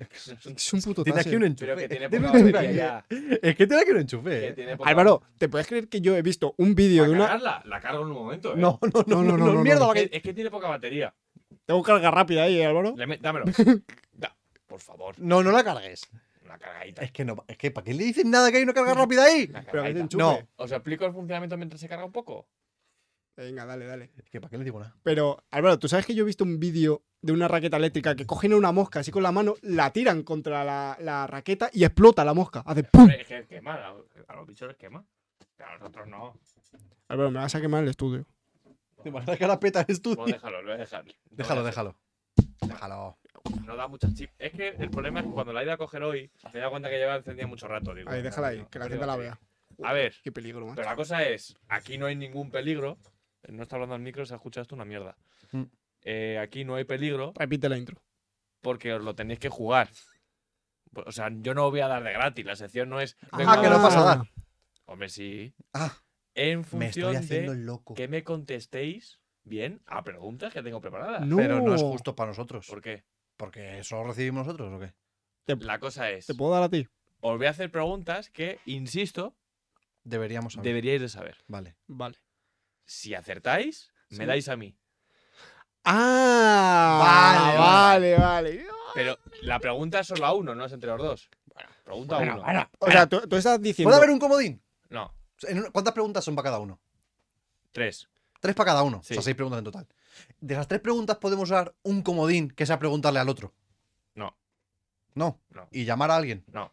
Es 0.45 0.73
un 0.73 0.83
puto 0.83 1.03
Tiene 1.03 1.19
aquí 1.21 1.31
taser. 1.31 1.39
un 1.39 1.45
enchufe. 1.47 1.67
Pero 1.67 1.77
que 1.79 1.89
tiene 1.89 2.09
poca 2.11 2.27
un 2.39 2.53
batería 2.53 3.05
enchufe. 3.09 3.33
ya. 3.33 3.39
Es 3.43 3.57
que 3.57 3.67
tiene 3.67 3.83
aquí 3.83 3.91
un 3.91 3.97
Que 3.97 4.01
enchufe. 4.03 4.53
tiene 4.53 4.77
poca- 4.77 4.91
Álvaro, 4.91 5.23
¿te 5.39 5.49
puedes 5.49 5.67
creer 5.67 5.89
que 5.89 6.01
yo 6.01 6.17
he 6.17 6.23
visto 6.23 6.55
un 6.59 6.75
vídeo 6.75 7.03
¿Para 7.03 7.09
de 7.11 7.17
una. 7.17 7.27
cargarla? 7.27 7.63
La 7.67 7.81
cargo 7.81 8.03
en 8.03 8.09
un 8.09 8.15
momento, 8.15 8.53
¿eh? 8.53 8.57
No, 8.59 8.79
no, 8.83 8.91
no, 8.93 9.03
No, 9.07 9.23
no, 9.23 9.23
no, 9.23 9.37
no, 9.39 9.47
no, 9.47 9.53
no, 9.55 9.63
mierda, 9.65 9.81
no. 9.81 9.89
va 9.89 9.95
Es 9.95 10.03
que- 10.05 10.11
que, 10.11 10.17
es 10.19 10.23
que 10.23 10.35
tiene 10.35 10.51
poca 10.51 10.69
batería. 10.69 11.15
Tengo 11.65 11.83
carga 11.83 12.11
rápida 12.11 12.43
ahí, 12.45 12.59
¿eh, 12.59 12.67
Álvaro. 12.67 12.95
Dámelo. 13.21 13.45
Da, 14.13 14.37
por 14.67 14.81
favor. 14.81 15.15
No, 15.19 15.43
no 15.43 15.51
la 15.51 15.65
cargues. 15.65 16.09
Una 16.45 16.59
cargadita. 16.59 17.03
Es 17.03 17.13
que 17.13 17.25
no, 17.25 17.43
es 17.49 17.57
que 17.57 17.71
¿para 17.71 17.85
qué 17.85 17.95
le 17.95 18.05
dicen 18.05 18.31
nada 18.31 18.51
que 18.51 18.59
hay 18.59 18.63
una 18.65 18.75
carga 18.75 18.93
rápida 18.95 19.25
ahí? 19.25 19.51
Pero. 19.71 19.85
No. 20.19 20.39
¿Os 20.57 20.71
explico 20.73 21.07
el 21.07 21.13
funcionamiento 21.13 21.57
mientras 21.57 21.81
se 21.81 21.89
carga 21.89 22.05
un 22.05 22.13
poco? 22.13 22.47
Venga, 23.37 23.65
dale, 23.65 23.87
dale. 23.87 24.11
Es 24.17 24.29
que 24.31 24.41
¿para 24.41 24.51
qué 24.51 24.59
le 24.59 24.65
digo 24.65 24.79
nada? 24.79 24.95
Pero, 25.03 25.43
Álvaro, 25.51 25.79
¿tú 25.79 25.89
sabes 25.89 26.05
que 26.07 26.15
yo 26.15 26.23
he 26.23 26.27
visto 26.27 26.45
un 26.45 26.61
vídeo 26.61 27.03
de 27.23 27.33
una 27.33 27.49
raqueta 27.49 27.77
eléctrica 27.79 28.15
que 28.15 28.27
cogen 28.27 28.53
una 28.53 28.73
mosca 28.73 29.01
así 29.01 29.11
con 29.11 29.23
la 29.23 29.33
mano, 29.33 29.55
la 29.63 29.91
tiran 29.93 30.23
contra 30.23 30.65
la, 30.65 30.97
la 31.01 31.27
raqueta 31.27 31.71
y 31.73 31.85
explota 31.85 32.25
la 32.25 32.35
mosca? 32.35 32.63
Hace 32.67 32.85
¡pum! 32.85 33.09
Es 33.11 33.27
que 33.27 33.47
quema, 33.47 33.75
a 33.75 33.95
a 34.29 34.37
los 34.37 34.47
bichos 34.47 34.69
les 34.69 34.77
quema. 34.77 35.05
A 35.59 35.79
nosotros 35.79 36.07
no. 36.09 36.39
Álvaro, 37.09 37.31
me 37.31 37.39
vas 37.39 37.55
a 37.55 37.61
quemar 37.61 37.83
el 37.85 37.89
estudio. 37.91 38.27
¿Te 39.03 39.09
imaginas 39.09 39.39
que 39.39 39.45
ahora 39.45 39.59
peta 39.61 39.81
el 39.81 39.87
estudio? 39.95 40.17
Pues 40.17 40.33
déjalo, 40.33 40.61
lo 40.63 40.69
voy 40.69 40.75
a 40.75 40.79
dejar. 40.79 41.05
No 41.07 41.13
Déjalo, 41.31 41.61
a 41.61 41.69
hacer. 41.69 41.71
déjalo. 41.73 41.97
Déjalo. 42.67 43.19
no 43.65 43.77
da 43.77 43.89
muchas 43.89 44.15
chips. 44.15 44.33
Es 44.39 44.53
que 44.53 44.69
el 44.69 44.91
problema 44.91 45.21
es 45.21 45.27
que 45.27 45.33
cuando 45.33 45.53
la 45.53 45.61
he 45.61 45.65
ido 45.65 45.73
a 45.73 45.77
coger 45.79 46.03
hoy, 46.03 46.31
me 46.53 46.59
he 46.59 46.59
dado 46.59 46.71
cuenta 46.71 46.89
que 46.91 46.99
lleva 46.99 47.17
encendida 47.17 47.47
mucho 47.47 47.67
rato. 47.67 47.95
Digo, 47.95 48.11
Ahí, 48.11 48.23
déjala 48.23 48.49
ahí, 48.49 48.59
no, 48.59 48.69
que 48.69 48.79
la 48.79 48.89
gente 48.89 49.07
la 49.07 49.17
vea. 49.17 49.41
A 49.83 49.93
ver, 49.93 50.15
Qué 50.23 50.31
peligro, 50.31 50.67
macho. 50.67 50.77
pero 50.77 50.89
la 50.91 50.97
cosa 50.97 51.23
es, 51.25 51.57
aquí 51.69 51.97
no 51.99 52.07
hay 52.07 52.15
ningún 52.17 52.51
peligro. 52.51 52.99
No 53.49 53.63
está 53.63 53.77
hablando 53.77 53.95
al 53.95 54.01
micro, 54.03 54.25
se 54.27 54.35
escucha 54.35 54.61
esto 54.61 54.75
una 54.75 54.85
mierda. 54.85 55.17
Mm. 55.53 55.63
Eh, 56.03 56.39
aquí 56.39 56.65
no 56.65 56.75
hay 56.75 56.85
peligro 56.85 57.33
Repite 57.37 57.69
la 57.69 57.79
intro. 57.79 58.03
porque 58.61 58.93
os 58.93 59.03
lo 59.03 59.15
tenéis 59.15 59.39
que 59.39 59.49
jugar. 59.49 59.89
O 60.95 61.13
sea, 61.13 61.31
yo 61.33 61.55
no 61.55 61.65
os 61.67 61.71
voy 61.71 61.81
a 61.81 61.89
dar 61.89 62.03
de 62.03 62.13
gratis. 62.13 62.45
La 62.45 62.57
sección 62.57 62.89
no 62.91 63.01
es. 63.01 63.17
Ah, 63.31 63.39
venga, 63.39 63.61
que 63.63 63.69
no 63.69 63.77
pasa 63.83 64.01
a- 64.01 64.17
nada. 64.17 64.31
Hombre, 64.85 65.09
sí. 65.09 65.55
Ah, 65.73 65.97
En 66.35 66.59
me 66.61 66.65
función 66.65 67.15
estoy 67.15 67.17
haciendo 67.17 67.53
de 67.53 67.59
el 67.59 67.67
loco. 67.67 67.95
que 67.95 68.09
me 68.09 68.25
contestéis 68.25 69.21
bien 69.45 69.81
a 69.87 70.03
preguntas 70.05 70.53
que 70.53 70.63
tengo 70.63 70.81
preparadas. 70.81 71.27
No. 71.27 71.37
Pero 71.37 71.61
no 71.61 71.75
es 71.75 71.83
justo 71.83 72.15
para 72.15 72.29
nosotros. 72.29 72.67
¿Por 72.69 72.83
qué? 72.83 73.05
Porque 73.37 73.79
eso 73.79 73.97
lo 73.97 74.05
recibimos 74.09 74.47
nosotros 74.47 74.73
o 74.73 74.79
qué? 74.81 74.93
La 75.65 75.79
cosa 75.81 76.11
es. 76.11 76.27
¿Te 76.27 76.35
puedo 76.35 76.53
dar 76.53 76.63
a 76.65 76.69
ti? 76.69 76.87
Os 77.21 77.37
voy 77.39 77.47
a 77.47 77.51
hacer 77.51 77.71
preguntas 77.71 78.31
que, 78.31 78.59
insisto, 78.67 79.35
Deberíamos 80.05 80.55
saber. 80.55 80.65
deberíais 80.67 81.01
de 81.01 81.09
saber. 81.09 81.37
Vale. 81.49 81.77
Vale. 81.87 82.19
Si 82.93 83.15
acertáis, 83.15 83.91
me 84.11 84.27
dais 84.27 84.49
a 84.51 84.57
mí. 84.57 84.77
Ah, 85.85 86.99
Vale, 87.59 87.59
vale, 87.59 88.19
vale. 88.19 88.67
Pero 88.95 89.19
la 89.43 89.59
pregunta 89.59 90.01
es 90.01 90.07
solo 90.07 90.27
a 90.27 90.35
uno, 90.35 90.55
no 90.55 90.67
es 90.67 90.73
entre 90.73 90.91
los 90.91 90.99
dos. 90.99 91.31
Pregunta 91.85 92.17
a 92.17 92.19
Bueno, 92.19 92.35
uno. 92.35 92.43
bueno. 92.45 92.71
O 92.79 92.91
sea, 92.91 93.07
tú, 93.07 93.21
tú 93.27 93.37
estás 93.37 93.61
diciendo. 93.61 93.89
¿Puede 93.89 93.97
haber 93.97 94.11
un 94.11 94.19
comodín? 94.19 94.63
No, 94.91 95.13
¿Cuántas 95.73 95.95
preguntas 95.95 96.23
son 96.25 96.37
para 96.37 96.45
cada 96.47 96.59
uno? 96.59 96.79
tres. 97.73 98.09
Tres 98.41 98.55
para 98.55 98.73
cada 98.73 98.83
uno. 98.83 99.01
Sí. 99.03 99.15
O 99.15 99.17
sea, 99.17 99.23
seis 99.23 99.37
preguntas 99.37 99.59
en 99.59 99.65
total. 99.65 99.89
De 100.41 100.55
las 100.55 100.69
tres 100.69 100.81
preguntas 100.81 101.17
podemos 101.17 101.49
usar 101.49 101.75
un 101.83 102.03
comodín 102.03 102.51
que 102.51 102.67
sea 102.67 102.79
preguntarle 102.79 103.19
al 103.21 103.29
otro. 103.31 103.55
No, 104.15 104.37
No. 105.15 105.41
No. 105.51 105.67
Y 105.71 105.85
llamar 105.87 106.11
a 106.11 106.17
alguien. 106.17 106.45
no. 106.49 106.73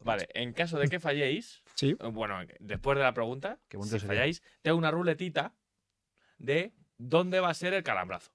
Vale, 0.00 0.28
en 0.34 0.52
caso 0.52 0.78
de 0.78 0.88
que 0.88 1.00
falléis, 1.00 1.60
Sí. 1.78 1.90
eh, 2.00 2.06
bueno, 2.08 2.40
después 2.58 2.98
de 2.98 3.04
la 3.04 3.14
pregunta, 3.14 3.60
si 3.70 3.80
sería. 3.88 4.06
falláis, 4.08 4.42
tengo 4.62 4.76
una 4.76 4.90
ruletita 4.90 5.54
de 6.38 6.72
dónde 6.96 7.38
va 7.38 7.50
a 7.50 7.54
ser 7.54 7.72
el 7.72 7.84
calambrazo. 7.84 8.32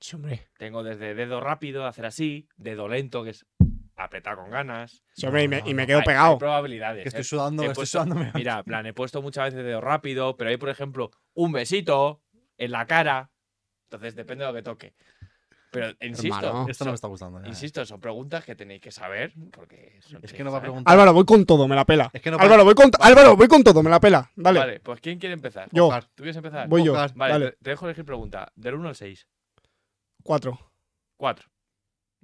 Sí, 0.00 0.14
hombre. 0.14 0.46
Tengo 0.56 0.84
desde 0.84 1.14
dedo 1.16 1.40
rápido, 1.40 1.86
hacer 1.86 2.06
así, 2.06 2.48
dedo 2.56 2.86
lento, 2.86 3.24
que 3.24 3.30
es 3.30 3.46
apretar 3.96 4.36
con 4.36 4.50
ganas. 4.50 5.02
Sí, 5.14 5.26
hombre, 5.26 5.42
y 5.44 5.48
me, 5.48 5.62
y 5.66 5.74
me 5.74 5.82
no, 5.82 5.86
quedo 5.86 5.96
Hay- 5.98 6.02
hay 6.02 6.06
pegado. 6.06 6.38
probabilidades. 6.38 7.02
Que 7.02 7.08
estoy 7.08 7.22
¿eh? 7.22 7.24
sudando, 7.24 7.62
He 7.62 7.66
estoy 7.66 7.82
puesto- 7.82 8.04
sudando. 8.04 8.14
Mira, 8.34 8.58
en 8.58 8.64
plan, 8.64 8.86
he 8.86 8.92
puesto 8.92 9.22
muchas 9.22 9.46
veces 9.46 9.64
dedo 9.64 9.80
rápido, 9.80 10.36
pero 10.36 10.50
hay, 10.50 10.56
por 10.56 10.68
ejemplo, 10.68 11.10
un 11.34 11.50
besito 11.50 12.22
en 12.58 12.70
la 12.70 12.86
cara. 12.86 13.32
Entonces 13.88 14.14
depende 14.14 14.44
de 14.44 14.50
lo 14.52 14.54
que 14.54 14.62
toque. 14.62 14.94
Pero 15.80 15.96
insisto, 16.00 16.36
Hermano. 16.46 16.66
Esto 16.68 16.84
no 16.84 16.90
me 16.90 16.94
está 16.94 17.08
gustando. 17.08 17.42
ya. 17.42 17.48
insisto, 17.48 17.84
son 17.86 18.00
preguntas 18.00 18.44
que 18.44 18.54
tenéis 18.54 18.80
que 18.80 18.90
saber. 18.90 19.32
Porque 19.52 19.98
son- 20.00 20.20
Es 20.22 20.32
que 20.32 20.42
no 20.44 20.50
va 20.52 20.58
a 20.58 20.60
preguntar. 20.62 20.92
Álvaro, 20.92 21.12
voy 21.12 21.24
con 21.24 21.44
todo, 21.46 21.66
me 21.68 21.74
la 21.76 21.84
pela. 21.84 22.10
Es 22.12 22.20
que 22.22 22.30
no 22.30 22.38
Álvaro, 22.38 22.64
voy 22.64 22.74
con, 22.74 22.90
Álvaro, 23.00 23.36
voy 23.36 23.48
con 23.48 23.62
todo, 23.64 23.82
me 23.82 23.90
la 23.90 24.00
pela. 24.00 24.30
Dale, 24.36 24.58
Vale, 24.60 24.80
pues 24.80 25.00
¿quién 25.00 25.18
quiere 25.18 25.34
empezar? 25.34 25.68
yo. 25.72 25.88
¿Tú 26.14 26.22
quieres 26.22 26.36
empezar? 26.36 26.68
voy 26.68 26.84
yo. 26.84 26.92
Vale, 26.92 27.32
Dale, 27.32 27.52
te, 27.62 27.70
dejo 27.70 27.86
elegir 27.86 28.04
pregunta. 28.04 28.52
Del 28.54 28.74
1 28.74 28.88
al 28.88 28.94
6. 28.96 29.26
cuatro. 30.22 30.58
4. 31.18 31.48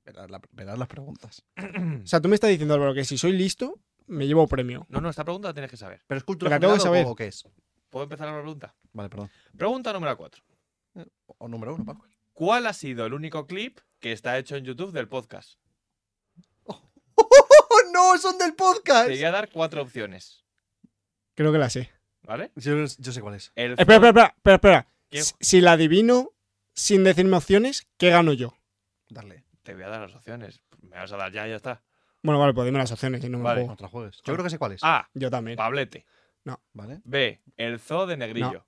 Verás, 0.05 0.31
la- 0.31 0.41
verás 0.51 0.79
las 0.79 0.89
preguntas. 0.89 1.45
O 1.57 2.07
sea, 2.07 2.21
tú 2.21 2.29
me 2.29 2.35
estás 2.35 2.51
diciendo, 2.51 2.75
Álvaro, 2.75 2.93
que 2.95 3.05
si 3.05 3.17
soy 3.17 3.33
listo, 3.33 3.79
me 4.07 4.27
llevo 4.27 4.47
premio. 4.49 4.85
No, 4.89 5.01
no, 5.01 5.09
esta 5.09 5.25
pregunta 5.25 5.49
la 5.49 5.55
tienes 5.55 5.71
que 5.71 5.77
saber. 5.77 6.03
¿Pero 6.07 6.19
es 6.19 6.25
cultura 6.25 6.59
tengo 6.59 6.75
que 6.75 6.81
saber. 6.81 7.07
o 7.07 7.15
qué 7.15 7.29
es? 7.29 7.45
¿Puedo 7.89 8.05
empezar 8.05 8.27
con 8.27 8.37
la 8.37 8.43
pregunta? 8.43 8.75
Vale, 8.93 9.09
perdón. 9.09 9.31
Pregunta 9.57 9.93
número 9.93 10.17
4. 10.17 10.43
O 11.39 11.49
número 11.49 11.75
uno, 11.75 11.85
Paco. 11.85 12.05
¿Cuál 12.33 12.67
ha 12.67 12.73
sido 12.73 13.07
el 13.07 13.15
único 13.15 13.47
clip 13.47 13.79
que 14.01 14.13
está 14.13 14.39
hecho 14.39 14.57
en 14.57 14.65
YouTube 14.65 14.93
del 14.93 15.09
podcast? 15.09 15.59
¡Oh, 16.65 16.81
no! 17.93 18.19
¡Son 18.19 18.39
del 18.39 18.55
podcast! 18.55 19.09
Te 19.09 19.15
voy 19.15 19.25
a 19.25 19.31
dar 19.31 19.51
cuatro 19.51 19.83
opciones. 19.83 20.45
Creo 21.35 21.53
que 21.53 21.59
la 21.59 21.71
sé. 21.71 21.91
¿Vale? 22.23 22.51
Yo, 22.57 22.73
yo 22.77 23.13
sé 23.13 23.21
cuál 23.21 23.35
es. 23.35 23.53
El 23.55 23.73
Espera, 23.73 23.95
espera, 23.97 24.09
espera, 24.09 24.27
espera, 24.37 24.55
espera. 24.55 24.87
¿Qué? 25.11 25.23
Si- 25.23 25.35
Si 25.41 25.61
la 25.61 25.73
adivino 25.73 26.31
sin 26.75 27.05
decirme 27.05 27.37
opciones, 27.37 27.87
¿qué 27.97 28.11
gano 28.11 28.33
yo? 28.33 28.55
Darle. 29.09 29.45
Te 29.63 29.75
voy 29.75 29.83
a 29.85 29.89
dar 29.89 30.01
las 30.01 30.15
opciones. 30.15 30.63
Me 30.81 30.97
vas 30.97 31.13
a 31.13 31.17
dar 31.17 31.33
ya, 31.33 31.47
ya 31.47 31.57
está. 31.57 31.83
Bueno, 32.23 32.39
vale, 32.39 32.55
pues 32.55 32.65
dime 32.67 32.79
las 32.79 32.93
opciones 32.93 33.23
y 33.25 33.29
no 33.29 33.39
me 33.39 33.45
Vale. 33.45 33.67
juego. 33.67 34.11
Yo 34.25 34.33
creo 34.35 34.45
que 34.45 34.51
sé 34.51 34.59
cuál 34.59 34.73
es. 34.73 34.81
A. 34.85 35.09
Yo 35.15 35.31
también. 35.31 35.57
Pablete. 35.57 36.07
¿Vale? 36.73 37.01
B. 37.05 37.41
El 37.57 37.79
zoo 37.79 38.07
de 38.07 38.17
Negrillo. 38.17 38.47
No, 38.47 38.53
no. 38.53 38.67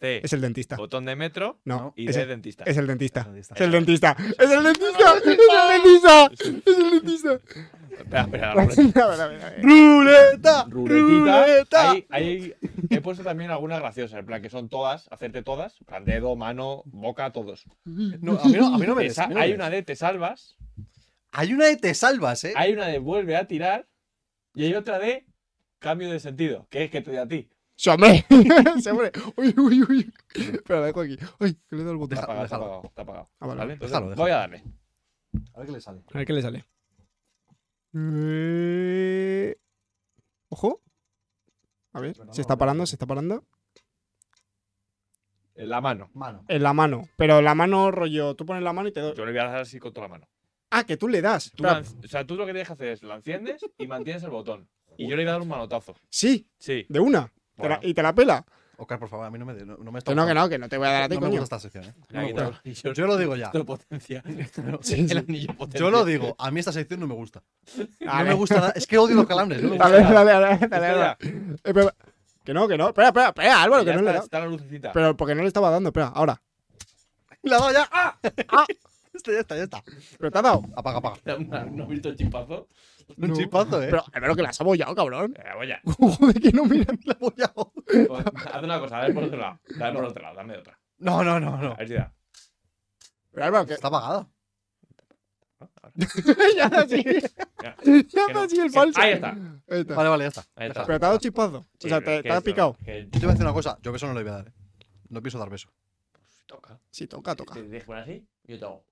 C. 0.00 0.20
Es 0.22 0.32
el 0.32 0.40
dentista. 0.40 0.76
Botón 0.76 1.04
de 1.06 1.16
metro. 1.16 1.58
No, 1.64 1.94
Y 1.96 2.08
es, 2.08 2.16
D. 2.16 2.22
el, 2.22 2.28
Dentista. 2.28 2.64
es 2.64 2.76
el 2.76 2.86
dentista. 2.86 3.20
Es 3.20 3.60
el 3.60 3.70
dentista. 3.72 4.16
¡Es 4.38 4.50
el 4.50 4.62
dentista! 4.62 5.14
¡Es 5.18 5.30
el 5.30 5.72
dentista! 5.72 6.30
¡Es 6.32 6.40
el 6.76 6.90
dentista! 6.90 7.40
Espera, 7.98 8.22
espera. 8.24 8.54
Ruleta. 9.62 10.66
¡Ruleta! 10.68 10.68
Ruletita. 10.68 11.90
Ahí, 11.90 12.06
ahí 12.10 12.54
he 12.90 13.00
puesto 13.00 13.24
también 13.24 13.50
algunas 13.50 13.80
graciosas. 13.80 14.18
En 14.20 14.26
plan, 14.26 14.42
que 14.42 14.50
son 14.50 14.68
todas, 14.68 15.08
hacerte 15.10 15.42
todas. 15.42 15.78
Plan, 15.86 16.04
dedo, 16.04 16.36
mano, 16.36 16.82
boca, 16.86 17.32
todos. 17.32 17.64
No, 17.84 18.38
a 18.38 18.44
mí 18.44 18.52
no, 18.52 18.74
a 18.74 18.78
mí 18.78 18.86
no 18.86 18.94
me 18.94 19.08
hay 19.40 19.52
una 19.54 19.70
de 19.70 19.82
te 19.82 19.96
salvas. 19.96 20.56
Hay 21.32 21.52
una 21.54 21.66
de 21.66 21.76
te 21.76 21.94
salvas, 21.94 22.44
¿eh? 22.44 22.52
Hay 22.56 22.74
una 22.74 22.86
de 22.86 22.98
vuelve 22.98 23.36
a 23.36 23.46
tirar. 23.46 23.88
Y 24.54 24.64
hay 24.64 24.74
otra 24.74 24.98
de 24.98 25.26
cambio 25.78 26.10
de 26.10 26.20
sentido. 26.20 26.66
Que 26.70 26.84
es 26.84 26.90
que 26.90 27.00
te 27.00 27.10
doy 27.10 27.18
a 27.20 27.26
ti. 27.26 27.48
¡Sí, 27.76 27.90
hombre! 27.90 28.24
¡Sí, 28.82 28.88
hombre! 28.88 29.12
¡Uy, 29.36 29.54
uy, 29.58 29.82
uy! 29.88 30.12
Espera, 30.34 30.80
la 30.80 30.86
dejo 30.86 31.00
aquí. 31.02 31.16
¡Ay! 31.38 31.54
Que 31.68 31.76
le 31.76 31.82
he 31.82 31.84
dado 31.84 31.92
el 31.92 31.98
botón. 31.98 32.14
Está 32.18 32.24
apagado, 32.24 32.44
está 32.44 32.56
apagado, 32.56 32.82
está 32.86 33.02
apagado. 33.02 33.30
Ah, 33.38 33.46
vale, 33.46 33.58
¿Vale? 33.58 33.72
Entonces, 33.74 33.92
Déjalo, 33.92 34.10
déjalo. 34.10 34.22
voy 34.22 34.30
a 34.30 34.36
darle. 34.36 34.64
A 35.54 35.58
ver 35.58 35.66
qué 35.66 35.72
le 35.72 35.80
sale. 35.80 36.02
A 36.12 36.18
ver 36.18 36.26
qué 36.26 36.32
le 36.32 36.42
sale. 36.42 36.64
Eh, 37.94 39.56
Ojo. 40.48 40.80
A 41.92 42.00
ver, 42.00 42.14
se 42.30 42.40
está 42.40 42.56
parando, 42.56 42.86
se 42.86 42.94
está 42.94 43.06
parando. 43.06 43.44
En 45.54 45.68
la 45.70 45.80
mano. 45.80 46.10
Mano. 46.14 46.44
En 46.48 46.62
la 46.62 46.72
mano. 46.74 47.08
Pero 47.16 47.40
la 47.40 47.54
mano, 47.54 47.90
rollo, 47.90 48.34
tú 48.36 48.44
pones 48.44 48.62
la 48.62 48.72
mano 48.74 48.88
y 48.88 48.92
te 48.92 49.00
doy. 49.00 49.14
Yo 49.16 49.24
le 49.24 49.32
voy 49.32 49.40
a 49.40 49.44
dar 49.44 49.60
así 49.60 49.78
con 49.78 49.92
toda 49.94 50.06
la 50.06 50.12
mano. 50.12 50.28
Ah, 50.70 50.84
que 50.84 50.96
tú 50.98 51.08
le 51.08 51.22
das. 51.22 51.52
Tú 51.52 51.62
la 51.62 51.78
o 51.80 52.08
sea, 52.08 52.26
tú 52.26 52.36
lo 52.36 52.44
que 52.44 52.52
tienes 52.52 52.66
que 52.68 52.74
hacer 52.74 52.88
es 52.88 53.02
la 53.02 53.14
enciendes 53.16 53.64
y 53.78 53.86
mantienes 53.86 54.22
el 54.24 54.30
botón. 54.30 54.68
Y 54.98 55.08
yo 55.08 55.16
le 55.16 55.22
voy 55.24 55.28
a 55.30 55.32
dar 55.32 55.42
un 55.42 55.48
manotazo. 55.48 55.94
Sí, 56.10 56.48
Sí. 56.58 56.84
de 56.88 57.00
una. 57.00 57.32
Te 57.56 57.68
la- 57.68 57.80
y 57.82 57.94
te 57.94 58.02
la 58.02 58.14
pela. 58.14 58.44
Oscar, 58.78 58.98
por 58.98 59.08
favor, 59.08 59.24
a 59.26 59.30
mí 59.30 59.38
no 59.38 59.46
me, 59.46 59.54
no, 59.54 59.78
no 59.78 59.90
me 59.90 59.98
está 60.00 60.10
Que 60.12 60.14
no, 60.16 60.26
que 60.26 60.34
no, 60.34 60.48
que 60.50 60.58
no 60.58 60.68
te 60.68 60.76
voy 60.76 60.86
a 60.86 60.90
dar 60.90 61.02
a 61.04 61.08
ti, 61.08 61.14
No 61.14 61.22
me 61.22 61.26
coño. 61.28 61.40
gusta 61.40 61.56
esta 61.56 61.70
sección, 61.70 61.84
¿eh? 61.84 62.26
Quitado 62.28 62.50
el 62.50 62.56
anillo- 62.62 62.92
Yo 62.92 63.06
lo 63.06 63.16
digo 63.16 63.34
ya. 63.36 63.50
potencia. 63.50 64.22
Sí, 64.26 64.44
sí. 64.82 65.06
El 65.10 65.18
anillo 65.18 65.54
potencia. 65.54 65.80
Yo 65.80 65.90
lo 65.90 66.04
digo. 66.04 66.36
A 66.38 66.50
mí 66.50 66.60
esta 66.60 66.72
sección 66.72 67.00
no 67.00 67.06
me 67.06 67.14
gusta. 67.14 67.42
No 67.78 67.86
Dale. 68.00 68.28
me 68.28 68.34
gusta 68.34 68.56
nada. 68.56 68.72
Es 68.76 68.86
que 68.86 68.98
odio 68.98 69.14
los 69.16 69.26
calambres. 69.26 69.62
No 69.62 69.70
me 69.70 69.76
gusta. 69.78 69.88
Dale, 69.88 70.02
dale, 70.12 70.30
dale, 70.32 70.68
dale, 70.68 70.86
dale. 70.88 71.16
Eh, 71.64 71.88
Que 72.44 72.52
no, 72.52 72.68
que 72.68 72.76
no. 72.76 72.88
Espera, 72.88 73.08
espera, 73.08 73.28
espera, 73.28 73.62
Álvaro, 73.62 73.82
ya 73.82 73.92
que 73.92 73.96
no 73.96 74.02
le 74.04 74.10
he 74.10 74.12
está, 74.12 74.24
está 74.24 74.40
la 74.40 74.46
lucecita. 74.46 74.92
Pero 74.92 75.16
porque 75.16 75.34
no 75.34 75.40
le 75.40 75.48
estaba 75.48 75.70
dando, 75.70 75.88
espera, 75.88 76.08
ahora. 76.08 76.40
La 77.42 77.56
dado 77.58 77.72
ya. 77.72 77.88
¡Ah! 77.90 78.18
¡Ah! 78.48 78.66
Este 79.26 79.32
ya 79.34 79.40
está, 79.40 79.56
ya 79.56 79.62
está. 79.64 79.82
Pero 80.18 80.30
te 80.30 80.38
ha 80.38 80.42
dado. 80.42 80.62
Apaga, 80.76 80.98
apaga. 80.98 81.16
¿No 81.70 81.82
has 81.84 81.88
visto 81.88 82.08
el 82.08 82.16
chimpazo? 82.16 82.68
Un 83.16 83.28
No. 83.28 83.34
chispazo, 83.34 83.82
¿eh? 83.82 83.86
Pero, 83.90 84.04
Álvaro, 84.12 84.36
que 84.36 84.42
la 84.42 84.48
has 84.50 84.60
abollado, 84.60 84.94
cabrón. 84.94 85.34
Eh, 85.36 85.42
voy 85.56 85.68
ya. 85.68 85.80
Joder, 85.84 86.40
que 86.40 86.52
no 86.52 86.64
mira. 86.64 86.94
La 87.04 87.14
voy 87.14 87.32
a- 87.42 87.52
Pues, 87.52 88.24
Haz 88.52 88.62
una 88.62 88.78
cosa, 88.80 88.98
dame 88.98 89.14
por 89.14 89.24
otro 89.24 89.38
lado. 89.38 89.60
Dame 89.78 89.92
por 89.94 90.04
otro 90.04 90.22
lado, 90.22 90.36
dame 90.36 90.56
otra. 90.58 90.78
No, 90.98 91.22
no, 91.24 91.40
no, 91.40 91.54
A 91.54 91.60
no. 91.62 91.76
ver 91.76 91.88
si 91.88 91.94
da. 91.94 92.12
Pero 93.32 93.46
Álvaro, 93.46 93.66
que. 93.66 93.74
Está 93.74 93.88
apagada. 93.88 94.28
ya 96.56 96.64
está 96.64 96.80
así. 96.80 97.02
Ya. 97.62 97.76
Está 97.80 98.42
así 98.44 98.60
el 98.60 98.70
falso. 98.70 99.00
Ahí 99.00 99.12
está. 99.14 99.30
Ahí 99.30 99.80
está. 99.80 99.94
Vale, 99.94 100.08
vale, 100.08 100.24
ya 100.24 100.28
está. 100.28 100.44
Ahí 100.54 100.68
está. 100.68 100.84
Pero 100.86 100.98
te 101.00 101.04
ha 101.04 101.08
dado 101.08 101.18
chispazo. 101.20 101.66
Sí, 101.78 101.86
o 101.86 101.88
sea, 101.88 102.00
te, 102.00 102.22
te 102.22 102.32
ha 102.32 102.40
picado. 102.40 102.76
que 102.84 103.04
Yo 103.04 103.10
te 103.10 103.18
voy 103.20 103.28
a 103.28 103.32
decir 103.32 103.44
una 103.44 103.52
cosa. 103.54 103.78
Yo 103.82 103.92
beso 103.92 104.06
no 104.06 104.14
le 104.14 104.22
voy 104.22 104.32
a 104.32 104.36
dar, 104.36 104.48
¿eh? 104.48 104.52
No 105.08 105.22
pienso 105.22 105.38
dar 105.38 105.48
beso. 105.50 105.68
toca. 106.46 106.78
Sí, 106.90 107.06
toca, 107.06 107.34
toca. 107.36 107.54
Te 107.54 107.62
dejo 107.62 107.86
por 107.86 107.96
así, 107.96 108.26
yo 108.44 108.58
te 108.58 108.64
hago. 108.64 108.84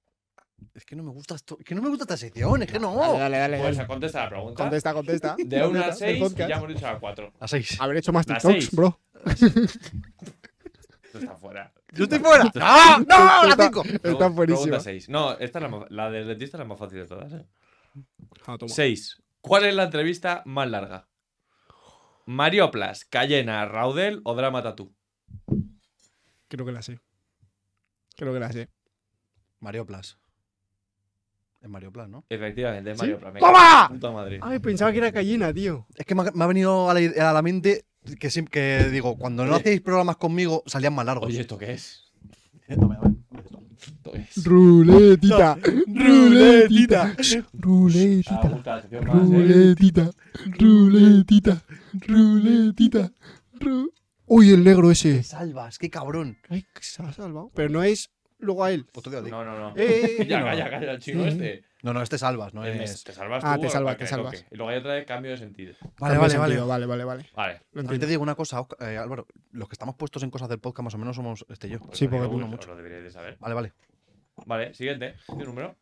Es 0.75 0.85
que 0.85 0.97
no 0.97 1.03
me 1.03 1.11
gusta 1.11 1.35
esto. 1.35 1.57
Es 1.59 1.65
que 1.65 1.75
no 1.75 1.83
me 1.83 1.89
gusta 1.89 2.05
esta 2.05 2.17
sección. 2.17 2.63
Es 2.63 2.71
que 2.73 2.79
no. 2.79 2.95
Dale, 2.97 3.37
dale, 3.39 3.59
dale. 3.59 3.75
Pues 3.75 3.87
contesta 3.87 4.25
la 4.25 4.29
pregunta. 4.31 4.63
Contesta, 4.63 4.93
contesta. 4.95 5.37
De 5.39 5.57
1 5.57 5.65
a 5.67 5.83
Contesta, 5.83 5.93
6 5.95 6.13
del 6.13 6.19
podcast. 6.29 6.49
ya 6.51 6.57
hemos 6.57 6.69
dicho 6.69 6.87
a 6.89 6.99
4. 7.01 7.33
A 7.41 7.49
seis. 7.49 7.81
Haber 7.81 7.97
hecho 7.99 8.13
más 8.13 8.27
TikToks, 8.27 8.43
seis. 8.55 8.71
bro. 8.73 9.01
Esto 9.25 11.19
está 11.19 11.37
fuera. 11.37 11.73
¡Yo 11.93 12.05
estoy 12.05 12.19
fuera! 12.19 12.45
Esto- 12.45 12.59
¡No! 12.59 12.99
¡No! 12.99 13.07
¡La 13.45 13.49
Está- 13.51 13.65
cinco! 13.67 13.83
Está 13.85 13.99
Pregunta 14.01 14.29
buenísimo. 14.29 14.81
6. 14.81 15.09
No, 15.09 15.33
esta 15.39 15.59
es 15.59 15.63
la, 15.63 15.69
más- 15.69 15.91
la 15.91 16.11
del 16.11 16.27
dentista 16.27 16.57
es 16.57 16.59
la 16.61 16.65
más 16.65 16.79
fácil 16.79 16.99
de 16.99 17.07
todas. 17.07 17.33
¿eh? 17.33 17.47
Ah. 18.47 18.57
6. 18.67 19.23
¿Cuál 19.41 19.65
es 19.67 19.75
la 19.75 19.85
entrevista 19.85 20.43
más 20.47 20.69
larga? 20.69 21.07
¿Marioplas, 22.27 23.05
Cayena, 23.05 23.65
Raudel 23.67 24.23
o 24.25 24.35
Drama 24.35 24.63
Tattoo? 24.63 24.93
Creo 26.49 26.65
que 26.67 26.73
la 26.73 26.83
sé. 26.83 26.99
Creo 28.17 28.33
que 28.33 28.41
la 28.41 28.51
sé. 28.51 28.71
Mario 29.61 29.87
Plus. 29.87 30.19
Es 31.65 31.71
Mario 31.71 31.91
Plus, 31.91 32.09
¿no? 32.11 32.25
Efectivamente, 32.29 32.91
es 32.91 32.99
¿Sí? 32.99 33.03
Marioplas. 33.07 33.33
me 33.33 33.41
¡Toma! 33.41 33.89
Puta 33.89 34.11
madre. 34.13 34.39
Ay, 34.43 34.59
pensaba 34.59 34.93
que 34.93 34.99
era 34.99 35.11
gallina, 35.11 35.51
tío. 35.55 35.87
Es 35.97 36.05
que 36.05 36.15
me 36.15 36.21
ha, 36.21 36.31
me 36.35 36.45
ha 36.45 36.47
venido 36.47 36.91
a 36.91 36.95
la, 36.95 37.31
a 37.31 37.33
la 37.33 37.41
mente 37.41 37.87
que, 38.21 38.29
sim- 38.29 38.45
que 38.47 38.91
digo, 38.93 39.17
cuando 39.17 39.47
no 39.47 39.55
hacéis 39.55 39.81
programas 39.81 40.19
conmigo 40.19 40.63
salían 40.67 40.95
más 40.95 41.07
largos. 41.07 41.27
Oye, 41.29 41.41
¿esto 41.41 41.57
qué 41.57 41.73
es? 41.73 42.03
Dame, 42.69 42.97
dame. 43.01 43.17
Esto 43.79 44.15
es. 44.15 44.45
Ruletita. 44.45 45.57
Ruletita. 45.87 47.15
Ah, 47.17 47.23
Ruletita. 47.55 48.49
más, 48.51 48.85
¿eh? 48.93 49.01
Ruletita. 49.01 50.11
Ruletita. 50.59 51.63
Ruletita. 52.07 53.11
ru- 53.59 53.91
Uy, 54.27 54.51
el 54.51 54.65
negro 54.65 54.91
ese. 54.91 55.23
Salvas, 55.23 55.79
qué 55.79 55.89
cabrón. 55.91 56.39
Ay, 56.49 56.63
que 56.75 56.83
se 56.83 57.03
ha 57.03 57.13
salvado. 57.13 57.51
Pero 57.55 57.69
no 57.71 57.83
es 57.83 58.11
luego 58.45 58.65
a 58.65 58.71
él. 58.71 58.87
Pues 58.93 59.03
te 59.05 59.11
digo 59.11 59.23
a 59.23 59.25
ti. 59.25 59.31
No, 59.31 59.45
no, 59.45 59.59
no. 59.59 59.77
Eh, 59.77 60.17
eh, 60.21 60.27
Ya, 60.29 60.41
no. 60.41 60.47
calla, 60.47 60.71
calla, 60.71 60.93
el 60.93 60.99
chino 61.01 61.23
Sí. 61.25 61.31
este. 61.31 61.65
No, 61.83 61.93
no, 61.93 62.01
este 62.01 62.17
salvas, 62.17 62.55
no 62.55 62.65
Eh, 62.65 62.85
es. 62.85 63.05
Te 63.05 63.13
salvas 63.13 63.43
Ah, 63.45 63.57
tú 63.57 63.63
te 63.63 63.71
salvas, 63.71 63.95
para 63.95 63.99
te 63.99 64.05
que 64.05 64.09
salvas. 64.09 64.35
toque. 64.35 64.47
Y 64.51 64.57
luego 64.57 64.71
hay 64.71 64.79
otra 64.79 64.95
de 64.95 65.05
cambio 65.05 65.33
de 65.33 65.37
sentido. 65.37 65.75
Vale, 65.99 66.17
vale, 66.19 66.39
vale. 66.39 66.53
sentido, 66.55 66.67
vale, 66.67 66.87
vale, 66.87 67.05
vale. 67.05 67.31
Vale. 67.35 67.61
También 67.75 68.01
te 68.01 68.07
digo 68.07 68.23
una 68.23 68.35
cosa, 68.35 68.61
Oscar- 68.61 68.89
eh, 68.89 68.97
Álvaro. 68.97 69.27
Los 69.53 69.69
que 69.69 69.75
estamos 69.75 69.95
puestos 69.97 70.23
en 70.23 70.31
cosas 70.31 70.49
del 70.49 70.61
podcast 70.61 70.85
más 70.85 70.95
o 70.95 70.99
menos 70.99 71.15
somos 71.17 71.45
este 71.49 71.67
y 71.69 71.71
yo. 71.73 71.81
Pues 71.81 71.99
Sí, 71.99 72.09
porque 72.09 72.25
tú 72.27 72.31
uno 72.33 72.41
no 72.41 72.47
mucho. 72.47 72.57
mucho. 72.63 72.71
Lo 72.71 72.77
deberíais 72.77 73.05
de 73.05 73.11
saber. 73.11 73.37
Vale, 73.39 73.55
vale. 73.55 73.73
Vale, 74.47 74.73
siguiente. 74.75 75.15
¿Qué 75.27 75.45
número? 75.45 75.77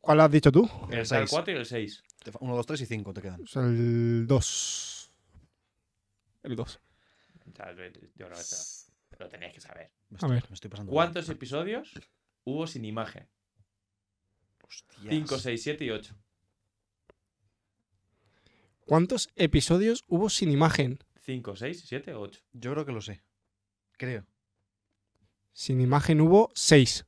¿Cuál 0.00 0.20
has 0.20 0.30
dicho 0.30 0.52
tú? 0.52 0.68
El 0.90 1.04
seis. 1.04 1.28
4 1.28 1.52
y 1.52 1.56
el 1.56 1.66
6. 1.66 2.02
1, 2.38 2.56
2, 2.56 2.66
3 2.66 2.80
y 2.82 2.86
5 2.86 3.12
te 3.12 3.20
quedan. 3.22 3.40
El 3.56 4.26
2. 4.28 5.12
El 6.44 6.54
2. 6.56 6.80
Yo 7.46 7.52
creo 8.26 8.28
que 8.30 8.40
esto 8.40 8.56
lo 9.18 9.28
tenéis 9.28 9.54
que 9.54 9.60
saber. 9.60 9.90
Me 10.10 10.14
A 10.14 10.18
estoy, 10.18 10.30
ver. 10.30 10.44
me 10.48 10.54
estoy 10.54 10.70
pasando. 10.70 10.92
¿Cuántos 10.92 11.28
episodios 11.28 11.92
hubo 12.44 12.66
sin 12.66 12.84
imagen? 12.84 13.28
Hostias. 14.62 15.06
5, 15.08 15.38
6, 15.38 15.62
7 15.62 15.84
y 15.84 15.90
8. 15.90 16.14
¿Cuántos 18.86 19.28
episodios 19.36 20.04
hubo 20.08 20.30
sin 20.30 20.50
imagen? 20.50 20.98
5, 21.20 21.56
6, 21.56 21.84
7 21.86 22.14
o 22.14 22.20
8. 22.20 22.40
Yo 22.52 22.72
creo 22.72 22.86
que 22.86 22.92
lo 22.92 23.00
sé. 23.02 23.22
Creo. 23.92 24.24
Sin 25.52 25.80
imagen 25.80 26.20
hubo 26.20 26.50
6. 26.54 27.04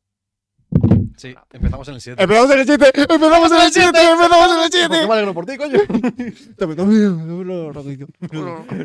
Sí, 1.20 1.34
empezamos 1.52 1.86
en 1.86 1.96
el 1.96 2.00
7. 2.00 2.22
¡Empezamos 2.22 2.50
en 2.50 2.60
el 2.60 2.64
7! 2.64 2.92
¡Empezamos 2.94 3.52
en 3.52 3.60
el 3.60 3.72
7! 3.72 3.88
¡Empezamos 4.10 4.48
en 4.48 4.56
el 4.56 4.70
¿Por 4.70 4.70
qué 4.70 4.78
7! 4.78 5.06
me 5.06 5.12
alegro 5.12 5.34
por 5.34 5.44
ti, 5.44 5.58
coño? 5.58 5.78
Rapidito. 7.74 8.06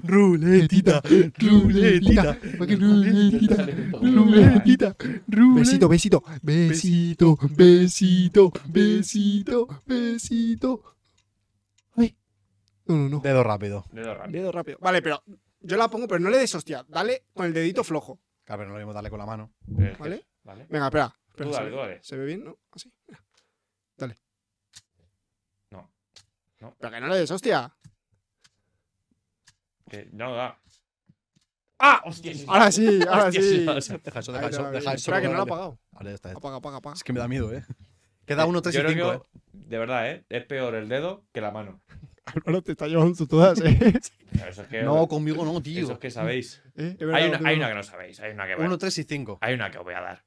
Ruletita, 0.03 1.01
ruletita, 1.37 2.37
ruletita, 2.59 3.67
ruletita, 4.01 4.95
Besito, 5.27 5.87
besito, 5.87 6.23
besito, 6.41 7.37
besito, 7.55 8.51
besito, 8.67 9.67
besito. 9.85 10.83
Ay. 11.95 12.17
No, 12.85 12.95
no, 12.97 13.09
no. 13.09 13.19
Dedo 13.21 13.43
rápido. 13.45 13.85
Dedo 13.93 14.13
rápido. 14.13 14.41
Dedo 14.41 14.51
rápido. 14.51 14.77
Vale, 14.81 15.01
pero 15.01 15.23
yo 15.61 15.77
la 15.77 15.87
pongo, 15.87 16.05
pero 16.05 16.19
no 16.19 16.29
le 16.29 16.39
des 16.39 16.53
hostia. 16.53 16.85
Dale 16.89 17.27
con 17.33 17.45
el 17.45 17.53
dedito 17.53 17.85
flojo. 17.85 18.19
Claro, 18.43 18.59
pero 18.59 18.67
no 18.67 18.73
lo 18.73 18.79
mismo 18.79 18.91
darle 18.93 19.09
con 19.09 19.19
la 19.19 19.25
mano. 19.25 19.53
¿Vale? 19.67 20.25
Vale. 20.43 20.67
Venga, 20.69 20.87
espera. 20.87 21.15
¿Se, 21.43 21.49
dale, 21.49 21.65
ve, 21.65 21.71
tú 21.71 21.77
dale. 21.77 22.03
¿Se 22.03 22.17
ve 22.17 22.25
bien? 22.25 22.43
¿No? 22.45 22.57
Así. 22.71 22.91
Mira. 23.07 23.23
Dale. 23.97 24.17
No. 25.71 25.91
No. 26.59 26.75
Pero 26.79 26.93
que 26.93 27.01
no 27.01 27.07
le 27.07 27.17
des 27.17 27.31
hostia. 27.31 27.75
Que 29.89 30.09
no 30.11 30.33
da. 30.35 30.59
¡Ah! 31.77 32.01
Ahora 32.47 32.71
sí, 32.71 33.01
ahora 33.07 33.25
Hostia, 33.25 33.41
sí. 33.41 33.59
Deja 33.59 33.77
eso, 33.77 33.97
deja 33.99 34.19
eso, 34.19 34.33
deja 34.33 34.47
eso. 34.47 34.91
Espera, 34.93 35.21
que 35.21 35.27
no 35.27 35.33
lo 35.33 35.39
ha 35.39 35.43
apagado. 35.43 35.79
Ya 35.91 35.99
está. 35.99 36.09
ya 36.09 36.13
está. 36.15 36.31
Apaga, 36.31 36.55
apaga, 36.55 36.77
apaga. 36.77 36.95
Es 36.95 37.03
que 37.03 37.13
me 37.13 37.19
da 37.19 37.27
miedo, 37.27 37.53
¿eh? 37.53 37.63
Queda 38.25 38.45
1, 38.45 38.61
3 38.61 38.73
y 38.73 38.77
Yo 38.77 38.83
creo 38.83 38.93
5, 38.95 39.11
que, 39.11 39.37
¿eh? 39.37 39.41
de 39.67 39.77
verdad, 39.77 40.09
¿eh? 40.09 40.25
Es 40.29 40.45
peor 40.45 40.73
el 40.75 40.89
dedo 40.89 41.25
que 41.31 41.41
la 41.41 41.51
mano. 41.51 41.81
Álvaro 42.25 42.63
te 42.63 42.71
está 42.71 42.87
llevando 42.87 43.27
todas, 43.27 43.61
eh. 43.61 43.77
Pero 44.31 44.49
Eso 44.49 44.61
es 44.63 44.67
que, 44.67 44.81
No, 44.81 45.07
conmigo 45.07 45.45
no, 45.45 45.51
eso 45.51 45.61
tío. 45.61 45.91
es 45.91 45.99
que 45.99 46.09
sabéis. 46.09 46.63
Eh, 46.75 46.95
verdad, 46.99 47.39
Hay 47.45 47.57
una 47.57 47.67
que 47.69 47.75
no 47.75 47.83
sabéis. 47.83 48.19
Hay 48.19 48.31
una 48.31 48.47
que, 48.47 48.55
1, 48.55 48.77
3 48.77 48.97
y 48.97 49.03
5. 49.03 49.37
hay 49.41 49.53
una 49.53 49.69
que 49.69 49.77
os 49.77 49.83
voy 49.83 49.93
a 49.93 50.01
dar. 50.01 50.24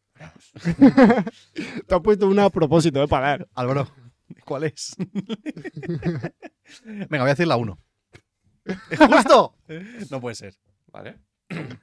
Te 1.87 1.95
has 1.95 2.01
puesto 2.03 2.27
una 2.29 2.45
a 2.47 2.51
propósito, 2.51 3.03
eh, 3.03 3.09
para 3.09 3.29
dar. 3.29 3.49
Álvaro, 3.55 3.89
¿cuál 4.45 4.65
es? 4.65 4.95
Venga, 6.85 7.09
voy 7.11 7.21
a 7.21 7.35
decir 7.35 7.47
la 7.47 7.57
1. 7.57 7.79
¿Es 8.91 8.99
justo? 8.99 9.55
No 10.11 10.21
puede 10.21 10.35
ser. 10.35 10.55
¿Vale? 10.93 11.19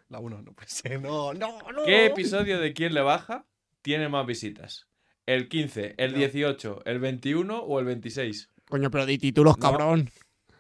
La 0.10 0.20
1 0.20 0.42
no 0.42 0.54
puede 0.54 0.70
ser. 0.70 1.02
No, 1.02 1.34
no, 1.34 1.60
no. 1.72 1.84
¿Qué 1.86 2.06
episodio 2.08 2.60
de 2.60 2.74
Quién 2.74 2.94
le 2.94 3.02
baja 3.02 3.46
tiene 3.82 4.10
más 4.10 4.26
visitas? 4.26 4.88
¿El 5.26 5.48
15, 5.50 5.96
el 5.98 6.12
No. 6.12 6.18
18, 6.20 6.84
el 6.86 7.00
21 7.00 7.58
o 7.60 7.80
el 7.80 7.86
26? 7.86 8.50
Coño, 8.70 8.92
pero 8.92 9.06
di 9.06 9.18
títulos, 9.18 9.58
No. 9.58 9.62
cabrón. 9.62 10.10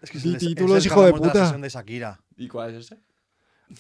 Es 0.01 0.09
que 0.11 0.19
Di 0.19 0.29
es 0.35 0.41
el- 0.41 0.49
títulos, 0.49 0.77
es 0.77 0.85
el 0.85 0.91
hijo 0.91 1.05
de 1.05 1.11
puta. 1.13 1.27
la 1.27 1.33
sesión 1.45 1.61
de 1.61 1.69
Shakira. 1.69 2.19
¿Y 2.37 2.47
cuál 2.47 2.71
es 2.73 2.85
ese? 2.85 2.99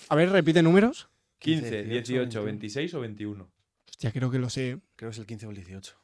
A 0.09 0.15
ver, 0.15 0.29
repite 0.29 0.61
números. 0.61 1.09
15, 1.39 1.83
18, 1.83 1.89
18, 1.89 2.43
21. 2.43 2.45
26 2.45 2.93
o 2.95 2.99
21. 3.01 3.51
Hostia, 3.95 4.11
creo 4.11 4.29
que 4.29 4.39
lo 4.39 4.49
sé. 4.49 4.71
eh. 4.71 4.77
Creo 4.97 5.09
que 5.09 5.13
es 5.13 5.19
el 5.19 5.25
15 5.25 5.47
o 5.47 5.51
el 5.51 5.55
18. 5.55 5.95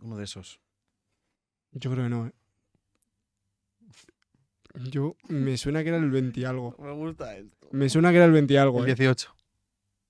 Uno 0.00 0.16
de 0.16 0.24
esos. 0.24 0.60
Yo 1.72 1.90
creo 1.90 2.04
que 2.04 2.08
no, 2.08 2.26
eh. 2.28 2.32
Yo 4.90 5.16
me 5.28 5.58
suena 5.58 5.82
que 5.82 5.90
era 5.90 5.98
el 5.98 6.10
20 6.10 6.40
y 6.40 6.44
algo. 6.46 6.74
Me 6.78 6.90
gusta 6.92 7.36
esto. 7.36 7.68
Me 7.70 7.90
suena 7.90 8.08
que 8.12 8.16
era 8.16 8.24
el 8.24 8.32
20 8.32 8.54
y 8.54 8.56
algo, 8.56 8.78
El 8.78 8.84
eh. 8.90 8.94
18. 8.94 9.34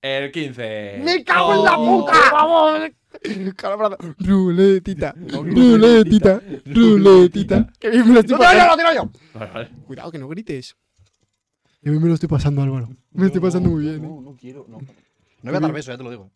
El 0.00 0.30
15. 0.30 1.00
¡Me 1.02 1.24
cago 1.24 1.54
en 1.54 1.64
la 1.64 1.76
¡Oh! 1.76 2.04
puta! 2.04 2.12
¡Vamos! 2.32 2.90
Calabrazo. 3.56 3.96
Ruletita, 4.20 5.12
ruletita, 5.16 6.40
ruletita. 6.66 7.72
Que 7.80 7.90
bien 7.90 8.06
me 8.06 8.14
lo 8.14 8.20
estoy 8.20 8.38
pasando. 8.38 8.76
tiro 8.76 8.94
yo! 8.94 9.10
Vale, 9.34 9.50
vale. 9.52 9.70
Cuidado, 9.88 10.12
que 10.12 10.18
no 10.18 10.28
grites. 10.28 10.76
Que 11.82 11.90
bien 11.90 12.00
me 12.00 12.06
lo 12.08 12.14
estoy 12.14 12.28
pasando, 12.28 12.62
Álvaro. 12.62 12.88
Me 13.10 13.26
estoy 13.26 13.40
pasando 13.40 13.70
muy 13.70 13.82
bien, 13.82 13.96
eh. 13.96 14.08
No, 14.08 14.20
no 14.20 14.36
quiero. 14.36 14.66
No, 14.68 14.78
no 14.78 14.86
voy 15.50 15.56
a 15.56 15.60
dar 15.60 15.72
beso, 15.72 15.90
ya 15.90 15.98
te 15.98 16.04
lo 16.04 16.10
digo. 16.10 16.30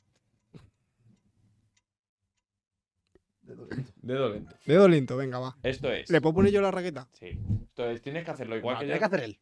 Dedo 4.02 4.28
lento. 4.30 4.56
Dedo 4.64 4.88
lento, 4.88 5.16
venga, 5.16 5.38
va. 5.38 5.56
Esto 5.62 5.90
es. 5.92 6.10
¿Le 6.10 6.20
puedo 6.20 6.34
poner 6.34 6.52
yo 6.52 6.60
la 6.60 6.70
raqueta? 6.70 7.08
Sí. 7.12 7.28
Entonces 7.30 8.02
tienes 8.02 8.24
que 8.24 8.30
hacerlo 8.30 8.56
igual 8.56 8.76
que 8.78 8.84
Tiene 8.84 8.94
yo. 8.94 8.98
que 9.00 9.04
hacer 9.04 9.20
él. 9.24 9.40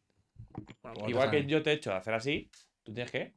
Igual 1.07 1.31
que 1.31 1.45
yo 1.45 1.61
te 1.63 1.71
he 1.71 1.73
hecho 1.73 1.93
hacer 1.93 2.13
así. 2.13 2.49
Tú 2.83 2.93
tienes 2.93 3.11
que. 3.11 3.33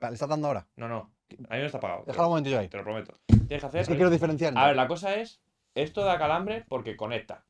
Vale, 0.00 0.12
¿le 0.12 0.14
estás 0.14 0.28
dando 0.28 0.48
ahora? 0.48 0.66
No, 0.76 0.88
no. 0.88 1.12
A 1.48 1.54
mí 1.54 1.60
no 1.60 1.66
está 1.66 1.78
apagado. 1.78 2.04
Déjalo 2.06 2.28
un 2.28 2.32
momentillo 2.32 2.58
ahí. 2.58 2.68
Te 2.68 2.76
lo 2.76 2.84
prometo. 2.84 3.18
Tienes 3.26 3.60
que 3.60 3.66
hacer. 3.66 3.80
Es 3.80 3.88
que 3.88 3.94
quiero 3.94 4.10
diferenciar. 4.10 4.52
A 4.56 4.66
ver, 4.68 4.76
la 4.76 4.86
cosa 4.86 5.14
es. 5.16 5.40
Esto 5.74 6.04
da 6.04 6.18
calambre 6.18 6.64
porque 6.68 6.96
conecta. 6.96 7.44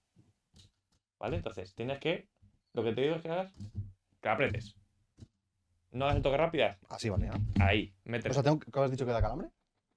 ¿Vale? 1.19 1.37
Entonces, 1.37 1.75
tienes 1.75 1.99
que. 1.99 2.29
Lo 2.73 2.83
que 2.85 2.93
te 2.93 3.03
digo 3.03 3.17
es 3.17 3.23
que 3.23 3.29
hagas. 3.29 3.53
Que 4.21 4.29
apretes. 4.29 4.77
No 5.91 6.05
hagas 6.07 6.17
el 6.17 6.23
toque 6.23 6.37
rápidas. 6.37 6.79
Así 6.89 7.09
vale, 7.09 7.27
¿no? 7.27 7.35
Ahí. 7.61 7.95
Mételo. 8.05 8.33
O 8.33 8.35
sea, 8.35 8.43
tengo, 8.43 8.59
¿qué 8.59 8.81
has 8.81 8.91
dicho 8.91 9.05
que 9.07 9.13
da 9.13 9.21
calambre? 9.21 9.49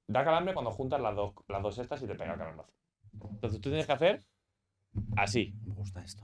Da 0.08 0.24
calambre 0.24 0.54
cuando 0.54 0.72
juntas 0.72 1.02
las 1.02 1.16
dos, 1.16 1.34
las 1.48 1.62
dos 1.62 1.78
estas 1.78 2.02
y 2.02 2.08
te 2.08 2.16
pega 2.16 2.34
el 2.34 2.40
calambrazo. 2.40 2.72
Entonces 3.14 3.60
tú 3.60 3.70
tienes 3.70 3.86
que 3.86 3.92
hacer 3.94 4.26
así, 5.18 5.54
Me 5.66 5.74
gusta 5.74 6.02
esto. 6.04 6.24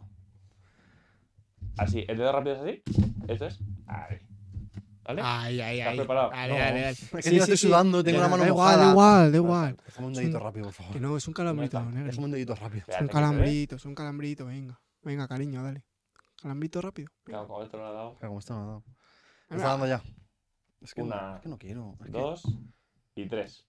así. 1.78 2.06
El 2.08 2.18
dedo 2.18 2.32
rápido 2.32 2.56
es 2.56 2.62
así. 2.62 2.84
Esto 3.28 3.46
es 3.48 3.60
ahí. 3.88 4.18
¿Vale? 5.06 5.22
Ay, 5.24 5.60
ay, 5.60 5.80
¿Estás 5.80 5.92
ay. 5.92 5.98
preparado? 5.98 6.32
No. 6.32 7.20
yo 7.20 7.38
estoy 7.44 7.58
sudando, 7.58 8.04
tengo 8.04 8.22
la 8.22 8.30
mano 8.30 8.46
mojada. 8.46 8.78
Da 8.86 8.92
igual, 8.92 9.18
da 9.18 9.26
Vale, 9.26 9.38
igual. 9.38 9.78
Déjame 9.86 10.08
un 10.08 10.14
dedito 10.14 10.40
rápido, 10.40 10.66
por 10.66 10.74
favor. 10.74 10.94
Que 10.94 11.00
no, 11.02 11.18
es 11.18 11.28
un 11.28 11.34
calambrito. 11.34 11.86
Déjame 11.92 12.26
un 12.26 12.32
dedito 12.32 12.56
rápido. 12.56 12.86
Es 12.88 13.02
un 13.02 13.08
ve. 13.08 13.12
calambrito, 13.14 13.76
es 13.76 13.86
un 13.86 13.96
calambrito, 13.96 14.46
venga. 14.46 14.80
Venga, 15.02 15.28
cariño, 15.28 15.62
dale. 15.62 15.84
Calambrito 16.42 16.80
rápido. 16.82 17.12
Claro, 17.26 17.48
como 17.48 17.64
esto 17.64 17.76
no 17.78 17.84
lo 17.84 17.90
ha 17.90 17.94
dado. 17.94 18.14
Mira 18.14 18.28
cómo 18.30 18.40
está, 18.40 18.54
me 18.56 18.62
ha 18.62 18.66
dado. 18.66 18.84
Me 19.50 19.58
está 19.58 19.68
dando 19.68 19.88
ya. 19.88 20.02
Es 20.82 20.94
que, 20.94 21.02
Una, 21.02 21.16
no, 21.22 21.36
es 21.36 21.42
que 21.42 21.50
no 21.50 21.58
quiero. 21.58 21.98
es 22.00 22.06
que- 22.06 22.12
Dos 22.12 22.44
y 23.16 23.28
tres. 23.28 23.66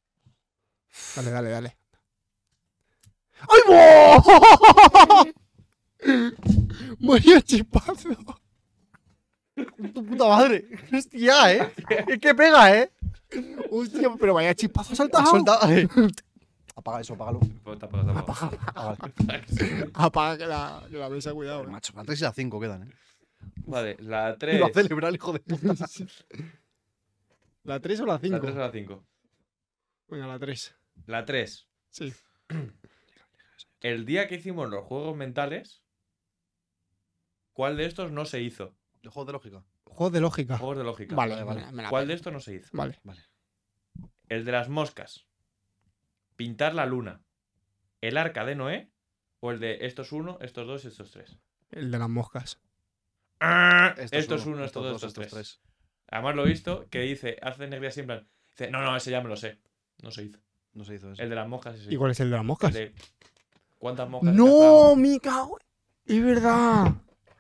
Dale, 1.17 1.31
dale, 1.31 1.51
dale. 1.51 1.77
¡Ay, 3.49 3.61
bo! 3.67 3.75
Vaya 7.01 7.41
chispazo. 7.49 8.09
¡Tu 9.95 10.05
puta 10.07 10.29
madre! 10.29 10.65
¡Hostia, 10.93 11.53
eh! 11.55 11.73
Es 12.09 12.19
que 12.19 12.35
pega, 12.35 12.77
eh! 12.77 12.93
Hostia, 13.71 14.11
pero 14.19 14.35
vaya 14.35 14.55
chispazo 14.55 14.93
Ha 14.93 14.97
saltado. 14.97 15.27
soltado. 15.27 15.71
eh. 15.73 15.89
Apaga 16.77 17.01
eso, 17.01 17.15
apágalo. 17.15 17.41
Apagado. 17.65 18.59
Ah, 18.75 18.97
vale. 18.99 19.15
Apaga 19.95 20.39
que 20.39 20.47
la, 20.47 20.83
que 20.91 20.97
la 20.99 21.09
mesa, 21.09 21.33
cuidado. 21.33 21.63
eh. 21.65 21.67
Macho, 21.69 21.93
la 21.95 22.05
3 22.05 22.21
y 22.21 22.25
la 22.25 22.33
5 22.33 22.61
quedan, 22.61 22.83
eh. 22.85 22.95
Vale, 23.67 23.97
la 24.01 24.31
Y 24.31 24.39
tres. 24.39 24.61
lo 24.61 24.69
celebra 24.71 25.09
el 25.09 25.15
hijo 25.17 25.33
de 25.33 25.41
puta. 25.41 25.75
¿La 27.65 27.81
3 27.81 28.01
o 28.01 28.07
la 28.07 28.19
5? 28.19 28.35
La 28.37 28.41
tres 28.43 28.55
o 28.55 28.59
la 28.59 28.71
cinco. 28.73 29.05
Venga, 30.09 30.27
la 30.27 30.39
3. 30.39 30.75
La 31.07 31.25
tres. 31.25 31.69
Sí. 31.91 32.13
El 33.81 34.07
día 34.07 34.29
que 34.29 34.37
hicimos 34.37 34.71
los 34.71 34.85
juegos 34.85 35.17
mentales, 35.17 35.83
¿cuál 37.53 37.77
de 37.77 37.87
estos 37.87 38.13
no 38.13 38.25
se 38.25 38.41
hizo? 38.41 38.75
El 39.03 39.11
juego 39.11 39.27
de 39.27 39.33
lógica. 39.33 39.65
Juego 39.85 40.11
de 40.11 40.21
lógica. 40.21 40.59
Juegos 40.59 40.79
de 40.79 40.85
lógica. 40.85 41.15
Vale, 41.15 41.35
vale, 41.35 41.45
vale. 41.45 41.77
vale. 41.77 41.89
¿Cuál 41.91 42.09
de 42.09 42.15
estos 42.15 42.33
no 42.33 42.41
se 42.41 42.55
hizo? 42.55 42.71
Vale. 42.73 42.99
El 44.29 44.45
de 44.45 44.53
las 44.53 44.69
moscas. 44.69 45.27
Pintar 46.37 46.75
la 46.75 46.87
luna. 46.87 47.23
El 48.01 48.17
arca 48.17 48.45
de 48.45 48.55
Noé. 48.55 48.91
O 49.41 49.51
el 49.51 49.61
de 49.61 49.85
estos 49.85 50.13
uno, 50.13 50.39
estos 50.41 50.67
dos 50.67 50.85
y 50.85 50.89
estos 50.89 51.11
tres. 51.11 51.37
El 51.71 51.91
de 51.91 51.99
las 51.99 52.09
moscas. 52.09 52.63
Esto 54.11 54.37
es 54.37 54.47
uno, 54.47 54.65
estos 54.65 54.83
dos, 54.83 55.03
estos 55.05 55.29
tres. 55.29 55.61
Además 56.09 56.35
lo 56.35 56.47
he 56.47 56.49
visto 56.49 56.89
que 56.89 57.01
dice, 57.01 57.37
hace 57.43 57.67
negría 57.69 57.91
siempre. 57.91 58.25
Dice, 58.49 58.71
no, 58.71 58.81
no, 58.83 58.97
ese 58.97 59.11
ya 59.11 59.21
me 59.21 59.29
lo 59.29 59.37
sé. 59.37 59.61
No 60.03 60.11
se 60.11 60.25
hizo. 60.25 60.39
No 60.75 60.85
se 60.85 60.95
hizo 60.97 61.13
eso. 61.13 61.23
El 61.23 61.29
de 61.31 61.37
las 61.37 61.49
moscas, 61.49 61.77
ese. 61.77 61.93
¿Y 61.93 61.97
cuál 61.97 62.11
es 62.11 62.21
el 62.21 62.29
de 62.31 62.33
las 62.33 62.41
El 62.43 62.47
moscas? 62.47 62.75
de 62.75 62.93
¿Cuántas 63.79 64.09
moscas 64.09 64.35
¡No! 64.35 64.97
¡Me 64.97 65.19
cago! 65.21 65.59
en- 66.07 66.17
¡Es 66.19 66.25
verdad! 66.25 66.93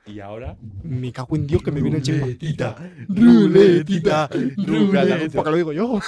Y 0.07 0.21
ahora. 0.21 0.57
Me 0.83 1.11
cago 1.13 1.35
en 1.37 1.47
Dios 1.47 1.63
que 1.63 1.71
me 1.73 1.81
viene 1.81 1.97
el. 1.99 2.21
Ruletita, 2.21 2.77
Ruletita, 3.09 4.29
ruletita. 4.29 5.29
Porque 5.35 5.51
lo 5.51 5.57
digo 5.57 5.73
yo. 5.73 5.99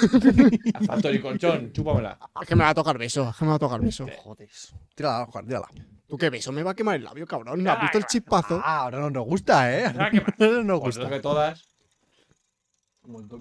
Factory 0.87 1.19
colchón, 1.21 1.73
chúpamela. 1.73 2.19
Es 2.43 2.47
que 2.47 2.55
me 2.55 2.63
va 2.65 2.71
a 2.71 2.75
tocar 2.75 2.99
beso. 2.99 3.31
Es 3.31 3.37
que 3.37 3.45
me 3.47 3.51
va 3.51 3.57
a 3.57 3.59
tocar 3.59 3.81
beso. 3.81 4.07
Joder. 4.19 4.49
Tírala, 4.95 5.25
Juan, 5.27 5.47
tírala. 5.47 5.69
¿Tú 6.07 6.19
qué 6.19 6.29
beso? 6.29 6.53
Me 6.53 6.63
va 6.63 6.73
a 6.73 6.75
quemar 6.75 6.97
el 6.97 7.05
labio, 7.05 7.27
cabrón. 7.27 7.65
¿No 7.65 7.73
has 7.73 7.81
visto 7.81 7.97
el 7.99 8.05
chispazo? 8.05 8.61
Ah, 8.63 8.83
ahora 8.83 9.01
no 9.01 9.09
nos 9.11 9.25
gusta, 9.25 9.75
¿eh? 9.75 9.87
Ah, 9.99 10.11
¿qué 10.11 10.21
no 10.39 10.63
nos 10.63 10.81
Pues 10.81 10.97
gusta. 10.99 11.09
creo 11.09 11.19
que 11.19 11.23
todas. 11.23 11.65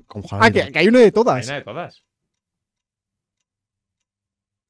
Con 0.08 0.24
Ah, 0.32 0.50
que, 0.50 0.72
que 0.72 0.80
hay 0.80 0.88
uno 0.88 1.00
de 1.00 1.06
Hay 1.06 1.12
todas. 1.12 1.46
una 1.46 1.56
de 1.56 1.62
todas. 1.64 2.04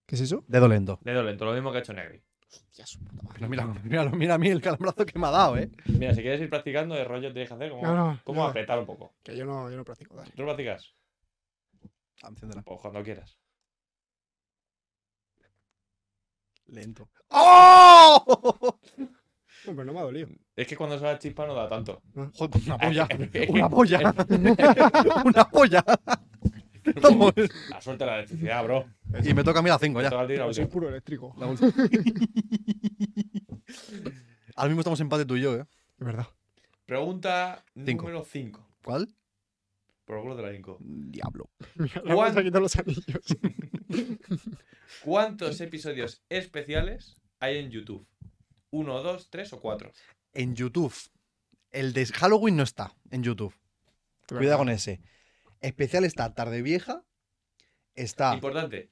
¿Qué 0.05 0.15
es 0.15 0.21
eso? 0.21 0.43
Dedo 0.47 0.67
lento. 0.67 0.99
Dedo 1.03 1.23
lento, 1.23 1.45
lo 1.45 1.53
mismo 1.53 1.71
que 1.71 1.77
ha 1.77 1.81
hecho 1.81 1.93
Negri. 1.93 2.21
Hostia, 2.47 2.85
su 2.85 2.99
puta 2.99 3.23
madre. 3.23 3.33
Pero 3.39 3.49
mira, 3.49 3.65
mira, 3.83 4.09
mira 4.09 4.33
a 4.35 4.37
mí 4.37 4.47
el 4.49 4.61
calambrazo 4.61 5.05
que 5.05 5.17
me 5.19 5.27
ha 5.27 5.31
dado, 5.31 5.57
¿eh? 5.57 5.69
Mira, 5.85 6.13
si 6.13 6.21
quieres 6.21 6.39
ir 6.41 6.49
practicando, 6.49 6.93
de 6.95 7.03
rollo 7.03 7.31
tienes 7.33 7.49
que 7.49 7.55
hacer 7.55 7.69
como, 7.71 7.81
No, 7.83 7.95
no, 7.95 8.21
como 8.23 8.43
no. 8.43 8.47
apretar 8.49 8.79
un 8.79 8.85
poco. 8.85 9.15
Que 9.23 9.35
yo 9.35 9.45
no, 9.45 9.69
yo 9.69 9.77
no 9.77 9.83
practico, 9.83 10.15
dale. 10.15 10.31
¿Tú 10.31 10.41
lo 10.43 10.47
practicas? 10.47 10.93
Ah, 12.23 12.29
enciéndela. 12.29 12.61
Pues 12.61 12.79
cuando 12.81 13.03
quieras. 13.03 13.37
Lento. 16.67 17.09
¡Oh! 17.29 18.79
Pero 19.65 19.83
no 19.83 19.93
me 19.93 19.99
ha 19.99 20.03
dolido. 20.03 20.29
Es 20.55 20.67
que 20.67 20.77
cuando 20.77 20.97
se 20.99 21.05
la 21.05 21.17
chispa 21.17 21.47
no 21.47 21.55
da 21.55 21.67
tanto. 21.67 22.01
Joder, 22.35 22.61
una 22.67 22.77
polla. 22.77 23.07
Una 23.49 23.69
polla. 23.69 23.99
Una 25.25 25.49
polla. 25.49 25.83
La 26.85 27.81
suerte 27.81 28.03
de 28.03 28.09
la 28.09 28.17
electricidad, 28.17 28.63
bro. 28.63 28.85
Y 29.23 29.33
me 29.33 29.43
toca 29.43 29.59
a 29.59 29.61
mí 29.61 29.69
la 29.69 29.79
5 29.79 29.99
Te 29.99 30.09
ya. 30.09 30.45
Yo 30.45 30.53
soy 30.53 30.65
puro 30.65 30.89
eléctrico. 30.89 31.35
La. 31.37 31.47
Ahora 34.55 34.69
mismo 34.69 34.81
estamos 34.81 34.99
empate 34.99 35.25
tú 35.25 35.35
y 35.35 35.41
yo, 35.41 35.55
¿eh? 35.55 35.65
Es 35.99 36.05
verdad. 36.05 36.27
Pregunta 36.85 37.65
Cinco. 37.85 38.03
número 38.03 38.23
5. 38.23 38.69
¿Cuál? 38.83 39.09
Por 40.05 40.17
el 40.17 40.21
culo 40.21 40.35
de 40.35 40.43
la 40.43 40.53
Inco. 40.53 40.77
Diablo. 40.79 41.49
Mira, 41.75 42.01
le 42.05 42.13
vamos 42.13 42.37
a 42.37 42.43
quitar 42.43 42.61
los 42.61 42.75
anillos. 42.75 43.25
¿Cuántos 45.03 45.59
episodios 45.61 46.21
especiales 46.29 47.15
hay 47.39 47.57
en 47.57 47.71
YouTube? 47.71 48.05
¿Uno, 48.69 49.01
dos, 49.01 49.29
tres 49.31 49.51
o 49.53 49.59
cuatro? 49.59 49.91
En 50.33 50.55
YouTube. 50.55 50.93
El 51.71 51.91
de 51.93 52.05
Halloween 52.05 52.55
no 52.55 52.63
está 52.63 52.93
en 53.09 53.23
YouTube. 53.23 53.53
Cuidado 54.27 54.59
con 54.59 54.69
ese. 54.69 55.01
Especial 55.65 56.03
está 56.05 56.35
Tarde 56.35 56.61
Vieja. 56.61 57.03
Está. 57.95 58.35
Importante, 58.35 58.91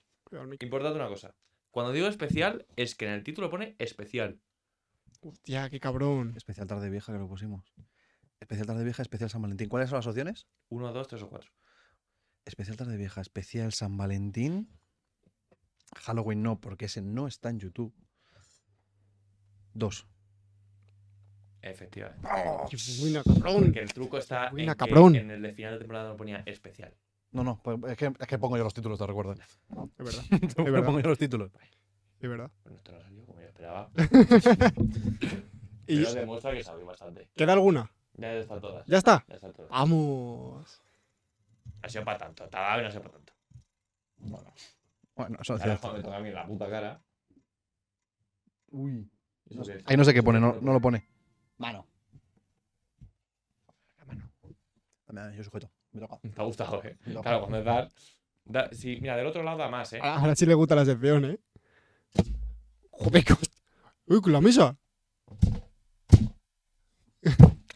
importante 0.59 0.97
una 0.97 1.07
cosa. 1.07 1.35
Cuando 1.69 1.91
digo 1.91 2.07
especial, 2.07 2.65
es 2.75 2.95
que 2.95 3.05
en 3.05 3.11
el 3.11 3.23
título 3.23 3.51
pone 3.51 3.75
especial. 3.77 4.41
Hostia, 5.21 5.69
qué 5.69 5.79
cabrón. 5.79 6.33
Especial 6.35 6.65
Tarde 6.65 6.89
Vieja 6.89 7.13
que 7.13 7.19
lo 7.19 7.27
pusimos. 7.27 7.71
Especial 8.39 8.65
Tarde 8.65 8.83
Vieja, 8.83 9.03
especial 9.03 9.29
San 9.29 9.43
Valentín. 9.43 9.69
¿Cuáles 9.69 9.91
son 9.91 9.97
las 9.97 10.07
opciones? 10.07 10.47
Uno, 10.69 10.91
dos, 10.91 11.07
tres 11.07 11.21
o 11.21 11.29
cuatro. 11.29 11.51
Especial 12.43 12.75
Tarde 12.75 12.97
Vieja, 12.97 13.21
especial 13.21 13.71
San 13.71 13.95
Valentín. 13.95 14.67
Halloween 15.95 16.41
no, 16.41 16.59
porque 16.59 16.85
ese 16.85 17.03
no 17.03 17.27
está 17.27 17.51
en 17.51 17.59
YouTube. 17.59 17.93
Dos. 19.75 20.07
Efectivamente. 21.63 22.27
Qué 22.69 22.77
buena, 23.01 23.23
cabrón. 23.23 23.63
Porque 23.63 23.79
el 23.79 23.93
truco 23.93 24.17
está 24.17 24.49
Buena, 24.51 24.73
en 24.73 24.77
cabrón. 24.77 25.13
que 25.13 25.19
en 25.19 25.31
el 25.31 25.41
de 25.41 25.53
final 25.53 25.73
de 25.73 25.79
temporada 25.79 26.09
no 26.09 26.17
ponía 26.17 26.43
especial. 26.45 26.93
No, 27.31 27.43
no, 27.43 27.59
pues 27.63 27.79
es 27.87 27.97
que, 27.97 28.05
es 28.19 28.27
que 28.27 28.37
pongo 28.37 28.57
yo 28.57 28.63
los 28.65 28.73
títulos, 28.73 28.99
te 28.99 29.07
recuerdo. 29.07 29.31
Es 29.33 29.39
verdad, 29.97 30.23
Te 30.55 30.61
verdad. 30.63 30.85
pongo 30.85 30.99
yo 30.99 31.07
los 31.09 31.17
títulos. 31.17 31.51
es 32.19 32.29
verdad. 32.29 32.51
Bueno, 32.63 32.77
esto 32.77 32.91
no 32.91 33.01
salió 33.01 33.25
como 33.25 33.39
yo 33.39 33.47
esperaba. 33.47 33.89
¿Y 35.87 35.97
Pero 36.03 36.13
demuestra 36.13 36.51
que 36.53 36.63
sabía 36.63 36.85
bastante. 36.85 37.29
queda 37.35 37.53
alguna? 37.53 37.89
Ya 38.15 38.33
están 38.33 38.59
todas. 38.61 38.85
¿Ya 38.85 38.97
está? 38.97 39.25
Ya 39.29 39.35
están 39.35 39.53
todas. 39.53 39.71
Vamos. 39.71 40.81
Ha 41.81 41.89
sido 41.89 42.03
para 42.05 42.17
tanto. 42.19 42.47
Dado 42.49 42.79
y 42.79 42.83
no 42.83 42.87
ha 42.89 42.91
sido 42.91 43.03
para 43.03 43.13
tanto. 43.15 43.33
Bueno, 45.15 45.37
eso 45.41 45.55
es 45.55 45.61
Ahora 45.61 45.63
cierto. 45.63 45.73
es 45.73 45.79
cuando 45.79 45.97
me 45.97 46.03
toca 46.03 46.17
a 46.17 46.19
mí 46.19 46.27
en 46.29 46.35
la 46.35 46.45
puta 46.45 46.69
cara. 46.69 47.01
Uy. 48.71 49.09
Es- 49.49 49.69
Ahí 49.85 49.97
no 49.97 50.03
sé 50.03 50.13
qué 50.13 50.23
pone, 50.23 50.39
no, 50.39 50.57
no 50.61 50.73
lo 50.73 50.79
pone. 50.81 51.07
Mano. 51.63 51.87
Dame, 55.07 55.35
Yo 55.37 55.43
sujeto. 55.43 55.69
Me 55.93 56.01
toca. 56.01 56.17
Te 56.19 56.41
ha 56.41 56.43
gustado, 56.43 56.83
eh. 56.83 56.97
Claro, 57.21 57.39
cuando 57.41 57.59
es 57.59 57.65
dar. 57.65 57.89
da- 58.45 58.69
sí, 58.73 58.97
mira, 59.01 59.15
del 59.15 59.27
otro 59.27 59.43
lado 59.43 59.57
da 59.59 59.69
más, 59.69 59.93
eh. 59.93 59.99
Ahora 60.01 60.19
ahora 60.19 60.35
sí 60.35 60.45
le 60.45 60.55
gusta 60.55 60.75
la 60.75 60.85
sección, 60.85 61.25
¿eh? 61.25 61.39
Joder, 62.91 63.23
Uy, 64.07 64.21
con 64.21 64.33
la 64.33 64.41
mesa. 64.41 64.75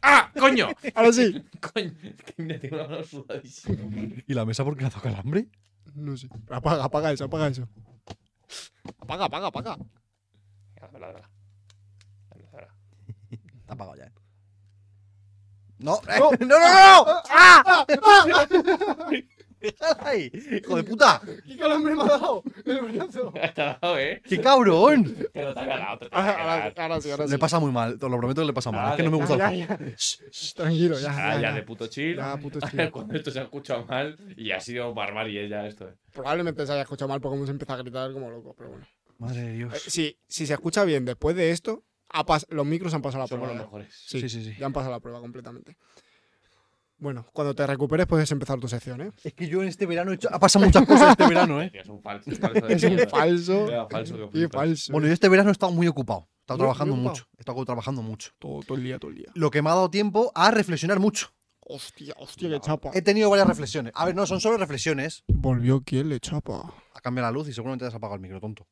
¡Ah! 0.01 0.31
¡Coño! 0.37 0.67
Ahora 0.95 1.13
sí. 1.13 1.43
¡Coño! 1.73 1.91
Es 2.03 2.23
que 2.23 2.41
mira, 2.43 2.59
tengo 2.59 2.75
una 2.75 2.87
mano 2.87 3.03
sudadísima. 3.03 3.77
¿Y 4.27 4.33
la 4.33 4.45
mesa 4.45 4.63
por 4.65 4.75
qué 4.75 4.83
la 4.83 4.89
toca 4.89 5.09
el 5.09 5.15
hambre? 5.15 5.47
No 5.93 6.17
sé. 6.17 6.27
Apaga, 6.49 6.83
apaga 6.83 7.11
eso, 7.11 7.25
apaga 7.25 7.47
eso. 7.47 7.67
Apaga, 8.99 9.25
apaga, 9.25 9.47
apaga. 9.47 9.77
Venga. 10.91 11.29
Está 13.67 13.73
apagado 13.73 13.97
ya, 13.97 14.05
¿eh? 14.05 14.11
No, 15.79 15.95
eh, 16.07 16.19
No. 16.19 16.31
no, 16.39 16.47
no, 16.47 16.47
no, 16.47 17.05
no. 17.05 17.21
¡Ah! 17.29 17.85
Ahí, 20.05 20.31
¡Hijo 20.51 20.77
de 20.77 20.83
puta! 20.83 21.19
¿Qué 21.45 21.57
calambre 21.57 21.95
me 21.95 22.03
ha 22.03 22.05
dado? 22.05 22.43
El 22.63 22.79
brazo. 22.79 23.33
Ha 23.43 23.51
dado, 23.81 23.99
eh. 23.99 24.21
¡Qué 24.23 24.39
cabrón! 24.39 25.03
Te 25.33 25.41
ha 25.41 25.51
ganado. 25.51 25.97
te 25.99 26.09
tiene 26.09 26.25
que 26.25 26.31
Ahora, 26.31 26.73
ahora 26.77 27.01
sí, 27.01 27.11
ahora 27.11 27.25
sí. 27.25 27.31
Le 27.31 27.37
pasa 27.39 27.59
muy 27.59 27.71
mal, 27.71 27.99
te 27.99 28.07
lo 28.07 28.17
prometo 28.17 28.41
que 28.41 28.47
le 28.47 28.53
pasa 28.53 28.71
mal. 28.71 28.91
Es 28.91 28.95
que 28.97 29.03
no 29.03 29.11
me 29.11 29.17
gusta 29.17 29.33
el 29.33 29.39
ya, 29.39 29.51
ya. 29.67 29.77
Shh, 29.97 30.21
shh, 30.31 30.53
Tranquilo, 30.53 30.97
ya. 30.99 31.09
Ah, 31.11 31.35
ya, 31.35 31.41
ya 31.41 31.49
ya. 31.49 31.53
de 31.55 31.63
puto 31.63 31.87
chill. 31.87 32.15
Ya, 32.15 32.37
puto 32.37 32.59
chill. 32.69 32.91
Cuando 32.91 33.15
esto 33.15 33.31
se 33.31 33.39
ha 33.39 33.43
escuchado 33.43 33.83
mal 33.85 34.15
y 34.37 34.51
ha 34.51 34.59
sido 34.61 34.93
barbarie 34.93 35.49
ya 35.49 35.65
esto. 35.67 35.89
eh. 35.89 35.95
Probablemente 36.13 36.65
se 36.65 36.71
haya 36.71 36.83
escuchado 36.83 37.09
mal 37.09 37.19
porque 37.19 37.35
hemos 37.37 37.49
empezado 37.49 37.79
a 37.79 37.81
gritar 37.83 38.13
como 38.13 38.29
locos, 38.29 38.53
pero 38.57 38.69
bueno. 38.69 38.85
Madre 39.17 39.41
de 39.41 39.49
Eh, 39.49 39.55
Dios. 39.55 39.81
si, 39.81 40.17
si 40.27 40.45
se 40.45 40.53
escucha 40.53 40.83
bien 40.85 41.03
después 41.03 41.35
de 41.35 41.49
esto, 41.51 41.83
los 42.49 42.65
micros 42.65 42.93
han 42.93 43.01
pasado 43.01 43.23
la 43.23 43.27
Somos 43.27 43.47
prueba. 43.47 43.53
los 43.53 43.61
ya. 43.61 43.65
mejores. 43.65 44.03
Sí, 44.05 44.21
Sí, 44.21 44.29
sí, 44.29 44.43
sí. 44.43 44.55
ya 44.59 44.65
han 44.65 44.73
pasado 44.73 44.91
la 44.91 44.99
prueba 44.99 45.19
completamente. 45.19 45.77
Bueno, 46.99 47.27
cuando 47.31 47.53
te 47.53 47.65
recuperes 47.67 48.07
puedes 48.07 48.31
empezar 48.31 48.59
tu 48.59 48.67
sección, 48.67 49.01
¿eh? 49.01 49.11
Es 49.23 49.33
que 49.33 49.47
yo 49.47 49.61
en 49.61 49.67
este 49.67 49.85
verano 49.85 50.11
he 50.11 50.15
hecho... 50.15 50.29
Ha 50.31 50.39
pasado 50.39 50.65
muchas 50.65 50.83
cosas 50.87 51.11
este 51.11 51.27
verano, 51.27 51.61
¿eh? 51.61 51.71
Es 51.75 51.87
un 51.89 52.01
falso. 52.01 52.27
un 52.31 52.35
falso 52.37 52.65
de 52.67 52.73
Es 52.73 52.83
un 52.83 52.97
falso. 53.09 53.67
Era 53.67 53.87
falso 53.87 54.29
que 54.31 54.49
falso. 54.49 54.91
Bueno, 54.93 55.07
yo 55.07 55.13
este 55.13 55.29
verano 55.29 55.49
he 55.49 55.51
estado 55.51 55.71
muy 55.71 55.85
ocupado. 55.87 56.27
He 56.31 56.41
estado 56.41 56.57
trabajando 56.59 56.95
mucho. 56.95 57.27
He 57.37 57.41
estado 57.41 57.65
trabajando 57.65 58.01
mucho. 58.01 58.31
todo, 58.39 58.61
todo 58.61 58.77
el 58.79 58.83
día, 58.83 58.97
todo 58.97 59.11
el 59.11 59.17
día. 59.17 59.27
Lo 59.35 59.51
que 59.51 59.61
me 59.61 59.69
ha 59.69 59.73
dado 59.73 59.91
tiempo 59.91 60.31
a 60.33 60.49
reflexionar 60.49 60.99
mucho. 60.99 61.27
Hostia, 61.59 62.15
hostia, 62.17 62.49
qué 62.49 62.59
chapa. 62.61 62.91
He 62.93 63.01
tenido 63.03 63.29
varias 63.29 63.47
reflexiones. 63.47 63.91
A 63.95 64.05
ver, 64.05 64.15
no, 64.15 64.25
son 64.25 64.39
solo 64.39 64.57
reflexiones. 64.57 65.23
Volvió 65.27 65.81
quien 65.83 66.09
le 66.09 66.19
chapa. 66.19 66.73
A 66.95 66.99
cambiar 67.01 67.25
la 67.25 67.31
luz 67.31 67.47
y 67.49 67.53
seguramente 67.53 67.83
te 67.83 67.89
has 67.89 67.93
apagado 67.95 68.15
el 68.15 68.21
micro, 68.21 68.39
tonto. 68.39 68.65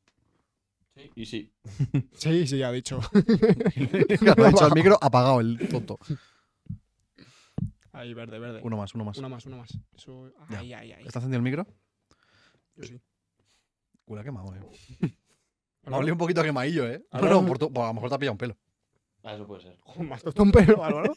Sí, 0.96 1.12
Y 1.16 1.26
sí. 1.26 1.54
Sí, 2.14 2.48
sí, 2.48 2.58
ya 2.58 2.70
ha 2.70 2.72
dicho. 2.72 3.00
Ha 3.14 4.50
hecho 4.50 4.68
el 4.68 4.74
micro 4.74 4.98
apagado 5.02 5.40
el 5.42 5.58
tonto. 5.70 6.00
Ahí, 7.92 8.14
verde, 8.14 8.40
verde. 8.40 8.60
Uno 8.64 8.78
más, 8.78 8.94
uno 8.96 9.06
más. 9.06 9.18
Una 9.18 9.30
más, 9.30 9.46
una 9.46 9.58
más. 9.58 9.70
Eso... 9.94 10.32
Ahí, 10.50 10.74
ahí, 10.74 10.92
ahí. 10.92 11.06
¿Está 11.06 11.20
encendido 11.20 11.38
el 11.38 11.44
micro? 11.44 11.66
Yo 12.76 12.84
sí. 12.84 13.00
Huele 14.06 14.22
a 14.22 14.24
quemado, 14.24 14.54
eh. 14.56 14.60
Me 15.00 15.10
Álvaro, 15.84 15.96
ha 15.96 15.98
olido 16.00 16.14
un 16.14 16.18
poquito 16.20 16.42
a 16.42 16.44
quemadillo, 16.44 16.88
eh. 16.88 17.06
Álvaro. 17.12 17.36
Bueno, 17.36 17.48
por 17.48 17.58
tu- 17.58 17.72
por- 17.74 17.84
a 17.86 17.88
lo 17.88 17.94
mejor 17.94 18.10
te 18.10 18.16
ha 18.16 18.20
pillado 18.20 18.34
un 18.34 18.38
pelo. 18.38 18.58
Ah, 19.24 19.34
eso 19.36 19.48
puede 19.48 19.62
ser. 19.64 19.78
tostado 20.24 20.44
un 20.44 20.52
pelo, 20.52 20.84
Álvaro. 20.84 21.16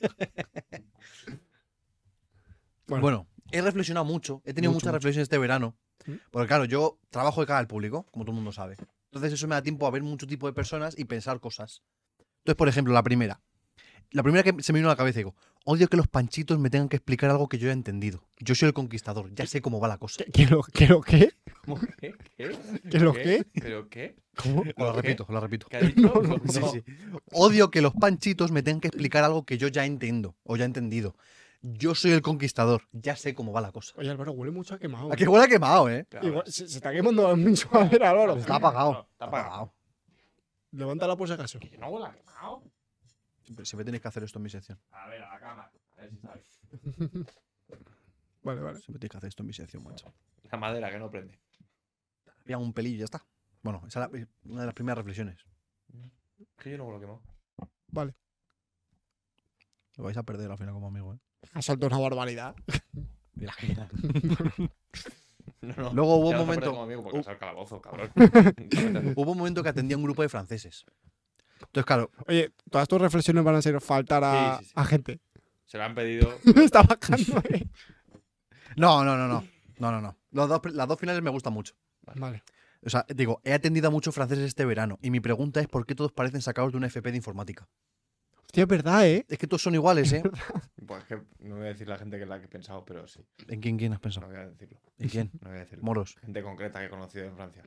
Bueno. 2.87 3.03
Bueno, 3.03 3.27
he 3.51 3.61
reflexionado 3.61 4.05
mucho. 4.07 4.41
He 4.45 4.55
tenido 4.55 4.71
Mucho, 4.73 4.77
muchas 4.77 4.87
mucho. 4.89 4.99
reflexiones 4.99 5.25
este 5.27 5.39
verano. 5.39 5.77
¿Mm? 6.07 6.13
Porque, 6.31 6.49
claro, 6.49 6.65
yo 6.65 6.99
trabajo 7.11 7.41
de 7.41 7.47
cara 7.47 7.59
al 7.59 7.67
público, 7.67 8.05
como 8.11 8.25
todo 8.25 8.33
el 8.33 8.37
mundo 8.37 8.53
sabe. 8.53 8.77
Entonces, 9.11 9.33
eso 9.33 9.49
me 9.49 9.55
da 9.55 9.63
tiempo 9.63 9.87
a 9.87 9.91
ver 9.91 10.03
mucho 10.03 10.27
tipo 10.27 10.47
de 10.47 10.53
personas 10.53 10.99
y 10.99 11.05
pensar 11.05 11.41
cosas. 11.41 11.83
Entonces, 12.39 12.57
por 12.57 12.69
ejemplo, 12.69 12.93
la 12.93 13.03
primera. 13.03 13.41
La 14.11 14.23
primera 14.23 14.43
que 14.43 14.63
se 14.63 14.73
me 14.73 14.79
vino 14.79 14.89
a 14.89 14.93
la 14.93 14.97
cabeza, 14.97 15.19
digo, 15.19 15.35
odio 15.65 15.87
que 15.89 15.99
los 15.99 16.09
panchitos 16.09 16.59
me 16.59 16.71
tengan 16.71 16.89
que 16.89 16.97
explicar 16.97 17.29
algo 17.31 17.49
que 17.49 17.59
yo 17.59 17.69
he 17.69 17.73
entendido. 17.73 18.25
Yo 18.39 18.55
soy 18.55 18.69
el 18.69 18.73
conquistador, 18.73 19.35
ya 19.35 19.47
sé 19.47 19.61
cómo 19.61 19.81
va 19.81 19.89
la 19.89 19.99
cosa. 19.99 20.25
¿Qué, 20.25 20.33
qué 20.33 20.47
lo, 20.47 20.63
qué 20.63 20.87
lo 20.87 21.03
qué? 21.03 21.33
¿Cómo 21.65 21.79
qué? 21.79 22.15
¿Qué? 22.37 22.59
¿Qué 22.91 22.99
lo 23.01 23.13
qué? 23.13 23.47
¿Pero 23.53 23.89
qué? 23.91 24.17
¿Cómo? 24.35 24.65
Lo 24.65 24.73
¿Qué? 24.95 25.03
repito, 25.03 25.27
lo 25.29 25.41
repito. 25.41 25.67
¿Qué 25.69 25.77
ha 25.77 25.81
dicho? 25.81 26.01
No, 26.01 26.23
no, 26.23 26.41
Sí, 26.47 26.61
sí. 26.73 26.83
Odio 27.33 27.71
que 27.71 27.83
los 27.83 27.93
panchitos 27.93 28.51
me 28.51 28.63
tengan 28.63 28.81
que 28.81 28.89
explicar 28.89 29.25
algo 29.25 29.45
que 29.45 29.59
yo 29.59 29.69
ya 29.69 29.85
entiendo 29.85 30.37
o 30.43 30.57
ya 30.57 30.65
he 30.65 30.67
entendido. 30.67 31.15
Yo 31.61 31.95
soy 31.95 32.13
el 32.13 32.23
conquistador, 32.23 32.83
ya 32.93 33.17
sé 33.17 33.35
cómo 33.35 33.53
va 33.53 33.61
la 33.61 33.73
cosa. 33.73 33.93
Oye, 33.97 34.09
Álvaro, 34.11 34.33
huele 34.33 34.53
mucho 34.53 34.75
a 34.75 34.79
quemado. 34.79 35.13
¿A 35.13 35.17
qué 35.17 35.27
huele 35.27 35.45
a 35.45 35.49
quemado, 35.49 35.91
eh? 35.91 36.07
Claro, 36.09 36.27
Igual, 36.29 36.45
se, 36.47 36.69
se 36.69 36.77
está 36.79 36.93
quemando 36.93 37.37
mucho 37.37 37.69
a 37.73 37.85
ver, 37.85 38.03
Álvaro. 38.05 38.37
Está 38.37 38.57
apagado. 38.57 38.93
No, 38.93 39.09
está 39.11 39.25
apagado. 39.25 39.75
Levántala 40.71 41.17
por 41.17 41.27
si 41.27 41.35
acaso. 41.35 41.59
Que 41.59 41.77
no 41.77 41.89
huele 41.89 42.07
a 42.07 42.13
quemado. 42.13 42.63
Siempre, 43.43 43.65
siempre 43.65 43.85
tenéis 43.85 44.03
que 44.03 44.09
hacer 44.09 44.23
esto 44.23 44.39
en 44.39 44.43
mi 44.45 44.51
sección. 44.51 44.79
A 44.93 45.09
ver, 45.09 45.23
a 45.23 45.35
la 45.35 45.41
cámara. 45.41 45.73
A 45.97 46.01
ver 46.03 46.11
si 46.11 46.19
sabes. 46.19 46.61
Vale, 48.45 48.61
vale. 48.63 48.79
Siempre 48.79 49.01
tenéis 49.01 49.11
que 49.11 49.17
hacer 49.19 49.29
esto 49.29 49.43
en 49.43 49.47
mi 49.49 49.53
sección, 49.53 49.83
macho. 49.83 50.15
La 50.51 50.59
madera 50.59 50.91
que 50.91 50.99
no 50.99 51.11
prende. 51.11 51.39
pilla 52.45 52.57
un 52.59 52.73
pelillo 52.73 52.97
y 52.97 52.99
ya 53.01 53.05
está. 53.07 53.27
Bueno, 53.63 53.83
esa 53.87 54.05
es 54.05 54.13
la- 54.13 54.27
una 54.45 54.61
de 54.61 54.67
las 54.67 54.75
primeras 54.75 54.99
reflexiones. 54.99 55.45
Que 56.57 56.71
yo 56.71 56.79
no 56.79 56.87
me 56.87 56.93
lo 56.93 57.01
quemo. 57.01 57.21
Vale. 57.89 58.15
Lo 59.97 60.05
vais 60.05 60.17
a 60.17 60.23
perder 60.23 60.51
al 60.51 60.57
final 60.57 60.73
como 60.75 60.87
amigo, 60.87 61.15
¿eh? 61.15 61.19
Ha 61.55 61.63
soltado 61.63 61.95
una 61.97 62.03
barbaridad. 62.09 62.55
No, 65.61 65.75
no. 65.77 65.93
Luego 65.93 66.17
hubo 66.17 66.31
Ya 66.31 66.41
un 66.41 66.47
momento- 66.47 67.29
al 67.31 67.39
calabozo, 67.39 67.81
cabrón. 67.81 68.11
Hubo 69.17 69.33
un 69.33 69.39
momento 69.39 69.63
que 69.63 69.69
atendía 69.69 69.97
a 69.97 69.99
un 69.99 70.05
grupo 70.05 70.23
de 70.23 70.29
franceses. 70.29 70.85
Entonces, 71.61 71.85
claro, 71.85 72.11
Oye, 72.29 72.53
todas 72.71 72.87
tus 72.87 73.01
reflexiones 73.01 73.43
van 73.43 73.57
a 73.57 73.63
ser 73.63 73.81
faltar 73.81 74.23
a, 74.25 74.59
Sí, 74.59 74.65
sí, 74.65 74.69
sí. 74.69 74.73
a 74.77 74.85
gente. 74.85 75.21
Se 75.67 75.77
lo 75.79 75.85
han 75.85 75.95
pedido. 75.95 76.33
Está 76.63 76.83
bajando, 76.83 77.43
eh. 77.51 77.67
no, 78.77 79.05
no, 79.05 79.17
no, 79.17 79.27
no. 79.27 79.45
No, 79.79 79.91
no, 79.93 80.01
no. 80.01 80.17
Los 80.31 80.49
dos, 80.49 80.61
las 80.73 80.87
dos 80.89 80.99
finales 80.99 81.23
me 81.23 81.31
gustan 81.31 81.53
mucho. 81.53 81.75
Vale. 82.15 82.43
O 82.85 82.91
sea, 82.91 83.05
digo, 83.09 83.41
he 83.45 83.53
atendido 83.53 83.89
a 83.89 83.91
muchos 83.91 84.15
franceses 84.15 84.45
este 84.45 84.65
verano 84.65 84.99
y 85.03 85.11
mi 85.11 85.19
pregunta 85.21 85.61
es 85.61 85.67
por 85.67 85.85
qué 85.87 85.95
todos 85.97 86.13
parecen 86.13 86.41
sacados 86.41 86.71
de 86.73 86.79
una 86.79 86.87
FP 86.87 87.11
de 87.11 87.17
informática. 87.17 87.69
Hostia, 88.49 88.63
es 88.63 88.69
verdad, 88.69 89.07
¿eh? 89.07 89.27
Es 89.29 89.37
que 89.39 89.47
todos 89.47 89.63
son 89.63 89.75
iguales, 89.75 90.13
¿eh? 90.13 90.23
Pues 90.87 91.05
que 91.05 91.21
no 91.41 91.57
voy 91.57 91.67
a 91.67 91.69
decir 91.69 91.87
la 91.87 91.99
gente 91.99 92.17
que 92.17 92.23
es 92.23 92.29
la 92.29 92.39
que 92.39 92.47
he 92.47 92.49
pensado, 92.49 92.83
pero 92.85 93.07
sí. 93.07 93.21
¿En 93.49 93.61
quién, 93.61 93.77
quién 93.77 93.93
has 93.93 93.99
No 93.99 94.03
pensado? 94.03 94.27
voy 94.27 94.37
a 94.37 94.47
decirlo. 94.49 94.81
¿En 94.99 95.09
quién? 95.11 95.31
No 95.43 95.51
voy 95.51 95.59
a 95.59 95.61
decirlo. 95.61 95.85
Moros. 95.85 96.17
Gente 96.23 96.43
concreta 96.43 96.79
que 96.81 96.87
he 96.87 96.89
conocido 96.89 97.27
en 97.27 97.37
Francia. 97.37 97.63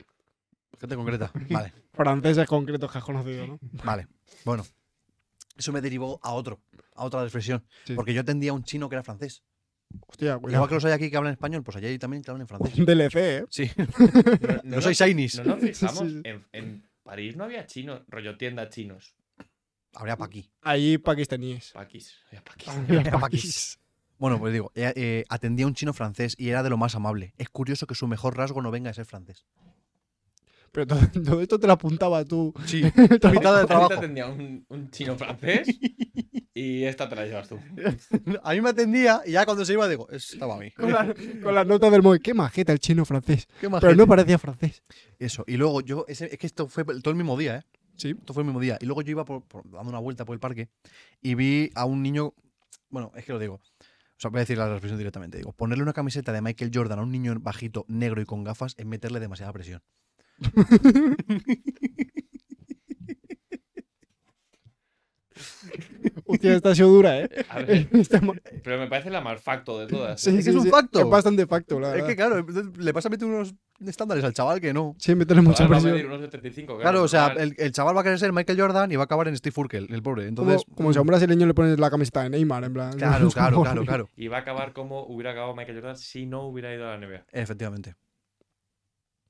Gente 0.80 0.96
concreta. 0.96 1.32
Vale, 1.52 1.74
Franceses 1.94 2.48
concretos 2.48 2.92
que 2.92 2.98
has 2.98 3.04
conocido, 3.04 3.46
¿no? 3.46 3.60
vale. 3.86 4.08
Bueno, 4.44 4.66
eso 5.56 5.72
me 5.72 5.82
derivó 5.82 6.20
a 6.24 6.34
otro, 6.34 6.60
a 6.96 7.04
otra 7.06 7.22
reflexión. 7.24 7.64
Sí. 7.84 7.94
Porque 7.94 8.14
yo 8.16 8.22
atendía 8.22 8.50
a 8.50 8.54
un 8.56 8.64
chino 8.64 8.90
que 8.90 8.96
era 8.96 9.04
francés. 9.04 9.44
Hostia, 10.08 10.30
Igual 10.30 10.42
cuidado. 10.42 10.68
que 10.70 10.74
los 10.76 10.86
hay 10.86 10.94
aquí 10.94 11.12
que 11.12 11.18
hablan 11.18 11.34
español, 11.34 11.62
pues 11.64 11.78
allá 11.78 11.90
hay 11.90 12.00
también 12.00 12.24
que 12.24 12.32
hablan 12.32 12.42
en 12.42 12.48
francés. 12.48 12.80
Un 12.80 12.86
DLC, 12.86 13.16
¿eh? 13.18 13.46
Sí, 13.50 13.70
No, 14.64 14.78
no 14.78 14.82
soy 14.82 14.96
Chinese. 14.96 15.44
No 15.44 15.56
nos 15.58 15.60
fijamos. 15.64 16.00
Sí, 16.00 16.10
sí. 16.10 16.22
En, 16.24 16.46
en 16.54 16.90
París 17.04 17.36
no 17.36 17.44
había 17.44 17.68
chinos, 17.68 18.02
rollo 18.08 18.36
tienda 18.38 18.68
chinos. 18.70 19.14
Habría 19.94 20.16
pa' 20.18 20.26
aquí. 20.26 20.50
Allí 20.62 20.98
pakistaníes. 20.98 21.72
Paquis. 21.74 22.14
Había 22.30 22.44
paquis. 22.44 22.68
Había 22.90 23.12
paquis. 23.20 23.80
Bueno, 24.18 24.40
pues 24.40 24.54
digo, 24.54 24.72
eh, 24.76 24.94
eh, 24.96 25.24
atendía 25.30 25.66
a 25.66 25.68
un 25.68 25.74
chino 25.74 25.94
francés 25.94 26.36
y 26.38 26.50
era 26.50 26.62
de 26.64 26.70
lo 26.70 26.78
más 26.78 26.96
amable. 26.96 27.34
Es 27.38 27.50
curioso 27.50 27.88
que 27.88 27.96
su 27.96 28.08
mejor 28.08 28.38
rasgo 28.38 28.62
no 28.62 28.70
venga 28.72 28.90
de 28.90 28.94
ser 28.94 29.06
francés. 29.06 29.46
Pero 30.72 30.88
todo, 30.88 31.00
todo 31.26 31.42
esto 31.42 31.60
te 31.60 31.68
lo 31.68 31.74
apuntaba 31.74 32.24
tú. 32.24 32.54
Sí, 32.66 32.84
mitad 33.04 33.58
del 33.58 33.66
trabajo. 33.68 33.84
Ahorita 33.86 34.00
tendría 34.00 34.28
un, 34.28 34.64
un 34.70 34.90
chino 34.92 35.18
francés 35.18 35.68
y 36.54 36.84
esta 36.84 37.10
te 37.10 37.16
la 37.16 37.26
llevas 37.26 37.50
tú. 37.50 37.60
A 38.44 38.54
mí 38.54 38.62
me 38.62 38.70
atendía 38.70 39.22
y 39.26 39.32
ya 39.32 39.44
cuando 39.46 39.66
se 39.66 39.74
iba 39.74 39.88
digo, 39.90 40.08
estaba 40.12 40.56
a 40.56 40.60
mí. 40.60 40.72
con, 40.72 40.92
la- 40.94 41.14
con 41.44 41.56
las 41.56 41.66
notas 41.68 41.92
del 41.92 42.02
móvil. 42.04 42.22
Qué 42.22 42.34
majeta 42.34 42.72
el 42.72 42.80
chino 42.80 43.04
francés. 43.06 43.48
Qué 43.48 43.54
Pero 43.62 43.70
majete. 43.72 43.96
no 43.96 44.08
parecía 44.08 44.38
francés. 44.38 44.84
Eso, 45.20 45.44
y 45.48 45.58
luego 45.58 45.82
yo, 45.82 46.06
ese- 46.08 46.30
es 46.32 46.38
que 46.38 46.48
esto 46.48 46.68
fue 46.68 46.86
todo 46.86 47.10
el 47.10 47.16
mismo 47.16 47.38
día, 47.38 47.58
¿eh? 47.58 47.64
Sí. 47.98 48.10
Esto 48.18 48.34
fue 48.34 48.42
el 48.42 48.48
mismo 48.48 48.60
día. 48.60 48.78
Y 48.82 48.86
luego 48.86 49.02
yo 49.02 49.12
iba 49.12 49.26
por, 49.26 49.44
por- 49.44 49.70
dando 49.70 49.90
una 49.90 50.00
vuelta 50.00 50.26
por 50.26 50.34
el 50.34 50.40
parque 50.40 50.70
y 51.22 51.36
vi 51.36 51.70
a 51.76 51.86
un 51.86 52.02
niño, 52.02 52.34
bueno, 52.90 53.12
es 53.16 53.26
que 53.26 53.34
lo 53.34 53.40
digo, 53.40 53.56
o 53.56 53.62
sea, 54.18 54.30
voy 54.32 54.40
a 54.40 54.42
decir 54.42 54.58
la 54.58 54.68
reflexión 54.70 54.98
directamente. 54.98 55.38
Digo, 55.38 55.52
ponerle 55.54 55.84
una 55.84 55.94
camiseta 55.94 56.32
de 56.32 56.42
Michael 56.42 56.72
Jordan 56.74 57.00
a 57.00 57.04
un 57.04 57.12
niño 57.12 57.36
bajito, 57.40 57.86
negro 57.88 58.22
y 58.22 58.26
con 58.26 58.44
gafas 58.44 58.76
es 58.78 58.86
meterle 58.86 59.20
demasiada 59.20 59.54
presión. 59.54 59.82
Hostia, 66.32 66.54
esta 66.56 66.70
ha 66.70 66.76
sido 66.76 66.90
dura, 66.90 67.20
¿eh? 67.20 67.30
A 67.50 67.60
ver, 67.60 67.88
pero 68.64 68.80
me 68.80 68.88
parece 68.88 69.10
la 69.10 69.22
más 69.22 69.42
facto 69.42 69.80
de 69.80 69.88
todas. 69.88 70.20
Sí, 70.22 70.30
Es 70.32 70.36
que 70.38 70.42
sí, 70.44 70.50
es 70.50 70.56
un 70.56 70.64
sí, 70.64 70.70
facto. 70.70 71.00
Es 71.00 71.10
bastante 71.10 71.46
facto, 71.48 71.80
la 71.80 71.88
Es 71.90 71.94
verdad. 71.94 72.08
que 72.08 72.16
claro, 72.16 72.46
le 72.78 72.94
pasa 72.94 73.08
a 73.08 73.12
meter 73.12 73.28
unos 73.28 73.54
estándares 73.86 74.24
al 74.24 74.34
chaval 74.34 74.60
que 74.62 74.74
no. 74.74 74.96
Sí, 75.00 75.16
meterle 75.16 75.42
mucha 75.42 75.68
va 75.68 75.78
a 75.78 75.82
presión. 75.82 76.06
unos 76.06 76.22
75, 76.22 76.78
Claro, 76.80 77.04
o 77.04 77.08
sea, 77.08 77.28
el, 77.38 77.56
el 77.58 77.72
chaval 77.72 77.96
va 77.96 78.02
a 78.02 78.04
querer 78.04 78.20
ser 78.20 78.32
Michael 78.34 78.60
Jordan 78.60 78.92
y 78.92 78.96
va 78.96 79.04
a 79.04 79.06
acabar 79.06 79.28
en 79.28 79.38
Steve 79.38 79.54
Urkel, 79.58 79.88
el 79.92 80.02
pobre. 80.04 80.28
Entonces, 80.28 80.64
como, 80.66 80.76
como 80.78 80.94
si 80.94 80.98
a 81.00 81.02
un 81.02 81.08
brasileño 81.08 81.46
le 81.48 81.54
pones 81.54 81.80
la 81.80 81.90
camiseta 81.90 82.24
de 82.24 82.30
Neymar, 82.30 82.64
en 82.64 82.74
plan. 82.74 82.94
Claro, 82.98 83.30
claro, 83.34 83.62
claro, 83.64 83.86
claro. 83.86 84.10
Y 84.16 84.28
va 84.28 84.38
a 84.38 84.42
acabar 84.42 84.74
como 84.74 85.04
hubiera 85.06 85.32
acabado 85.32 85.56
Michael 85.56 85.78
Jordan 85.78 85.98
si 85.98 86.26
no 86.26 86.44
hubiera 86.48 86.74
ido 86.74 86.88
a 86.90 86.98
la 86.98 87.06
NBA. 87.08 87.26
Efectivamente. 87.32 87.96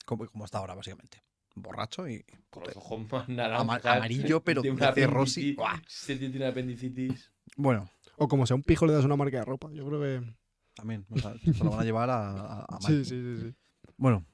Como, 0.06 0.28
como 0.28 0.46
está 0.46 0.58
ahora, 0.58 0.76
básicamente. 0.76 1.24
Borracho 1.56 2.08
y 2.08 2.24
Con 2.50 2.64
los 2.64 2.76
ojos 2.78 3.12
más 3.12 3.28
naranjas. 3.30 3.86
amarillo, 3.86 4.44
pero 4.44 4.62
de 4.62 4.72
una 4.72 4.92
de 4.92 5.08
Rossi. 5.08 5.56
Se 5.88 6.16
tiene 6.16 6.38
una 6.38 6.50
apendicitis. 6.50 7.32
Bueno, 7.58 7.90
O 8.18 8.28
como 8.28 8.46
si 8.46 8.54
a 8.54 8.56
un 8.56 8.64
pijo 8.64 8.86
le 8.86 8.94
das 8.94 9.04
una 9.06 9.16
marca 9.16 9.38
de 9.40 9.46
ropa. 9.46 9.70
Yo 9.74 9.86
creo 9.88 10.02
que. 10.02 10.34
también. 10.76 11.06
o 11.10 11.18
sea, 11.20 11.34
se 11.38 11.64
lo 11.64 11.72
van 11.72 11.80
a 11.82 11.84
llevar 11.84 12.10
a, 12.10 12.30
a- 12.32 12.66
a 12.70 12.80
mal. 12.80 12.82
Sí, 12.82 13.04
sí, 13.06 13.22
sí, 13.22 13.42
sí. 13.42 13.56
Bueno. 13.98 14.26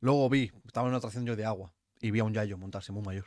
Luego 0.00 0.28
vi, 0.28 0.52
estaba 0.66 0.86
en 0.86 0.90
una 0.90 0.98
atracción 0.98 1.24
yo 1.24 1.36
de 1.36 1.44
agua 1.44 1.72
y 2.00 2.10
vi 2.10 2.20
a 2.20 2.24
un 2.24 2.32
yayo 2.34 2.58
montarse 2.58 2.92
muy 2.92 3.02
mayor. 3.02 3.24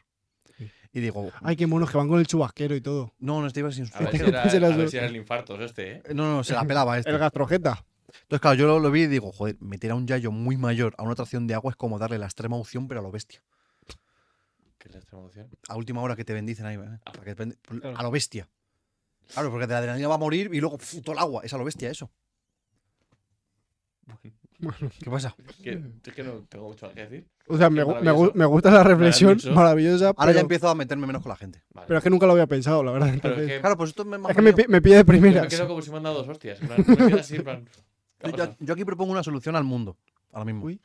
Sí. 0.57 0.69
Y 0.93 0.99
digo, 0.99 1.31
Ay, 1.41 1.55
qué 1.55 1.67
monos 1.67 1.89
que 1.91 1.97
van 1.97 2.07
con 2.07 2.19
el 2.19 2.27
chubasquero 2.27 2.75
y 2.75 2.81
todo. 2.81 3.13
no, 3.19 3.41
no, 3.41 3.47
este 3.47 3.59
iba 3.61 3.71
sin 3.71 3.85
A 3.93 3.99
ver, 4.01 4.11
si 4.11 4.23
era, 4.23 4.41
a 4.73 4.75
ver 4.77 4.89
si 4.89 4.97
era 4.97 5.07
el 5.07 5.15
infarto 5.15 5.61
este, 5.63 5.93
¿eh? 5.97 6.03
No, 6.13 6.31
no, 6.37 6.43
se 6.43 6.53
la 6.53 6.63
pelaba 6.63 6.97
este. 6.99 7.09
El 7.11 7.17
gastrojeta. 7.17 7.85
Entonces, 8.21 8.41
claro, 8.41 8.55
yo 8.55 8.67
lo, 8.67 8.79
lo 8.79 8.91
vi 8.91 9.03
y 9.03 9.07
digo, 9.07 9.31
joder, 9.31 9.57
meter 9.59 9.91
a 9.91 9.95
un 9.95 10.07
yayo 10.07 10.31
muy 10.31 10.57
mayor 10.57 10.93
a 10.97 11.03
una 11.03 11.13
atracción 11.13 11.47
de 11.47 11.53
agua 11.53 11.71
es 11.71 11.75
como 11.77 11.97
darle 11.99 12.17
la 12.17 12.25
extrema 12.25 12.55
opción, 12.57 12.87
pero 12.87 12.99
a 12.99 13.03
lo 13.03 13.11
bestia. 13.11 13.41
¿Qué 14.77 14.87
es 14.87 14.93
la 14.93 14.99
extrema 14.99 15.25
opción? 15.25 15.49
A 15.67 15.75
última 15.75 16.01
hora 16.01 16.15
que 16.15 16.23
te 16.25 16.33
bendicen 16.33 16.65
ahí, 16.65 16.75
¿eh? 16.77 16.99
Ah, 17.05 17.11
Para 17.11 17.23
que 17.25 17.35
te 17.35 17.43
bendi- 17.45 17.57
claro. 17.79 17.97
A 17.97 18.03
lo 18.03 18.11
bestia. 18.11 18.47
Claro, 19.33 19.51
porque 19.51 19.67
de 19.67 19.73
la 19.73 19.79
adrenalina 19.79 20.07
va 20.07 20.15
a 20.15 20.19
morir 20.19 20.49
y 20.53 20.59
luego 20.59 20.77
¡fu! 20.77 21.01
todo 21.01 21.13
el 21.13 21.19
agua. 21.19 21.41
Es 21.43 21.53
a 21.53 21.57
lo 21.57 21.63
bestia 21.65 21.89
eso. 21.89 22.09
Bueno, 24.61 24.91
¿Qué 25.01 25.09
pasa? 25.09 25.35
Es 25.47 25.55
que, 25.57 25.81
es 26.05 26.13
que 26.13 26.23
no 26.23 26.43
tengo 26.49 26.67
mucho 26.67 26.87
más 26.87 26.95
que 26.95 27.01
decir. 27.01 27.27
o 27.47 27.57
sea, 27.57 27.69
me, 27.69 27.85
me, 27.85 28.45
gusta 28.45 28.69
la 28.71 28.83
reflexión 28.83 29.37
maravillosa. 29.53 30.13
Ahora 30.17 30.33
ya 30.33 30.41
empiezo 30.41 30.67
a 30.67 30.75
meterme 30.75 31.07
menos 31.07 31.21
con 31.21 31.29
la 31.29 31.37
gente. 31.37 31.61
Vale. 31.73 31.87
pero 31.87 31.99
es 31.99 32.03
que 32.03 32.09
nunca 32.09 32.25
lo 32.25 32.33
había 32.33 32.47
pensado, 32.47 32.83
la 32.83 32.91
verdad. 32.91 33.07
Pero 33.07 33.15
entonces- 33.35 33.41
es 33.49 33.55
que, 33.55 33.61
Claro, 33.61 33.77
pues 33.77 33.89
esto 33.91 34.03
me, 34.03 34.17
es 34.17 34.35
que 34.35 34.41
me, 34.41 34.51
jodido. 34.51 34.55
pi- 34.67 34.71
me 34.71 34.81
pilla 34.81 34.95
de 34.97 35.01
yo 35.03 35.05
me 35.05 35.19
primeras. 35.19 35.47
quedo 35.47 35.67
como 35.67 35.81
si 35.81 35.91
me 35.91 35.97
han 35.97 36.03
dado 36.03 36.15
dos 36.17 36.27
hostias. 36.27 36.59
plan, 36.59 36.77
Me 36.87 36.97
quedo 36.97 37.19
así, 37.19 37.35
en 37.37 37.43
plan. 37.43 37.69
¿Qué 38.19 38.41
ha 38.41 38.55
Yo, 38.59 38.73
aquí 38.73 38.85
propongo 38.85 39.11
una 39.11 39.23
solución 39.23 39.55
al 39.55 39.63
mundo, 39.63 39.97
ahora 40.31 40.45
mismo. 40.45 40.65
Uy. 40.65 40.79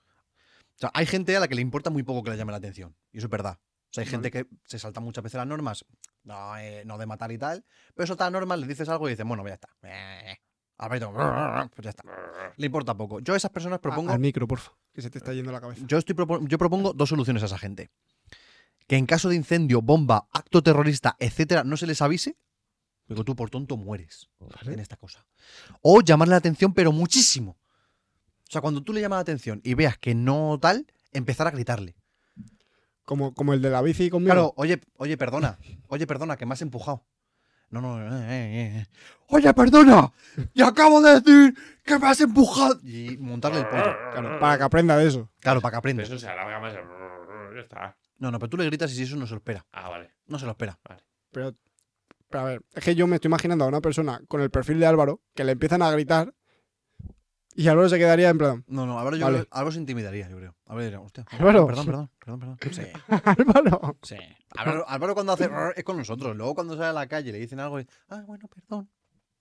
O 0.76 0.78
sea, 0.78 0.90
hay 0.94 1.06
gente 1.06 1.36
a 1.36 1.40
la 1.40 1.48
que 1.48 1.54
le 1.54 1.60
importa 1.60 1.90
muy 1.90 2.02
poco 2.02 2.22
que 2.24 2.30
le 2.30 2.36
llame 2.36 2.52
la 2.52 2.58
atención. 2.58 2.96
Y 3.12 3.18
eso 3.18 3.26
es 3.26 3.30
verdad. 3.30 3.58
O 3.62 3.94
sea, 3.94 4.02
hay 4.02 4.10
gente 4.10 4.30
que 4.32 4.46
se 4.64 4.78
salta 4.78 5.00
muchas 5.00 5.22
veces 5.22 5.38
las 5.38 5.46
normas, 5.46 5.84
no, 6.24 6.56
eh, 6.58 6.82
no 6.84 6.98
de 6.98 7.06
matar 7.06 7.30
y 7.30 7.38
tal, 7.38 7.64
pero 7.94 8.04
eso 8.04 8.14
está 8.14 8.28
normal, 8.28 8.60
le 8.60 8.66
dices 8.66 8.88
algo 8.88 9.06
y 9.08 9.12
dices, 9.12 9.24
bueno, 9.24 9.44
pues 9.44 9.52
ya 9.52 9.54
está. 9.54 9.68
Eh, 9.84 10.36
Alberto, 10.78 11.12
pues 11.12 11.84
ya 11.84 11.90
está. 11.90 12.02
Le 12.56 12.66
importa 12.66 12.96
poco. 12.96 13.20
Yo 13.20 13.34
a 13.34 13.36
esas 13.36 13.52
personas 13.52 13.78
propongo, 13.78 14.10
Al 14.10 14.18
micro, 14.18 14.48
porfa. 14.48 14.72
Que 14.92 15.00
se 15.00 15.10
te 15.10 15.18
está 15.18 15.32
yendo 15.32 15.52
la 15.52 15.60
cabeza. 15.60 15.82
yo, 15.86 15.96
estoy 15.98 16.16
propo- 16.16 16.44
yo 16.48 16.58
propongo 16.58 16.92
dos 16.92 17.08
soluciones 17.08 17.42
a 17.44 17.46
esa 17.46 17.58
gente. 17.58 17.90
Que 18.88 18.96
en 18.96 19.06
caso 19.06 19.28
de 19.28 19.36
incendio, 19.36 19.80
bomba, 19.80 20.26
acto 20.32 20.60
terrorista, 20.62 21.14
etcétera, 21.20 21.62
no 21.62 21.76
se 21.76 21.86
les 21.86 22.02
avise. 22.02 22.36
Digo, 23.08 23.24
tú 23.24 23.36
por 23.36 23.50
tonto 23.50 23.76
mueres 23.76 24.30
Vale. 24.38 24.74
en 24.74 24.80
esta 24.80 24.96
cosa. 24.96 25.26
O 25.82 26.00
llamarle 26.00 26.32
la 26.32 26.38
atención, 26.38 26.72
pero 26.72 26.90
muchísimo. 26.92 27.56
O 28.48 28.50
sea, 28.50 28.60
cuando 28.60 28.82
tú 28.82 28.92
le 28.92 29.00
llamas 29.00 29.18
la 29.18 29.22
atención 29.22 29.60
y 29.64 29.74
veas 29.74 29.98
que 29.98 30.14
no 30.14 30.58
tal, 30.60 30.86
empezar 31.12 31.46
a 31.46 31.50
gritarle. 31.50 31.96
Como, 33.04 33.34
como 33.34 33.52
el 33.52 33.60
de 33.60 33.70
la 33.70 33.82
bici 33.82 34.08
conmigo. 34.08 34.32
Claro, 34.32 34.54
oye, 34.56 34.80
oye, 34.96 35.16
perdona. 35.18 35.58
Oye, 35.88 36.06
perdona, 36.06 36.36
que 36.36 36.46
me 36.46 36.54
has 36.54 36.62
empujado. 36.62 37.04
No, 37.68 37.80
no, 37.80 38.00
eh, 38.00 38.24
eh, 38.30 38.78
eh. 38.78 38.86
Oye, 39.28 39.52
perdona. 39.52 40.12
Y 40.54 40.62
acabo 40.62 41.02
de 41.02 41.20
decir 41.20 41.54
que 41.84 41.98
me 41.98 42.06
has 42.06 42.20
empujado. 42.20 42.80
Y 42.82 43.16
montarle 43.18 43.60
el 43.60 43.66
pollo. 43.66 43.96
Claro, 44.12 44.38
para 44.40 44.58
que 44.58 44.64
aprenda 44.64 44.96
de 44.96 45.08
eso. 45.08 45.28
Claro, 45.40 45.60
para 45.60 45.72
que 45.72 45.74
Pero 45.74 45.78
aprenda. 45.80 46.02
eso 46.04 46.18
se 46.18 46.28
alarga 46.28 46.60
más. 46.60 46.72
Ya 46.72 47.60
está. 47.60 47.96
No, 48.18 48.30
no, 48.30 48.38
pero 48.38 48.48
tú 48.48 48.56
le 48.56 48.64
gritas 48.66 48.90
y 48.92 48.94
si 48.96 49.02
eso 49.02 49.16
no 49.16 49.26
se 49.26 49.32
lo 49.32 49.38
espera. 49.38 49.66
Ah, 49.72 49.88
vale. 49.88 50.10
No 50.26 50.38
se 50.38 50.44
lo 50.46 50.52
espera. 50.52 50.78
Pero, 51.32 51.54
pero 52.34 52.46
a 52.46 52.48
ver, 52.48 52.62
es 52.74 52.82
que 52.84 52.96
yo 52.96 53.06
me 53.06 53.14
estoy 53.14 53.28
imaginando 53.28 53.64
a 53.64 53.68
una 53.68 53.80
persona 53.80 54.20
con 54.26 54.40
el 54.40 54.50
perfil 54.50 54.80
de 54.80 54.86
Álvaro 54.86 55.20
que 55.36 55.44
le 55.44 55.52
empiezan 55.52 55.82
a 55.82 55.90
gritar 55.92 56.34
y 57.54 57.68
Álvaro 57.68 57.88
se 57.88 57.96
quedaría 57.96 58.28
en 58.28 58.38
plan, 58.38 58.64
No, 58.66 58.86
no, 58.86 58.98
Álvaro, 58.98 59.16
yo 59.16 59.24
Vale. 59.26 59.38
creo- 59.42 59.48
Álvaro 59.52 59.70
se 59.70 59.78
intimidaría, 59.78 60.28
yo 60.28 60.36
creo. 60.36 60.56
Álvaro 60.66 60.82
diría, 60.84 61.00
hostia. 61.00 61.24
Álvaro. 61.30 61.64
Perdón, 61.68 61.86
perdón, 61.86 62.10
perdón, 62.18 62.40
perdón. 62.40 62.58
Sí, 62.72 62.82
Álvaro. 63.36 63.98
sí. 64.02 64.16
Álvaro, 64.56 64.84
Álvaro 64.88 65.14
cuando 65.14 65.32
hace 65.34 65.48
es 65.76 65.84
con 65.84 65.96
nosotros. 65.96 66.34
Luego 66.36 66.56
cuando 66.56 66.74
sale 66.74 66.88
a 66.88 66.92
la 66.92 67.06
calle 67.06 67.28
y 67.28 67.32
le 67.34 67.38
dicen 67.38 67.60
algo 67.60 67.78
y, 67.78 67.86
ah, 68.08 68.24
bueno, 68.26 68.48
perdón. 68.48 68.90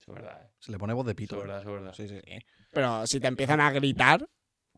Eso 0.00 0.12
es 0.12 0.14
verdad, 0.14 0.40
¿eh? 0.44 0.50
Se 0.60 0.70
le 0.70 0.78
pone 0.78 0.92
voz 0.94 1.04
de 1.06 1.10
Eso 1.12 1.16
pito. 1.16 1.34
es 1.34 1.42
verdad, 1.42 1.60
eso 1.62 1.70
es 1.70 1.74
verdad. 1.74 1.92
Sí, 1.94 2.06
sí. 2.08 2.20
Pero 2.70 3.06
si 3.08 3.18
te 3.18 3.26
empiezan 3.26 3.60
a 3.60 3.72
gritar, 3.72 4.24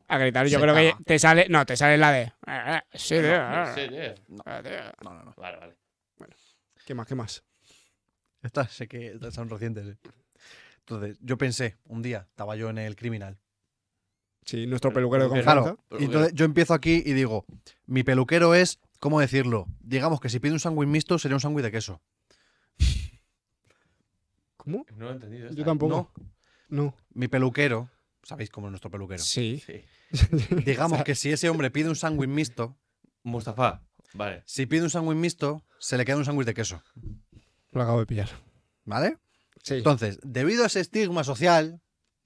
a 0.09 0.16
gritar, 0.16 0.47
yo 0.47 0.59
Se 0.59 0.62
creo 0.64 0.74
que 0.74 0.94
te 1.05 1.18
sale, 1.18 1.47
no, 1.51 1.66
te 1.66 1.76
sale 1.76 1.98
la 1.98 2.12
de, 2.12 2.22
"Eh, 2.22 2.32
eh, 2.47 2.80
sí, 2.94 3.16
tío, 3.20 3.74
Sí, 3.74 3.88
tío. 3.90 4.01
eh, 4.01 4.14
tío". 4.62 5.05
No, 5.05 5.12
no, 5.12 5.24
no. 5.24 5.34
Vale, 5.36 5.59
vale. 5.59 5.76
¿Qué 6.86 6.94
más, 6.94 7.06
qué 7.06 7.14
más? 7.16 7.44
Estas 8.47 8.73
sé 8.73 8.89
que 8.89 9.18
son 9.31 9.48
recientes. 9.48 9.86
eh. 9.86 9.97
Entonces, 10.81 11.18
yo 11.20 11.36
pensé, 11.36 11.77
un 11.85 12.02
día, 12.02 12.27
estaba 12.31 12.56
yo 12.56 12.70
en 12.70 12.78
el 12.78 12.94
criminal. 12.94 13.39
Sí, 14.44 14.66
nuestro 14.66 14.93
peluquero 14.93 15.24
de 15.24 15.28
confianza. 15.28 15.52
Claro. 15.52 15.78
Y 15.98 16.05
entonces 16.05 16.32
yo 16.35 16.44
empiezo 16.44 16.73
aquí 16.74 17.02
y 17.05 17.12
digo, 17.12 17.44
mi 17.86 18.05
peluquero 18.05 18.55
es, 18.55 18.78
¿cómo 19.01 19.18
decirlo? 19.20 19.66
Digamos 19.81 20.20
que 20.20 20.28
si 20.28 20.39
pide 20.39 20.52
un 20.52 20.60
sándwich 20.60 20.89
mixto 20.89 21.18
sería 21.18 21.35
un 21.35 21.40
sándwich 21.40 21.64
de 21.64 21.73
queso. 21.73 22.01
¿Cómo? 24.56 24.86
No 24.97 25.06
lo 25.06 25.10
he 25.10 25.14
entendido. 25.14 25.51
Yo 25.51 25.64
tampoco. 25.64 26.12
No. 26.68 26.94
Mi 27.12 27.27
peluquero 27.27 27.90
Sabéis 28.27 28.51
cómo 28.51 28.66
es 28.66 28.73
nuestro 28.73 28.90
peluquero. 28.90 29.23
Sí. 29.23 29.62
Sí. 29.64 29.85
Digamos 30.64 31.05
que 31.05 31.14
si 31.14 31.31
ese 31.31 31.48
hombre 31.48 31.70
pide 31.70 31.89
un 31.89 31.94
sándwich 31.94 32.28
mixto, 32.28 32.77
Mustafa, 33.23 33.86
vale. 34.14 34.43
si 34.47 34.66
pide 34.66 34.82
un 34.82 34.90
sándwich 34.90 35.16
mixto, 35.16 35.64
se 35.78 35.97
le 35.97 36.05
queda 36.05 36.16
un 36.16 36.24
sándwich 36.24 36.47
de 36.47 36.55
queso. 36.55 36.82
Lo 37.77 37.82
acabo 37.82 38.01
de 38.01 38.07
pillar. 38.07 38.28
¿Vale? 38.85 39.16
Sí. 39.62 39.74
Entonces, 39.74 40.19
debido 40.23 40.65
a 40.65 40.66
ese 40.69 40.81
estigma 40.81 41.24
social, 41.24 41.81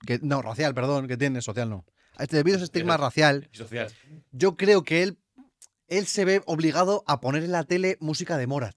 que 0.06 0.18
no, 0.22 0.42
racial, 0.42 0.74
perdón, 0.74 1.08
que 1.08 1.16
tiene, 1.16 1.40
social 1.42 1.68
no. 1.70 1.84
A 2.16 2.24
este- 2.24 2.36
Debido 2.36 2.56
a 2.56 2.58
ese 2.58 2.64
estigma 2.64 2.94
Pero- 2.94 3.04
racial, 3.04 3.48
Y 3.52 3.56
social. 3.56 3.90
yo 4.30 4.56
creo 4.56 4.82
que 4.82 5.02
él, 5.02 5.18
él 5.88 6.06
se 6.06 6.24
ve 6.24 6.42
obligado 6.46 7.02
a 7.06 7.20
poner 7.20 7.42
en 7.44 7.52
la 7.52 7.64
tele 7.64 7.96
música 8.00 8.36
de 8.36 8.46
Morat. 8.46 8.76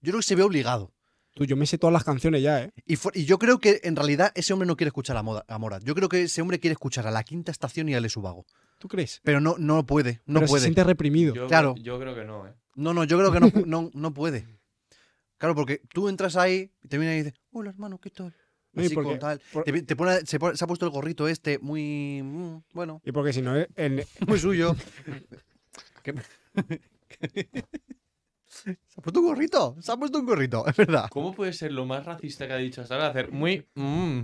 Yo 0.00 0.10
creo 0.12 0.18
que 0.20 0.26
se 0.26 0.34
ve 0.34 0.42
obligado. 0.42 0.92
Tú, 1.34 1.44
yo 1.46 1.56
me 1.56 1.66
sé 1.66 1.78
todas 1.78 1.92
las 1.94 2.04
canciones 2.04 2.42
ya, 2.42 2.62
¿eh? 2.62 2.72
Y, 2.86 2.96
yo 3.24 3.38
creo 3.38 3.58
que 3.58 3.80
en 3.84 3.96
realidad 3.96 4.32
ese 4.34 4.52
hombre 4.52 4.66
no 4.66 4.76
quiere 4.76 4.88
escuchar 4.88 5.16
a, 5.16 5.22
Moda- 5.22 5.44
a 5.48 5.58
Morat. 5.58 5.82
Yo 5.84 5.94
creo 5.94 6.08
que 6.08 6.22
ese 6.24 6.42
hombre 6.42 6.60
quiere 6.60 6.72
escuchar 6.72 7.06
a 7.06 7.10
la 7.10 7.22
quinta 7.24 7.50
estación 7.52 7.88
y 7.88 7.94
a 7.94 8.00
Lesubago. 8.00 8.44
¿Tú 8.78 8.88
crees? 8.88 9.20
Pero 9.22 9.40
no, 9.40 9.54
no 9.58 9.86
puede, 9.86 10.20
no 10.26 10.40
Pero 10.40 10.46
se 10.48 10.50
puede. 10.50 10.62
siente 10.64 10.84
reprimido. 10.84 11.34
Yo, 11.34 11.46
Claro. 11.46 11.74
Yo 11.78 11.98
creo 11.98 12.14
que 12.14 12.24
no, 12.24 12.46
¿eh? 12.48 12.54
No, 12.74 12.92
no, 12.92 13.04
yo 13.04 13.16
creo 13.18 13.32
que 13.32 13.40
no, 13.40 13.50
no, 13.66 13.90
no 13.94 14.12
puede. 14.12 14.46
Claro, 15.42 15.56
porque 15.56 15.82
tú 15.92 16.08
entras 16.08 16.36
ahí 16.36 16.70
y 16.84 16.86
te 16.88 16.98
viene 16.98 17.16
y 17.16 17.22
dices, 17.24 17.34
hola 17.50 17.70
hermano, 17.70 17.98
¿qué 17.98 18.10
tal? 18.10 18.32
Y 18.74 18.86
Así 18.86 18.94
porque- 18.94 19.10
con 19.10 19.18
tal. 19.18 19.40
por- 19.52 19.64
Te, 19.64 19.82
te 19.82 19.96
pone- 19.96 20.24
se, 20.24 20.38
pone- 20.38 20.56
se 20.56 20.62
ha 20.62 20.68
puesto 20.68 20.86
el 20.86 20.92
gorrito 20.92 21.26
este 21.26 21.58
muy, 21.58 22.20
mm, 22.22 22.58
bueno, 22.72 23.02
Y 23.04 23.10
porque 23.10 23.32
si 23.32 23.42
no, 23.42 23.56
eh, 23.58 23.66
en- 23.74 24.04
muy 24.28 24.38
suyo. 24.38 24.76
¿Qué- 26.04 26.14
¿Se 28.46 28.70
ha 28.96 29.02
puesto 29.02 29.18
un 29.18 29.26
gorrito? 29.26 29.76
Se 29.80 29.90
ha 29.90 29.96
puesto 29.96 30.20
un 30.20 30.26
gorrito, 30.26 30.64
es 30.64 30.76
verdad. 30.76 31.08
¿Cómo 31.10 31.34
puede 31.34 31.52
ser 31.52 31.72
lo 31.72 31.86
más 31.86 32.06
racista 32.06 32.46
que 32.46 32.52
ha 32.52 32.58
dicho 32.58 32.82
hasta 32.82 32.94
ahora? 32.94 33.08
Hacer 33.08 33.32
muy. 33.32 33.66
mm? 33.74 34.20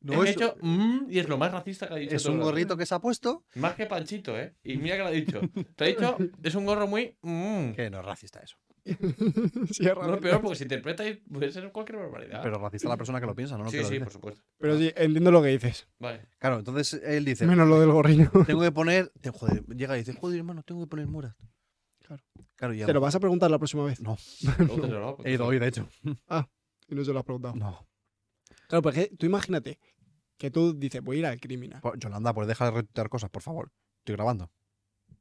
No, 0.00 0.24
He 0.24 0.30
es- 0.30 0.36
hecho 0.36 0.56
mm, 0.62 1.06
y 1.10 1.20
es 1.20 1.28
lo 1.28 1.38
más 1.38 1.52
racista 1.52 1.86
que 1.86 1.94
ha 1.94 1.98
dicho. 1.98 2.16
Es 2.16 2.26
un 2.26 2.38
rato. 2.38 2.44
gorrito 2.46 2.76
que 2.76 2.86
se 2.86 2.94
ha 2.96 2.98
puesto. 2.98 3.44
Más 3.54 3.74
que 3.74 3.86
Panchito, 3.86 4.36
¿eh? 4.36 4.56
Y 4.64 4.78
mira 4.78 4.96
que 4.96 5.02
lo 5.02 5.08
ha 5.08 5.12
dicho. 5.12 5.40
Te 5.76 5.84
ha 5.84 5.86
dicho, 5.86 6.16
es 6.42 6.54
un 6.56 6.64
gorro 6.66 6.88
muy. 6.88 7.16
mm. 7.22 7.70
Que 7.74 7.88
no 7.88 8.00
es 8.00 8.04
racista 8.04 8.40
eso. 8.40 8.56
raro. 9.80 10.06
No 10.06 10.14
es 10.14 10.20
peor 10.20 10.40
porque 10.40 10.56
si 10.56 10.62
interpreta 10.64 11.06
y 11.08 11.14
puede 11.14 11.50
ser 11.52 11.70
cualquier 11.72 11.98
barbaridad. 11.98 12.40
Pero 12.42 12.58
racista 12.58 12.88
la 12.88 12.96
persona 12.96 13.20
que 13.20 13.26
lo 13.26 13.34
piensa, 13.34 13.56
no 13.58 13.64
lo 13.64 13.70
sí, 13.70 13.78
sí, 13.78 13.94
dice. 13.94 14.04
por 14.04 14.12
supuesto. 14.12 14.42
Pero 14.58 14.78
sí, 14.78 14.92
entiendo 14.96 15.30
lo 15.30 15.42
que 15.42 15.48
dices. 15.48 15.88
Vale. 15.98 16.28
Claro, 16.38 16.58
entonces 16.58 17.00
él 17.04 17.24
dice, 17.24 17.46
Menos 17.46 17.68
lo 17.68 17.80
del 17.80 17.90
gorriño. 17.90 18.30
tengo 18.46 18.62
que 18.62 18.72
poner, 18.72 19.12
te- 19.20 19.30
joder, 19.30 19.64
llega 19.66 19.96
y 19.96 20.00
dice, 20.00 20.12
joder 20.12 20.38
hermano, 20.38 20.62
tengo 20.62 20.82
que 20.82 20.86
poner 20.86 21.06
Morat. 21.06 21.36
Claro. 22.06 22.22
Claro, 22.54 22.74
ya 22.74 22.86
¿Te 22.86 22.92
lo 22.92 23.00
vas 23.00 23.14
a 23.14 23.20
preguntar 23.20 23.50
la 23.50 23.58
próxima 23.58 23.84
vez? 23.84 24.00
No, 24.00 24.16
he 25.24 25.32
ido 25.32 25.46
hoy, 25.46 25.58
de 25.58 25.68
hecho. 25.68 25.88
Y 26.88 26.94
no 26.94 27.04
se 27.04 27.12
lo 27.12 27.18
has 27.18 27.24
preguntado. 27.24 27.56
No. 27.56 27.86
Claro, 28.68 28.82
porque 28.82 29.10
tú 29.18 29.26
imagínate 29.26 29.78
que 30.38 30.50
tú 30.50 30.78
dices, 30.78 31.02
voy 31.02 31.16
a 31.16 31.18
ir 31.20 31.26
al 31.26 31.40
criminal. 31.40 31.80
Pues, 31.80 31.94
Yolanda, 31.98 32.32
pues 32.34 32.46
deja 32.48 32.66
de 32.66 32.70
retuitear 32.70 33.08
cosas, 33.08 33.30
por 33.30 33.42
favor. 33.42 33.72
Estoy 33.98 34.16
grabando. 34.16 34.50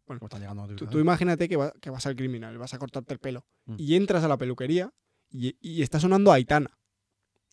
Bueno, 0.06 0.20
Me 0.22 0.26
están 0.28 0.40
llegando 0.42 0.62
Tú, 0.64 0.68
notificaciones. 0.68 0.92
tú 0.94 1.00
imagínate 1.00 1.50
que, 1.50 1.56
va- 1.58 1.74
que 1.82 1.90
vas 1.90 2.06
al 2.06 2.16
criminal, 2.16 2.58
vas 2.58 2.74
a 2.74 2.80
cortarte 2.80 3.14
el 3.14 3.20
pelo 3.20 3.46
Mm. 3.66 3.76
y 3.80 3.96
entras 3.96 4.24
a 4.24 4.28
la 4.28 4.38
peluquería 4.38 4.94
y, 5.30 5.58
y 5.60 5.82
está 5.82 6.00
sonando 6.00 6.32
Aitana. 6.32 6.78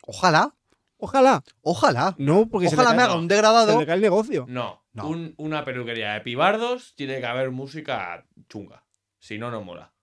Ojalá, 0.05 0.55
Ojalá. 0.99 1.43
ojalá. 1.63 2.15
No, 2.19 2.49
porque 2.49 2.67
Ojalá 2.69 2.93
me 2.95 3.03
haga 3.03 3.15
no. 3.15 3.21
un 3.21 3.29
se 3.29 3.35
degradado. 3.35 3.81
le 3.81 3.87
cae 3.87 3.97
el 3.97 4.03
negocio. 4.03 4.45
No, 4.49 4.85
No. 4.93 5.09
un- 5.09 5.35
una 5.39 5.65
peluquería 5.65 6.13
de 6.13 6.21
pibardos 6.21 6.95
tiene 6.95 7.19
que 7.21 7.27
haber 7.27 7.51
música 7.51 8.27
chunga. 8.49 8.85
Si 9.19 9.39
no, 9.39 9.51
no 9.51 9.63
mola. 9.63 9.95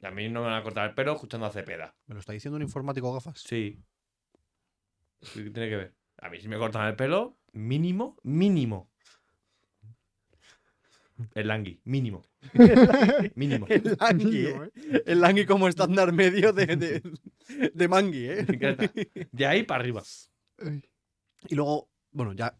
Y 0.00 0.06
a 0.06 0.10
mí 0.10 0.28
no 0.28 0.40
me 0.40 0.46
van 0.46 0.56
a 0.56 0.62
cortar 0.62 0.88
el 0.88 0.94
pelo 0.94 1.12
escuchando 1.14 1.46
a 1.46 1.50
Cepeda. 1.50 1.96
Me 2.06 2.14
lo 2.14 2.20
está 2.20 2.32
diciendo 2.32 2.56
un 2.56 2.62
informático 2.62 3.12
gafas. 3.12 3.40
Sí. 3.40 3.82
Sí, 5.20 5.44
¿Qué 5.44 5.50
tiene 5.50 5.68
que 5.68 5.76
ver? 5.76 5.94
A 6.22 6.30
mí 6.30 6.40
si 6.40 6.48
me 6.48 6.56
cortan 6.58 6.86
el 6.86 6.96
pelo, 6.96 7.36
mínimo, 7.52 8.16
mínimo. 8.22 8.90
El 11.34 11.48
langui, 11.48 11.80
mínimo. 11.84 12.22
mínimo. 13.34 13.66
El 13.68 13.96
langui, 13.98 14.46
¿eh? 14.46 14.70
El 15.06 15.20
langui 15.20 15.46
como 15.46 15.68
estándar 15.68 16.12
medio 16.12 16.52
de, 16.52 16.66
de, 16.76 17.02
de 17.74 17.88
mangui, 17.88 18.26
¿eh? 18.28 18.46
De 19.32 19.46
ahí 19.46 19.62
para 19.64 19.80
arriba. 19.80 20.02
Y 21.48 21.54
luego, 21.54 21.88
bueno, 22.10 22.32
ya 22.32 22.56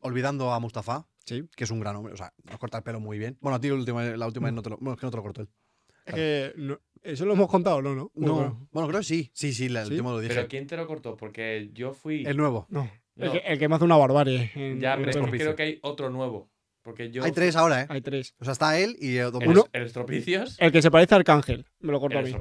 olvidando 0.00 0.52
a 0.52 0.60
Mustafa, 0.60 1.06
Sí. 1.24 1.44
que 1.56 1.64
es 1.64 1.70
un 1.70 1.80
gran 1.80 1.94
hombre, 1.96 2.14
o 2.14 2.16
sea, 2.16 2.32
nos 2.44 2.58
corta 2.58 2.78
el 2.78 2.84
pelo 2.84 3.00
muy 3.00 3.18
bien. 3.18 3.36
Bueno, 3.40 3.56
a 3.56 3.60
ti 3.60 3.68
la 3.68 3.74
última, 3.74 4.02
la 4.02 4.26
última 4.26 4.46
vez 4.46 4.54
no 4.54 4.62
te 4.62 4.70
lo, 4.70 4.78
bueno, 4.78 4.94
es 4.94 5.00
que 5.00 5.06
no 5.06 5.10
te 5.10 5.16
lo 5.18 5.22
cortó 5.22 5.42
él. 5.42 6.52
No- 6.56 6.80
eso 7.02 7.26
lo 7.26 7.34
hemos 7.34 7.48
contado, 7.48 7.80
¿no? 7.82 7.94
No. 7.94 8.10
No, 8.14 8.34
Bueno, 8.34 8.68
bueno, 8.72 8.88
creo 8.88 9.00
que 9.00 9.06
sí. 9.06 9.30
Sí, 9.34 9.52
sí, 9.52 9.68
la- 9.68 9.82
el 9.82 9.86
¿Sí? 9.88 9.92
último 9.92 10.12
lo 10.12 10.20
dije. 10.20 10.34
Pero 10.34 10.48
¿quién 10.48 10.66
te 10.66 10.76
lo 10.76 10.86
cortó? 10.86 11.16
Porque 11.16 11.70
yo 11.72 11.92
fui. 11.92 12.24
El 12.26 12.36
nuevo. 12.36 12.66
no. 12.70 12.90
El, 13.16 13.32
que, 13.32 13.38
el 13.38 13.58
que 13.58 13.68
me 13.68 13.74
hace 13.74 13.84
una 13.84 13.96
barbarie. 13.96 14.50
en- 14.54 14.80
Ya, 14.80 14.94
en 14.94 15.00
pero 15.00 15.10
es 15.10 15.16
el 15.16 15.24
que 15.24 15.30
pelo. 15.32 15.42
creo 15.44 15.56
que 15.56 15.62
hay 15.64 15.78
otro 15.82 16.08
nuevo. 16.10 16.50
Porque 16.88 17.10
yo. 17.10 17.22
Hay 17.22 17.32
tres 17.32 17.54
ahora, 17.54 17.82
¿eh? 17.82 17.86
Hay 17.90 18.00
tres. 18.00 18.34
O 18.40 18.44
sea, 18.44 18.52
está 18.52 18.78
él 18.78 18.96
y 18.98 19.14
dos 19.16 19.42
El. 19.42 19.48
Uno- 19.48 19.66
el 19.74 19.82
estropicios. 19.82 20.56
El 20.58 20.72
que 20.72 20.80
se 20.80 20.90
parece 20.90 21.14
a 21.14 21.18
Arcángel. 21.18 21.66
Me 21.80 21.92
lo 21.92 22.00
cortó 22.00 22.18
El 22.18 22.24
a 22.24 22.28
mí. 22.28 22.34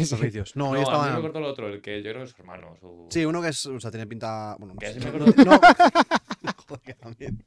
estropicios. 0.00 0.54
No, 0.54 0.66
No, 0.66 0.74
ahí 0.74 0.76
a 0.76 0.78
mí 0.78 0.82
estaba. 0.84 1.14
me 1.16 1.20
cortó 1.22 1.38
el 1.40 1.44
otro, 1.46 1.68
el 1.68 1.80
que 1.82 1.96
yo 2.04 2.10
creo 2.12 2.18
que 2.18 2.22
es 2.22 2.30
su 2.30 2.36
hermano. 2.40 2.76
Su... 2.78 3.08
Sí, 3.10 3.24
uno 3.24 3.42
que 3.42 3.48
es, 3.48 3.66
o 3.66 3.80
sea, 3.80 3.90
tiene 3.90 4.06
pinta. 4.06 4.54
Bueno, 4.60 4.74
no 4.74 4.78
Que 4.78 4.86
sé. 4.92 4.92
así 4.92 5.00
me 5.00 5.06
acuerdo- 5.08 5.34
No. 5.44 5.60
Joder, 6.68 6.82
que 6.84 6.94
también. 6.94 7.44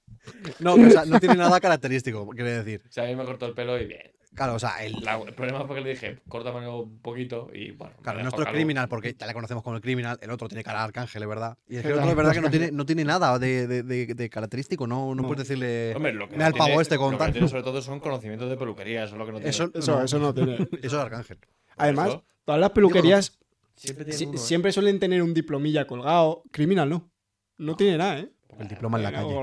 No, 0.60 0.76
que, 0.76 0.88
o 0.88 0.90
sea, 0.92 1.06
no 1.06 1.18
tiene 1.22 1.36
nada 1.36 1.62
característico, 1.62 2.28
quiero 2.32 2.50
decir. 2.50 2.82
O 2.88 2.92
sea, 2.92 3.06
a 3.06 3.08
mí 3.08 3.16
me 3.16 3.24
cortó 3.24 3.46
el 3.46 3.54
pelo 3.54 3.80
y 3.80 3.86
bien. 3.86 4.12
Claro, 4.36 4.56
o 4.56 4.60
sea. 4.60 4.74
La- 5.02 5.18
el 5.22 5.34
problema 5.34 5.66
fue 5.66 5.76
que 5.76 5.82
le 5.84 5.90
dije, 5.92 6.20
córtamelo 6.28 6.80
un 6.82 7.00
poquito 7.00 7.50
y 7.54 7.72
bueno. 7.72 7.94
Claro, 8.02 8.18
dejó 8.18 8.30
nuestro 8.32 8.46
es 8.46 8.52
criminal, 8.52 8.88
porque 8.88 9.16
ya 9.18 9.28
le 9.28 9.34
conocemos 9.34 9.64
como 9.64 9.76
el 9.76 9.82
criminal, 9.82 10.18
el 10.22 10.32
otro 10.32 10.48
tiene 10.48 10.64
cara 10.64 10.80
de 10.80 10.84
arcángel, 10.86 11.22
es 11.22 11.30
verdad. 11.30 11.58
Y 11.68 11.76
es 11.78 11.82
que 11.84 11.90
el 11.90 11.94
otro 11.96 12.10
es 12.10 12.16
verdad 12.16 12.32
que 12.34 12.42
no 12.42 12.50
tiene, 12.50 12.72
no 12.72 12.86
tiene 12.86 13.06
nada 13.06 13.38
de, 13.38 13.68
de- 13.68 13.84
de- 13.84 14.14
de 14.16 14.30
característico, 14.30 14.88
no, 14.88 15.14
no, 15.14 15.22
No. 15.22 15.28
puedes 15.28 15.48
decirle. 15.48 15.94
Hombre, 15.96 16.14
lo 16.14 16.28
que 16.28 16.34
Mira 16.36 16.46
no 16.46 16.56
el 16.56 16.58
pavo 16.58 16.66
tiene- 16.68 16.82
este 16.82 16.98
con 16.98 17.12
Lo 17.14 17.20
que 17.20 17.32
tiene 17.32 17.48
sobre 17.48 17.64
todo 17.64 17.82
son 17.82 18.00
conocimientos 18.00 18.50
de 18.50 18.58
peluquería, 18.58 19.04
eso 19.04 19.14
es 19.14 19.20
lo 19.20 19.26
que 19.26 19.32
no 19.34 19.38
tiene. 19.38 19.50
Eso, 19.52 19.70
Eso, 19.74 19.98
no, 19.98 20.04
eso 20.04 20.20
no 20.20 20.34
tiene. 20.34 20.54
eso 20.82 20.88
es 20.88 20.94
arcángel. 20.94 21.38
Además, 21.78 22.08
Eso, 22.10 22.24
todas 22.46 22.60
las 22.62 22.70
peluquerías 22.72 23.40
siempre 23.76 24.06
tiene 24.06 24.18
si- 24.18 24.26
uno, 24.26 24.34
¿eh? 24.36 24.38
siempre 24.38 24.72
suelen 24.72 25.00
tener 25.00 25.22
un 25.22 25.34
diplomilla 25.34 25.86
colgado. 25.88 26.44
Criminal, 26.52 26.90
¿no? 26.90 27.12
No 27.58 27.76
tiene 27.76 27.98
nada, 27.98 28.20
¿eh? 28.20 28.30
El 28.60 28.68
diploma 28.68 28.98
en 28.98 29.04
la 29.04 29.12
calle. 29.12 29.36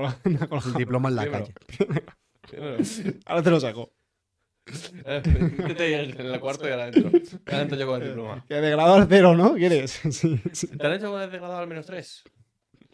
El 0.65 0.73
diploma 0.73 1.09
en 1.09 1.15
la 1.15 1.29
calle. 1.29 1.53
Ahora 3.25 3.43
te 3.43 3.49
lo 3.49 3.59
saco. 3.59 3.91
Eh, 5.05 6.13
en 6.17 6.25
el 6.27 6.39
cuarto 6.39 6.67
y 6.67 6.71
ahora 6.71 6.83
adentro. 6.83 7.09
Ahora 7.09 7.57
adentro 7.57 7.77
yo 7.77 7.87
con 7.87 8.01
el 8.01 8.07
diploma. 8.09 8.45
Que 8.47 8.55
de 8.55 8.69
grado 8.69 8.93
al 8.93 9.07
cero, 9.07 9.35
¿no? 9.35 9.55
¿Quieres? 9.55 9.99
Sí, 10.11 10.39
sí. 10.53 10.67
¿Te 10.67 10.85
han 10.85 10.93
hecho 10.93 11.11
con 11.11 11.21
el 11.21 11.31
degradado 11.31 11.59
al 11.59 11.67
menos 11.67 11.85
tres? 11.85 12.23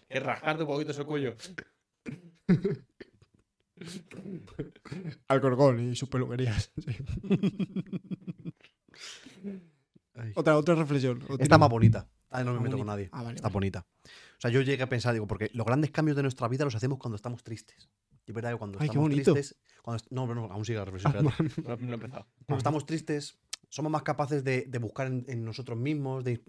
Que 0.09 0.19
rascarte 0.19 0.63
un 0.63 0.69
poquito 0.69 0.91
ese 0.91 1.03
cuello. 1.03 1.35
Alcorcón 5.27 5.91
y 5.91 5.95
sus 5.95 6.09
peluquerías. 6.09 6.71
sí. 6.77 6.95
Otra, 10.35 10.57
otra 10.57 10.75
reflexión. 10.75 11.23
Está 11.39 11.57
más 11.57 11.69
bonita. 11.69 12.07
Ah, 12.29 12.43
no 12.43 12.51
me 12.51 12.59
Más 12.59 12.63
meto 12.63 12.77
con 12.77 12.87
nadie. 12.87 13.09
Ah, 13.11 13.23
vale, 13.23 13.35
Está 13.35 13.47
vale. 13.47 13.53
bonita. 13.53 13.85
O 14.05 14.39
sea, 14.39 14.51
yo 14.51 14.61
llegué 14.61 14.83
a 14.83 14.89
pensar, 14.89 15.13
digo, 15.13 15.27
porque 15.27 15.49
los 15.53 15.65
grandes 15.65 15.91
cambios 15.91 16.15
de 16.17 16.23
nuestra 16.23 16.47
vida 16.47 16.65
los 16.65 16.75
hacemos 16.75 16.97
cuando 16.97 17.15
estamos 17.15 17.43
tristes. 17.43 17.89
Y 18.27 18.31
es 18.31 18.35
verdad 18.35 18.51
que 18.51 18.57
cuando 18.57 18.77
Ay, 18.79 18.87
estamos 18.87 19.09
tristes. 19.09 19.55
Cuando, 19.81 20.03
no, 20.11 20.27
no, 20.27 20.35
no, 20.35 20.45
aún 20.53 20.65
sigue 20.65 20.75
la 20.77 20.81
Ah, 20.81 20.85
reflexión. 20.85 21.27
espérate. 21.27 21.61
No, 21.61 21.87
no 21.87 21.91
he 21.91 21.95
empezado. 21.95 22.27
Cuando 22.45 22.57
estamos 22.57 22.85
tristes, 22.85 23.37
somos 23.69 23.91
más 23.91 24.03
capaces 24.03 24.43
de, 24.43 24.65
de 24.67 24.79
buscar 24.79 25.07
en, 25.07 25.25
en 25.29 25.43
nosotros 25.45 25.77
mismos, 25.77 26.23
de, 26.25 26.41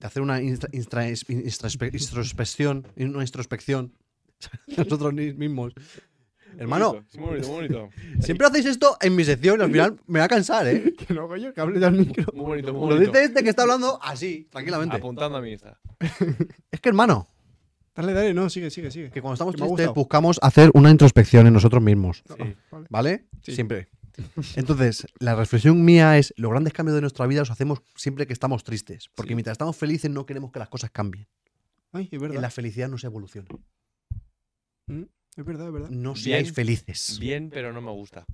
hacer 0.00 0.22
una 0.22 0.40
instra- 0.40 0.70
instra- 0.72 1.06
introspe- 1.10 1.92
introspección, 1.92 2.86
una 2.96 3.22
introspección 3.22 3.92
nosotros 4.76 5.12
mismos. 5.12 5.74
Hermano, 6.56 7.04
Sí, 7.08 7.18
muy 7.18 7.28
bonito, 7.28 7.48
muy 7.48 7.56
bonito. 7.68 7.90
siempre 8.20 8.46
hacéis 8.46 8.64
esto 8.66 8.96
en 9.02 9.14
mi 9.14 9.22
sección 9.24 9.60
y 9.60 9.62
al 9.64 9.70
final 9.70 10.00
me 10.06 10.18
va 10.20 10.24
a 10.24 10.28
cansar, 10.28 10.66
¿eh? 10.66 10.94
Que 11.06 11.12
no, 11.12 11.28
coño, 11.28 11.52
que 11.52 11.60
hable 11.60 11.78
ya 11.78 11.88
al 11.88 11.94
micro. 11.98 12.24
Muy 12.34 12.44
bonito, 12.46 12.72
muy 12.72 12.88
Lo 12.88 12.94
bonito. 12.96 13.12
dice 13.12 13.24
este 13.24 13.44
que 13.44 13.50
está 13.50 13.62
hablando 13.62 13.98
así, 14.02 14.48
tranquilamente. 14.50 14.96
Apuntando 14.96 15.36
a 15.36 15.42
mi 15.42 15.52
Insta. 15.52 15.78
Es 16.70 16.80
que, 16.80 16.88
hermano, 16.88 17.28
Dale, 18.00 18.12
dale, 18.12 18.32
no, 18.34 18.48
sigue, 18.48 18.70
sigue, 18.70 18.90
sigue. 18.92 19.10
que 19.10 19.20
cuando 19.20 19.34
estamos 19.34 19.54
Que 19.56 19.60
me 19.60 19.64
ha 19.64 19.68
tristes 19.68 19.86
gustado. 19.88 19.94
buscamos 19.94 20.38
hacer 20.40 20.70
una 20.74 20.90
introspección 20.90 21.46
en 21.48 21.52
nosotros 21.52 21.82
mismos, 21.82 22.22
Sí. 22.26 22.54
vale. 22.70 22.86
¿vale? 22.90 23.24
Sí. 23.42 23.54
Siempre. 23.56 23.88
Entonces, 24.56 25.06
la 25.18 25.34
reflexión 25.34 25.84
mía 25.84 26.16
es, 26.16 26.32
los 26.36 26.50
grandes 26.50 26.72
cambios 26.72 26.94
de 26.94 27.00
nuestra 27.00 27.26
vida 27.26 27.40
los 27.40 27.50
hacemos 27.50 27.80
siempre 27.96 28.26
que 28.26 28.32
estamos 28.32 28.62
tristes, 28.62 29.08
porque 29.14 29.30
Sí. 29.30 29.34
mientras 29.34 29.54
estamos 29.54 29.76
felices 29.76 30.10
no 30.10 30.26
queremos 30.26 30.52
que 30.52 30.58
las 30.60 30.68
cosas 30.68 30.90
cambien. 30.90 31.26
Ay, 31.92 32.04
es 32.04 32.12
En 32.12 32.20
verdad. 32.20 32.40
la 32.40 32.50
felicidad 32.50 32.88
no 32.88 32.98
se 32.98 33.06
evoluciona. 33.08 33.48
Mm, 34.86 35.02
Es 35.36 35.44
verdad, 35.44 35.66
es 35.68 35.72
verdad. 35.72 35.90
No 35.90 36.12
Bien. 36.14 36.24
seáis 36.24 36.52
felices. 36.52 37.18
Bien, 37.20 37.50
pero 37.50 37.72
no 37.72 37.80
me 37.80 37.90
gusta. 37.92 38.24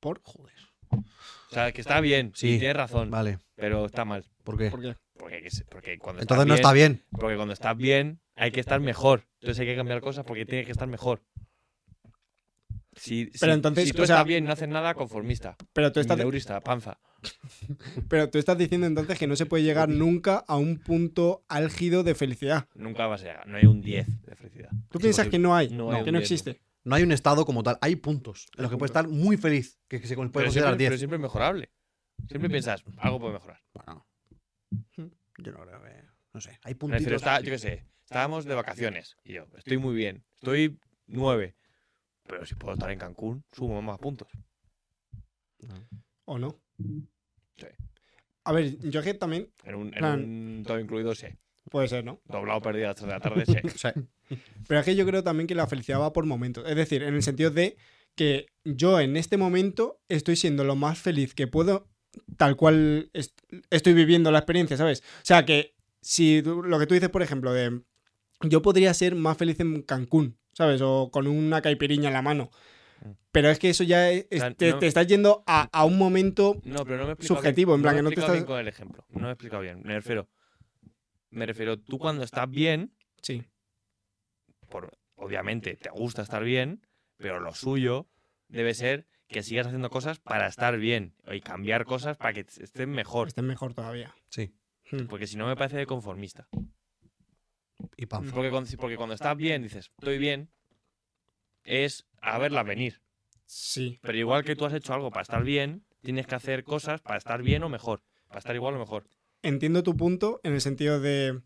¿Por? 0.00 0.20
Joder. 0.22 0.54
O 0.90 1.04
sea, 1.50 1.72
que 1.72 1.80
está 1.82 2.00
bien. 2.00 2.32
Sí. 2.34 2.52
Sí. 2.54 2.58
Tienes 2.58 2.76
razón. 2.76 3.10
Vale, 3.10 3.38
Pero 3.54 3.84
está 3.86 4.04
mal. 4.04 4.24
¿por 4.44 4.56
qué? 4.58 4.70
¿Por 4.70 4.80
qué? 4.80 4.96
Porque, 5.18 5.48
porque 5.70 5.98
cuando 5.98 6.22
Entonces 6.22 6.42
estás 6.42 6.46
no 6.48 6.54
está 6.54 6.72
bien. 6.72 7.02
Porque 7.10 7.36
cuando 7.36 7.52
estás 7.52 7.76
bien, 7.76 8.20
hay 8.36 8.50
que 8.50 8.60
estar 8.60 8.80
mejor. 8.80 9.26
Entonces 9.40 9.60
hay 9.60 9.66
que 9.66 9.76
cambiar 9.76 10.00
cosas 10.00 10.24
porque 10.24 10.44
tiene 10.46 10.64
que 10.64 10.72
estar 10.72 10.88
mejor. 10.88 11.22
Si, 12.96 13.26
Pero 13.40 13.52
si- 13.52 13.56
entonces, 13.56 13.84
si 13.88 13.92
tú 13.92 14.02
o 14.02 14.06
sea- 14.06 14.16
estás 14.16 14.26
bien 14.28 14.44
y 14.44 14.46
no 14.46 14.52
haces 14.52 14.68
nada, 14.68 14.94
conformista. 14.94 15.56
Pero 15.72 15.90
tú, 15.90 15.98
estás, 16.00 16.16
Mileurista, 16.16 16.60
panza. 16.60 17.00
pero 18.08 18.30
tú 18.30 18.38
estás 18.38 18.56
diciendo 18.56 18.86
entonces 18.86 19.18
que 19.18 19.26
no 19.26 19.34
se 19.34 19.46
puede 19.46 19.64
llegar 19.64 19.88
nunca 19.88 20.44
a 20.46 20.56
un 20.56 20.78
punto 20.78 21.44
álgido 21.48 22.04
de 22.04 22.14
felicidad. 22.14 22.68
Nunca 22.74 23.06
vas 23.06 23.22
a 23.22 23.24
llegar. 23.24 23.46
No 23.48 23.56
hay 23.56 23.66
un 23.66 23.80
10 23.80 24.22
de 24.22 24.36
felicidad. 24.36 24.70
¿Tú 24.90 25.00
piensas 25.00 25.28
que 25.28 25.38
no 25.40 25.56
hay? 25.56 25.70
No 25.70 25.90
hay 25.92 26.04
que 26.04 26.10
un 26.10 26.14
no 26.14 26.20
existe. 26.20 26.60
No 26.84 26.94
hay 26.94 27.02
un 27.02 27.12
estado 27.12 27.46
como 27.46 27.62
tal, 27.62 27.78
hay 27.80 27.96
puntos 27.96 28.46
en 28.56 28.62
los 28.62 28.70
que 28.70 28.76
puedes 28.76 28.90
estar 28.90 29.08
muy 29.08 29.38
feliz, 29.38 29.80
que, 29.88 30.00
que 30.02 30.06
se 30.06 30.14
puede 30.16 30.28
Pero 30.28 30.44
considerar 30.44 30.72
siempre, 30.72 30.84
pero 30.84 30.90
10. 30.90 31.00
siempre 31.00 31.16
es 31.16 31.22
mejorable. 31.22 31.72
Siempre 32.28 32.50
piensas, 32.50 32.84
algo 32.98 33.18
puede 33.18 33.32
mejorar. 33.32 33.60
Bueno, 33.72 34.06
yo 35.38 35.52
no 35.52 35.60
creo 35.64 35.82
que. 35.82 36.04
No 36.34 36.40
sé, 36.42 36.58
hay 36.62 36.74
puntitos. 36.74 37.10
está- 37.14 37.40
yo 37.40 37.50
qué 37.50 37.58
sé, 37.58 37.84
estábamos 38.14 38.44
de 38.44 38.54
vacaciones. 38.54 39.16
Y 39.24 39.32
yo, 39.32 39.46
estoy 39.56 39.76
muy 39.76 39.92
bien. 39.96 40.22
Estoy 40.36 40.78
9. 41.08 41.56
Pero 42.28 42.46
si 42.46 42.54
puedo 42.54 42.74
estar 42.74 42.88
en 42.92 42.98
Cancún, 43.00 43.42
sumo 43.52 43.82
más 43.82 43.98
puntos. 43.98 44.28
¿O 46.24 46.38
no? 46.38 46.60
Sí. 47.56 47.66
A 48.44 48.52
ver, 48.52 48.78
yo 48.78 49.00
es 49.00 49.04
que 49.06 49.14
también 49.14 49.50
En 49.64 49.74
un, 49.74 49.86
en 49.88 49.92
Plan- 49.94 50.20
un 50.22 50.62
todo 50.64 50.78
incluido, 50.78 51.12
sí. 51.16 51.26
puede 51.70 51.88
ser, 51.88 52.04
¿no? 52.04 52.20
Doblado 52.26 52.60
perdido 52.62 52.88
hasta 52.90 53.04
de 53.04 53.10
la 53.12 53.20
tarde, 53.20 53.44
sí. 53.46 53.54
Sea, 53.78 53.92
Pero 54.68 54.80
es 54.80 54.86
que 54.86 54.94
yo 54.94 55.04
creo 55.06 55.24
también 55.24 55.48
que 55.48 55.56
la 55.56 55.66
felicidad 55.66 56.00
va 56.00 56.12
por 56.12 56.24
momentos. 56.24 56.64
Es 56.68 56.76
decir, 56.76 57.02
en 57.02 57.14
el 57.14 57.22
sentido 57.24 57.50
de 57.50 57.76
que 58.14 58.46
yo 58.64 59.00
en 59.00 59.16
este 59.16 59.36
momento 59.38 60.00
estoy 60.08 60.36
siendo 60.36 60.62
lo 60.62 60.76
más 60.76 60.98
feliz 61.00 61.34
que 61.34 61.48
puedo, 61.48 61.88
tal 62.36 62.54
cual 62.56 63.10
est- 63.12 63.40
estoy 63.70 63.92
viviendo 63.92 64.30
la 64.30 64.38
experiencia, 64.38 64.76
¿sabes? 64.76 65.00
O 65.00 65.24
sea, 65.24 65.44
que 65.44 65.74
si 66.00 66.42
tú- 66.44 66.62
lo 66.62 66.78
que 66.78 66.86
tú 66.86 66.94
dices, 66.94 67.10
por 67.10 67.22
ejemplo, 67.22 67.52
de 67.52 67.82
yo 68.48 68.62
podría 68.62 68.92
ser 68.94 69.14
más 69.14 69.36
feliz 69.36 69.58
en 69.60 69.82
Cancún, 69.82 70.38
¿sabes? 70.52 70.80
O 70.82 71.10
con 71.12 71.26
una 71.26 71.60
caipiriña 71.62 72.08
en 72.08 72.14
la 72.14 72.22
mano. 72.22 72.50
Mm. 73.04 73.10
Pero 73.32 73.50
es 73.50 73.58
que 73.58 73.70
eso 73.70 73.84
ya 73.84 74.10
es- 74.10 74.26
es- 74.30 74.40
sea, 74.40 74.54
te, 74.54 74.70
no- 74.72 74.78
te 74.78 74.86
estás 74.86 75.06
yendo 75.06 75.42
a, 75.46 75.68
a 75.72 75.84
un 75.84 75.98
momento 75.98 76.60
No, 76.64 76.84
pero 76.84 76.98
no 76.98 77.06
me 77.16 77.16
Subjetivo, 77.26 77.72
bien. 77.72 77.78
en 77.78 77.82
plan 77.82 77.94
me 77.94 77.96
que 77.96 78.00
he 78.00 78.02
no 78.02 78.26
te 78.26 78.32
bien 78.32 78.44
con 78.46 78.58
el 78.60 78.68
ejemplo. 78.68 79.04
No 79.10 79.20
me 79.22 79.28
he 79.28 79.32
explicado 79.32 79.62
bien. 79.62 79.82
Me 79.82 79.94
refiero. 79.94 80.28
Me 81.30 81.46
refiero, 81.46 81.78
tú 81.78 81.98
cuando 81.98 82.22
estás 82.22 82.48
bien, 82.48 82.92
Sí. 83.22 83.42
por, 84.68 84.96
obviamente 85.16 85.74
te 85.76 85.90
gusta 85.90 86.22
estar 86.22 86.44
bien, 86.44 86.86
pero 87.16 87.40
lo 87.40 87.52
suyo 87.54 88.06
debe 88.48 88.74
ser 88.74 89.06
que 89.28 89.42
sigas 89.42 89.66
haciendo 89.66 89.90
cosas 89.90 90.20
para 90.20 90.46
estar 90.46 90.76
bien 90.78 91.14
y 91.32 91.40
cambiar 91.40 91.86
cosas 91.86 92.16
para 92.16 92.32
que 92.34 92.40
estén 92.40 92.90
mejor. 92.90 93.28
Estés 93.28 93.42
mejor 93.44 93.74
todavía. 93.74 94.14
sí. 94.28 94.54
Hmm. 94.90 95.06
Porque 95.06 95.26
si 95.26 95.36
no 95.38 95.46
me 95.46 95.56
parece 95.56 95.78
de 95.78 95.86
conformista. 95.86 96.46
Y 97.96 98.06
panza. 98.06 98.32
Porque 98.34 98.50
cuando, 98.50 98.70
porque 98.78 98.96
cuando 98.96 99.14
estás 99.14 99.36
bien, 99.36 99.62
dices, 99.62 99.90
estoy 99.98 100.18
bien, 100.18 100.50
es 101.64 102.06
a 102.20 102.38
verla 102.38 102.62
venir. 102.62 103.00
Sí. 103.46 103.98
Pero 104.02 104.18
igual 104.18 104.44
que 104.44 104.56
tú 104.56 104.64
has 104.64 104.72
hecho 104.72 104.94
algo 104.94 105.10
para 105.10 105.22
estar 105.22 105.42
bien, 105.44 105.84
tienes 106.02 106.26
que 106.26 106.34
hacer 106.34 106.64
cosas 106.64 107.00
para 107.00 107.18
estar 107.18 107.42
bien 107.42 107.62
o 107.62 107.68
mejor. 107.68 108.02
Para 108.28 108.38
estar 108.38 108.54
igual 108.54 108.74
o 108.74 108.78
mejor. 108.78 109.06
entiendo 109.42 109.82
tu 109.82 109.96
punto 109.96 110.40
en 110.42 110.54
el 110.54 110.60
sentido 110.60 111.00
de 111.00 111.40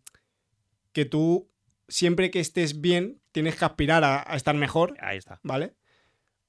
que 0.93 1.05
tú, 1.05 1.51
siempre 1.89 2.31
que 2.31 2.41
estés 2.41 2.81
bien, 2.81 3.21
tienes 3.33 3.57
que 3.57 3.65
aspirar 3.65 4.05
a, 4.05 4.25
a 4.27 4.37
estar 4.37 4.55
mejor, 4.55 4.97
Ahí 5.01 5.19
está. 5.19 5.41
¿vale? 5.43 5.75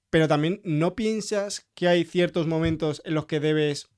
Pero 0.10 0.28
también 0.28 0.62
no 0.64 0.96
piensas 0.96 1.68
que 1.76 1.88
hay 1.88 2.04
ciertos 2.04 2.48
momentos 2.48 3.02
en 3.06 3.14
los 3.16 3.26
que 3.26 3.40
debes 3.40 3.90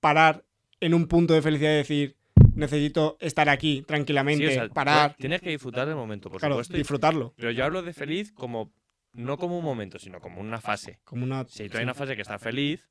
parar 0.00 0.44
en 0.80 0.94
un 0.94 1.08
punto 1.08 1.34
de 1.34 1.42
felicidad 1.42 1.72
y 1.72 1.76
decir, 1.76 2.15
necesito 2.56 3.16
estar 3.20 3.48
aquí 3.48 3.82
tranquilamente, 3.86 4.46
Sí, 4.48 4.52
o 4.52 4.54
sea, 4.64 4.68
parar, 4.68 5.14
Tienes 5.16 5.40
que 5.40 5.50
disfrutar 5.50 5.86
del 5.86 5.96
momento, 5.96 6.30
por 6.30 6.40
claro, 6.40 6.54
supuesto. 6.56 6.76
disfrutarlo. 6.76 7.34
Pero 7.36 7.50
yo 7.52 7.64
hablo 7.64 7.82
de 7.82 7.92
feliz 7.92 8.32
como 8.32 8.72
no 9.12 9.38
como 9.38 9.58
un 9.58 9.64
momento, 9.64 9.98
sino 9.98 10.20
como 10.20 10.40
una 10.40 10.60
fase. 10.60 11.00
Como 11.04 11.24
una... 11.24 11.44
Si 11.48 11.68
tú 11.68 11.78
hay 11.78 11.84
una 11.84 11.94
fase 11.94 12.16
que 12.16 12.22
estás 12.22 12.42
feliz, 12.42 12.88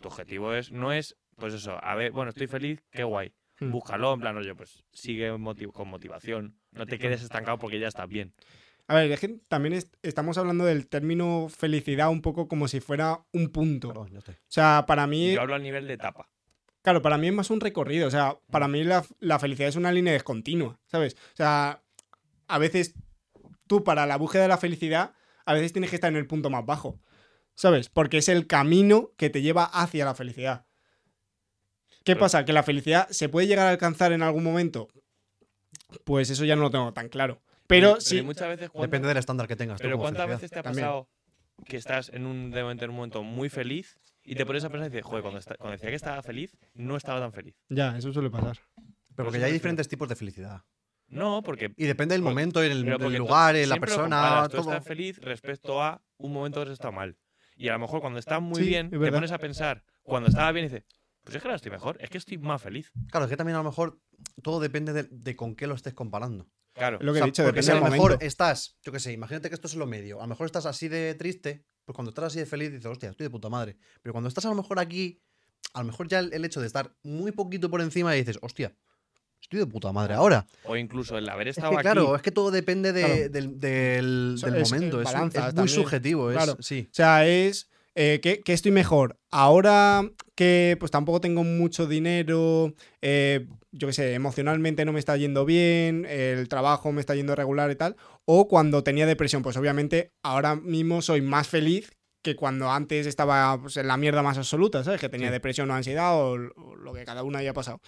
tu 0.00 0.08
objetivo 0.08 0.54
es 0.54 0.70
no 0.70 0.92
es, 0.92 1.16
pues 1.36 1.54
eso, 1.54 1.82
a 1.82 1.94
ver, 1.96 2.12
bueno, 2.12 2.28
estoy 2.30 2.46
feliz, 2.46 2.80
qué 2.92 3.02
guay. 3.04 3.32
Hmm. 3.60 3.72
Búscalo, 3.72 4.14
en 4.14 4.20
plan, 4.20 4.36
oye, 4.36 4.54
pues 4.54 4.84
sigue 4.92 5.32
motiv- 5.32 5.72
con 5.72 5.88
motivación. 5.88 6.56
No 6.70 6.86
te 6.86 6.98
quedes 6.98 7.22
estancado 7.22 7.58
porque 7.58 7.80
ya 7.80 7.88
estás 7.88 8.08
bien. 8.08 8.32
A 8.86 8.94
ver, 8.94 9.10
es 9.10 9.18
que 9.20 9.28
también 9.48 9.72
es- 9.74 9.90
estamos 10.02 10.38
hablando 10.38 10.64
del 10.64 10.86
término 10.86 11.48
felicidad 11.48 12.08
un 12.08 12.22
poco 12.22 12.46
como 12.46 12.68
si 12.68 12.78
fuera 12.80 13.18
un 13.32 13.48
punto. 13.50 13.88
Perdón. 13.88 14.16
O 14.16 14.22
sea, 14.46 14.84
para 14.86 15.06
mí... 15.08 15.34
Yo 15.34 15.40
hablo 15.40 15.56
a 15.56 15.58
nivel 15.58 15.88
de 15.88 15.94
etapa. 15.94 16.30
Claro, 16.82 17.02
para 17.02 17.18
mí 17.18 17.26
es 17.28 17.32
más 17.34 17.50
un 17.50 17.60
recorrido. 17.60 18.06
O 18.08 18.10
sea, 18.10 18.38
para 18.50 18.68
mí 18.68 18.84
la, 18.84 19.04
la 19.20 19.38
felicidad 19.38 19.68
es 19.68 19.76
una 19.76 19.92
línea 19.92 20.12
descontinua, 20.12 20.78
¿sabes? 20.86 21.14
O 21.14 21.36
sea, 21.36 21.82
a 22.46 22.58
veces 22.58 22.94
tú 23.66 23.84
para 23.84 24.06
la 24.06 24.16
búsqueda 24.16 24.42
de 24.42 24.48
la 24.48 24.58
felicidad, 24.58 25.12
a 25.44 25.54
veces 25.54 25.72
tienes 25.72 25.90
que 25.90 25.96
estar 25.96 26.10
en 26.10 26.16
el 26.16 26.26
punto 26.26 26.50
más 26.50 26.64
bajo, 26.64 26.98
¿sabes? 27.54 27.88
Porque 27.88 28.18
es 28.18 28.28
el 28.28 28.46
camino 28.46 29.12
que 29.16 29.28
te 29.30 29.42
lleva 29.42 29.64
hacia 29.64 30.04
la 30.04 30.14
felicidad. 30.14 30.66
¿Qué 32.04 32.14
Pero- 32.14 32.20
pasa? 32.20 32.44
¿Que 32.44 32.52
la 32.52 32.62
felicidad 32.62 33.08
se 33.10 33.28
puede 33.28 33.46
llegar 33.46 33.66
a 33.66 33.70
alcanzar 33.70 34.12
en 34.12 34.22
algún 34.22 34.44
momento? 34.44 34.88
Pues 36.04 36.30
eso 36.30 36.44
ya 36.44 36.56
no 36.56 36.62
lo 36.62 36.70
tengo 36.70 36.92
tan 36.94 37.08
claro. 37.08 37.42
Pero 37.66 38.00
sí, 38.00 38.22
muchas 38.22 38.48
veces 38.48 38.70
cuando- 38.70 38.86
Depende 38.86 39.08
del 39.08 39.18
estándar 39.18 39.46
que 39.46 39.56
tengas. 39.56 39.78
tú 39.78 39.82
Pero 39.82 39.98
¿cuántas 39.98 40.22
felicidad. 40.22 40.36
veces 40.40 40.50
te 40.50 40.58
ha 40.58 40.62
También. 40.62 40.86
pasado 40.86 41.08
que 41.66 41.76
estás 41.76 42.08
en 42.10 42.24
un, 42.24 42.56
en 42.56 42.90
un 42.90 42.96
momento 42.96 43.22
muy 43.22 43.48
feliz 43.50 43.98
y 44.30 44.34
te 44.34 44.44
pones 44.46 44.64
a 44.64 44.70
pensar 44.70 44.88
y 44.88 44.90
dices, 44.90 45.04
joder, 45.04 45.22
cuando, 45.22 45.40
decía 45.70 45.88
que 45.88 45.94
estaba 45.94 46.22
feliz, 46.22 46.56
no 46.74 46.96
estaba 46.96 47.20
tan 47.20 47.32
feliz? 47.32 47.56
ya, 47.68 47.96
eso 47.96 48.12
suele 48.12 48.30
pasar. 48.30 48.58
Pero 48.76 48.86
Por 49.16 49.24
porque 49.26 49.40
ya 49.40 49.46
hay 49.46 49.52
diferentes 49.52 49.88
tipos 49.88 50.08
de 50.08 50.14
felicidad. 50.16 50.62
No, 51.08 51.42
porque 51.42 51.72
Y 51.76 51.86
depende 51.86 52.14
del 52.14 52.22
momento, 52.22 52.62
el, 52.62 52.86
el 52.86 52.98
tú 52.98 53.10
lugar, 53.10 53.56
en 53.56 53.68
la 53.68 53.76
persona, 53.78 54.46
Tú 54.50 54.58
todo. 54.58 54.70
estás 54.72 54.84
feliz 54.84 55.18
respecto 55.20 55.82
a 55.82 56.02
un 56.18 56.32
momento 56.32 56.60
que 56.62 56.68
has 56.68 56.74
estado 56.74 56.92
mal. 56.92 57.16
Y 57.56 57.68
a 57.68 57.72
lo 57.72 57.78
mejor 57.80 58.00
cuando 58.00 58.18
estás 58.18 58.40
muy 58.42 58.62
Sí, 58.62 58.68
bien, 58.68 58.86
es 58.92 59.00
te 59.00 59.10
pones 59.12 59.32
a 59.32 59.38
pensar, 59.38 59.82
cuando 60.02 60.28
estaba 60.28 60.52
bien, 60.52 60.66
dices, 60.66 60.84
pues 61.24 61.34
es 61.36 61.42
que 61.42 61.48
ahora 61.48 61.56
estoy 61.56 61.72
mejor, 61.72 61.96
es 62.00 62.10
que 62.10 62.18
estoy 62.18 62.38
más 62.38 62.62
feliz. 62.62 62.92
Claro, 63.10 63.24
es 63.24 63.30
que 63.30 63.36
también 63.36 63.56
a 63.56 63.58
lo 63.58 63.64
mejor 63.64 63.98
todo 64.42 64.60
depende 64.60 64.92
de, 64.92 65.08
de 65.10 65.34
con 65.34 65.56
qué 65.56 65.66
lo 65.66 65.74
estés 65.74 65.94
comparando. 65.94 66.46
Claro. 66.74 66.98
Es 67.00 67.04
lo 67.04 67.12
que 67.12 67.18
O 67.18 67.22
sea, 67.22 67.24
he 67.24 67.30
dicho, 67.30 67.44
porque 67.44 67.62
si 67.62 67.70
a 67.72 67.74
lo 67.74 67.80
mejor 67.82 68.10
momento. 68.12 68.24
estás, 68.24 68.78
yo 68.84 68.92
qué 68.92 69.00
sé, 69.00 69.12
imagínate 69.12 69.48
que 69.48 69.54
esto 69.56 69.66
es 69.66 69.74
lo 69.74 69.86
medio. 69.86 70.18
A 70.20 70.24
lo 70.24 70.28
mejor 70.28 70.46
estás 70.46 70.66
así 70.66 70.86
de 70.88 71.14
triste, 71.14 71.64
pues 71.88 71.94
cuando 71.96 72.10
estás 72.10 72.26
así 72.26 72.38
de 72.38 72.44
feliz 72.44 72.70
dices, 72.70 72.84
hostia, 72.84 73.08
estoy 73.08 73.24
de 73.24 73.30
puta 73.30 73.48
madre. 73.48 73.78
Pero 74.02 74.12
cuando 74.12 74.28
estás 74.28 74.44
a 74.44 74.50
lo 74.50 74.54
mejor 74.56 74.78
aquí, 74.78 75.22
a 75.72 75.80
lo 75.80 75.86
mejor 75.86 76.06
ya 76.06 76.18
el, 76.18 76.34
el 76.34 76.44
hecho 76.44 76.60
de 76.60 76.66
estar 76.66 76.94
muy 77.02 77.32
poquito 77.32 77.70
por 77.70 77.80
encima 77.80 78.12
dices, 78.12 78.38
hostia, 78.42 78.74
estoy 79.40 79.58
de 79.60 79.66
puta 79.66 79.90
madre 79.90 80.12
ahora. 80.12 80.46
O 80.64 80.76
incluso 80.76 81.16
el 81.16 81.26
haber 81.30 81.48
Es 81.48 81.56
estado 81.56 81.70
que 81.72 81.76
aquí. 81.78 81.82
claro, 81.84 82.14
es 82.14 82.20
que 82.20 82.30
todo 82.30 82.50
depende 82.50 82.92
de- 82.92 83.00
Claro. 83.04 83.28
del, 83.30 83.58
del- 83.58 84.34
es- 84.36 84.70
momento. 84.70 85.00
es 85.00 85.08
Es, 85.08 85.14
balanza 85.14 85.38
es 85.38 85.44
muy 85.46 85.54
también. 85.54 85.74
subjetivo. 85.74 86.30
es- 86.30 86.36
Claro. 86.36 86.56
sí. 86.60 86.88
O 86.90 86.94
sea, 86.94 87.26
es 87.26 87.70
eh, 88.00 88.20
que, 88.22 88.40
que 88.42 88.52
estoy 88.52 88.70
mejor. 88.70 89.18
Ahora 89.32 90.08
que 90.36 90.76
pues 90.78 90.92
tampoco 90.92 91.20
tengo 91.20 91.42
mucho 91.42 91.88
dinero, 91.88 92.72
eh, 93.02 93.46
yo 93.72 93.88
qué 93.88 93.92
sé, 93.92 94.14
emocionalmente 94.14 94.84
no 94.84 94.92
me 94.92 95.00
está 95.00 95.16
yendo 95.16 95.44
bien, 95.44 96.06
el 96.08 96.48
trabajo 96.48 96.92
me 96.92 97.00
está 97.00 97.16
yendo 97.16 97.34
regular 97.34 97.70
y 97.72 97.74
tal. 97.74 97.96
O 98.24 98.46
cuando 98.46 98.84
tenía 98.84 99.04
depresión, 99.04 99.42
pues 99.42 99.56
obviamente 99.56 100.12
ahora 100.22 100.54
mismo 100.54 101.02
soy 101.02 101.22
más 101.22 101.48
feliz 101.48 101.90
que 102.22 102.36
cuando 102.36 102.70
antes 102.70 103.06
estaba 103.06 103.60
pues, 103.60 103.76
en 103.76 103.88
la 103.88 103.96
mierda 103.96 104.22
más 104.22 104.38
absoluta, 104.38 104.84
¿sabes? 104.84 105.00
Que 105.00 105.08
tenía 105.08 105.28
Sí. 105.28 105.32
depresión 105.32 105.68
o 105.70 105.74
ansiedad 105.74 106.14
o, 106.14 106.34
o 106.34 106.76
lo 106.76 106.92
que 106.92 107.04
cada 107.04 107.24
uno 107.24 107.38
haya 107.38 107.52
pasado. 107.52 107.80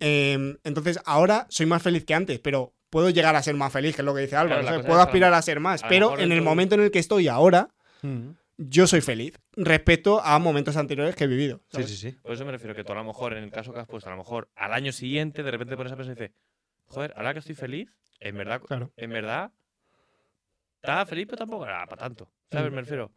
Eh, 0.00 0.56
entonces 0.64 1.00
ahora 1.06 1.46
soy 1.48 1.64
más 1.66 1.82
feliz 1.82 2.04
que 2.04 2.12
antes, 2.14 2.38
pero 2.38 2.74
puedo 2.90 3.08
llegar 3.08 3.34
a 3.34 3.42
ser 3.42 3.54
más 3.54 3.72
feliz, 3.72 3.94
que 3.96 4.02
es 4.02 4.06
lo 4.06 4.14
que 4.14 4.20
dice 4.22 4.36
Álvaro. 4.36 4.62
Puedo 4.84 5.00
aspirar 5.00 5.32
a 5.32 5.40
ser 5.40 5.58
más, 5.60 5.82
a 5.84 5.88
pero 5.88 6.18
en 6.18 6.32
el 6.32 6.42
momento 6.42 6.74
en 6.74 6.82
el 6.82 6.90
que 6.90 6.98
estoy 6.98 7.28
ahora. 7.28 7.68
Yo 8.58 8.86
soy 8.86 9.00
feliz 9.00 9.38
respecto 9.56 10.20
a 10.20 10.38
momentos 10.38 10.76
anteriores 10.76 11.14
que 11.16 11.24
he 11.24 11.28
vivido. 11.28 11.58
Sí, 11.68 11.76
¿sabes? 11.76 11.90
sí, 11.90 11.96
sí. 11.96 12.12
Por 12.20 12.32
eso 12.32 12.44
me 12.44 12.52
refiero 12.52 12.74
que 12.74 12.84
tú 12.84 12.92
a 12.92 12.96
lo 12.96 13.04
mejor, 13.04 13.32
en 13.34 13.44
el 13.44 13.50
caso 13.50 13.72
que 13.72 13.78
has 13.80 13.86
puesto, 13.86 14.10
a 14.10 14.12
lo 14.12 14.18
mejor 14.18 14.50
al 14.56 14.72
año 14.72 14.92
siguiente 14.92 15.42
de 15.42 15.50
repente 15.50 15.72
te 15.72 15.76
pones 15.76 15.92
a 15.92 15.96
pensar 15.96 16.16
y 16.16 16.20
dices, 16.20 16.36
joder, 16.86 17.12
ahora 17.16 17.32
que 17.32 17.38
estoy 17.38 17.54
feliz, 17.54 17.88
en 18.20 18.36
verdad, 18.36 18.60
Claro. 18.62 18.92
en 18.96 19.10
verdad, 19.10 19.52
estaba 20.82 21.06
feliz, 21.06 21.26
pero 21.26 21.38
tampoco 21.38 21.64
era 21.64 21.86
para 21.86 22.02
tanto. 22.02 22.30
¿Sabes? 22.50 22.70
Mm. 22.70 22.74
Me 22.74 22.80
refiero. 22.82 23.12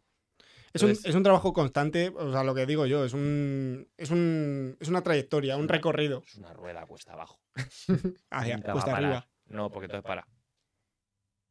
Es 0.72 0.82
un, 0.82 0.88
Entonces- 0.90 1.10
es 1.10 1.14
un 1.16 1.22
trabajo 1.22 1.52
constante, 1.52 2.08
o 2.16 2.32
sea, 2.32 2.44
lo 2.44 2.54
que 2.54 2.64
digo 2.64 2.86
yo, 2.86 3.04
es 3.04 3.12
un, 3.12 3.88
es 3.98 4.10
un 4.10 4.76
es 4.80 4.88
una 4.88 5.02
trayectoria, 5.02 5.56
un 5.58 5.68
recorrido 5.68 6.22
Es 6.26 6.36
una 6.36 6.52
rueda 6.54 6.86
cuesta 6.86 7.12
abajo. 7.12 7.40
hacia 8.30 8.56
Nunca 8.56 8.68
va 8.68 8.72
a 8.80 8.82
cuesta 8.82 8.96
arriba. 8.96 9.28
No, 9.46 9.70
porque 9.70 9.86
entonces 9.86 10.06
para. 10.06 10.26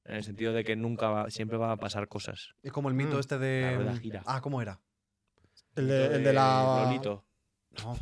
En 0.06 0.16
el 0.16 0.24
sentido 0.24 0.52
de 0.54 0.64
que 0.64 0.76
nunca 0.76 1.10
va, 1.10 1.30
siempre 1.30 1.58
van 1.58 1.70
a 1.72 1.78
pasar 1.78 2.08
cosas. 2.08 2.56
Es 2.64 2.72
como 2.72 2.90
el 2.90 2.96
mito 2.96 3.18
Mm. 3.18 3.20
este 3.20 3.38
de. 3.38 3.62
La 3.62 3.76
rueda 3.78 3.98
gira. 3.98 4.24
Ah, 4.26 4.42
¿cómo 4.42 4.62
era? 4.62 4.82
El 5.76 5.88
de, 5.88 6.06
el 6.16 6.24
de 6.24 6.34
la 6.34 6.84
Lolito. 6.86 7.26
No. 7.84 7.98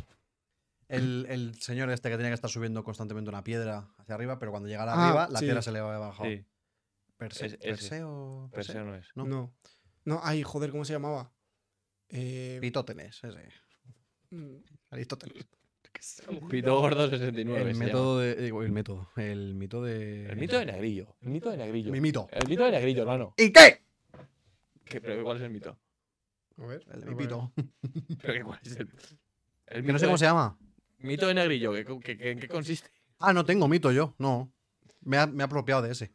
El, 0.88 1.26
el 1.28 1.54
señor 1.60 1.88
este 1.90 2.08
que 2.10 2.16
tenía 2.16 2.30
que 2.30 2.34
estar 2.34 2.50
subiendo 2.50 2.82
constantemente 2.82 3.28
una 3.28 3.44
piedra 3.44 3.88
hacia 3.98 4.14
arriba, 4.14 4.38
pero 4.40 4.50
cuando 4.50 4.68
llegara 4.68 4.92
Ah, 4.92 5.04
arriba, 5.06 5.28
la 5.30 5.38
sí. 5.38 5.44
piedra 5.44 5.62
se 5.62 5.70
le 5.72 5.78
había 5.78 5.98
bajado. 5.98 6.28
Sí, 6.28 6.44
Perse- 7.16 7.44
Es-. 7.46 7.56
Perseo. 7.58 8.50
Perseo 8.52 8.84
no 8.84 8.94
es. 8.96 9.06
No. 9.14 9.24
No. 9.26 9.54
No, 10.04 10.20
ay, 10.24 10.42
joder, 10.42 10.70
¿cómo 10.72 10.84
se 10.84 10.94
llamaba? 10.94 11.32
Eh, 12.08 12.56
Aristóteles, 12.58 13.22
ese. 13.22 13.48
mm, 14.30 14.56
Aristóteles. 14.90 15.46
Pito 16.48 16.80
Gordo 16.80 17.08
69. 17.10 17.70
El 17.70 17.76
método 17.76 18.18
de. 18.20 18.34
digo, 18.36 18.62
el 18.62 18.72
método. 18.72 19.08
El 19.16 19.54
mito 19.54 19.82
de. 19.82 20.26
El 20.26 20.36
mito 20.36 20.58
de 20.58 20.66
Negrillo. 20.66 21.14
El 21.20 21.30
mito 21.30 21.50
de 21.50 21.56
Negrillo. 21.56 21.92
Mi 21.92 22.00
mito. 22.00 22.28
El 22.32 22.48
mito 22.48 22.64
de 22.64 22.70
Negrillo, 22.72 23.02
hermano. 23.02 23.34
¿Y 23.36 23.52
qué? 23.52 23.82
¿Qué- 24.84 25.00
pero 25.00 25.22
¿Cuál 25.22 25.36
es 25.36 25.42
el 25.44 25.50
mito? 25.50 25.78
A 26.58 26.66
ver. 26.66 26.82
El 26.92 27.00
de 27.00 27.06
mi 27.06 27.14
pito. 27.16 27.52
¿Pero 28.22 28.32
qué, 28.34 28.42
cuál 28.42 28.58
es 28.62 28.76
el, 28.76 28.88
el 29.66 29.84
Que 29.84 29.92
no 29.92 29.98
sé 29.98 30.06
cómo 30.06 30.14
de- 30.14 30.18
se 30.18 30.24
llama. 30.24 30.58
Mito 30.98 31.26
de 31.26 31.34
negrillo, 31.34 31.72
¿qué, 31.72 31.84
qué- 31.84 32.16
qué- 32.18 32.30
¿en 32.32 32.38
qué 32.40 32.48
consiste? 32.48 32.90
Ah, 33.18 33.32
no 33.32 33.44
tengo 33.44 33.68
mito 33.68 33.90
yo. 33.92 34.14
No. 34.18 34.52
Me 35.02 35.16
ha, 35.16 35.26
me 35.26 35.42
ha 35.42 35.46
apropiado 35.46 35.82
de 35.82 35.92
ese. 35.92 36.12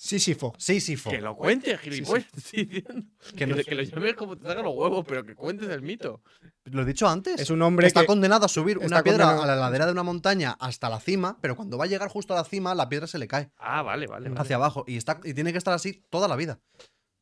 Sísifo. 0.00 0.54
Sísifo. 0.58 1.10
Que 1.10 1.20
lo 1.20 1.36
cuentes, 1.36 1.80
gilipollas. 1.80 2.30
diciendo. 2.32 3.02
Que 3.36 3.48
no- 3.48 3.56
lo- 3.56 3.64
que 3.64 3.74
lo 3.74 3.82
llames 3.82 4.14
como 4.14 4.36
te 4.38 4.44
salgan 4.46 4.64
los 4.64 4.74
huevos, 4.76 5.04
pero 5.08 5.24
que 5.26 5.34
cuentes 5.34 5.68
el 5.70 5.82
mito. 5.82 6.22
Lo 6.66 6.82
he 6.82 6.84
dicho 6.84 7.08
antes. 7.08 7.40
Es 7.40 7.50
un 7.50 7.60
hombre 7.62 7.88
está 7.88 8.02
que. 8.02 8.06
condenado 8.06 8.46
a 8.46 8.48
subir 8.48 8.78
una 8.78 9.02
piedra 9.02 9.24
condenado- 9.24 9.42
a 9.42 9.46
la 9.46 9.56
ladera 9.56 9.86
de 9.86 9.92
una 9.92 10.04
montaña 10.04 10.52
hasta 10.60 10.88
la 10.88 11.00
cima, 11.00 11.38
pero 11.40 11.56
cuando 11.56 11.76
va 11.78 11.84
a 11.84 11.88
llegar 11.88 12.08
justo 12.10 12.32
a 12.32 12.36
la 12.36 12.44
cima, 12.44 12.76
la 12.76 12.88
piedra 12.88 13.08
se 13.08 13.18
le 13.18 13.26
cae 13.26 13.50
Ah, 13.56 13.82
vale, 13.82 14.06
vale. 14.06 14.28
vale. 14.28 14.40
hacia 14.40 14.54
abajo. 14.54 14.84
Y, 14.86 14.96
está, 14.96 15.18
y 15.24 15.34
tiene 15.34 15.50
que 15.50 15.58
estar 15.58 15.74
así 15.74 16.04
toda 16.10 16.28
la 16.28 16.36
vida. 16.36 16.60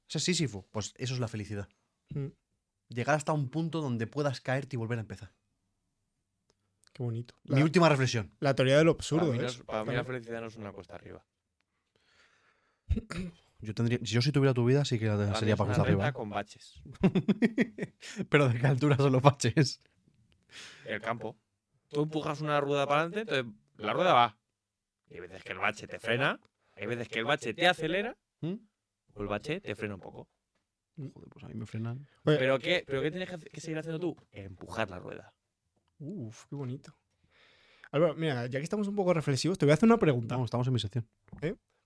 Ese 0.06 0.18
es 0.18 0.24
Sísifo. 0.24 0.66
Pues 0.70 0.92
eso 0.98 1.14
es 1.14 1.20
la 1.20 1.28
felicidad. 1.28 1.68
Mm, 2.10 2.26
Llegar 2.90 3.16
hasta 3.16 3.32
un 3.32 3.48
punto 3.48 3.80
donde 3.80 4.06
puedas 4.06 4.42
caerte 4.42 4.76
y 4.76 4.78
volver 4.78 4.98
a 4.98 5.00
empezar. 5.00 5.32
Qué 6.92 7.02
bonito. 7.02 7.34
Mi 7.44 7.56
La, 7.58 7.64
última 7.64 7.88
reflexión. 7.88 8.32
la 8.40 8.54
teoría 8.54 8.76
del 8.76 8.86
Para 8.86 8.96
absurdo, 8.98 9.32
mí, 9.32 9.38
no 9.38 9.44
¿eh? 9.44 9.46
es- 9.46 9.56
para 9.62 9.84
mí 9.84 9.94
la 9.94 10.04
felicidad 10.04 10.40
no 10.42 10.46
es 10.48 10.56
una 10.56 10.72
cuesta 10.72 10.94
arriba. 10.94 11.24
Yo 13.60 13.74
tendría, 13.74 13.98
si 13.98 14.06
yo 14.14 14.22
si 14.22 14.32
tuviera 14.32 14.54
tu 14.54 14.64
vida, 14.64 14.84
sí 14.84 14.98
que 14.98 15.06
la- 15.06 15.34
sería 15.34 15.56
para 15.56 15.70
recta 15.70 15.82
arriba. 15.82 16.12
con 16.12 16.30
baches. 16.30 16.82
¿eh? 17.02 17.94
Pero 18.28 18.48
de 18.48 18.58
qué 18.58 18.66
altura 18.66 18.96
son 18.96 19.12
los 19.12 19.22
baches. 19.22 19.80
El 20.84 21.00
campo. 21.00 21.36
Tú 21.88 22.02
empujas 22.02 22.40
una 22.40 22.60
rueda 22.60 22.86
para 22.86 23.02
adelante, 23.02 23.20
entonces 23.32 23.54
la 23.76 23.92
rueda 23.92 24.12
va. 24.12 24.38
Y 25.08 25.14
hay 25.14 25.20
veces 25.20 25.42
que 25.42 25.52
el 25.52 25.58
bache 25.58 25.86
te 25.86 25.98
frena, 25.98 26.40
hay 26.74 26.86
veces 26.86 27.08
que 27.08 27.18
el 27.20 27.24
bache 27.24 27.54
te 27.54 27.66
acelera, 27.66 28.16
¿Mm? 28.40 28.54
o 29.14 29.22
el 29.22 29.28
bache 29.28 29.60
te 29.60 29.74
frena 29.74 29.94
un 29.94 30.00
poco. 30.00 30.28
Joder, 30.96 31.28
pues 31.30 31.44
a 31.44 31.48
mí 31.48 31.54
me 31.54 31.66
frenan. 31.66 32.06
Oye, 32.24 32.38
¿Pero 32.38 32.58
qué, 32.58 32.84
¿Pero 32.86 33.02
qué 33.02 33.10
tienes 33.10 33.28
que, 33.52 33.60
seguir 33.60 33.78
haciendo 33.78 34.00
tú? 34.00 34.16
Empujar 34.32 34.90
la 34.90 34.98
rueda. 34.98 35.34
Uf, 35.98 36.44
qué 36.48 36.56
bonito. 36.56 36.96
Álvaro, 37.90 38.14
mira, 38.14 38.46
ya 38.46 38.58
que 38.58 38.64
estamos 38.64 38.88
un 38.88 38.96
poco 38.96 39.14
reflexivos, 39.14 39.58
te 39.58 39.64
voy 39.66 39.70
a 39.72 39.74
hacer 39.74 39.86
una 39.88 39.98
pregunta. 39.98 40.34
Vamos, 40.34 40.46
estamos 40.48 40.66
en 40.66 40.72
mi 40.72 40.80
sección. 40.80 41.08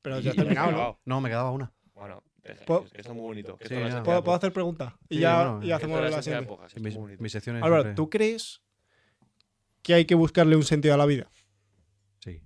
Pero 0.03 0.21
ya 0.21 0.31
has 0.31 0.37
terminado, 0.37 0.73
¿no? 0.73 1.01
No, 1.05 1.21
me 1.21 1.29
quedaba 1.29 1.51
una. 1.51 1.73
Bueno, 1.95 2.23
deja, 2.43 2.65
¿Puedo- 2.65 2.87
es 2.93 3.09
muy 3.09 3.21
bonito. 3.21 3.59
Sí, 3.61 3.75
es 3.75 3.95
¿Puedo, 3.97 4.25
puedo 4.25 4.37
hacer 4.37 4.53
pregunta? 4.53 4.97
Y 5.09 5.17
Sí, 5.17 5.21
ya 5.21 5.37
bueno, 5.51 5.67
y 5.67 5.73
hacemos 5.73 5.99
es 5.99 6.05
la 6.11 6.17
la 6.17 6.23
siguiente. 6.23 6.55
Es 6.75 7.21
mis, 7.21 7.33
secciones. 7.33 7.63
Álvaro, 7.63 7.83
siempre- 7.83 7.97
¿tú 7.97 8.09
crees 8.11 8.63
que 9.83 9.95
hay 9.95 10.05
que 10.07 10.15
buscarle 10.15 10.57
un 10.57 10.63
sentido 10.65 10.95
a 10.95 10.97
la 10.97 11.07
vida? 11.07 11.31
Sí. 12.21 12.41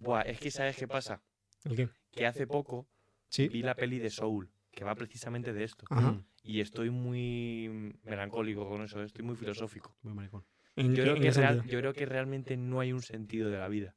Buah, 0.00 0.22
es 0.22 0.38
que 0.40 0.50
¿sabes 0.50 0.76
qué 0.76 0.88
pasa? 0.88 1.22
¿El 1.64 1.76
qué? 1.76 1.88
Que 2.10 2.26
hace 2.26 2.46
poco 2.46 2.86
Sí. 3.28 3.48
vi 3.48 3.62
la 3.62 3.74
peli 3.74 3.98
de 3.98 4.10
Soul, 4.10 4.50
que 4.72 4.84
va 4.84 4.94
precisamente 4.94 5.52
de 5.52 5.64
esto. 5.64 5.84
Ajá. 5.90 6.20
Y 6.42 6.60
estoy 6.60 6.90
muy 6.90 7.94
melancólico 8.04 8.68
con 8.68 8.82
eso, 8.82 9.02
estoy 9.02 9.24
muy 9.24 9.36
filosófico. 9.36 9.94
muy 10.02 10.14
maricón. 10.14 10.44
¿En 10.76 10.90
Yo 10.90 10.94
qué- 10.96 11.02
creo, 11.02 11.16
en 11.16 11.22
que 11.22 11.28
qué 11.28 11.34
real- 11.34 11.54
sentido? 11.56 11.72
yo 11.72 11.78
creo 11.80 11.92
que 11.92 12.06
realmente 12.06 12.56
no 12.56 12.80
hay 12.80 12.92
un 12.92 13.02
sentido 13.02 13.50
de 13.50 13.58
la 13.58 13.68
vida. 13.68 13.94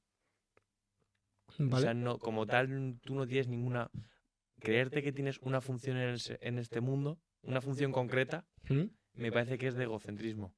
O 1.60 1.64
Vale. 1.66 1.84
sea, 1.84 1.94
no, 1.94 2.18
como 2.18 2.46
tal, 2.46 3.00
tú 3.02 3.16
no 3.16 3.28
tienes 3.28 3.48
ninguna. 3.48 3.90
Creerte 4.60 5.02
que 5.02 5.12
tienes 5.12 5.40
una 5.40 5.60
función 5.60 5.98
en, 5.98 6.10
el 6.10 6.22
en 6.42 6.60
este 6.60 6.82
mundo, 6.82 7.18
una 7.42 7.62
función 7.62 7.92
concreta, 7.92 8.46
¿Mm? 8.70 8.84
me 9.14 9.32
parece 9.32 9.58
que 9.58 9.68
es 9.68 9.76
de 9.76 9.84
egocentrismo. 9.86 10.54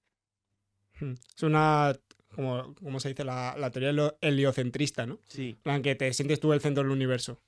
Mm. 1.00 1.14
Es 1.36 1.44
una, 1.44 1.98
como, 2.36 2.76
como 2.76 3.00
se 3.00 3.10
dice, 3.10 3.24
la, 3.24 3.56
la 3.58 3.72
teoría 3.72 4.14
heliocentrista, 4.22 5.06
¿no? 5.06 5.20
Sí, 5.28 5.52
En 5.52 5.56
plan, 5.58 5.82
que 5.82 5.96
te 5.96 6.12
sientes 6.14 6.40
tú 6.40 6.52
el 6.52 6.62
centro 6.62 6.84
del 6.84 6.92
universo. 6.92 7.42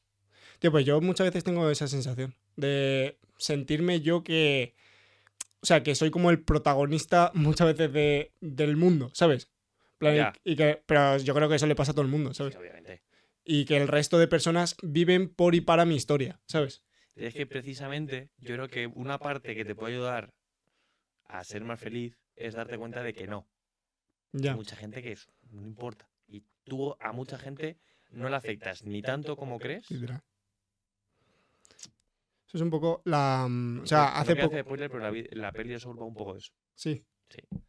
Tío, 0.60 0.72
pues 0.72 0.86
yo 0.86 1.02
muchas 1.02 1.28
veces 1.28 1.44
tengo 1.44 1.70
esa 1.70 1.88
sensación 1.88 2.34
de 2.56 3.18
sentirme 3.38 4.02
yo 4.02 4.24
que... 4.24 4.74
O 5.62 5.66
sea, 5.66 5.82
que 5.84 5.96
soy 5.96 6.12
como 6.12 6.30
el 6.30 6.42
protagonista 6.42 7.32
muchas 7.34 7.68
veces 7.68 7.92
de, 7.92 8.32
del 8.40 8.78
mundo, 8.78 9.10
¿sabes? 9.14 9.50
En 9.94 9.98
plan, 9.98 10.34
y 10.44 10.56
que, 10.56 10.82
pero 10.86 11.18
yo 11.18 11.34
creo 11.34 11.50
que 11.50 11.56
eso 11.56 11.66
le 11.66 11.76
pasa 11.76 11.92
a 11.92 11.96
todo 11.96 12.04
el 12.04 12.12
mundo, 12.12 12.34
¿sabes? 12.34 12.54
sí, 12.54 12.60
obviamente. 12.60 13.02
Y 13.46 13.66
que 13.66 13.78
el 13.78 13.88
resto 13.88 14.18
de 14.18 14.28
personas 14.28 14.76
viven 14.82 15.30
por 15.34 15.54
y 15.56 15.62
para 15.62 15.86
mi 15.86 15.96
historia, 15.96 16.42
¿sabes? 16.48 16.84
Es 17.16 17.34
que 17.34 17.46
precisamente 17.46 18.32
yo 18.38 18.56
creo 18.56 18.68
que 18.68 18.88
una 18.88 19.20
parte 19.20 19.56
que 19.56 19.64
te 19.64 19.76
puede 19.76 19.94
ayudar 19.94 20.34
a 21.26 21.44
ser 21.44 21.64
más 21.64 21.80
feliz 21.80 22.18
es 22.36 22.56
darte 22.56 22.78
cuenta 22.78 23.04
de 23.04 23.14
que 23.14 23.28
no. 23.28 23.48
Hay 24.34 24.42
Ya. 24.42 24.56
mucha 24.56 24.76
gente 24.76 25.02
que 25.02 25.12
eso 25.14 25.32
no 25.52 25.62
importa. 25.66 26.10
Y 26.28 26.44
tú 26.64 26.96
a 27.00 27.12
mucha 27.14 27.38
gente 27.38 27.78
no 28.10 28.28
le 28.30 28.36
afectas 28.36 28.84
ni 28.84 29.02
tanto 29.02 29.38
como 29.38 29.60
crees. 29.60 29.90
Eso 29.92 30.22
es 32.54 32.62
un 32.62 32.70
poco 32.70 33.02
la... 33.06 33.48
mm, 33.50 33.82
O 33.82 33.86
sea, 33.86 34.18
hace 34.20 34.36
poco... 34.36 34.48
hacer 34.48 34.64
spoiler, 34.64 34.90
pero 34.90 35.12
la, 35.12 35.24
la 35.32 35.52
peli 35.52 35.70
de 35.74 35.78
va 35.78 36.06
un 36.06 36.14
poco 36.16 36.34
de 36.34 36.40
eso. 36.40 36.52
Sí. 36.74 37.06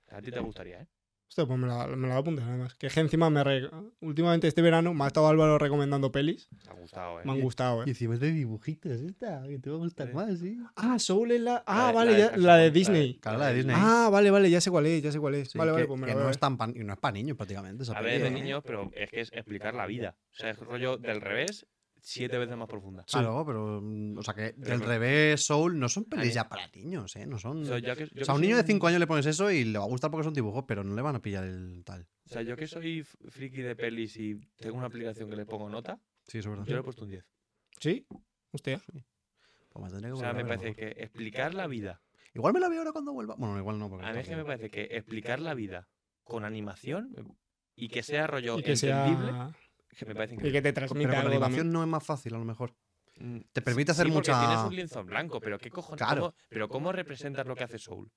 A 0.09 0.21
ti 0.23 0.31
te 0.31 0.41
gustaría, 0.41 0.83
¿eh? 0.83 0.89
Hostia, 1.29 1.45
pues 1.45 1.59
me 1.59 1.67
la, 1.67 1.87
me 1.89 2.03
la 2.09 2.15
voy 2.15 2.17
a 2.17 2.21
apuntar 2.21 2.45
además. 2.49 2.75
Que 2.77 2.87
es 2.87 2.95
que 2.95 3.01
encima 3.01 3.29
me... 3.31 3.43
re- 3.43 3.69
Últimamente 4.01 4.47
este 4.49 4.63
verano 4.63 4.95
me 4.95 5.05
ha 5.05 5.09
estado 5.09 5.27
Álvaro 5.29 5.59
recomendando 5.59 6.11
pelis. 6.13 6.49
Te 6.63 6.71
ha 6.71 6.75
gustado, 6.75 7.21
¿eh? 7.21 7.23
Me 7.27 7.33
han 7.33 7.41
gustado, 7.41 7.81
Y 7.81 7.81
¿eh? 7.81 7.91
encima 7.91 8.17
de 8.17 8.31
dibujitos 8.31 8.93
esta, 8.93 9.43
que 9.47 9.59
te 9.59 9.69
va 9.69 9.77
a 9.77 9.79
gustar 9.81 10.15
más, 10.15 10.39
¿sí? 10.39 10.57
Ah, 10.77 10.99
Soul 10.99 11.33
es 11.33 11.41
la... 11.41 11.65
Ah, 11.67 11.79
La 11.79 11.87
de- 11.89 11.93
vale, 11.95 12.11
la 12.13 12.17
de 12.17 12.19
ya- 12.19 12.25
Saxofón, 12.29 12.47
la 12.47 12.53
de 12.55 12.59
la 12.59 12.65
de- 12.65 12.71
Disney. 12.71 13.19
Claro, 13.19 13.39
la 13.39 13.47
de 13.49 13.55
Disney. 13.55 13.77
Ah, 13.79 14.09
vale, 14.11 14.31
vale, 14.31 14.51
ya 14.51 14.61
sé 14.61 14.71
cuál 14.71 14.87
es, 14.87 15.03
ya 15.03 15.11
sé 15.13 15.19
cuál 15.19 15.35
es. 15.35 15.51
Sí, 15.51 15.59
vale, 15.59 15.73
vale, 15.73 15.83
que, 15.85 15.89
pues 15.89 16.01
me 16.01 16.07
que 16.07 16.11
la 16.13 16.15
voy 16.15 16.23
no, 16.23 16.29
a 16.29 16.33
es 16.33 16.39
tan 16.39 16.57
pan- 16.57 16.75
no 16.77 16.93
es 16.93 16.99
para 17.01 17.13
niños 17.13 17.37
prácticamente. 17.37 17.83
Esa 17.83 17.93
A 17.93 18.01
peli, 18.01 18.13
ver, 18.13 18.23
de 18.23 18.29
¿eh? 18.29 18.31
niños, 18.31 18.63
pero 18.65 18.89
es 18.95 19.11
que 19.11 19.21
es 19.21 19.33
explicar 19.33 19.75
la 19.75 19.87
vida. 19.87 20.17
O 20.31 20.35
sea, 20.35 20.51
es 20.51 20.59
rollo 20.61 20.97
del 20.97 21.21
revés, 21.21 21.67
siete 22.09 22.39
veces 22.39 22.57
más 22.57 22.69
profunda. 22.69 23.05
Claro, 23.05 23.45
pero. 23.45 23.81
mm, 23.83 24.19
O 24.19 24.23
sea, 24.23 24.33
que 24.33 24.53
del 24.53 24.81
revés, 24.81 25.45
Soul, 25.45 25.77
no 25.79 25.89
son 25.89 26.05
pelis 26.05 26.35
ya 26.35 26.49
para 26.49 26.69
niños, 26.69 27.17
¿eh? 27.17 27.27
No 27.27 27.37
son. 27.37 27.63
O 27.63 27.65
sea, 27.65 27.79
ya 27.81 27.97
que, 27.97 28.07
yo 28.07 28.23
O 28.23 28.25
sea, 28.25 28.33
a 28.33 28.37
un 28.37 28.43
niño 28.43 28.55
soy 28.55 28.63
de 28.63 28.67
5 28.69 28.87
años 28.87 29.01
le 29.01 29.07
pones 29.09 29.27
eso 29.27 29.51
y 29.51 29.65
le 29.65 29.79
va 29.79 29.85
a 29.85 29.89
gustar 29.89 30.11
porque 30.11 30.25
son 30.25 30.33
dibujos, 30.35 30.65
pero 30.69 30.85
no 30.85 30.95
le 30.95 31.03
van 31.03 31.17
a 31.17 31.21
pillar 31.23 31.43
el 31.45 31.83
tal. 31.85 32.07
O 32.25 32.29
sea, 32.29 32.43
yo 32.43 32.57
que 32.57 32.69
soy 32.69 33.03
friki 33.03 33.61
de 33.61 33.75
pelis 33.75 34.17
y 34.19 34.37
tengo 34.57 34.77
una 34.77 34.87
aplicación 34.87 35.29
que 35.29 35.37
le 35.37 35.47
pongo 35.47 35.69
nota, 35.69 36.01
Sí, 36.29 36.39
eso 36.39 36.51
es 36.51 36.57
verdad. 36.57 36.67
yo 36.67 36.75
le 36.75 36.81
he 36.81 36.85
puesto 36.85 37.05
un 37.05 37.11
10. 37.11 37.25
¿Sí? 37.81 38.07
Hostia. 38.53 38.81
Pues 39.71 39.85
me 39.85 39.91
tendré 39.91 40.09
que 40.11 40.13
O 40.13 40.17
sea, 40.17 40.33
me 40.33 40.45
parece 40.45 40.75
que 40.75 40.89
explicar 41.03 41.55
la 41.55 41.67
vida. 41.67 42.03
Igual 42.35 42.53
me 42.53 42.61
la 42.61 42.69
veo 42.69 42.79
ahora 42.79 42.93
cuando 42.93 43.13
vuelva. 43.13 43.35
Bueno, 43.37 43.59
igual 43.59 43.79
no. 43.79 43.89
Porque 43.91 44.07
A 44.07 44.13
mí 44.13 44.21
es 44.21 44.29
que 44.29 44.37
me 44.37 44.45
parece 44.45 44.71
que 44.71 44.83
explicar 44.93 45.41
la 45.41 45.55
vida 45.55 45.89
con 46.23 46.45
animación 46.45 47.15
y 47.75 47.89
que 47.89 48.03
sea 48.03 48.27
rollo 48.27 48.59
Y 48.59 48.63
que 48.63 48.73
entendible, 48.73 49.33
sea... 49.33 49.53
me 50.05 50.15
parece 50.15 50.35
Y 50.35 50.37
increíble. 50.37 50.59
que 50.59 50.63
te 50.63 50.73
Pero 50.73 50.87
transmita 50.87 51.09
con 51.11 51.19
algo 51.19 51.29
animación 51.31 51.57
también. 51.59 51.73
no 51.73 51.83
es 51.83 51.89
más 51.89 52.05
fácil, 52.05 52.35
a 52.35 52.39
lo 52.39 52.45
mejor. 52.45 52.75
Mm, 53.19 53.39
Te 53.53 53.63
permite 53.63 53.93
hacer 53.93 54.07
sí, 54.07 54.13
porque 54.13 54.31
mucha- 54.33 54.47
tienes 54.47 54.65
un 54.67 54.77
lienzo 54.77 55.01
en 55.01 55.07
blanco, 55.07 55.41
pero 55.41 55.59
¿qué 55.59 55.71
cojones? 55.71 56.05
Claro. 56.05 56.21
¿Cómo- 56.21 56.35
pero 56.51 56.69
¿cómo 56.69 56.93
representas 56.93 57.47
lo 57.47 57.55
que 57.57 57.65
hace 57.65 57.79
Soul? 57.79 58.11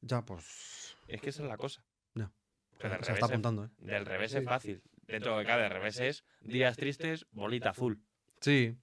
Ya, 0.00 0.24
pues. 0.24 0.96
Es 1.08 1.20
que 1.20 1.28
esa 1.30 1.42
es 1.42 1.48
la 1.48 1.56
cosa. 1.58 1.84
Ya. 2.14 2.32
Que 2.78 2.88
del 2.88 2.98
Se 3.00 3.04
revés, 3.06 3.08
está 3.10 3.26
es, 3.26 3.30
apuntando, 3.32 3.64
¿eh? 3.64 3.70
del 3.78 4.06
revés 4.06 4.34
es 4.34 4.44
fácil. 4.44 4.82
Dentro 5.06 5.36
de 5.36 5.44
cada 5.44 5.68
revés 5.68 5.98
es 6.00 6.24
días 6.40 6.76
tristes, 6.76 7.26
bolita 7.32 7.70
azul. 7.70 8.02
Sí. 8.40 8.76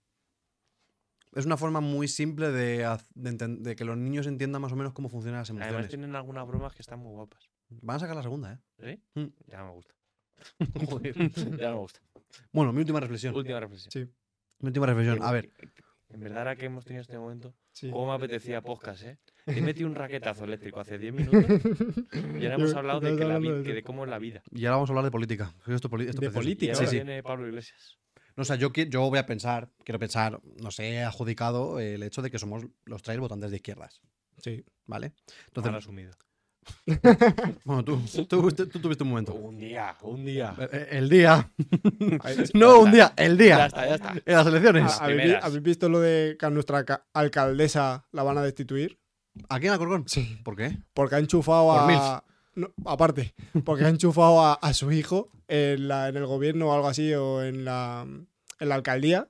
Es 1.33 1.45
una 1.45 1.57
forma 1.57 1.81
muy 1.81 2.07
simple 2.07 2.49
de, 2.51 2.77
de 3.13 3.31
de 3.59 3.75
que 3.75 3.83
los 3.85 3.97
niños 3.97 4.25
entiendan 4.27 4.61
más 4.61 4.71
o 4.71 4.75
menos 4.75 4.93
cómo 4.93 5.09
funcionan 5.09 5.39
las 5.41 5.49
Además 5.49 5.67
emociones. 5.67 5.89
tienen 5.89 6.15
algunas 6.15 6.47
bromas 6.47 6.73
que 6.75 6.81
están 6.81 6.99
muy 6.99 7.11
guapas. 7.13 7.49
Van 7.69 7.97
a 7.97 7.99
sacar 7.99 8.15
la 8.15 8.21
segunda, 8.23 8.53
¿eh? 8.53 8.59
¿Sí? 9.15 9.19
Mm. 9.19 9.33
Ya 9.47 9.63
me 9.63 9.71
gusta. 9.71 9.94
Joder. 10.89 11.15
ya 11.57 11.69
no 11.69 11.73
me 11.75 11.79
gusta. 11.79 11.99
bueno, 12.51 12.73
mi 12.73 12.79
última 12.79 12.99
reflexión. 12.99 13.35
Última 13.35 13.59
reflexión. 13.59 13.91
Sí, 13.91 14.11
Mi 14.59 14.67
última 14.67 14.85
reflexión. 14.85 15.21
A 15.23 15.31
ver, 15.31 15.49
En 16.09 16.19
verdad, 16.19 16.39
ahora 16.39 16.55
que 16.55 16.65
hemos 16.65 16.85
tenido 16.85 17.01
este 17.01 17.17
momento, 17.17 17.55
sí. 17.71 17.89
cómo 17.89 18.07
me 18.07 18.13
apetecía 18.13 18.61
podcast, 18.61 19.03
¿eh? 19.03 19.17
Te 19.45 19.61
metí 19.61 19.83
un 19.83 19.95
raquetazo 19.95 20.45
eléctrico 20.45 20.79
hace 20.79 20.97
10 20.97 21.13
minutos 21.13 21.43
y 22.39 22.45
ahora 22.45 22.55
hemos 22.55 22.73
hablado 22.73 22.99
de, 22.99 23.15
que 23.17 23.25
la 23.25 23.39
vi- 23.39 23.49
de 23.49 23.55
que 23.63 23.69
eso. 23.69 23.75
de 23.75 23.83
cómo 23.83 24.03
es 24.05 24.09
la 24.09 24.19
vida. 24.19 24.41
y 24.51 24.65
ahora 24.65 24.77
vamos 24.77 24.89
a 24.89 24.93
hablar 24.93 25.05
de 25.05 25.11
política. 25.11 25.53
Esto, 25.67 25.89
poli- 25.89 26.05
esto 26.07 26.21
De 26.21 26.27
precioso. 26.27 26.39
Y 26.39 26.43
política, 26.43 26.73
ahora 26.73 26.87
Sí, 26.87 26.95
viene 26.95 27.23
Pablo 27.23 27.47
Iglesias. 27.47 27.97
No, 28.37 28.41
o 28.41 28.45
sea, 28.45 28.57
yo, 28.57 28.69
yo 28.73 29.09
voy 29.09 29.17
a 29.19 29.25
pensar, 29.25 29.71
quiero 29.85 29.97
pensar, 29.97 30.41
no 30.61 30.69
sé, 30.71 30.89
he 30.95 31.03
adjudicado 31.03 31.79
el 31.79 32.03
hecho 32.03 32.21
de 32.21 32.29
que 32.29 32.37
somos 32.37 32.65
los 32.83 33.01
tres 33.01 33.17
votantes 33.19 33.49
de 33.49 33.55
izquierdas. 33.57 34.01
Sí. 34.39 34.65
¿Vale? 34.85 35.09
Mal 35.09 35.35
Entonces, 35.47 35.73
asumido. 35.73 36.11
Bueno, 37.63 37.83
tú, 37.83 38.01
tú, 38.27 38.51
tú- 38.51 38.67
tú 38.67 38.79
tuviste 38.79 39.03
un 39.03 39.09
momento. 39.09 39.33
Un 39.33 39.57
día, 39.57 39.95
un 40.01 40.25
día. 40.25 40.55
Eh, 40.59 40.67
eh, 40.71 40.87
El 40.91 41.09
día. 41.09 41.51
No, 42.53 42.79
un 42.81 42.91
día, 42.91 43.13
el 43.17 43.37
Ya 43.37 43.43
día. 43.43 43.65
está, 43.67 43.87
ya 43.87 43.95
está. 43.95 44.13
En 44.25 44.35
las 44.35 44.47
elecciones. 44.47 45.01
¿Habéis, 45.01 45.61
visto 45.61 45.89
lo 45.89 45.99
de 45.99 46.35
que 46.39 46.45
a 46.45 46.49
nuestra 46.49 46.83
ca- 46.85 47.05
alcaldesa 47.13 48.05
la 48.11 48.23
van 48.23 48.37
a 48.37 48.43
destituir? 48.43 48.99
¿Aquí 49.49 49.67
en 49.67 49.73
Alcorcón? 49.73 50.03
Sí. 50.07 50.39
¿Por 50.43 50.55
qué? 50.55 50.77
Porque 50.93 51.15
ha 51.15 51.19
enchufado 51.19 51.67
Por 51.67 51.91
a. 51.91 52.23
No, 52.55 52.73
aparte, 52.85 53.33
porque 53.65 53.83
ha 53.83 53.89
enchufado 53.89 54.41
a, 54.45 54.53
a 54.53 54.73
su 54.73 54.89
hijo 54.93 55.29
en, 55.49 55.89
la, 55.89 56.07
en 56.07 56.15
el 56.15 56.25
gobierno 56.25 56.69
o 56.69 56.73
algo 56.73 56.87
así, 56.87 57.13
o 57.13 57.43
en 57.43 57.65
la, 57.65 58.05
en 58.07 58.69
la 58.69 58.75
alcaldía. 58.75 59.27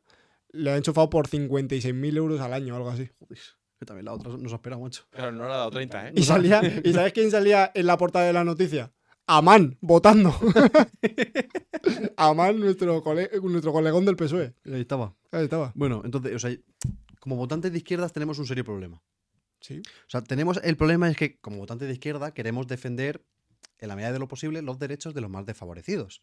Le 0.52 0.72
ha 0.72 0.78
enchufado 0.78 1.10
por 1.10 1.28
56.000 1.28 2.16
euros 2.18 2.40
al 2.40 2.54
año 2.54 2.76
o 2.76 2.78
algo 2.78 2.90
así. 2.92 3.10
Joder, 3.20 3.40
que 3.86 3.88
también 3.88 4.06
la 4.06 4.14
otra 4.14 4.36
nos 4.38 4.52
espera 4.52 4.78
mucho. 4.78 5.04
Pero 5.12 5.32
no 5.32 5.46
le 5.48 5.54
ha 5.54 5.58
dado 5.58 5.72
30, 5.72 6.10
¿eh? 6.10 6.14
Y, 6.16 6.24
salía, 6.24 6.62
¿Y 6.84 6.92
sabes 6.94 7.14
quién 7.14 7.32
salía 7.32 7.72
en 7.74 7.86
la 7.86 7.98
portada 7.98 8.26
de 8.26 8.34
la 8.34 8.44
noticia? 8.44 8.92
Amán, 9.28 9.78
votando. 9.82 10.36
Amán, 12.18 12.60
nuestro, 12.60 13.02
cole- 13.04 13.30
nuestro 13.42 13.72
colegón 13.74 14.06
del 14.06 14.16
PSOE. 14.16 14.54
Ahí 14.66 14.82
estaba. 14.82 15.16
Ahí 15.32 15.44
estaba. 15.46 15.72
Bueno, 15.76 16.02
entonces, 16.06 16.34
o 16.36 16.40
sea, 16.40 16.56
como 17.20 17.36
votantes 17.36 17.72
de 17.72 17.78
izquierdas 17.78 18.14
tenemos 18.14 18.40
un 18.40 18.46
serio 18.48 18.64
problema. 18.64 19.02
Sí. 19.62 19.80
O 19.80 20.10
sea, 20.10 20.22
tenemos 20.22 20.60
el 20.64 20.78
problema 20.78 21.10
es 21.10 21.18
que 21.18 21.40
como 21.40 21.58
votantes 21.58 21.88
de 21.88 21.94
izquierda 21.94 22.34
queremos 22.34 22.68
defender 22.68 23.26
en 23.80 23.88
la 23.90 23.96
medida 23.96 24.12
de 24.12 24.20
lo 24.20 24.28
posible 24.28 24.62
los 24.62 24.78
derechos 24.80 25.14
de 25.14 25.22
los 25.22 25.30
más 25.30 25.46
desfavorecidos. 25.46 26.22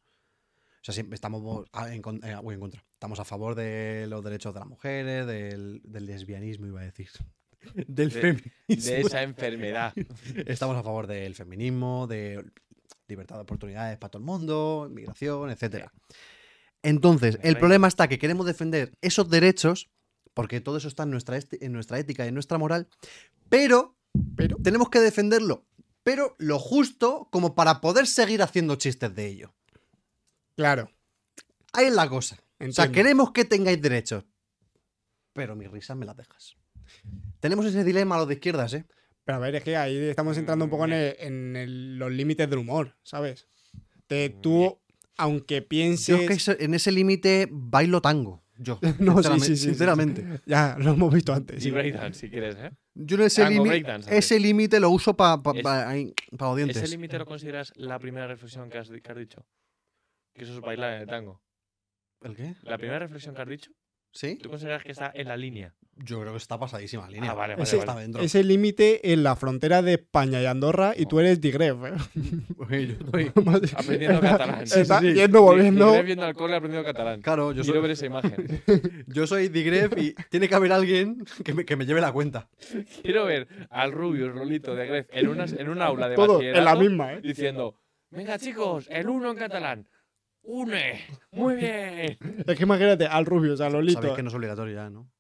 O 0.80 0.84
sea, 0.84 0.94
siempre 0.94 1.14
estamos 1.14 1.66
a- 1.72 1.92
en, 1.94 2.02
con- 2.02 2.20
eh, 2.24 2.36
en 2.40 2.60
contra. 2.60 2.84
Estamos 2.92 3.18
a 3.20 3.24
favor 3.24 3.54
de 3.54 4.06
los 4.08 4.22
derechos 4.22 4.54
de 4.54 4.60
las 4.60 4.68
mujeres, 4.68 5.26
del, 5.26 5.80
del 5.84 6.06
lesbianismo, 6.06 6.66
iba 6.66 6.80
a 6.80 6.84
decir. 6.84 7.08
Del 7.74 8.10
De- 8.10 8.20
feminismo. 8.20 8.52
De 8.68 9.00
esa 9.00 9.22
enfermedad. 9.22 9.92
Estamos 10.46 10.76
a 10.76 10.82
favor 10.82 11.06
del 11.06 11.34
feminismo, 11.34 12.06
de 12.06 12.44
libertad 13.08 13.36
de 13.36 13.42
oportunidades 13.42 13.98
para 13.98 14.10
todo 14.10 14.20
el 14.20 14.26
mundo, 14.26 14.86
inmigración, 14.88 15.50
etcétera. 15.50 15.92
Entonces, 16.82 17.38
el 17.42 17.58
problema 17.58 17.86
está 17.88 18.08
que 18.08 18.18
queremos 18.18 18.46
defender 18.46 18.92
esos 19.02 19.28
derechos, 19.30 19.90
porque 20.34 20.60
todo 20.60 20.78
eso 20.78 20.88
está 20.88 21.02
en 21.04 21.10
nuestra, 21.10 21.38
en 21.60 21.72
nuestra 21.72 21.98
ética 21.98 22.24
y 22.24 22.28
en 22.28 22.34
nuestra 22.34 22.58
moral, 22.58 22.88
pero 23.48 23.96
Pero, 24.36 24.56
tenemos 24.58 24.88
que 24.90 24.98
defenderlo, 25.00 25.64
pero 26.02 26.34
lo 26.38 26.58
justo 26.58 27.28
como 27.30 27.54
para 27.54 27.80
poder 27.80 28.06
seguir 28.06 28.42
haciendo 28.42 28.74
chistes 28.76 29.14
de 29.14 29.26
ello. 29.26 29.54
claro. 30.56 30.90
Ahí 31.74 31.86
es 31.86 31.94
la 31.94 32.06
cosa. 32.08 32.36
O 32.60 32.70
sea, 32.72 32.92
queremos 32.92 33.32
que 33.32 33.44
tengáis 33.46 33.80
derechos, 33.80 34.24
pero 35.32 35.56
mis 35.56 35.70
risas 35.70 35.96
me 35.96 36.04
las 36.04 36.16
dejas. 36.16 36.54
Tenemos 37.40 37.66
ese 37.66 37.84
dilema 37.84 38.14
a 38.14 38.18
los 38.18 38.28
de 38.28 38.34
izquierdas, 38.34 38.72
¿eh? 38.74 38.84
Pero 39.24 39.36
a 39.36 39.40
ver, 39.40 39.54
es 39.56 39.62
que 39.64 39.76
ahí 39.76 39.96
estamos 39.96 40.36
entrando 40.36 40.64
un 40.64 40.70
poco 40.70 40.84
en, 40.84 40.92
el- 40.92 41.16
en 41.18 41.56
el- 41.56 41.98
los 41.98 42.10
límites 42.10 42.48
del 42.50 42.58
humor, 42.58 42.96
¿sabes? 43.02 43.46
Te, 44.06 44.30
tú, 44.30 44.78
aunque 45.16 45.60
Yo 45.60 45.68
pienses... 45.68 46.30
es 46.30 46.44
que 46.56 46.64
en 46.64 46.74
ese 46.74 46.90
límite 46.92 47.48
bailo 47.50 48.00
tango. 48.00 48.42
Yo, 48.58 48.78
No, 48.98 49.22
sí, 49.22 49.28
sinceramente- 49.28 49.46
sí, 49.46 49.56
sí, 49.56 49.56
sí, 49.56 49.68
sinceramente. 49.68 50.26
Ya, 50.46 50.76
lo 50.78 50.92
hemos 50.92 51.12
visto 51.14 51.32
antes. 51.32 51.64
Y 51.64 51.70
breakdance, 51.70 52.20
si 52.20 52.30
quieres, 52.30 52.56
¿eh? 52.56 52.70
Yo 52.94 53.16
en 53.16 53.22
ese 53.22 53.48
límite 53.48 54.76
ese 54.76 54.80
lo 54.80 54.90
uso 54.90 55.16
para 55.16 55.34
Es- 55.34 55.42
los 56.30 56.56
dientes. 56.56 56.76
¿Ese 56.76 56.88
límite 56.88 57.18
lo 57.18 57.26
consideras 57.26 57.72
la 57.76 57.98
primera 57.98 58.26
reflexión 58.26 58.68
que 58.70 58.78
has, 58.78 58.88
que 58.90 59.10
has 59.12 59.16
dicho? 59.18 59.46
Que 60.34 60.44
eso 60.44 60.52
es 60.54 60.60
bailar 60.60 60.94
en 60.94 61.00
el 61.02 61.06
tango. 61.08 61.42
¿El 62.20 62.36
qué? 62.36 62.54
La 62.62 62.76
primera 62.76 62.98
reflexión 62.98 63.34
que 63.34 63.42
has 63.42 63.48
dicho, 63.48 63.70
¿Sí? 64.12 64.36
¿tú 64.36 64.50
consideras 64.50 64.82
que 64.84 64.92
está 64.92 65.10
en 65.14 65.28
la 65.28 65.36
línea? 65.36 65.74
Yo 65.96 66.20
creo 66.20 66.32
que 66.32 66.38
está 66.38 66.58
pasadísima 66.58 67.02
la 67.04 67.10
línea. 67.10 67.30
Ah, 67.30 67.34
vale, 67.34 67.52
vale, 67.54 67.64
Ese, 67.64 67.76
vale. 67.76 68.04
Está 68.06 68.22
ese 68.22 68.42
límite 68.44 69.12
en 69.12 69.22
la 69.22 69.36
frontera 69.36 69.82
de 69.82 69.92
España 69.94 70.40
y 70.40 70.46
Andorra 70.46 70.94
y 70.96 71.04
tú 71.06 71.20
eres 71.20 71.40
digref. 71.40 71.76
¿eh? 71.84 71.92
Oye, 72.58 72.86
yo 72.88 72.94
estoy- 72.94 73.32
Aprendiendo 73.76 74.20
catalán. 74.20 74.62
Está 74.62 75.00
sí, 75.00 75.08
sí. 75.08 75.14
yendo, 75.14 75.42
volviendo. 75.42 75.90
Ni- 75.92 75.98
ni 75.98 76.02
viendo 76.04 76.24
alcohol 76.24 76.50
y 76.50 76.54
aprendiendo 76.54 76.86
catalán. 76.86 77.20
Claro, 77.20 77.52
yo 77.52 77.62
Quiero 77.62 77.74
soy, 77.74 77.82
ver 77.82 77.90
esa 77.90 78.06
imagen. 78.06 78.62
yo 79.06 79.26
soy 79.26 79.48
Digref 79.48 79.92
y 79.98 80.14
tiene 80.30 80.48
que 80.48 80.54
haber 80.54 80.72
alguien 80.72 81.24
que 81.44 81.52
me, 81.54 81.64
que 81.66 81.76
me 81.76 81.84
lleve 81.84 82.00
la 82.00 82.10
cuenta. 82.12 82.48
Quiero 83.02 83.26
ver 83.26 83.46
al 83.70 83.92
rubio 83.92 84.30
Rolito 84.32 84.74
de 84.74 84.86
Gref 84.86 85.08
en, 85.12 85.28
unas, 85.28 85.52
en 85.52 85.68
un 85.68 85.82
aula 85.82 86.08
de 86.08 86.16
Todo 86.16 86.40
en 86.40 86.64
la 86.64 86.74
misma, 86.74 87.14
¿eh? 87.14 87.20
diciendo, 87.22 87.76
venga 88.10 88.38
chicos, 88.38 88.86
el 88.90 89.08
uno 89.10 89.30
en 89.30 89.36
catalán. 89.36 89.88
Une. 90.42 91.00
Muy 91.30 91.56
bien. 91.56 92.18
Es 92.46 92.56
que 92.56 92.62
imagínate 92.64 93.06
al 93.06 93.24
rubio, 93.26 93.54
o 93.54 93.56
sea, 93.56 93.70
Lolito. 93.70 94.00
Sabéis 94.00 94.16
que 94.16 94.22
no 94.22 94.28
es 94.28 94.34
obligatorio 94.34 94.74
ya, 94.74 94.90
¿no? 94.90 95.10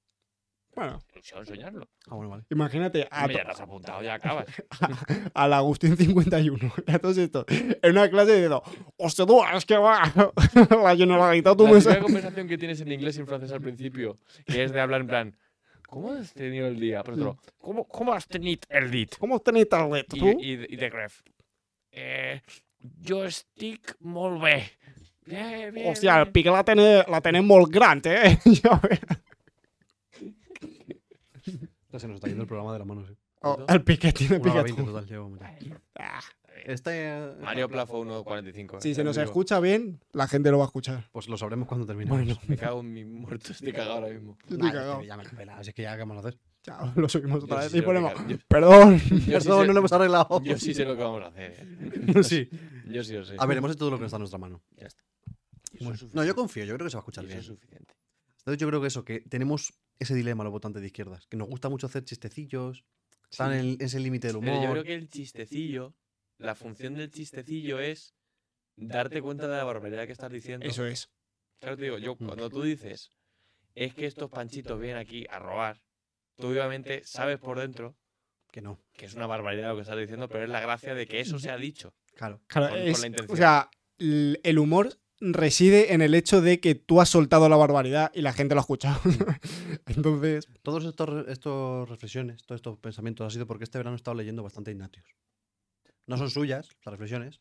Bueno, 0.74 1.02
Ilusión 1.12 1.44
soñarlo. 1.44 1.86
Ah, 2.08 2.14
bueno, 2.14 2.30
vale. 2.30 2.44
imagínate 2.50 3.06
a, 3.10 3.20
Hombre, 3.20 3.36
ya 3.36 3.44
te 3.44 3.50
has 3.50 3.60
apuntado, 3.60 4.02
ya 4.02 4.14
acabas. 4.14 4.46
al 5.34 5.52
Agustín 5.52 5.96
51 5.98 6.72
y 6.86 6.90
a 6.90 6.98
todos 6.98 7.18
estos 7.18 7.44
en 7.48 7.90
una 7.90 8.08
clase 8.08 8.32
diciendo, 8.32 8.62
hostia, 8.96 9.26
tú, 9.26 9.42
es 9.54 9.66
que 9.66 9.76
va, 9.76 10.00
la 10.82 10.96
Generalitat, 10.96 11.56
tú 11.58 11.64
La 11.64 11.70
típica 11.72 11.82
sabes. 11.90 12.02
conversación 12.02 12.48
que 12.48 12.56
tienes 12.56 12.80
en 12.80 12.90
inglés 12.90 13.18
y 13.18 13.20
en 13.20 13.26
francés 13.26 13.52
al 13.52 13.60
principio, 13.60 14.18
que 14.46 14.64
es 14.64 14.72
de 14.72 14.80
hablar 14.80 15.02
en 15.02 15.06
plan, 15.08 15.36
¿cómo 15.88 16.12
has 16.12 16.32
tenido 16.32 16.66
el 16.68 16.80
día? 16.80 17.02
Pero 17.02 17.16
otro, 17.16 17.38
¿cómo, 17.58 17.86
cómo 17.86 18.14
has 18.14 18.26
tenido 18.26 18.62
el 18.70 18.90
día? 18.90 19.08
¿Cómo 19.18 19.40
tenéis 19.40 19.68
talento, 19.68 20.16
Y, 20.16 20.20
tú? 20.20 20.26
y, 20.40 20.52
y 20.72 20.76
de 20.76 20.88
Gref. 20.88 21.20
Eh, 21.90 22.40
jo 23.06 23.26
estic 23.26 23.94
molt 24.00 24.40
bé. 24.42 24.70
Bien, 25.24 25.72
bien, 25.72 25.90
Hostia, 25.92 26.16
el 26.18 26.24
bien. 26.24 26.32
pique 26.32 26.50
la 26.50 26.64
tenéis 26.64 27.04
la 27.08 27.20
tenéis 27.20 27.44
molt 27.44 27.70
gran, 27.72 28.00
eh? 28.04 28.38
Se 31.98 32.08
nos 32.08 32.16
está 32.16 32.28
yendo 32.28 32.42
el 32.42 32.48
programa 32.48 32.72
de 32.72 32.78
las 32.78 32.88
manos. 32.88 33.10
¿eh? 33.10 33.14
Oh, 33.42 33.64
el 33.68 33.82
pique 33.84 34.12
tiene 34.12 34.40
pique. 34.40 34.72
total, 34.72 35.06
llevamos 35.06 35.38
ya. 35.40 35.56
Ah, 35.98 36.20
Este, 36.64 36.90
eh, 37.08 37.32
Mario 37.40 37.68
Plafo 37.68 38.02
1.45. 38.04 38.80
Si 38.80 38.90
eh, 38.92 38.94
se 38.94 39.04
nos 39.04 39.16
escucha 39.18 39.58
bien, 39.60 40.00
la 40.12 40.26
gente 40.28 40.50
lo 40.50 40.58
va 40.58 40.64
a 40.64 40.66
escuchar. 40.68 41.08
Pues 41.12 41.28
lo 41.28 41.36
sabremos 41.36 41.68
cuando 41.68 41.84
termine. 41.86 42.08
Bueno, 42.10 42.38
Me 42.46 42.56
cago 42.56 42.80
en 42.80 42.92
mi 42.92 43.04
muerto, 43.04 43.52
estoy 43.52 43.72
cagado 43.72 43.94
ahora 43.94 44.08
mismo. 44.08 44.38
yo 44.48 44.54
estoy 44.54 44.58
Nah, 44.68 44.72
cagado. 44.72 45.02
ya 45.02 45.16
me 45.16 45.24
la 45.24 45.30
pela, 45.30 45.56
así 45.58 45.70
es 45.70 45.74
que 45.74 45.82
ya, 45.82 45.92
¿qué 45.94 45.98
vamos 46.00 46.16
a 46.16 46.20
hacer? 46.28 46.38
Chao, 46.62 46.92
lo 46.94 47.08
subimos 47.08 47.42
otra 47.42 47.56
Yo 47.56 47.62
vez 47.62 47.72
sí 47.72 47.78
y 47.78 47.80
lo 47.80 47.86
ponemos, 47.86 48.12
yo- 48.28 48.36
perdón. 48.46 48.98
yo 49.00 49.08
sí 49.08 49.24
Perdón, 49.26 49.60
sé- 49.62 49.66
no 49.66 49.72
lo 49.72 49.78
hemos 49.80 49.92
arreglado. 49.92 50.40
Yo 50.44 50.56
sí 50.58 50.72
sé 50.74 50.84
lo 50.84 50.96
que 50.96 51.02
vamos 51.02 51.22
a 51.22 51.26
hacer. 51.26 51.52
eh. 51.60 52.12
Yo 52.14 52.22
sí. 52.22 52.48
Yo 52.86 53.02
sí 53.02 53.12
lo 53.14 53.24
sé. 53.24 53.34
A 53.38 53.46
ver, 53.46 53.58
hemos 53.58 53.70
hecho 53.72 53.78
todo 53.80 53.90
lo 53.90 53.98
que 53.98 54.04
está 54.04 54.16
en 54.16 54.20
nuestra 54.20 54.38
mano. 54.38 54.62
Ya 54.76 54.86
está. 54.86 55.02
Bueno, 55.80 55.98
no, 56.12 56.24
yo 56.24 56.34
confío, 56.34 56.64
yo 56.64 56.74
creo 56.74 56.86
que 56.86 56.90
se 56.90 56.96
va 56.96 57.00
a 57.00 57.02
escuchar 57.02 57.24
Y 57.24 57.26
eso 57.28 57.32
bien. 57.34 57.40
es 57.40 57.46
suficiente. 57.46 57.94
Entonces 58.38 58.58
yo 58.60 58.68
creo 58.68 58.80
que 58.80 58.86
eso, 58.88 59.04
que 59.04 59.20
tenemos 59.20 59.72
ese 59.98 60.14
dilema 60.14 60.42
los 60.44 60.52
votantes 60.52 60.80
de 60.82 60.86
izquierdas, 60.88 61.26
que 61.28 61.36
nos 61.36 61.48
gusta 61.48 61.68
mucho 61.68 61.86
hacer 61.86 62.04
chistecillos, 62.04 62.84
están 63.30 63.52
en 63.52 63.76
ese 63.80 64.00
límite 64.00 64.26
del 64.28 64.38
Pero 64.40 64.52
yo 64.54 64.58
humor. 64.60 64.72
creo 64.72 64.84
que 64.84 64.94
el 64.94 65.08
chistecillo, 65.08 65.94
la 66.38 66.54
función 66.54 66.94
del 66.94 67.10
chistecillo 67.10 67.78
es 67.78 68.14
darte 68.76 69.22
cuenta 69.22 69.46
de 69.48 69.56
la 69.56 69.64
barbaridad 69.64 70.06
que 70.06 70.12
estás 70.12 70.30
diciendo. 70.32 70.66
Eso 70.66 70.84
es. 70.86 71.10
Claro, 71.60 71.76
te 71.76 71.84
digo, 71.84 71.98
yo 71.98 72.16
Mm. 72.18 72.26
cuando 72.26 72.50
tú 72.50 72.62
dices 72.62 73.10
es 73.74 73.94
que 73.94 74.06
estos 74.06 74.28
panchitos 74.30 74.78
vienen 74.80 74.98
aquí 74.98 75.24
a 75.30 75.38
robar, 75.38 75.80
tú 76.36 76.48
obviamente 76.48 77.02
sabes 77.04 77.38
por 77.38 77.58
dentro 77.60 77.96
Que 78.50 78.60
no, 78.60 78.78
que 78.92 79.06
es 79.06 79.14
una 79.14 79.26
barbaridad 79.26 79.68
lo 79.70 79.76
que 79.76 79.82
estás 79.82 79.96
diciendo, 79.98 80.28
pero 80.28 80.44
es 80.44 80.50
la 80.50 80.60
gracia 80.60 80.94
de 80.94 81.06
que 81.06 81.20
eso 81.20 81.38
se 81.38 81.50
ha 81.50 81.56
dicho. 81.56 81.94
claro. 82.14 82.42
Claro, 82.48 82.68
Con- 82.68 82.78
con 82.80 82.88
es- 82.88 83.00
la 83.00 83.06
intención. 83.06 83.34
o 83.34 83.36
sea, 83.36 83.70
el 83.98 84.58
humor 84.58 84.98
reside 85.24 85.94
en 85.94 86.02
el 86.02 86.14
hecho 86.14 86.40
de 86.40 86.58
que 86.60 86.74
tú 86.74 87.00
has 87.00 87.08
soltado 87.08 87.48
la 87.48 87.56
barbaridad 87.56 88.10
y 88.14 88.22
la 88.22 88.32
gente 88.32 88.54
lo 88.54 88.60
ha 88.60 88.62
escuchado. 88.62 89.00
Entonces, 89.86 90.48
Todos 90.62 90.84
estos, 90.84 91.08
re- 91.08 91.32
estos 91.32 91.88
reflexiones, 91.88 92.42
todos 92.44 92.58
estos 92.58 92.78
pensamientos 92.78 93.26
ha 93.26 93.30
sido 93.30 93.46
porque 93.46 93.64
este 93.64 93.78
verano 93.78 93.94
he 93.94 93.96
estado 93.96 94.16
leyendo 94.16 94.42
bastante 94.42 94.70
Ignatius. 94.72 95.06
No 96.06 96.16
son 96.16 96.28
suyas 96.30 96.68
las 96.84 96.92
reflexiones, 96.92 97.40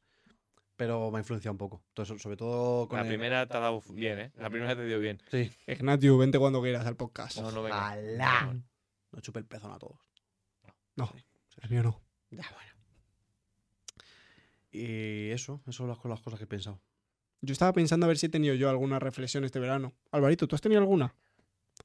pero 0.75 1.09
me 1.11 1.17
ha 1.17 1.21
influenciado 1.21 1.53
un 1.53 1.57
poco. 1.57 1.83
Entonces, 1.89 2.21
sobre 2.21 2.37
todo 2.37 2.87
con 2.87 2.97
La 2.97 3.03
el- 3.03 3.07
primera 3.09 3.47
te 3.47 3.57
ha 3.57 3.59
dado 3.59 3.81
bien, 3.93 4.19
¿eh? 4.19 4.31
La 4.35 4.49
primera 4.49 4.75
te 4.75 4.85
dio 4.85 4.99
bien. 4.99 5.21
Sí. 5.31 5.51
Ignatiu, 5.67 6.17
vente 6.17 6.37
cuando 6.37 6.61
quieras 6.61 6.85
al 6.85 6.95
podcast. 6.95 7.39
No, 7.39 7.51
no, 7.51 7.63
venga. 7.63 7.89
¡Hala! 7.89 8.61
No 9.11 9.19
chupe 9.21 9.39
el 9.39 9.45
pezón 9.45 9.71
a 9.71 9.79
todos. 9.79 9.97
No, 10.95 11.07
Sí, 11.47 11.57
el 11.63 11.69
mío 11.69 11.83
no. 11.83 12.01
Ya, 12.29 12.45
bueno. 12.53 12.71
Y 14.71 15.31
eso, 15.31 15.61
eso 15.67 15.71
son 15.79 15.87
las, 15.89 15.97
las 16.05 16.21
cosas 16.21 16.37
que 16.39 16.45
he 16.45 16.47
pensado. 16.47 16.79
Yo 17.41 17.53
estaba 17.53 17.73
pensando 17.73 18.05
a 18.05 18.07
ver 18.07 18.17
si 18.17 18.27
he 18.27 18.29
tenido 18.29 18.53
yo 18.55 18.69
alguna 18.69 18.99
reflexión 18.99 19.43
este 19.43 19.59
verano. 19.59 19.93
Alvarito, 20.11 20.47
¿tú 20.47 20.55
has 20.55 20.61
tenido 20.61 20.79
alguna? 20.81 21.15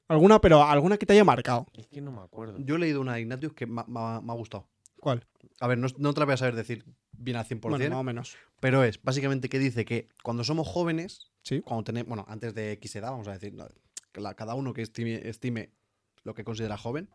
Alguna, 0.07 0.39
pero 0.39 0.63
alguna 0.63 0.97
que 0.97 1.05
te 1.05 1.13
haya 1.13 1.23
marcado. 1.23 1.65
Es 1.73 1.87
que 1.87 1.99
no 2.01 2.11
me 2.11 2.21
acuerdo. 2.21 2.59
Yo 2.59 2.75
he 2.75 2.79
leído 2.79 3.01
una 3.01 3.15
de 3.15 3.21
Ignatius 3.21 3.53
que 3.53 3.65
me, 3.65 3.81
ha- 3.95 4.19
gustado. 4.35 4.67
¿Cuál? 4.99 5.25
A 5.59 5.67
ver, 5.67 5.77
no, 5.79 5.87
no 5.97 6.13
te 6.13 6.19
la 6.19 6.25
voy 6.25 6.33
a 6.35 6.37
saber 6.37 6.55
decir 6.55 6.85
bien 7.11 7.37
al 7.37 7.45
100%, 7.45 7.59
Bueno, 7.77 7.89
más 7.89 7.99
o 7.99 8.03
menos. 8.03 8.35
pero 8.59 8.83
es 8.83 9.01
básicamente 9.01 9.49
que 9.49 9.57
dice 9.59 9.85
que 9.85 10.07
cuando 10.23 10.43
somos 10.43 10.67
jóvenes, 10.67 11.31
Sí. 11.43 11.61
cuando 11.61 11.83
tenemos, 11.83 12.07
bueno, 12.09 12.25
antes 12.27 12.53
de 12.53 12.73
X 12.73 12.95
edad, 12.97 13.11
vamos 13.11 13.27
a 13.27 13.33
decir, 13.33 13.53
no, 13.53 13.67
que 14.11 14.21
la- 14.21 14.35
cada 14.35 14.53
uno 14.53 14.73
que 14.73 14.83
estime, 14.83 15.27
estime 15.27 15.71
lo 16.23 16.33
que 16.35 16.43
considera 16.43 16.77
joven, 16.77 17.09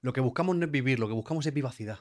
lo 0.00 0.12
que 0.12 0.20
buscamos 0.20 0.54
no 0.56 0.64
es 0.66 0.70
vivir, 0.70 0.98
lo 1.00 1.08
que 1.08 1.14
buscamos 1.14 1.46
es 1.46 1.54
vivacidad. 1.54 1.98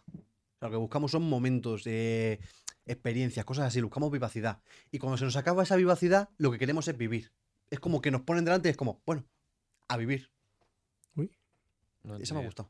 Lo 0.62 0.70
que 0.70 0.78
buscamos 0.78 1.12
son 1.12 1.24
momentos, 1.28 1.84
eh, 1.86 2.40
experiencias, 2.86 3.46
cosas 3.46 3.66
así, 3.66 3.82
buscamos 3.82 4.12
vivacidad. 4.12 4.62
Y 4.92 5.00
cuando 5.00 5.18
se 5.18 5.26
nos 5.26 5.36
acaba 5.36 5.64
esa 5.64 5.76
vivacidad, 5.76 6.30
lo 6.38 6.52
que 6.52 6.60
queremos 6.60 6.88
es 6.88 6.98
vivir. 6.98 7.32
Es 7.70 7.80
como 7.80 8.02
que 8.02 8.12
nos 8.12 8.22
ponen 8.22 8.46
delante 8.46 8.70
y 8.70 8.72
es 8.72 8.78
como, 8.78 9.02
bueno, 9.06 9.26
a 9.88 9.98
vivir. 9.98 10.30
No 12.04 12.18
Esa 12.18 12.36
me 12.36 12.42
ha 12.42 12.44
gustado. 12.44 12.70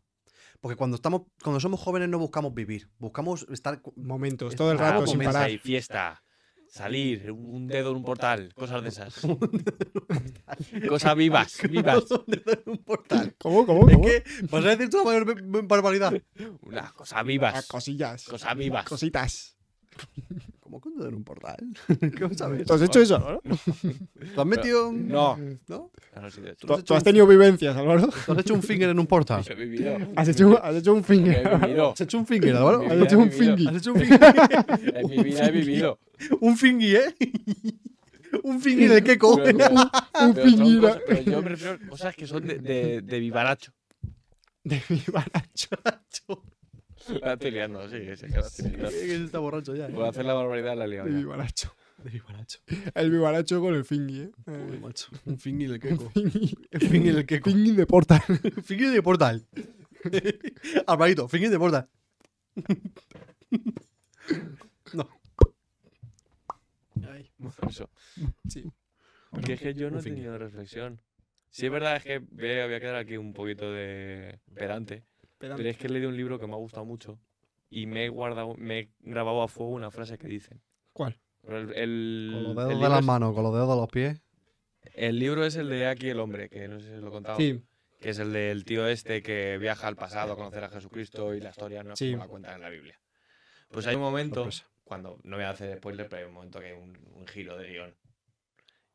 Porque 0.62 0.78
cuando 0.78 0.96
estamos, 0.96 1.24
cuando 1.44 1.60
somos 1.60 1.80
jóvenes 1.80 2.10
no 2.10 2.18
buscamos 2.18 2.54
vivir, 2.54 2.90
buscamos 2.98 3.46
estar 3.52 3.82
Momentos, 3.98 4.56
todo 4.56 4.72
el 4.72 4.78
rato 4.80 5.06
sin 5.06 5.22
parar. 5.22 5.52
fiesta, 5.60 6.24
salir, 6.68 7.32
un 7.32 7.56
un 7.56 7.68
dedo 7.68 7.92
en 7.92 7.98
un 7.98 8.04
portal, 8.04 8.54
cosas 8.56 8.82
de 8.82 8.90
esas. 8.90 9.20
cosas 10.90 11.16
vivas, 11.16 11.60
vivas. 11.70 12.06
un 12.66 12.78
portal. 12.78 13.36
¿Cómo, 13.38 13.66
cómo, 13.66 13.90
Es 13.90 13.96
cómo? 13.96 14.08
que 14.08 14.24
vas 14.50 14.66
a 14.66 14.70
decir 14.70 14.90
tu 14.90 15.04
mayor 15.04 15.42
barbaridad. 15.68 16.14
Unas 16.62 16.94
cosas 16.94 17.26
vivas. 17.26 17.68
cosillas. 17.68 18.24
Cosas 18.26 18.56
vivas. 18.56 18.86
Cositas. 18.86 19.55
¿Cómo 20.60 20.82
dedo 20.98 21.08
en 21.10 21.16
un 21.16 21.24
portal? 21.24 21.58
¿Qué 22.18 22.26
vas 22.26 22.42
a 22.42 22.48
ver? 22.48 22.66
¿Tú 22.66 22.74
has 22.74 22.82
hecho 22.82 23.00
eso? 23.02 23.20
¿no? 23.20 23.40
¿Tú 24.34 24.42
has 24.42 24.46
metido 24.48 24.90
un- 24.90 25.08
No. 25.08 25.38
¿No? 25.68 25.92
No, 26.16 26.32
sí, 26.32 26.42
de 26.42 26.52
hecho. 26.52 26.68
Tú 26.68 26.74
has 26.74 26.78
¿Tú, 26.78 26.82
hecho 26.82 26.86
tú 26.86 26.94
has 26.96 27.02
un- 27.02 27.06
tenido 27.06 27.28
vivencias, 27.28 27.76
Álvaro? 27.76 28.08
¿Tú 28.26 28.32
has 28.32 28.38
hecho 28.40 28.54
un 28.54 28.64
finger 28.64 28.90
en 28.90 29.00
un 29.00 29.08
portal? 29.08 29.44
He 29.50 29.54
vivido. 29.56 29.98
¿Has 30.16 30.28
hecho, 30.28 30.48
un- 30.48 30.58
has 30.62 30.76
hecho 30.76 30.94
un 30.94 31.00
He 31.00 31.04
finger? 31.04 31.60
vivido. 31.62 31.92
¿Has 31.92 32.02
hecho 32.02 32.18
un 32.18 32.26
finger, 32.28 32.56
Álvaro? 32.56 32.82
Has 32.86 33.02
hecho 33.02 33.16
he 33.16 33.24
un 33.24 33.32
fingi. 33.32 33.68
¿Has 33.68 33.76
hecho 33.78 33.94
un 33.94 34.00
finger? 34.00 34.20
En 34.96 35.10
mi 35.10 35.24
vida 35.24 35.46
he 35.48 35.52
vivido. 35.52 36.00
un 36.42 36.58
fingy, 36.58 36.96
¿eh? 36.96 37.16
Un 38.44 38.60
fin 38.60 38.78
de 38.90 39.02
queco. 39.02 39.38
Pero, 39.38 39.58
pero- 39.58 39.72
Un 39.72 40.34
pero 40.34 40.50
son 40.50 40.58
fingira. 40.60 40.82
cosas- 40.90 41.02
pero 41.08 41.22
yo 41.22 41.42
prefiero 41.44 41.80
cosas 41.90 42.16
que 42.16 42.28
son 42.28 42.46
de, 42.46 42.58
de, 42.60 43.02
de 43.02 43.20
vivaracho. 43.20 43.72
De 44.64 44.82
mi 44.90 45.02
baracho. 45.12 45.70
La 47.22 47.34
estoy 47.34 47.52
liando, 47.52 47.88
sí, 47.90 47.98
sí, 48.16 48.26
que 48.28 48.38
la 48.78 48.90
liando. 48.90 49.26
está 49.26 49.40
borracho 49.40 49.76
ya. 49.76 49.88
Por 49.90 50.06
hacer 50.06 50.26
la 50.26 50.34
barbaridad 50.34 50.76
la 50.78 50.86
he 50.86 50.88
liado 50.88 51.10
De 51.10 51.24
baracho. 51.26 51.74
De 51.98 52.12
mi 52.12 52.20
baracho. 52.20 52.60
El 52.94 53.10
bibaracho 53.12 53.62
con 53.62 53.74
el 53.74 53.86
fingi, 53.86 54.22
¿eh? 54.24 54.32
Joder, 54.46 54.74
Eh, 54.76 54.80
macho. 54.80 55.08
Un 55.26 55.40
fin 55.40 55.62
y 55.62 55.66
el 55.66 55.80
queco. 55.80 56.10
fingi. 56.10 56.58
El 56.72 56.82
fin 56.90 57.06
y 57.06 57.10
el 57.10 57.26
queco. 57.26 57.50
Fingi 57.50 57.72
de 57.72 57.86
portal. 57.86 58.22
Fin 58.64 58.92
de 58.94 59.02
portal. 59.02 59.46
Alvarito, 60.88 61.28
fin 61.28 61.50
de 61.50 61.58
portal. 61.58 61.90
No. 64.94 65.10
Ay. 67.12 67.32
Eso. 67.68 67.90
Sí. 68.48 68.72
Porque 69.32 69.54
es 69.54 69.62
que 69.62 69.74
yo 69.74 69.90
no 69.90 70.00
he 70.00 70.04
tenido 70.04 70.38
reflexión. 70.38 71.02
Sí, 71.50 71.66
es 71.66 71.72
verdad, 71.72 71.96
es 71.98 72.04
que 72.04 72.20
ve- 72.20 72.66
voy 72.66 72.74
a 72.76 72.80
quedar 72.80 72.96
aquí 72.96 73.18
un 73.18 73.34
poquito 73.34 73.72
de 73.72 74.40
pedante. 74.54 75.04
Pero 75.38 75.56
es 75.58 75.78
que 75.78 75.88
he 75.88 75.90
leído 75.90 76.10
un 76.10 76.18
libro 76.18 76.40
que 76.40 76.48
me 76.48 76.54
ha 76.54 76.58
gustado 76.58 76.86
mucho 76.86 77.20
y 77.70 77.86
me 77.88 78.06
he 78.06 78.10
guardado, 78.10 78.56
me 78.58 78.80
he 78.80 78.90
grabado 79.00 79.42
a 79.42 79.48
fuego 79.48 79.74
una 79.74 79.92
frase 79.92 80.18
que 80.18 80.28
dicen. 80.28 80.62
¿Cuál? 80.94 81.20
Pero 81.42 81.60
El, 81.60 81.74
el- 81.74 82.32
Con 82.34 82.44
los 82.44 82.50
el 82.50 82.56
dedos 82.70 82.82
de 82.84 82.90
las 82.90 83.00
es- 83.00 83.06
manos, 83.06 83.34
con 83.34 83.44
los 83.44 83.54
dedos 83.54 83.70
de 83.70 83.76
los 83.76 83.90
pies. 83.90 84.22
el 84.94 85.20
libro 85.20 85.46
es 85.46 85.56
el 85.56 85.70
de 85.70 85.88
Aquí 85.88 86.10
el 86.10 86.20
hombre, 86.20 86.50
que 86.50 86.68
no 86.68 86.80
sé 86.80 86.88
si 86.88 86.94
os 86.94 87.02
lo 87.02 87.10
he 87.10 87.12
contado. 87.12 87.38
Sí, 87.38 87.62
Que 88.00 88.10
es 88.12 88.20
el 88.20 88.34
del 88.34 88.66
tío 88.66 88.88
este 88.88 89.22
que 89.24 89.58
viaja 89.58 89.88
al 89.88 89.96
pasado 89.96 90.34
a 90.34 90.36
conocer 90.36 90.64
a 90.64 90.70
Jesucristo 90.70 91.34
y 91.34 91.42
la 91.42 91.50
historia 91.50 91.84
no 91.84 91.94
es 91.94 92.00
Sí. 92.00 92.12
como 92.12 92.24
la 92.24 92.30
cuentan 92.30 92.56
en 92.56 92.62
la 92.62 92.70
Biblia. 92.70 93.00
Pues 93.70 93.88
hay 93.88 93.96
un 93.96 94.02
momento, 94.02 94.36
Sorpresa. 94.52 94.70
cuando 94.84 95.18
no 95.24 95.36
voy 95.38 95.46
a 95.46 95.50
hacer 95.50 95.78
spoiler, 95.78 96.08
pero 96.08 96.22
hay 96.24 96.28
un 96.28 96.34
momento 96.36 96.60
que 96.60 96.68
hay 96.68 96.74
un, 96.74 96.98
un 97.14 97.28
giro 97.28 97.58
de 97.58 97.68
guion. 97.70 97.96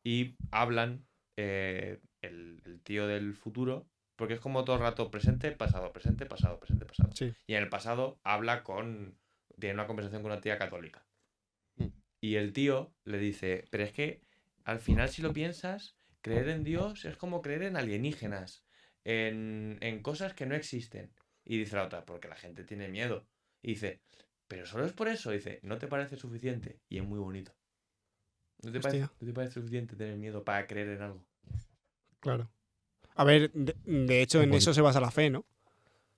Y 0.03 0.35
hablan 0.51 1.05
eh, 1.37 1.99
el, 2.21 2.61
el 2.65 2.81
tío 2.81 3.05
del 3.07 3.33
futuro, 3.35 3.85
porque 4.21 4.35
es 4.35 4.39
como 4.39 4.63
todo 4.63 4.75
el 4.75 4.83
rato 4.83 5.09
presente, 5.09 5.51
pasado, 5.51 5.91
presente, 5.91 6.27
pasado, 6.27 6.59
presente, 6.59 6.85
pasado. 6.85 7.09
sí. 7.15 7.33
Y 7.47 7.55
en 7.55 7.63
el 7.63 7.69
pasado 7.69 8.19
habla 8.21 8.61
con. 8.61 9.17
Tiene 9.59 9.73
una 9.73 9.87
conversación 9.87 10.21
con 10.21 10.31
una 10.31 10.41
tía 10.41 10.59
católica. 10.59 11.03
Mm. 11.77 11.87
Y 12.21 12.35
el 12.35 12.53
tío 12.53 12.93
le 13.03 13.17
dice: 13.17 13.65
Pero 13.71 13.83
es 13.83 13.91
que 13.91 14.21
al 14.63 14.79
final, 14.79 15.09
si 15.09 15.23
lo 15.23 15.33
piensas, 15.33 15.97
creer 16.21 16.49
en 16.49 16.63
Dios 16.63 17.03
es 17.05 17.17
como 17.17 17.41
creer 17.41 17.63
en 17.63 17.77
alienígenas, 17.77 18.63
en, 19.05 19.79
en 19.81 20.03
cosas 20.03 20.35
que 20.35 20.45
no 20.45 20.53
existen. 20.53 21.11
Y 21.43 21.57
dice 21.57 21.75
la 21.75 21.85
otra: 21.85 22.05
Porque 22.05 22.27
la 22.27 22.35
gente 22.35 22.63
tiene 22.63 22.89
miedo. 22.89 23.25
Y 23.63 23.69
dice: 23.69 24.03
Pero 24.47 24.67
solo 24.67 24.85
es 24.85 24.93
por 24.93 25.07
eso. 25.07 25.31
dice: 25.31 25.61
¿No 25.63 25.79
te 25.79 25.87
parece 25.87 26.15
suficiente? 26.15 26.79
Y 26.89 26.99
es 26.99 27.03
muy 27.03 27.17
bonito. 27.17 27.55
¿No 28.61 28.71
te, 28.71 28.79
parece, 28.81 29.05
Hostia. 29.05 29.17
¿no 29.19 29.27
te 29.27 29.33
parece 29.33 29.53
suficiente 29.55 29.95
tener 29.95 30.15
miedo 30.17 30.43
para 30.43 30.67
creer 30.67 30.89
en 30.89 31.01
algo? 31.01 31.25
Claro. 32.19 32.51
A 33.15 33.23
ver, 33.23 33.51
de, 33.53 33.75
de 33.85 34.21
hecho, 34.21 34.39
en 34.41 34.49
Bonito. 34.49 34.57
eso 34.57 34.73
se 34.73 34.81
basa 34.81 34.99
la 34.99 35.11
fe, 35.11 35.29
¿no? 35.29 35.45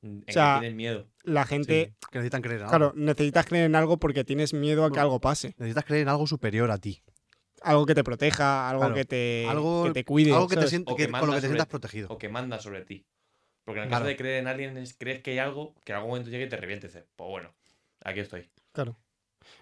En 0.01 0.23
sea, 0.27 0.59
que 0.61 0.71
miedo. 0.71 1.07
La 1.23 1.45
gente, 1.45 1.93
Que 2.11 2.17
necesitan 2.19 2.41
creer 2.41 2.57
en 2.59 2.63
algo. 2.65 2.69
claro, 2.77 2.93
necesitas 2.95 3.45
creer 3.45 3.65
en 3.65 3.75
algo 3.75 3.97
porque 3.97 4.23
tienes 4.25 4.53
miedo 4.53 4.83
a 4.85 4.91
que 4.91 4.99
algo 4.99 5.19
pase. 5.21 5.55
Necesitas 5.57 5.85
creer 5.85 6.03
en 6.03 6.09
algo 6.09 6.27
superior 6.27 6.69
a 6.71 6.77
ti. 6.77 7.01
Algo 7.61 7.85
que 7.85 7.95
te 7.95 8.03
proteja, 8.03 8.69
algo 8.69 8.81
Claro. 8.81 8.95
que 8.95 9.05
te, 9.05 9.45
Algo- 9.49 9.85
que 9.85 9.91
te 9.93 10.03
cuide. 10.03 10.33
algo 10.33 10.47
que 10.49 10.55
te 10.57 10.65
O 10.65 10.67
que 10.67 11.05
que- 11.05 11.11
con 11.11 11.27
lo 11.27 11.33
que 11.35 11.41
te 11.41 11.47
sientas 11.47 11.67
protegido. 11.67 12.09
o 12.09 12.17
que 12.17 12.27
manda 12.27 12.59
sobre 12.59 12.81
ti. 12.83 13.05
Porque 13.63 13.79
en 13.79 13.83
el 13.83 13.89
Claro. 13.89 14.03
caso 14.03 14.09
de 14.09 14.17
creer 14.17 14.39
en 14.41 14.47
alguien 14.47 14.77
es 14.77 14.93
crees 14.97 15.21
que 15.21 15.31
hay 15.31 15.37
algo 15.39 15.73
que 15.85 15.93
en 15.93 15.95
algún 15.95 16.09
momento 16.11 16.29
llegue 16.29 16.45
y 16.45 16.49
te 16.49 16.57
reviente. 16.57 16.89
Pues 16.89 17.05
bueno, 17.29 17.53
aquí 18.03 18.19
estoy. 18.19 18.49
Claro. 18.73 18.97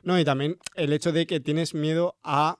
No, 0.02 0.20
y 0.20 0.26
también 0.26 0.58
el 0.76 0.92
hecho 0.94 1.12
de 1.12 1.28
que 1.28 1.40
tienes 1.40 1.76
miedo 1.76 2.18
a, 2.24 2.58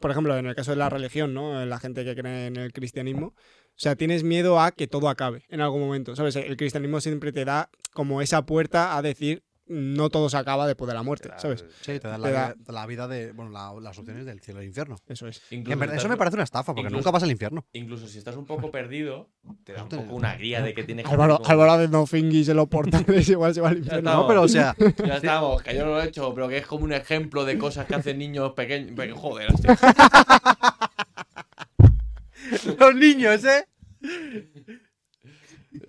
por 0.00 0.10
ejemplo, 0.10 0.36
en 0.36 0.46
el 0.46 0.54
caso 0.54 0.70
de 0.70 0.76
la 0.76 0.90
religión, 0.90 1.34
¿no? 1.34 1.64
La 1.64 1.78
gente 1.78 2.04
que 2.04 2.14
cree 2.14 2.46
en 2.46 2.56
el 2.56 2.72
cristianismo, 2.72 3.28
o 3.28 3.34
sea, 3.76 3.96
tienes 3.96 4.22
miedo 4.22 4.60
a 4.60 4.70
que 4.70 4.86
todo 4.86 5.08
acabe 5.08 5.44
en 5.48 5.60
algún 5.60 5.80
momento, 5.80 6.14
¿sabes? 6.14 6.36
El 6.36 6.56
cristianismo 6.56 7.00
siempre 7.00 7.32
te 7.32 7.44
da 7.44 7.70
como 7.92 8.22
esa 8.22 8.46
puerta 8.46 8.96
a 8.96 9.02
decir, 9.02 9.42
no 9.66 10.10
todo 10.10 10.28
se 10.28 10.36
acaba 10.36 10.66
después 10.66 10.86
de 10.88 10.94
la 10.94 11.02
muerte, 11.02 11.30
¿sabes? 11.38 11.62
el- 11.62 11.70
Sí, 11.80 11.98
te 11.98 12.08
da 12.08 12.16
Te 12.16 12.20
la, 12.20 12.30
da- 12.30 12.54
vida- 12.54 12.72
la 12.72 12.86
vida 12.86 13.08
de. 13.08 13.32
Bueno, 13.32 13.50
la- 13.50 13.72
las 13.80 13.98
opciones 13.98 14.26
del 14.26 14.40
cielo 14.40 14.60
e 14.60 14.66
infierno. 14.66 14.96
Eso 15.08 15.26
es. 15.26 15.42
Incluso, 15.50 15.78
verdad, 15.78 15.96
eso 15.96 16.08
me 16.08 16.16
parece 16.16 16.36
una 16.36 16.44
estafa, 16.44 16.66
porque 16.74 16.82
incluso- 16.82 16.96
nunca 16.98 17.10
vas 17.10 17.22
al 17.22 17.30
infierno. 17.30 17.64
incluso 17.72 18.06
si 18.06 18.18
estás 18.18 18.36
un 18.36 18.44
poco 18.46 18.70
perdido, 18.70 19.30
te 19.64 19.72
da 19.72 19.82
un 19.84 19.88
No 19.88 19.96
poco 20.02 20.14
una 20.16 20.36
guía 20.36 20.60
de 20.60 20.74
que 20.74 20.84
tienes 20.84 21.06
que 21.06 21.12
Álvaro, 21.12 21.40
Álvaro 21.46 21.72
haciendo 21.72 22.06
fingis 22.06 22.48
en 22.48 22.56
los 22.56 22.68
portales, 22.68 22.88
igual 23.28 23.54
se 23.54 23.60
va 23.62 23.70
al 23.70 23.78
infierno. 23.78 23.98
estamos. 24.00 24.22
No, 24.22 24.28
pero 24.28 24.42
o 24.42 24.48
sea, 24.48 24.74
Ya 25.06 25.16
estamos, 25.16 25.62
que 25.62 25.74
yo 25.74 25.84
no 25.86 25.92
lo 25.92 26.02
he 26.02 26.08
hecho, 26.08 26.34
pero 26.34 26.48
que 26.48 26.58
es 26.58 26.66
como 26.66 26.84
un 26.84 26.92
ejemplo 26.92 27.44
de 27.44 27.56
cosas 27.58 27.86
que 27.86 27.94
hacen 27.94 28.18
niños 28.18 28.52
pequeños. 28.52 28.92
Pero, 28.94 29.16
Joder, 29.16 29.50
hostia. 29.52 29.78
los 32.78 32.94
niños, 32.94 33.42
¿eh? 33.44 33.66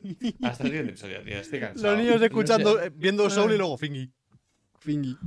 Hasta 0.41 0.63
el 0.63 0.69
siguiente 0.69 0.89
episodio, 0.91 1.23
tío. 1.23 1.37
Estoy 1.39 1.59
cansado. 1.59 1.95
Los 1.95 2.03
niños 2.03 2.21
escuchando, 2.21 2.81
eh, 2.81 2.91
viendo 2.93 3.29
Soul 3.29 3.53
y 3.53 3.57
luego 3.57 3.77
Fingy. 3.77 4.11
Fingi. 4.79 5.17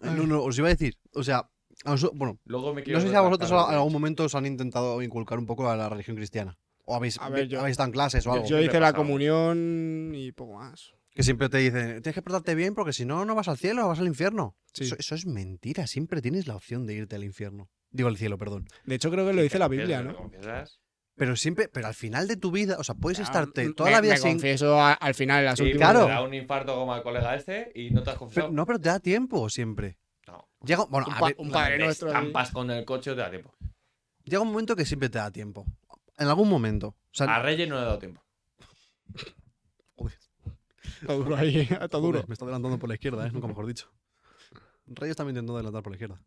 No, 0.00 0.26
no, 0.26 0.42
os 0.42 0.58
iba 0.58 0.68
a 0.68 0.70
decir. 0.70 0.96
O 1.14 1.22
sea, 1.22 1.48
a 1.84 1.96
bueno, 2.14 2.38
Luego 2.44 2.74
me 2.74 2.82
quiero 2.82 2.98
no 2.98 3.04
sé 3.04 3.10
si 3.10 3.14
a 3.14 3.20
vosotros 3.20 3.50
retractar 3.50 3.72
en 3.74 3.78
algún 3.78 3.92
momento 3.92 4.24
os 4.24 4.34
han 4.34 4.46
intentado 4.46 5.00
inculcar 5.02 5.38
un 5.38 5.46
poco 5.46 5.68
a 5.68 5.76
la 5.76 5.88
religión 5.88 6.16
cristiana. 6.16 6.58
O 6.84 6.94
habéis, 6.96 7.18
A 7.20 7.28
ver, 7.28 7.46
yo- 7.48 7.60
habéis 7.60 7.72
estado 7.74 7.88
en 7.88 7.92
clases 7.92 8.26
o 8.26 8.32
algo. 8.32 8.46
Yo 8.46 8.58
hice 8.58 8.74
la 8.74 8.86
pasaba. 8.88 8.96
comunión 8.98 10.12
y 10.14 10.32
poco 10.32 10.54
más. 10.54 10.92
Que 11.14 11.22
siempre 11.22 11.48
te 11.48 11.58
dicen, 11.58 12.02
tienes 12.02 12.14
que 12.14 12.22
portarte 12.22 12.54
bien 12.54 12.74
porque 12.74 12.92
si 12.92 13.04
no, 13.04 13.24
no 13.24 13.34
vas 13.34 13.48
al 13.48 13.58
cielo, 13.58 13.86
vas 13.88 13.98
al 13.98 14.06
infierno. 14.06 14.56
Sí. 14.72 14.84
Eso, 14.84 14.96
eso 14.98 15.14
es 15.14 15.26
mentira. 15.26 15.86
Siempre 15.86 16.22
tienes 16.22 16.46
la 16.46 16.56
opción 16.56 16.86
de 16.86 16.94
irte 16.94 17.16
al 17.16 17.24
infierno. 17.24 17.68
Digo 17.90 18.08
al 18.08 18.16
cielo, 18.16 18.38
perdón. 18.38 18.68
De 18.84 18.94
hecho, 18.94 19.10
creo 19.10 19.26
que 19.26 19.32
lo 19.32 19.42
dice 19.42 19.58
la 19.58 19.68
Biblia, 19.68 20.02
¿no? 20.02 20.16
confiesas. 20.16 20.80
Pero 21.20 21.36
siempre, 21.36 21.68
pero 21.68 21.86
al 21.86 21.92
final 21.92 22.26
de 22.28 22.38
tu 22.38 22.50
vida, 22.50 22.76
o 22.78 22.82
sea, 22.82 22.94
puedes 22.94 23.18
estarte 23.18 23.74
toda 23.74 23.90
me- 23.90 23.96
la 23.96 24.00
vida 24.00 24.12
me 24.14 24.18
sin. 24.20 24.30
confieso 24.32 24.80
a- 24.80 24.94
al 24.94 25.14
final, 25.14 25.44
las 25.44 25.58
Sí, 25.58 25.64
últimas. 25.64 25.90
claro. 25.90 26.06
Te 26.06 26.12
da 26.12 26.22
un 26.22 26.32
infarto 26.32 26.74
como 26.74 26.94
al 26.94 27.02
colega 27.02 27.34
este 27.34 27.70
y 27.74 27.90
no 27.90 28.02
te 28.02 28.08
has 28.08 28.14
Pero- 28.14 28.18
confesado. 28.20 28.52
no, 28.52 28.64
pero 28.64 28.80
te 28.80 28.88
da 28.88 29.00
tiempo 29.00 29.50
siempre. 29.50 29.98
No. 30.26 30.48
Llega, 30.64 30.86
bueno, 30.86 31.06
Un 31.08 31.12
a 31.12 31.18
pa- 31.20 31.26
ver, 31.26 31.34
un 31.38 31.50
padre 31.50 31.76
Te 31.76 31.84
nuestro. 31.84 32.08
ahí. 32.08 32.14
estampas 32.16 32.50
con 32.52 32.70
el 32.70 32.86
coche 32.86 33.10
o 33.10 33.14
te 33.14 33.20
da 33.20 33.28
tiempo. 33.28 33.54
llega 34.24 34.40
un 34.40 34.48
momento 34.48 34.74
que 34.74 34.86
siempre 34.86 35.10
te 35.10 35.18
da 35.18 35.30
tiempo. 35.30 35.66
En 36.16 36.26
algún 36.28 36.48
momento. 36.48 36.86
O 36.88 36.96
sea, 37.12 37.26
A 37.36 37.42
Reyes 37.42 37.68
no 37.68 37.74
le 37.74 37.82
he 37.82 37.84
dado 37.84 37.98
tiempo. 37.98 38.22
Está 41.02 41.12
duro 41.12 41.36
ahí, 41.36 41.68
está 41.70 41.98
duro. 41.98 42.24
Me 42.28 42.32
está 42.32 42.46
adelantando 42.46 42.78
por 42.78 42.88
la 42.88 42.94
izquierda, 42.94 43.26
¿eh? 43.26 43.30
nunca 43.30 43.46
mejor 43.46 43.66
dicho. 43.66 43.92
Reyes 44.86 45.16
también 45.16 45.36
intentó 45.36 45.54
adelantar 45.54 45.82
por 45.82 45.92
la 45.92 45.96
izquierda. 45.96 46.18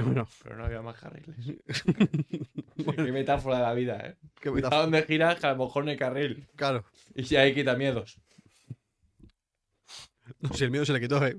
Bueno. 0.06 0.28
Pero 0.42 0.56
no 0.56 0.64
había 0.64 0.82
más 0.82 0.98
carriles. 0.98 1.36
Qué 2.96 3.12
metáfora 3.12 3.56
de 3.58 3.62
la 3.62 3.74
vida, 3.74 3.96
¿eh? 4.06 4.16
Qué 4.40 4.48
A 4.48 4.52
metáfora. 4.52 4.82
donde 4.82 5.02
giras, 5.04 5.38
que 5.38 5.46
a 5.46 5.52
lo 5.54 5.64
mejor 5.64 5.84
no 5.84 5.90
hay 5.90 5.96
carril. 5.96 6.48
Claro. 6.56 6.84
Y 7.14 7.24
si 7.24 7.36
hay 7.36 7.54
quita 7.54 7.74
miedos. 7.76 8.18
No, 10.38 10.50
si 10.54 10.62
el 10.64 10.70
miedo 10.70 10.84
se 10.86 10.92
le 10.92 11.00
quitó, 11.00 11.26
¿eh? 11.26 11.36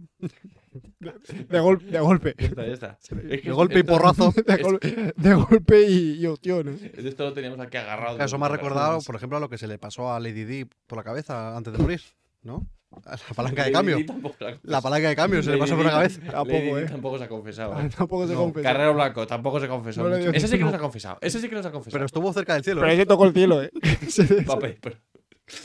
De, 1.00 1.60
gol- 1.62 1.80
de 1.90 2.00
golpe. 2.00 2.36
Ya 2.38 2.46
está, 2.48 2.66
ya 2.68 2.74
está. 2.74 3.00
Es 3.30 3.42
que 3.42 3.48
De 3.50 3.52
golpe 3.52 3.80
y 3.80 3.84
porrazo. 3.84 4.32
De, 4.46 4.58
gol- 4.62 4.80
de 5.16 5.34
golpe 5.34 5.82
y, 5.90 6.20
y 6.22 6.26
ostión, 6.28 6.68
¿eh? 6.82 6.92
Esto 6.98 7.24
lo 7.24 7.34
teníamos 7.34 7.60
aquí 7.62 7.78
agarrado. 7.78 8.20
Eso 8.20 8.38
me 8.38 8.46
ha 8.46 8.50
recordado, 8.50 9.00
por 9.02 9.16
ejemplo, 9.16 9.38
a 9.38 9.40
lo 9.40 9.50
que 9.50 9.58
se 9.58 9.68
le 9.68 9.80
pasó 9.80 10.12
a 10.14 10.20
Lady 10.20 10.44
Di 10.44 10.66
por 10.88 10.98
la 10.98 11.04
cabeza 11.06 11.56
antes 11.56 11.72
de 11.74 11.80
morir, 11.80 12.02
¿no? 12.44 12.68
A 13.06 13.12
La 13.12 13.34
palanca 13.36 13.64
de 13.64 13.72
cambio. 13.72 13.98
La- 14.40 14.58
La 14.64 14.82
palanca 14.82 15.08
de 15.10 15.16
cambio 15.16 15.42
se 15.42 15.52
le 15.52 15.58
pasó 15.58 15.76
por 15.76 15.86
la 15.86 15.92
cabeza. 15.92 16.22
Tampoco, 16.22 16.52
Di 16.52 16.70
¿eh? 16.84 16.86
Tampoco 16.90 17.18
se 17.18 17.24
ha 17.24 17.30
confesado. 17.30 17.74
Ah, 17.78 17.86
¿eh? 17.86 17.90
Tampoco 17.96 18.28
se 18.28 18.34
No, 18.34 18.40
confesó. 18.40 18.64
Carrero 18.64 18.94
Blanco 18.94 19.28
tampoco 19.28 19.60
se 19.60 19.68
confesó. 19.68 20.04
No 20.10 20.16
Ese 20.16 20.48
sí 20.48 20.58
que 20.58 20.64
nos 20.64 20.74
ha 20.74 20.80
confesado. 20.80 21.18
Ese 21.22 21.40
sí 21.40 21.48
que 21.50 21.56
nos 21.56 21.66
ha 21.66 21.72
confesado. 21.72 21.94
Pero 21.96 22.06
estuvo 22.06 22.34
cerca 22.34 22.54
del 22.56 22.64
cielo. 22.64 22.82
Pero 22.82 22.92
¿eh? 22.92 22.96
ese 22.96 23.06
tocó 23.06 23.26
el 23.26 23.34
cielo, 23.34 23.64
¿eh? 23.64 23.72
Papi, 24.46 24.78
pero- 24.82 24.98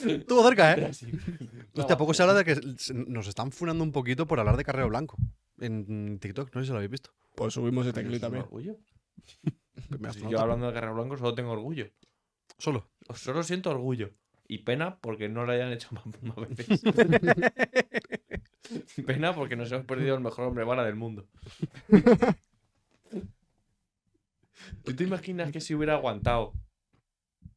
Estuvo 0.07 0.43
cerca, 0.49 0.73
¿eh? 0.75 0.91
Hostia, 1.77 1.97
poco 1.97 2.13
se 2.15 2.23
habla 2.23 2.35
de 2.35 2.45
que 2.45 2.57
se- 2.79 2.95
nos 2.95 3.29
están 3.29 3.53
funando 3.53 3.85
un 3.85 3.93
poquito 3.93 4.27
por 4.27 4.41
hablar 4.41 4.57
de 4.57 4.65
Carrero 4.65 4.89
Blanco 4.89 5.17
en 5.61 6.19
TikTok. 6.19 6.53
No 6.55 6.61
sé 6.61 6.67
si 6.67 6.71
lo 6.73 6.77
habéis 6.79 6.91
visto. 6.91 7.11
Pues 7.35 7.55
subimos 7.55 7.87
este 7.87 8.03
clip 8.05 8.21
también. 8.21 8.45
orgullo. 8.45 8.77
Me 9.99 10.13
Si 10.13 10.21
yo 10.29 10.41
hablando 10.41 10.67
de 10.69 10.73
Carrero 10.75 10.95
Blanco 10.95 11.17
solo 11.17 11.35
tengo 11.35 11.53
orgullo. 11.53 11.87
Solo. 12.59 12.91
Solo 13.15 13.43
siento 13.43 13.71
orgullo. 13.71 14.11
Y 14.49 14.59
pena 14.59 14.97
porque 14.99 15.29
no 15.29 15.45
lo 15.45 15.53
hayan 15.53 15.73
hecho 15.73 15.89
más, 15.93 16.05
más 16.23 16.37
veces. 16.49 16.83
pena 19.07 19.35
porque 19.35 19.57
nos 19.57 19.71
hemos 19.73 19.87
perdido 19.87 20.15
el 20.15 20.21
mejor 20.23 20.47
hombre 20.47 20.65
bala 20.65 20.85
del 20.85 20.95
mundo. 20.97 21.27
¿Tú 24.85 24.95
te 24.95 25.05
imaginas 25.05 25.53
que 25.53 25.61
si 25.61 25.75
hubiera 25.75 25.95
aguantado 25.95 26.53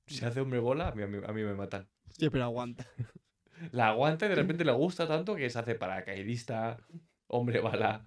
se 0.07 0.26
hace 0.26 0.41
hombre 0.41 0.60
bola? 0.60 0.90
A 0.90 0.95
mí, 0.95 1.03
a 1.03 1.07
mí- 1.07 1.22
a 1.26 1.32
mí 1.32 1.44
me 1.44 1.53
matan. 1.53 1.88
Sí, 2.10 2.30
pero 2.30 2.44
aguanta. 2.44 2.86
La 3.72 3.90
aguanta 3.90 4.26
y 4.26 4.30
de 4.30 4.36
repente 4.36 4.66
le 4.66 4.72
gusta 4.72 5.07
tanto 5.07 5.36
que 5.36 5.49
se 5.49 5.60
hace 5.60 5.76
paracaidista, 5.76 6.78
hombre 7.28 7.60
bala, 7.61 8.06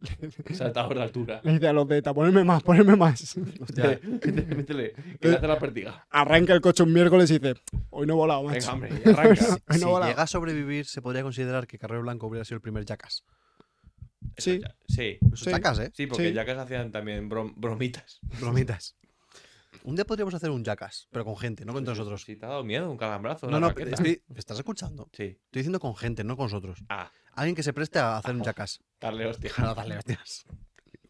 saltador 0.54 0.94
de 0.96 1.02
altura. 1.02 1.40
Le 1.44 1.52
dice 1.54 1.68
a 1.68 1.72
los 1.72 1.86
Zeta, 1.88 2.14
ponerme 2.14 2.44
más, 2.44 2.62
ponerme 2.62 2.96
más. 2.96 3.36
Hostia. 3.60 4.00
Métele, 4.04 4.42
métele, 4.54 4.92
que 5.20 5.28
le 5.28 5.36
hace 5.36 5.46
la 5.46 5.58
pertiga. 5.58 6.06
Arranca 6.10 6.52
el 6.54 6.60
coche 6.60 6.82
un 6.82 6.92
miércoles 6.92 7.30
y 7.30 7.38
dice, 7.38 7.54
hoy 7.90 8.06
no 8.06 8.14
he 8.14 8.16
volado, 8.16 8.42
macho. 8.44 8.58
Venga, 8.58 8.72
hombre, 8.72 9.12
arranca. 9.12 9.44
Hoy 9.68 9.74
si 9.76 9.80
no 9.80 9.86
he 9.88 9.90
volado. 9.90 10.10
llega 10.12 10.22
a 10.22 10.26
sobrevivir, 10.26 10.86
se 10.86 11.02
podría 11.02 11.22
considerar 11.22 11.66
que 11.66 11.78
Carrero 11.78 12.02
Blanco 12.02 12.26
hubiera 12.26 12.44
sido 12.44 12.56
el 12.56 12.62
primer 12.62 12.84
Jackass. 12.84 13.24
Eso 14.36 14.50
Sí. 14.50 14.60
ya- 14.60 14.74
Sí. 14.88 15.18
Chacas, 15.50 15.78
¿eh? 15.80 15.90
Sí, 15.94 16.06
porque 16.06 16.28
Sí. 16.28 16.34
se 16.34 16.40
hacían 16.50 16.92
también 16.92 17.28
brom- 17.28 17.52
bromitas. 17.56 18.20
Bromitas. 18.40 18.96
Un 19.82 19.96
día 19.96 20.04
podríamos 20.04 20.34
hacer 20.34 20.50
un 20.50 20.62
jackass, 20.62 21.08
pero 21.10 21.24
con 21.24 21.36
gente, 21.38 21.64
no 21.64 21.72
con 21.72 21.84
nosotros. 21.84 22.22
Si 22.22 22.36
te 22.36 22.44
ha 22.44 22.50
dado 22.50 22.64
miedo 22.64 22.90
un 22.90 22.98
calambrazo. 22.98 23.46
No, 23.50 23.56
una 23.56 23.68
no, 23.72 23.78
estoy- 23.78 24.22
¿me 24.28 24.38
estás 24.38 24.58
escuchando? 24.58 25.08
Sí. 25.12 25.22
Estoy 25.24 25.60
diciendo 25.60 25.80
con 25.80 25.96
gente, 25.96 26.22
no 26.22 26.36
con 26.36 26.44
nosotros. 26.46 26.82
Ah, 26.90 27.10
Alguien 27.32 27.54
que 27.54 27.62
se 27.62 27.72
preste 27.72 27.98
a 27.98 28.18
hacer 28.18 28.34
un 28.34 28.42
jackass. 28.42 28.80
Darle 29.00 29.26
hostia. 29.26 29.50
Para 29.56 29.74
darle 29.74 29.96
hostias. 29.98 30.44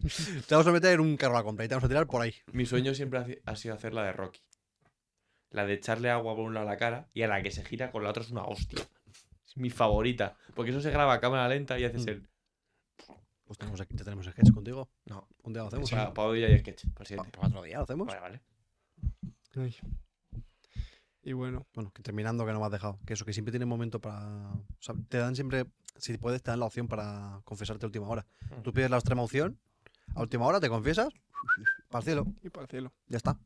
Te 0.48 0.54
vamos 0.54 0.66
a 0.66 0.72
meter 0.72 0.94
en 0.94 1.00
un 1.00 1.16
carro 1.16 1.34
a 1.36 1.40
la 1.40 1.44
compra 1.44 1.64
y 1.64 1.68
te 1.68 1.74
vamos 1.74 1.84
a 1.84 1.88
tirar 1.88 2.06
por 2.06 2.22
ahí. 2.22 2.34
Mi 2.52 2.64
sueño 2.64 2.94
siempre 2.94 3.18
ha 3.18 3.24
si- 3.26 3.38
ha 3.44 3.56
sido 3.56 3.74
hacer 3.74 3.92
la 3.92 4.04
de 4.04 4.12
Rocky. 4.12 4.40
La 5.50 5.66
de 5.66 5.74
echarle 5.74 6.08
agua 6.10 6.34
por 6.34 6.46
un 6.46 6.54
lado 6.54 6.66
a 6.68 6.70
la 6.72 6.78
cara 6.78 7.08
y 7.12 7.22
a 7.22 7.28
la 7.28 7.42
que 7.42 7.50
se 7.50 7.64
gira 7.64 7.90
con 7.90 8.02
la 8.04 8.10
otra 8.10 8.22
es 8.22 8.30
una 8.30 8.44
hostia. 8.44 8.82
Es 9.46 9.56
mi 9.56 9.68
favorita. 9.68 10.36
Porque 10.54 10.70
eso 10.70 10.80
se 10.80 10.90
graba 10.90 11.12
a 11.14 11.20
cámara 11.20 11.46
lenta 11.48 11.78
y 11.78 11.84
haces 11.84 12.06
Mm. 12.06 12.08
el. 12.08 12.28
Pues 13.44 13.58
tenemos, 13.58 13.80
aquí- 13.80 13.96
ya 13.96 14.04
tenemos 14.04 14.24
sketch 14.26 14.52
contigo. 14.54 14.88
No. 15.06 15.28
Un 15.42 15.52
día 15.52 15.62
lo 15.62 15.68
hacemos. 15.68 15.90
Para, 15.90 16.14
para 16.14 16.28
hoy 16.28 16.44
hay 16.44 16.58
sketch. 16.60 16.82
Para 16.82 16.88
el 16.90 16.94
Pa- 16.94 17.04
siguiente. 17.04 17.30
para 17.36 17.48
otro 17.48 17.62
día 17.62 17.76
lo 17.78 17.82
hacemos. 17.82 18.06
Vale, 18.06 18.20
vale. 18.20 18.40
Ay. 19.56 19.76
Y 21.22 21.32
bueno, 21.34 21.66
Bueno, 21.74 21.90
que 21.92 22.02
terminando 22.02 22.46
que 22.46 22.52
no 22.52 22.60
me 22.60 22.64
has 22.66 22.72
dejado. 22.72 22.98
Que 23.04 23.12
eso, 23.12 23.24
que 23.26 23.32
siempre 23.34 23.50
tiene 23.52 23.66
momento 23.66 24.00
para. 24.00 24.52
O 24.52 24.64
sea, 24.78 24.94
te 25.08 25.18
dan 25.18 25.34
siempre. 25.34 25.66
Si 25.96 26.16
puedes, 26.18 26.42
te 26.42 26.50
dan 26.50 26.60
la 26.60 26.66
opción 26.66 26.88
para 26.88 27.40
confesarte 27.44 27.86
a 27.86 27.88
última 27.88 28.08
hora. 28.08 28.26
Mm. 28.50 28.62
Tú 28.62 28.72
pides 28.72 28.90
la 28.90 28.96
extrema 28.96 29.22
opción. 29.22 29.58
A 30.14 30.20
última 30.22 30.46
hora 30.46 30.60
te 30.60 30.68
confiesas. 30.68 31.08
Para 31.88 32.00
el 32.00 32.04
cielo. 32.04 32.26
y 32.42 32.50
para 32.50 32.64
el 32.64 32.70
cielo. 32.70 32.92
Ya 33.08 33.16
está. 33.16 33.38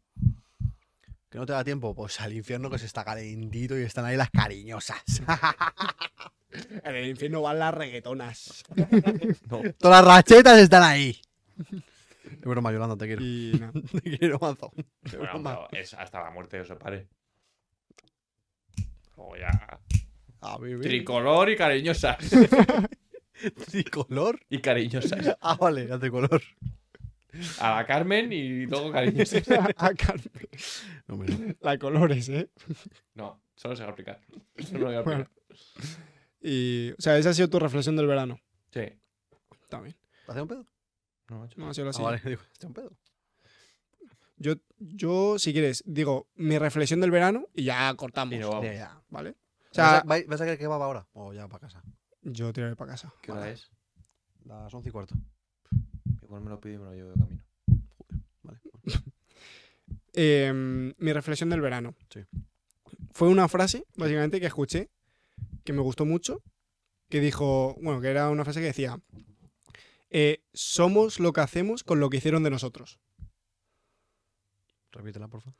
Que 1.31 1.39
no 1.39 1.47
te 1.47 1.53
da 1.53 1.65
tiempo, 1.65 1.95
pues 1.95 2.21
al 2.21 2.33
infierno 2.33 2.71
que 2.71 2.79
se 2.79 2.87
está 2.87 3.05
calentito 3.05 3.79
y 3.79 3.83
están 3.83 4.05
ahí 4.05 4.17
las 4.17 4.31
cariñosas. 4.31 5.03
En 6.85 6.95
el 6.95 7.09
infierno 7.09 7.43
van 7.43 7.59
las 7.59 7.75
reggaetonas. 7.75 8.63
No. 9.51 9.61
Todas 9.77 10.05
las 10.05 10.15
rachetas 10.17 10.59
están 10.59 10.85
ahí. 10.85 11.21
Es 12.25 12.41
broma, 12.41 12.73
Yolanda, 12.73 12.97
te 12.97 13.07
quiero. 13.07 13.23
Y 13.23 13.53
nada. 13.61 13.73
Te 13.73 14.19
quiero, 14.19 14.39
mazo. 14.39 14.73
Bueno, 15.17 15.43
pero 15.43 15.69
es 15.73 15.93
hasta 15.95 16.23
la 16.23 16.31
muerte 16.31 16.61
os 16.61 16.69
separe. 16.69 17.07
Luego 19.17 19.37
ya. 19.37 19.79
A 20.47 20.59
Tricolor 20.83 21.49
y 21.51 21.57
cariñosas. 21.57 22.19
¿Tricolor? 23.71 24.41
Y 24.49 24.59
cariñosas. 24.59 25.37
Ah, 25.41 25.57
vale, 25.57 25.87
ya 25.89 25.99
tricolor. 25.99 26.43
A 27.59 27.77
la 27.77 27.87
Carmen 27.87 28.33
y 28.33 28.67
luego 28.67 28.93
cariñosas. 28.93 29.43
A 29.77 29.93
Carmen. 29.95 30.31
No, 31.09 31.17
mira. 31.17 31.37
La 31.61 31.73
de 31.73 31.79
colores, 31.79 32.29
¿eh? 32.29 32.49
No, 33.15 33.43
solo 33.55 33.75
se 33.75 33.83
va 33.83 33.89
a 33.89 33.93
aplicar. 33.93 34.21
Eso 34.57 34.75
no 34.75 34.79
lo 34.81 34.87
voy 34.87 34.95
a 34.95 34.99
aplicar. 35.01 35.31
Y, 36.41 36.93
o 36.93 37.01
sea, 37.01 37.17
esa 37.19 37.31
ha 37.31 37.35
sido 37.35 37.49
tu 37.51 37.59
reflexión 37.59 37.97
del 37.97 38.07
verano. 38.07 38.39
Sí. 38.73 38.83
También. 39.69 39.97
¿Hace 40.29 40.43
un 40.43 40.49
pedo? 40.49 40.67
No, 41.29 41.41
macho. 41.41 41.59
No 41.59 41.69
ha 41.71 41.75
sido 41.75 41.87
la 41.87 41.91
Ah, 41.91 41.93
siguiente. 41.95 42.23
vale, 42.23 42.31
digo, 42.37 42.43
¿hace 42.57 42.67
un 42.67 42.75
pedo? 42.75 42.93
Yo, 44.37 44.55
yo, 44.79 45.39
si 45.39 45.53
quieres, 45.53 45.83
digo 45.87 46.29
mi 46.35 46.59
reflexión 46.59 47.01
del 47.01 47.11
verano 47.11 47.49
y 47.55 47.65
ya 47.65 47.93
cortamos. 47.95 48.35
Y 48.35 48.39
nos 48.39 48.51
vamos. 48.51 48.65
Ya, 48.67 48.75
ya. 48.75 49.03
¿Vale? 49.09 49.35
O 49.75 49.81
¿Vas 49.81 49.93
a, 49.93 50.03
sea, 50.03 50.25
vas 50.29 50.41
a 50.41 50.45
querer 50.45 50.59
que 50.59 50.67
va 50.67 50.77
ahora? 50.77 51.07
O 51.15 51.33
ya 51.33 51.49
para 51.49 51.61
casa. 51.67 51.83
yo 52.23 52.53
tiraré 52.53 52.77
para 52.77 52.93
casa. 52.93 53.13
¿Qué 53.21 53.33
hora 53.33 53.51
es? 53.51 53.71
Las 54.45 54.73
once 54.73 54.89
y 54.89 54.93
cuarto. 54.93 55.17
Igual 56.23 56.43
me 56.43 56.51
lo 56.51 56.61
pido 56.61 56.77
y 56.77 56.79
me 56.79 56.85
lo 56.85 56.93
llevo 56.93 57.11
de 57.11 57.21
camino. 57.21 57.45
Vale. 58.43 58.61
Eh, 60.17 60.53
mi 60.97 61.13
reflexión 61.13 61.51
del 61.51 61.61
verano. 61.61 61.97
Sí. 62.09 62.21
Fue 63.11 63.27
una 63.27 63.49
frase, 63.49 63.85
básicamente, 63.97 64.39
que 64.39 64.47
escuché, 64.47 64.89
que 65.65 65.73
me 65.73 65.81
gustó 65.81 66.05
mucho, 66.05 66.41
que 67.09 67.19
dijo, 67.19 67.77
bueno, 67.83 68.01
que 68.01 68.11
era 68.11 68.31
una 68.31 68.45
frase 68.45 68.61
que 68.61 68.67
decía, 68.67 69.01
eh, 70.11 70.45
somos 70.53 71.19
lo 71.19 71.33
que 71.33 71.41
hacemos 71.41 71.83
con 71.83 71.99
lo 71.99 72.11
que 72.11 72.19
hicieron 72.19 72.45
de 72.45 72.51
nosotros. 72.51 73.01
Repítela, 74.93 75.27
por 75.27 75.41
favor. 75.41 75.57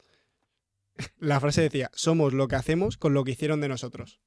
La 1.19 1.41
frase 1.41 1.63
decía, 1.63 1.91
somos 1.95 2.33
lo 2.33 2.47
que 2.49 2.57
hacemos 2.57 2.97
con 2.97 3.15
lo 3.15 3.25
que 3.25 3.33
hicieron 3.33 3.61
de 3.61 3.69
nosotros. 3.69 4.21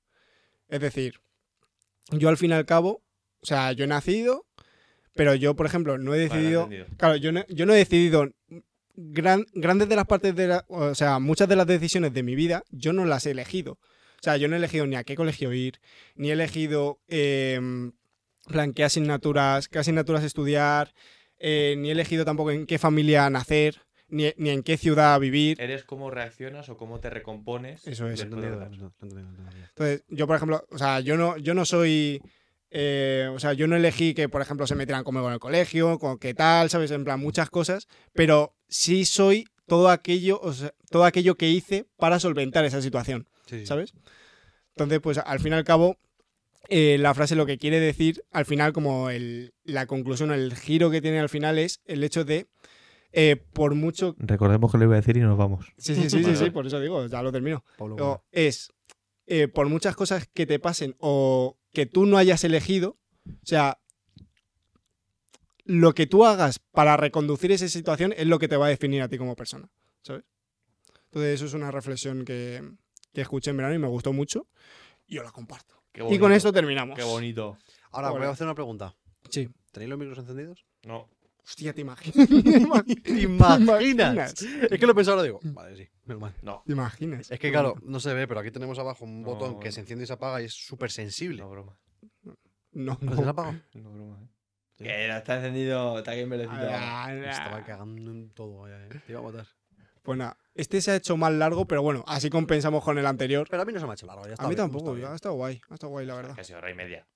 Es 0.67 0.81
decir, 0.81 1.21
yo 2.11 2.29
al 2.29 2.37
fin 2.37 2.51
y 2.51 2.53
al 2.53 2.65
cabo, 2.65 3.03
o 3.41 3.45
sea, 3.45 3.71
yo 3.71 3.85
he 3.85 3.87
nacido, 3.87 4.45
pero 5.13 5.33
yo, 5.35 5.55
por 5.55 5.65
ejemplo, 5.65 5.97
no 5.97 6.13
he 6.13 6.19
decidido... 6.19 6.67
Claro, 6.97 7.15
yo 7.15 7.31
no, 7.31 7.45
yo 7.47 7.65
no 7.65 7.73
he 7.73 7.77
decidido 7.77 8.29
gran- 8.95 9.45
grandes 9.53 9.87
de 9.89 9.95
las 9.95 10.05
partes 10.05 10.35
de 10.35 10.47
la, 10.47 10.65
o 10.67 10.93
sea, 10.93 11.19
muchas 11.19 11.47
de 11.47 11.55
las 11.55 11.67
decisiones 11.67 12.13
de 12.13 12.23
mi 12.23 12.35
vida, 12.35 12.63
yo 12.69 12.91
no 12.93 13.05
las 13.05 13.25
he 13.25 13.31
elegido. 13.31 13.73
O 13.73 14.23
sea, 14.23 14.35
yo 14.37 14.47
no 14.47 14.55
he 14.55 14.57
elegido 14.59 14.85
ni 14.87 14.95
a 14.95 15.03
qué 15.03 15.15
colegio 15.15 15.53
ir, 15.53 15.79
ni 16.15 16.29
he 16.29 16.33
elegido 16.33 16.99
eh, 17.07 17.59
plan 18.47 18.73
qué 18.73 18.83
asignaturas, 18.83 19.69
qué 19.69 19.79
asignaturas 19.79 20.23
estudiar, 20.23 20.93
eh, 21.39 21.75
ni 21.77 21.89
he 21.89 21.91
elegido 21.91 22.25
tampoco 22.25 22.51
en 22.51 22.65
qué 22.65 22.77
familia 22.79 23.29
nacer, 23.29 23.81
ni, 24.09 24.33
ni 24.37 24.49
en 24.49 24.63
qué 24.63 24.77
ciudad 24.77 25.19
vivir. 25.19 25.59
Eres 25.61 25.83
cómo 25.83 26.09
reaccionas 26.11 26.69
o 26.69 26.77
cómo 26.77 26.99
te 26.99 27.09
recompones. 27.09 27.85
Eso 27.87 28.07
es. 28.09 28.21
Entonces, 28.21 30.03
yo, 30.09 30.27
por 30.27 30.35
ejemplo, 30.35 30.65
o 30.71 30.77
sea, 30.77 30.99
yo 30.99 31.17
no, 31.17 31.37
yo 31.37 31.53
no 31.53 31.65
soy. 31.65 32.21
eh, 32.69 33.29
o 33.33 33.39
sea, 33.39 33.53
yo 33.53 33.67
no 33.67 33.75
elegí 33.75 34.13
que, 34.13 34.27
por 34.29 34.41
ejemplo, 34.41 34.67
se 34.67 34.75
metieran 34.75 35.03
conmigo 35.03 35.27
en 35.27 35.33
el 35.33 35.39
colegio, 35.39 35.99
con 35.99 36.17
qué 36.19 36.33
tal, 36.33 36.69
¿sabes? 36.69 36.91
En 36.91 37.03
plan, 37.05 37.19
muchas 37.19 37.49
cosas, 37.49 37.87
pero 38.13 38.55
sí 38.67 39.05
soy 39.05 39.45
todo 39.67 39.89
aquello, 39.89 40.39
o 40.41 40.51
sea, 40.53 40.73
todo 40.89 41.05
aquello 41.05 41.35
que 41.35 41.49
hice 41.49 41.85
para 41.97 42.19
solventar 42.19 42.65
esa 42.65 42.81
situación, 42.81 43.27
Sí, 43.45 43.59
sí. 43.59 43.65
¿sabes? 43.65 43.93
Entonces, 44.75 44.99
pues 45.01 45.17
al 45.17 45.39
fin 45.39 45.53
y 45.53 45.55
al 45.55 45.63
cabo, 45.63 45.97
eh, 46.69 46.97
la 46.99 47.13
frase 47.13 47.35
lo 47.35 47.45
que 47.45 47.57
quiere 47.57 47.79
decir, 47.79 48.23
al 48.31 48.45
final, 48.45 48.73
como 48.73 49.09
el- 49.09 49.53
la 49.63 49.85
conclusión, 49.85 50.31
el 50.31 50.53
giro 50.55 50.91
que 50.91 51.01
tiene 51.01 51.19
al 51.19 51.29
final 51.29 51.57
es 51.59 51.79
el 51.85 52.03
hecho 52.03 52.25
de, 52.25 52.47
eh, 53.11 53.35
por 53.53 53.75
mucho... 53.75 54.15
Recordemos 54.19 54.71
que 54.71 54.77
lo 54.77 54.85
iba 54.85 54.93
a 54.93 54.97
decir 54.97 55.17
y 55.17 55.21
nos 55.21 55.37
vamos. 55.37 55.73
Sí, 55.77 55.95
sí, 55.95 56.09
sí, 56.09 56.23
sí, 56.23 56.35
sí, 56.35 56.49
por 56.49 56.67
eso 56.67 56.79
digo, 56.79 57.05
ya 57.07 57.21
lo 57.21 57.31
termino. 57.31 57.63
Pablo 57.77 57.95
O 57.95 57.97
Bueno. 57.97 58.23
es 58.31 58.73
eh, 59.25 59.47
por 59.47 59.67
muchas 59.69 59.95
cosas 59.95 60.27
que 60.33 60.45
te 60.45 60.59
pasen 60.59 60.95
o 60.99 61.57
que 61.73 61.85
tú 61.85 62.05
no 62.05 62.17
hayas 62.17 62.43
elegido, 62.43 62.97
o 63.25 63.45
sea, 63.45 63.79
lo 65.65 65.93
que 65.93 66.07
tú 66.07 66.25
hagas 66.25 66.59
para 66.59 66.95
reconducir 66.95 67.51
esa 67.51 67.67
situación 67.67 68.13
es 68.15 68.25
lo 68.25 68.39
que 68.39 68.47
te 68.47 68.55
va 68.55 68.67
a 68.67 68.69
definir 68.69 69.01
a 69.01 69.09
ti 69.09 69.17
como 69.17 69.35
persona, 69.35 69.69
¿sabes? 70.01 70.23
Entonces 71.05 71.35
eso 71.35 71.45
es 71.45 71.53
una 71.53 71.71
reflexión 71.71 72.23
que, 72.23 72.63
que 73.13 73.21
escuché 73.21 73.51
en 73.51 73.57
verano 73.57 73.75
y 73.75 73.79
me 73.79 73.87
gustó 73.87 74.13
mucho 74.13 74.47
y 75.05 75.15
yo 75.15 75.23
la 75.23 75.31
comparto. 75.31 75.83
Qué 75.91 76.05
Y 76.09 76.19
con 76.19 76.31
esto 76.31 76.53
terminamos. 76.53 76.95
Qué 76.97 77.03
bonito. 77.03 77.57
Ahora, 77.91 78.11
voy 78.11 78.23
a 78.23 78.29
hacer 78.29 78.45
una 78.45 78.55
pregunta. 78.55 78.95
Sí. 79.29 79.49
¿Tenéis 79.71 79.89
los 79.89 79.99
micros 79.99 80.19
encendidos? 80.19 80.65
No. 80.83 81.09
Hostia, 81.47 81.73
¿te 81.73 81.81
imaginas? 81.87 82.27
¿Te 83.03 83.21
imaginas? 83.21 84.41
Es 84.43 84.79
que 84.79 84.85
lo 84.85 84.91
he 84.91 84.95
pensado 84.95 85.17
ahora 85.17 85.23
digo. 85.23 85.39
Vale, 85.43 85.75
sí, 85.77 85.87
menos 86.05 86.21
mal. 86.21 86.33
No. 86.41 86.61
¿Te 86.65 86.73
imaginas? 86.73 87.31
Es 87.31 87.39
que 87.39 87.51
claro, 87.51 87.75
no 87.83 87.99
se 88.01 88.13
ve, 88.13 88.27
pero 88.27 88.41
aquí 88.41 88.51
tenemos 88.51 88.77
abajo 88.79 89.05
un 89.05 89.21
No, 89.21 89.27
botón 89.29 89.59
que 89.59 89.71
se 89.71 89.79
enciende 89.79 90.03
y 90.03 90.07
se 90.07 90.13
apaga 90.13 90.41
y 90.41 90.45
es 90.45 90.53
súper 90.53 90.91
sensible. 90.91 91.41
No 91.41 91.49
broma. 91.49 91.77
No, 92.73 92.97
¿No 93.01 93.15
se 93.15 93.21
no. 93.21 93.29
apaga? 93.29 93.61
No 93.75 93.91
broma, 93.93 94.19
eh. 94.23 94.27
Sí. 94.77 94.83
Que 94.83 95.07
no 95.07 95.17
está 95.17 95.35
encendido, 95.37 95.97
está 95.97 96.13
bien 96.13 96.29
merecido. 96.29 96.67
Ah, 96.69 97.07
Me 97.11 97.29
Estaba 97.29 97.63
cagando 97.63 98.11
en 98.11 98.29
todo. 98.31 98.61
vaya, 98.61 98.85
eh. 98.85 98.89
Te 99.05 99.13
iba 99.13 99.21
a 99.21 99.23
matar. 99.23 99.47
Pues 100.03 100.17
nada, 100.17 100.37
este 100.53 100.79
se 100.81 100.91
ha 100.91 100.95
hecho 100.95 101.17
más 101.17 101.33
largo, 101.33 101.65
pero 101.65 101.81
bueno, 101.81 102.03
así 102.07 102.29
compensamos 102.29 102.83
con 102.83 102.97
el 102.97 103.05
anterior. 103.05 103.47
Pero 103.49 103.61
a 103.63 103.65
mí 103.65 103.73
no 103.73 103.79
se 103.79 103.85
me 103.85 103.91
ha 103.91 103.95
hecho 103.95 104.05
largo. 104.05 104.25
Ya 104.25 104.33
está 104.33 104.43
A 104.43 104.47
mí 104.47 104.55
bien, 104.55 104.63
tampoco, 104.65 104.85
está 104.89 104.91
ya 104.93 104.97
bien. 104.99 105.11
ha 105.11 105.15
estado 105.15 105.35
guay, 105.35 105.61
ha 105.69 105.73
estado 105.73 105.89
guay, 105.91 106.05
la 106.05 106.15
verdad. 106.15 106.35
Casi 106.35 106.53
hora 106.53 106.69
y 106.69 106.75
media. 106.75 107.07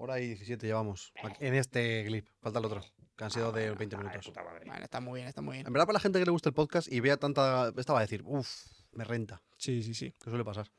Hora 0.00 0.20
y 0.20 0.28
17 0.28 0.64
llevamos. 0.64 1.12
En 1.40 1.54
este 1.54 2.04
clip. 2.06 2.28
Falta 2.40 2.60
el 2.60 2.64
otro. 2.64 2.80
Que 3.16 3.24
han 3.24 3.30
sido 3.32 3.50
de 3.50 3.72
20 3.72 3.96
Ay, 3.96 4.02
minutos. 4.04 4.26
puta 4.26 4.44
madre. 4.44 4.62
Bueno, 4.64 4.84
está 4.84 5.00
muy 5.00 5.18
bien, 5.18 5.26
está 5.28 5.42
muy 5.42 5.54
bien. 5.56 5.66
En 5.66 5.72
verdad, 5.72 5.86
para 5.86 5.94
la 5.94 6.00
gente 6.00 6.20
que 6.20 6.24
le 6.24 6.30
gusta 6.30 6.50
el 6.50 6.54
podcast 6.54 6.86
y 6.90 7.00
vea 7.00 7.16
tanta. 7.16 7.72
Esta 7.76 7.92
va 7.92 7.98
a 7.98 8.02
decir, 8.02 8.22
uff, 8.24 8.48
me 8.92 9.02
renta. 9.02 9.42
Sí, 9.56 9.82
sí, 9.82 9.94
sí. 9.94 10.14
¿Qué 10.22 10.30
suele 10.30 10.44
pasar? 10.44 10.70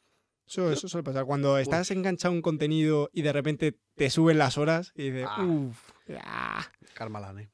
Eso, 0.48 0.72
eso 0.72 0.88
suele 0.88 1.04
pasar. 1.04 1.26
Cuando 1.26 1.58
estás 1.58 1.92
enganchado 1.92 2.32
a 2.34 2.36
un 2.36 2.42
contenido 2.42 3.10
y 3.12 3.22
de 3.24 3.34
repente 3.34 3.78
te 3.96 4.10
suben 4.10 4.38
las 4.38 4.58
horas 4.58 4.94
y 4.96 5.10
dices, 5.12 5.28
Ah. 5.30 5.44
uff, 5.44 5.92
ah. 6.24 6.66
Karmalan, 6.94 7.40
eh. 7.40 7.50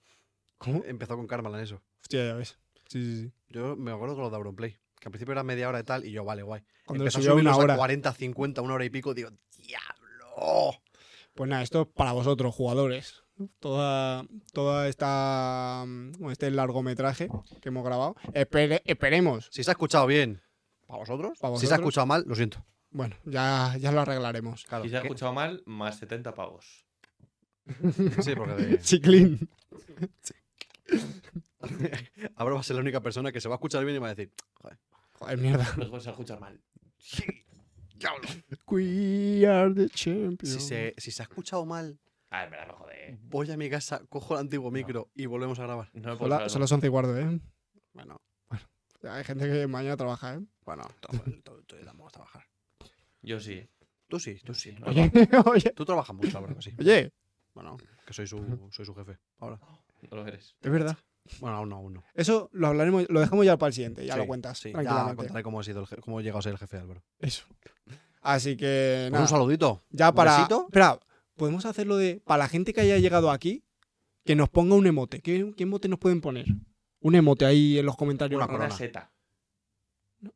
¿Cómo? 0.59 0.83
Empezó 0.85 1.17
con 1.17 1.25
Karmalan 1.25 1.61
eso. 1.61 1.81
Hostia, 2.01 2.27
ya 2.27 2.33
ves. 2.35 2.59
Sí, 2.87 3.03
sí, 3.03 3.21
sí. 3.23 3.33
Yo 3.49 3.75
me 3.75 3.91
acuerdo 3.91 4.13
con 4.13 4.23
lo 4.23 4.29
de 4.29 4.35
Auronplay. 4.35 4.77
Que 4.99 5.07
al 5.07 5.11
principio 5.11 5.31
era 5.31 5.43
media 5.43 5.67
hora 5.67 5.79
y 5.79 5.83
tal, 5.83 6.05
y 6.05 6.11
yo, 6.11 6.23
vale, 6.23 6.43
guay. 6.43 6.61
Cuando 6.85 7.03
le 7.03 7.07
Empezó 7.09 7.17
a 7.17 7.21
subió 7.21 7.33
una 7.33 7.41
subirlos 7.53 7.59
a 7.59 7.63
hora. 7.63 7.75
40, 7.77 8.13
50, 8.13 8.61
una 8.61 8.73
hora 8.75 8.85
y 8.85 8.89
pico, 8.91 9.13
digo, 9.15 9.31
¡diablo! 9.57 10.79
Pues 11.35 11.49
nada, 11.49 11.61
esto 11.63 11.81
es 11.81 11.87
para 11.89 12.13
vosotros, 12.13 12.55
jugadores. 12.55 13.23
Toda, 13.59 14.25
toda 14.53 14.87
esta, 14.87 15.83
mm, 15.85 16.11
bueno, 16.13 16.31
este 16.31 16.49
largometraje 16.49 17.27
que 17.61 17.69
hemos 17.69 17.83
grabado. 17.83 18.15
Espere- 18.33 18.81
esperemos. 18.85 19.49
Si 19.51 19.63
se 19.63 19.69
ha 19.71 19.73
escuchado 19.73 20.07
bien, 20.07 20.41
¿para 20.87 20.99
vosotros? 20.99 21.37
¿Pa 21.39 21.55
Si 21.57 21.67
se 21.67 21.73
ha 21.73 21.77
escuchado 21.77 22.07
mal, 22.07 22.23
lo 22.25 22.35
siento. 22.35 22.65
Bueno, 22.91 23.17
ya, 23.25 23.75
ya 23.77 23.91
lo 23.91 23.99
arreglaremos. 24.01 24.63
Claro. 24.63 24.85
Si 24.85 24.89
se 24.89 24.97
ha 24.97 25.01
escuchado 25.01 25.33
mal, 25.33 25.61
más 25.65 25.97
70 25.97 26.33
pavos. 26.33 26.85
Sí, 28.23 28.33
porque 28.35 28.53
de- 28.53 28.79
Chiclín. 28.79 29.49
ahora 32.35 32.53
va 32.55 32.59
a 32.61 32.63
ser 32.63 32.75
la 32.77 32.81
única 32.81 33.01
persona 33.01 33.31
que 33.33 33.41
se 33.41 33.49
va 33.49 33.55
a 33.55 33.57
escuchar 33.57 33.83
bien 33.83 33.97
y 33.97 33.99
va 33.99 34.07
a 34.07 34.15
decir, 34.15 34.31
joder, 34.53 34.77
Joder, 35.13 35.37
mierda. 35.37 35.67
Luego 35.77 35.99
se 35.99 36.09
ha 36.09 36.11
escuchado 36.11 36.39
mal. 36.39 36.59
Diablo. 37.97 38.27
We 38.67 39.45
are 39.47 39.73
the 39.73 39.89
champions. 39.89 40.53
Si 40.53 40.59
se, 40.59 40.93
si 40.97 41.11
se 41.11 41.21
ha 41.21 41.25
escuchado 41.25 41.65
mal, 41.65 41.97
Ah, 42.31 42.43
en 42.43 42.51
verdad, 42.51 42.67
no 42.67 42.73
joder. 42.75 43.17
Voy 43.29 43.49
a 43.49 43.55
mi 43.55 43.69
casa, 43.69 44.01
cojo 44.09 44.33
el 44.33 44.41
antiguo 44.41 44.69
micro 44.69 45.09
y 45.13 45.25
volvemos 45.25 45.57
a 45.59 45.63
grabar. 45.63 45.89
No 45.93 46.09
me 46.11 46.17
puedo 46.17 46.49
Son, 46.49 46.59
las 46.59 46.71
11 46.71 46.87
y 46.87 46.89
cuarto, 46.89 47.17
¿eh? 47.17 47.39
Bueno, 47.93 48.19
Hay 49.03 49.23
gente 49.23 49.49
que 49.49 49.67
mañana 49.67 49.95
trabaja, 49.95 50.35
¿eh? 50.35 50.41
bueno, 50.65 50.83
todo, 51.43 51.61
vamos 51.85 52.07
a 52.07 52.11
trabajar. 52.11 52.43
Yo 53.21 53.39
sí. 53.39 53.65
Tú 54.07 54.19
sí, 54.19 54.39
tú 54.43 54.53
sí. 54.53 54.75
Oye, 54.85 55.09
oye, 55.45 55.71
Tú 55.75 55.85
trabajas 55.85 56.15
mucho, 56.15 56.41
verdad 56.41 56.55
que 56.57 56.61
sí. 56.61 56.73
oye, 56.79 57.13
Bueno, 57.53 57.77
que 58.05 58.13
soy 58.13 58.27
su, 58.27 58.69
soy 58.71 58.85
su 58.85 58.93
jefe. 58.95 59.17
Ahora. 59.37 59.59
No 60.11 60.17
lo 60.17 60.27
eres. 60.27 60.55
es 60.61 60.71
verdad. 60.71 60.97
Bueno, 61.39 61.57
aún 61.57 61.69
no, 61.69 61.75
aún 61.77 61.93
no. 61.95 62.03
Eso 62.13 62.49
lo 62.53 62.67
hablaremos, 62.67 63.05
lo 63.09 63.19
dejamos 63.19 63.45
ya 63.45 63.57
para 63.57 63.69
el 63.69 63.73
siguiente, 63.73 64.05
ya 64.05 64.13
Sí, 64.13 64.19
lo 64.19 64.27
cuentas. 64.27 64.59
Sí, 64.59 64.71
ya 64.71 65.13
contaré 65.15 65.43
cómo, 65.43 65.59
ha 65.59 65.63
sido 65.63 65.87
el 65.89 66.01
cómo 66.01 66.19
he 66.19 66.23
llegado 66.23 66.39
a 66.39 66.41
ser 66.43 66.51
el 66.53 66.57
jefe 66.59 66.77
de 66.77 66.81
Álvaro. 66.83 67.03
Eso. 67.19 67.45
Así 68.21 68.55
que 68.57 68.99
Pues 69.03 69.11
nada, 69.11 69.23
un 69.23 69.27
saludito. 69.27 69.83
ya 69.89 70.09
un 70.09 70.15
para. 70.15 70.35
besito. 70.37 70.65
Espera, 70.67 70.99
podemos 71.35 71.65
hacerlo 71.65 71.97
de. 71.97 72.21
Para 72.25 72.39
la 72.39 72.47
gente 72.47 72.73
que 72.73 72.81
haya 72.81 72.97
llegado 72.97 73.31
aquí, 73.31 73.63
que 74.23 74.35
nos 74.35 74.49
ponga 74.49 74.75
un 74.75 74.85
emote. 74.87 75.21
¿Qué, 75.21 75.53
qué 75.55 75.63
emote 75.63 75.87
nos 75.87 75.99
pueden 75.99 76.21
poner? 76.21 76.45
Un 77.01 77.15
emote 77.15 77.45
ahí 77.45 77.77
en 77.79 77.85
los 77.85 77.95
comentarios. 77.97 78.41
Una 78.43 78.53
Una 78.55 78.71
seta. 78.71 79.11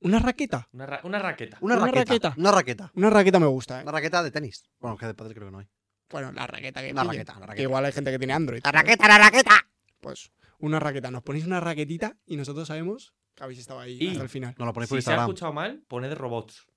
¿Una 0.02 0.20
raqueta. 0.20 0.68
Una, 0.72 0.86
ra- 0.86 1.02
una 1.04 1.18
raqueta. 1.20 1.58
Una, 1.62 1.76
una 1.78 1.86
raqueta, 1.86 2.00
raqueta. 2.12 2.34
Una 2.38 2.52
raqueta. 2.52 2.92
Una 2.94 3.10
raqueta 3.10 3.40
me 3.40 3.48
gusta, 3.48 3.80
¿eh? 3.80 3.84
Una 3.84 3.92
raqueta 3.92 4.22
de 4.22 4.30
tenis. 4.32 4.64
Bueno, 4.80 4.98
que 4.98 5.08
de 5.08 5.14
padre 5.16 5.34
creo 5.34 5.48
que 5.48 5.52
no 5.52 5.60
hay. 5.60 5.68
Bueno, 6.12 6.32
la 6.32 6.46
raqueta 6.46 6.82
que 6.82 6.92
Una 6.92 7.02
pille, 7.04 7.14
raqueta, 7.14 7.32
una 7.34 7.42
Que 7.42 7.48
raqueta. 7.48 7.64
igual 7.64 7.86
hay 7.86 7.92
gente 7.92 8.12
que 8.12 8.18
tiene 8.20 8.34
Android. 8.34 8.62
¡La 8.64 8.72
raqueta, 8.72 9.08
la 9.08 9.18
raqueta! 9.18 9.52
Pues 10.00 10.32
una 10.60 10.80
raqueta. 10.80 11.10
Nos 11.12 11.24
ponéis 11.24 11.46
una 11.46 11.60
raquetita 11.60 12.18
y 12.26 12.36
nosotros 12.38 12.68
sabemos 12.68 13.14
que 13.36 13.44
habéis 13.44 13.60
estado 13.60 13.80
ahí 13.80 13.98
Y- 14.00 14.10
hasta 14.10 14.24
el 14.24 14.30
final. 14.30 14.56
No 14.58 14.66
lo 14.66 14.74
ponéis 14.74 14.90
por 14.90 15.00
Si 15.00 15.06
se 15.06 15.12
ha 15.14 15.18
escuchado 15.22 15.54
mal, 15.54 15.84
poned 15.88 16.14
robots. 16.14 16.68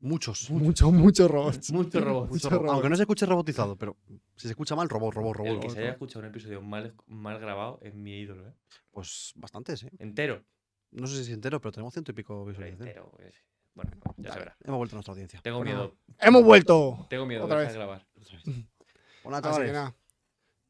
Muchos. 0.00 0.50
Muchos, 0.50 0.92
muchos 0.92 1.30
robots. 1.30 1.70
Muchos 1.72 2.02
robots. 2.04 2.30
Muchos 2.30 2.44
mucho 2.44 2.50
ro- 2.50 2.58
robot. 2.58 2.72
Aunque 2.74 2.88
no 2.90 2.96
se 2.96 3.02
escuche 3.04 3.24
robotizado, 3.24 3.76
pero 3.76 3.96
si 4.36 4.42
se 4.42 4.50
escucha 4.50 4.76
mal, 4.76 4.88
robot, 4.88 5.14
robot, 5.14 5.36
El 5.36 5.38
robot. 5.38 5.46
que 5.60 5.66
robot. 5.68 5.74
se 5.74 5.80
haya 5.80 5.90
escuchado 5.92 6.20
un 6.20 6.26
episodio 6.30 6.60
mal, 6.60 6.94
mal 7.06 7.38
grabado 7.38 7.78
es 7.80 7.94
mi 7.94 8.18
ídolo, 8.20 8.46
¿eh? 8.48 8.52
Pues 8.90 9.32
bastantes, 9.36 9.82
¿eh? 9.84 9.90
Entero. 9.98 10.44
No 10.90 11.06
sé 11.06 11.16
si 11.16 11.22
es 11.22 11.28
entero, 11.30 11.58
pero 11.60 11.72
tenemos 11.72 11.94
ciento 11.94 12.10
y 12.10 12.14
pico 12.14 12.44
visualizaciones. 12.44 12.94
entero. 12.96 13.12
eh, 13.18 13.30
sí. 13.32 13.40
Bueno, 13.74 13.90
ya 14.18 14.32
se 14.32 14.38
verá. 14.38 14.56
Hemos 14.62 14.76
vuelto 14.78 14.94
a 14.94 14.98
nuestra 14.98 15.12
audiencia. 15.12 15.40
Tengo 15.42 15.58
Bueno, 15.58 15.72
miedo. 15.72 15.96
¡Hemos 16.20 16.44
vuelto! 16.44 17.06
Tengo 17.10 17.26
miedo 17.26 17.44
otra 17.44 17.58
de 17.60 17.64
vez. 17.66 17.74
grabar. 17.74 18.06
Hola, 19.24 19.38
Así 19.38 19.48
que 19.62 19.72
chavales. 19.72 19.94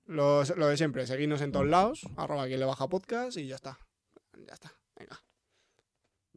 Lo, 0.07 0.45
lo 0.45 0.67
de 0.69 0.77
siempre, 0.77 1.07
seguidnos 1.07 1.41
en 1.41 1.53
todos 1.53 1.67
lados, 1.67 2.03
arroba 2.17 2.47
quien 2.47 2.61
le 2.61 2.67
baja 2.67 2.89
podcast 2.89 3.37
y 3.39 3.47
ya 3.47 3.55
está. 3.55 3.79
Ya 4.47 4.53
está, 4.53 4.73
venga. 4.97 5.23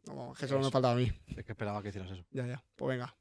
No, 0.06 0.32
que 0.32 0.48
solo 0.48 0.64
me 0.64 0.70
faltaba 0.70 0.94
a 0.94 0.96
mí. 0.96 1.12
Es 1.36 1.44
que 1.44 1.52
esperaba 1.52 1.82
que 1.82 1.88
hicieras 1.88 2.10
eso. 2.10 2.24
Ya, 2.30 2.46
ya. 2.46 2.64
Pues 2.76 2.96
venga. 2.96 3.14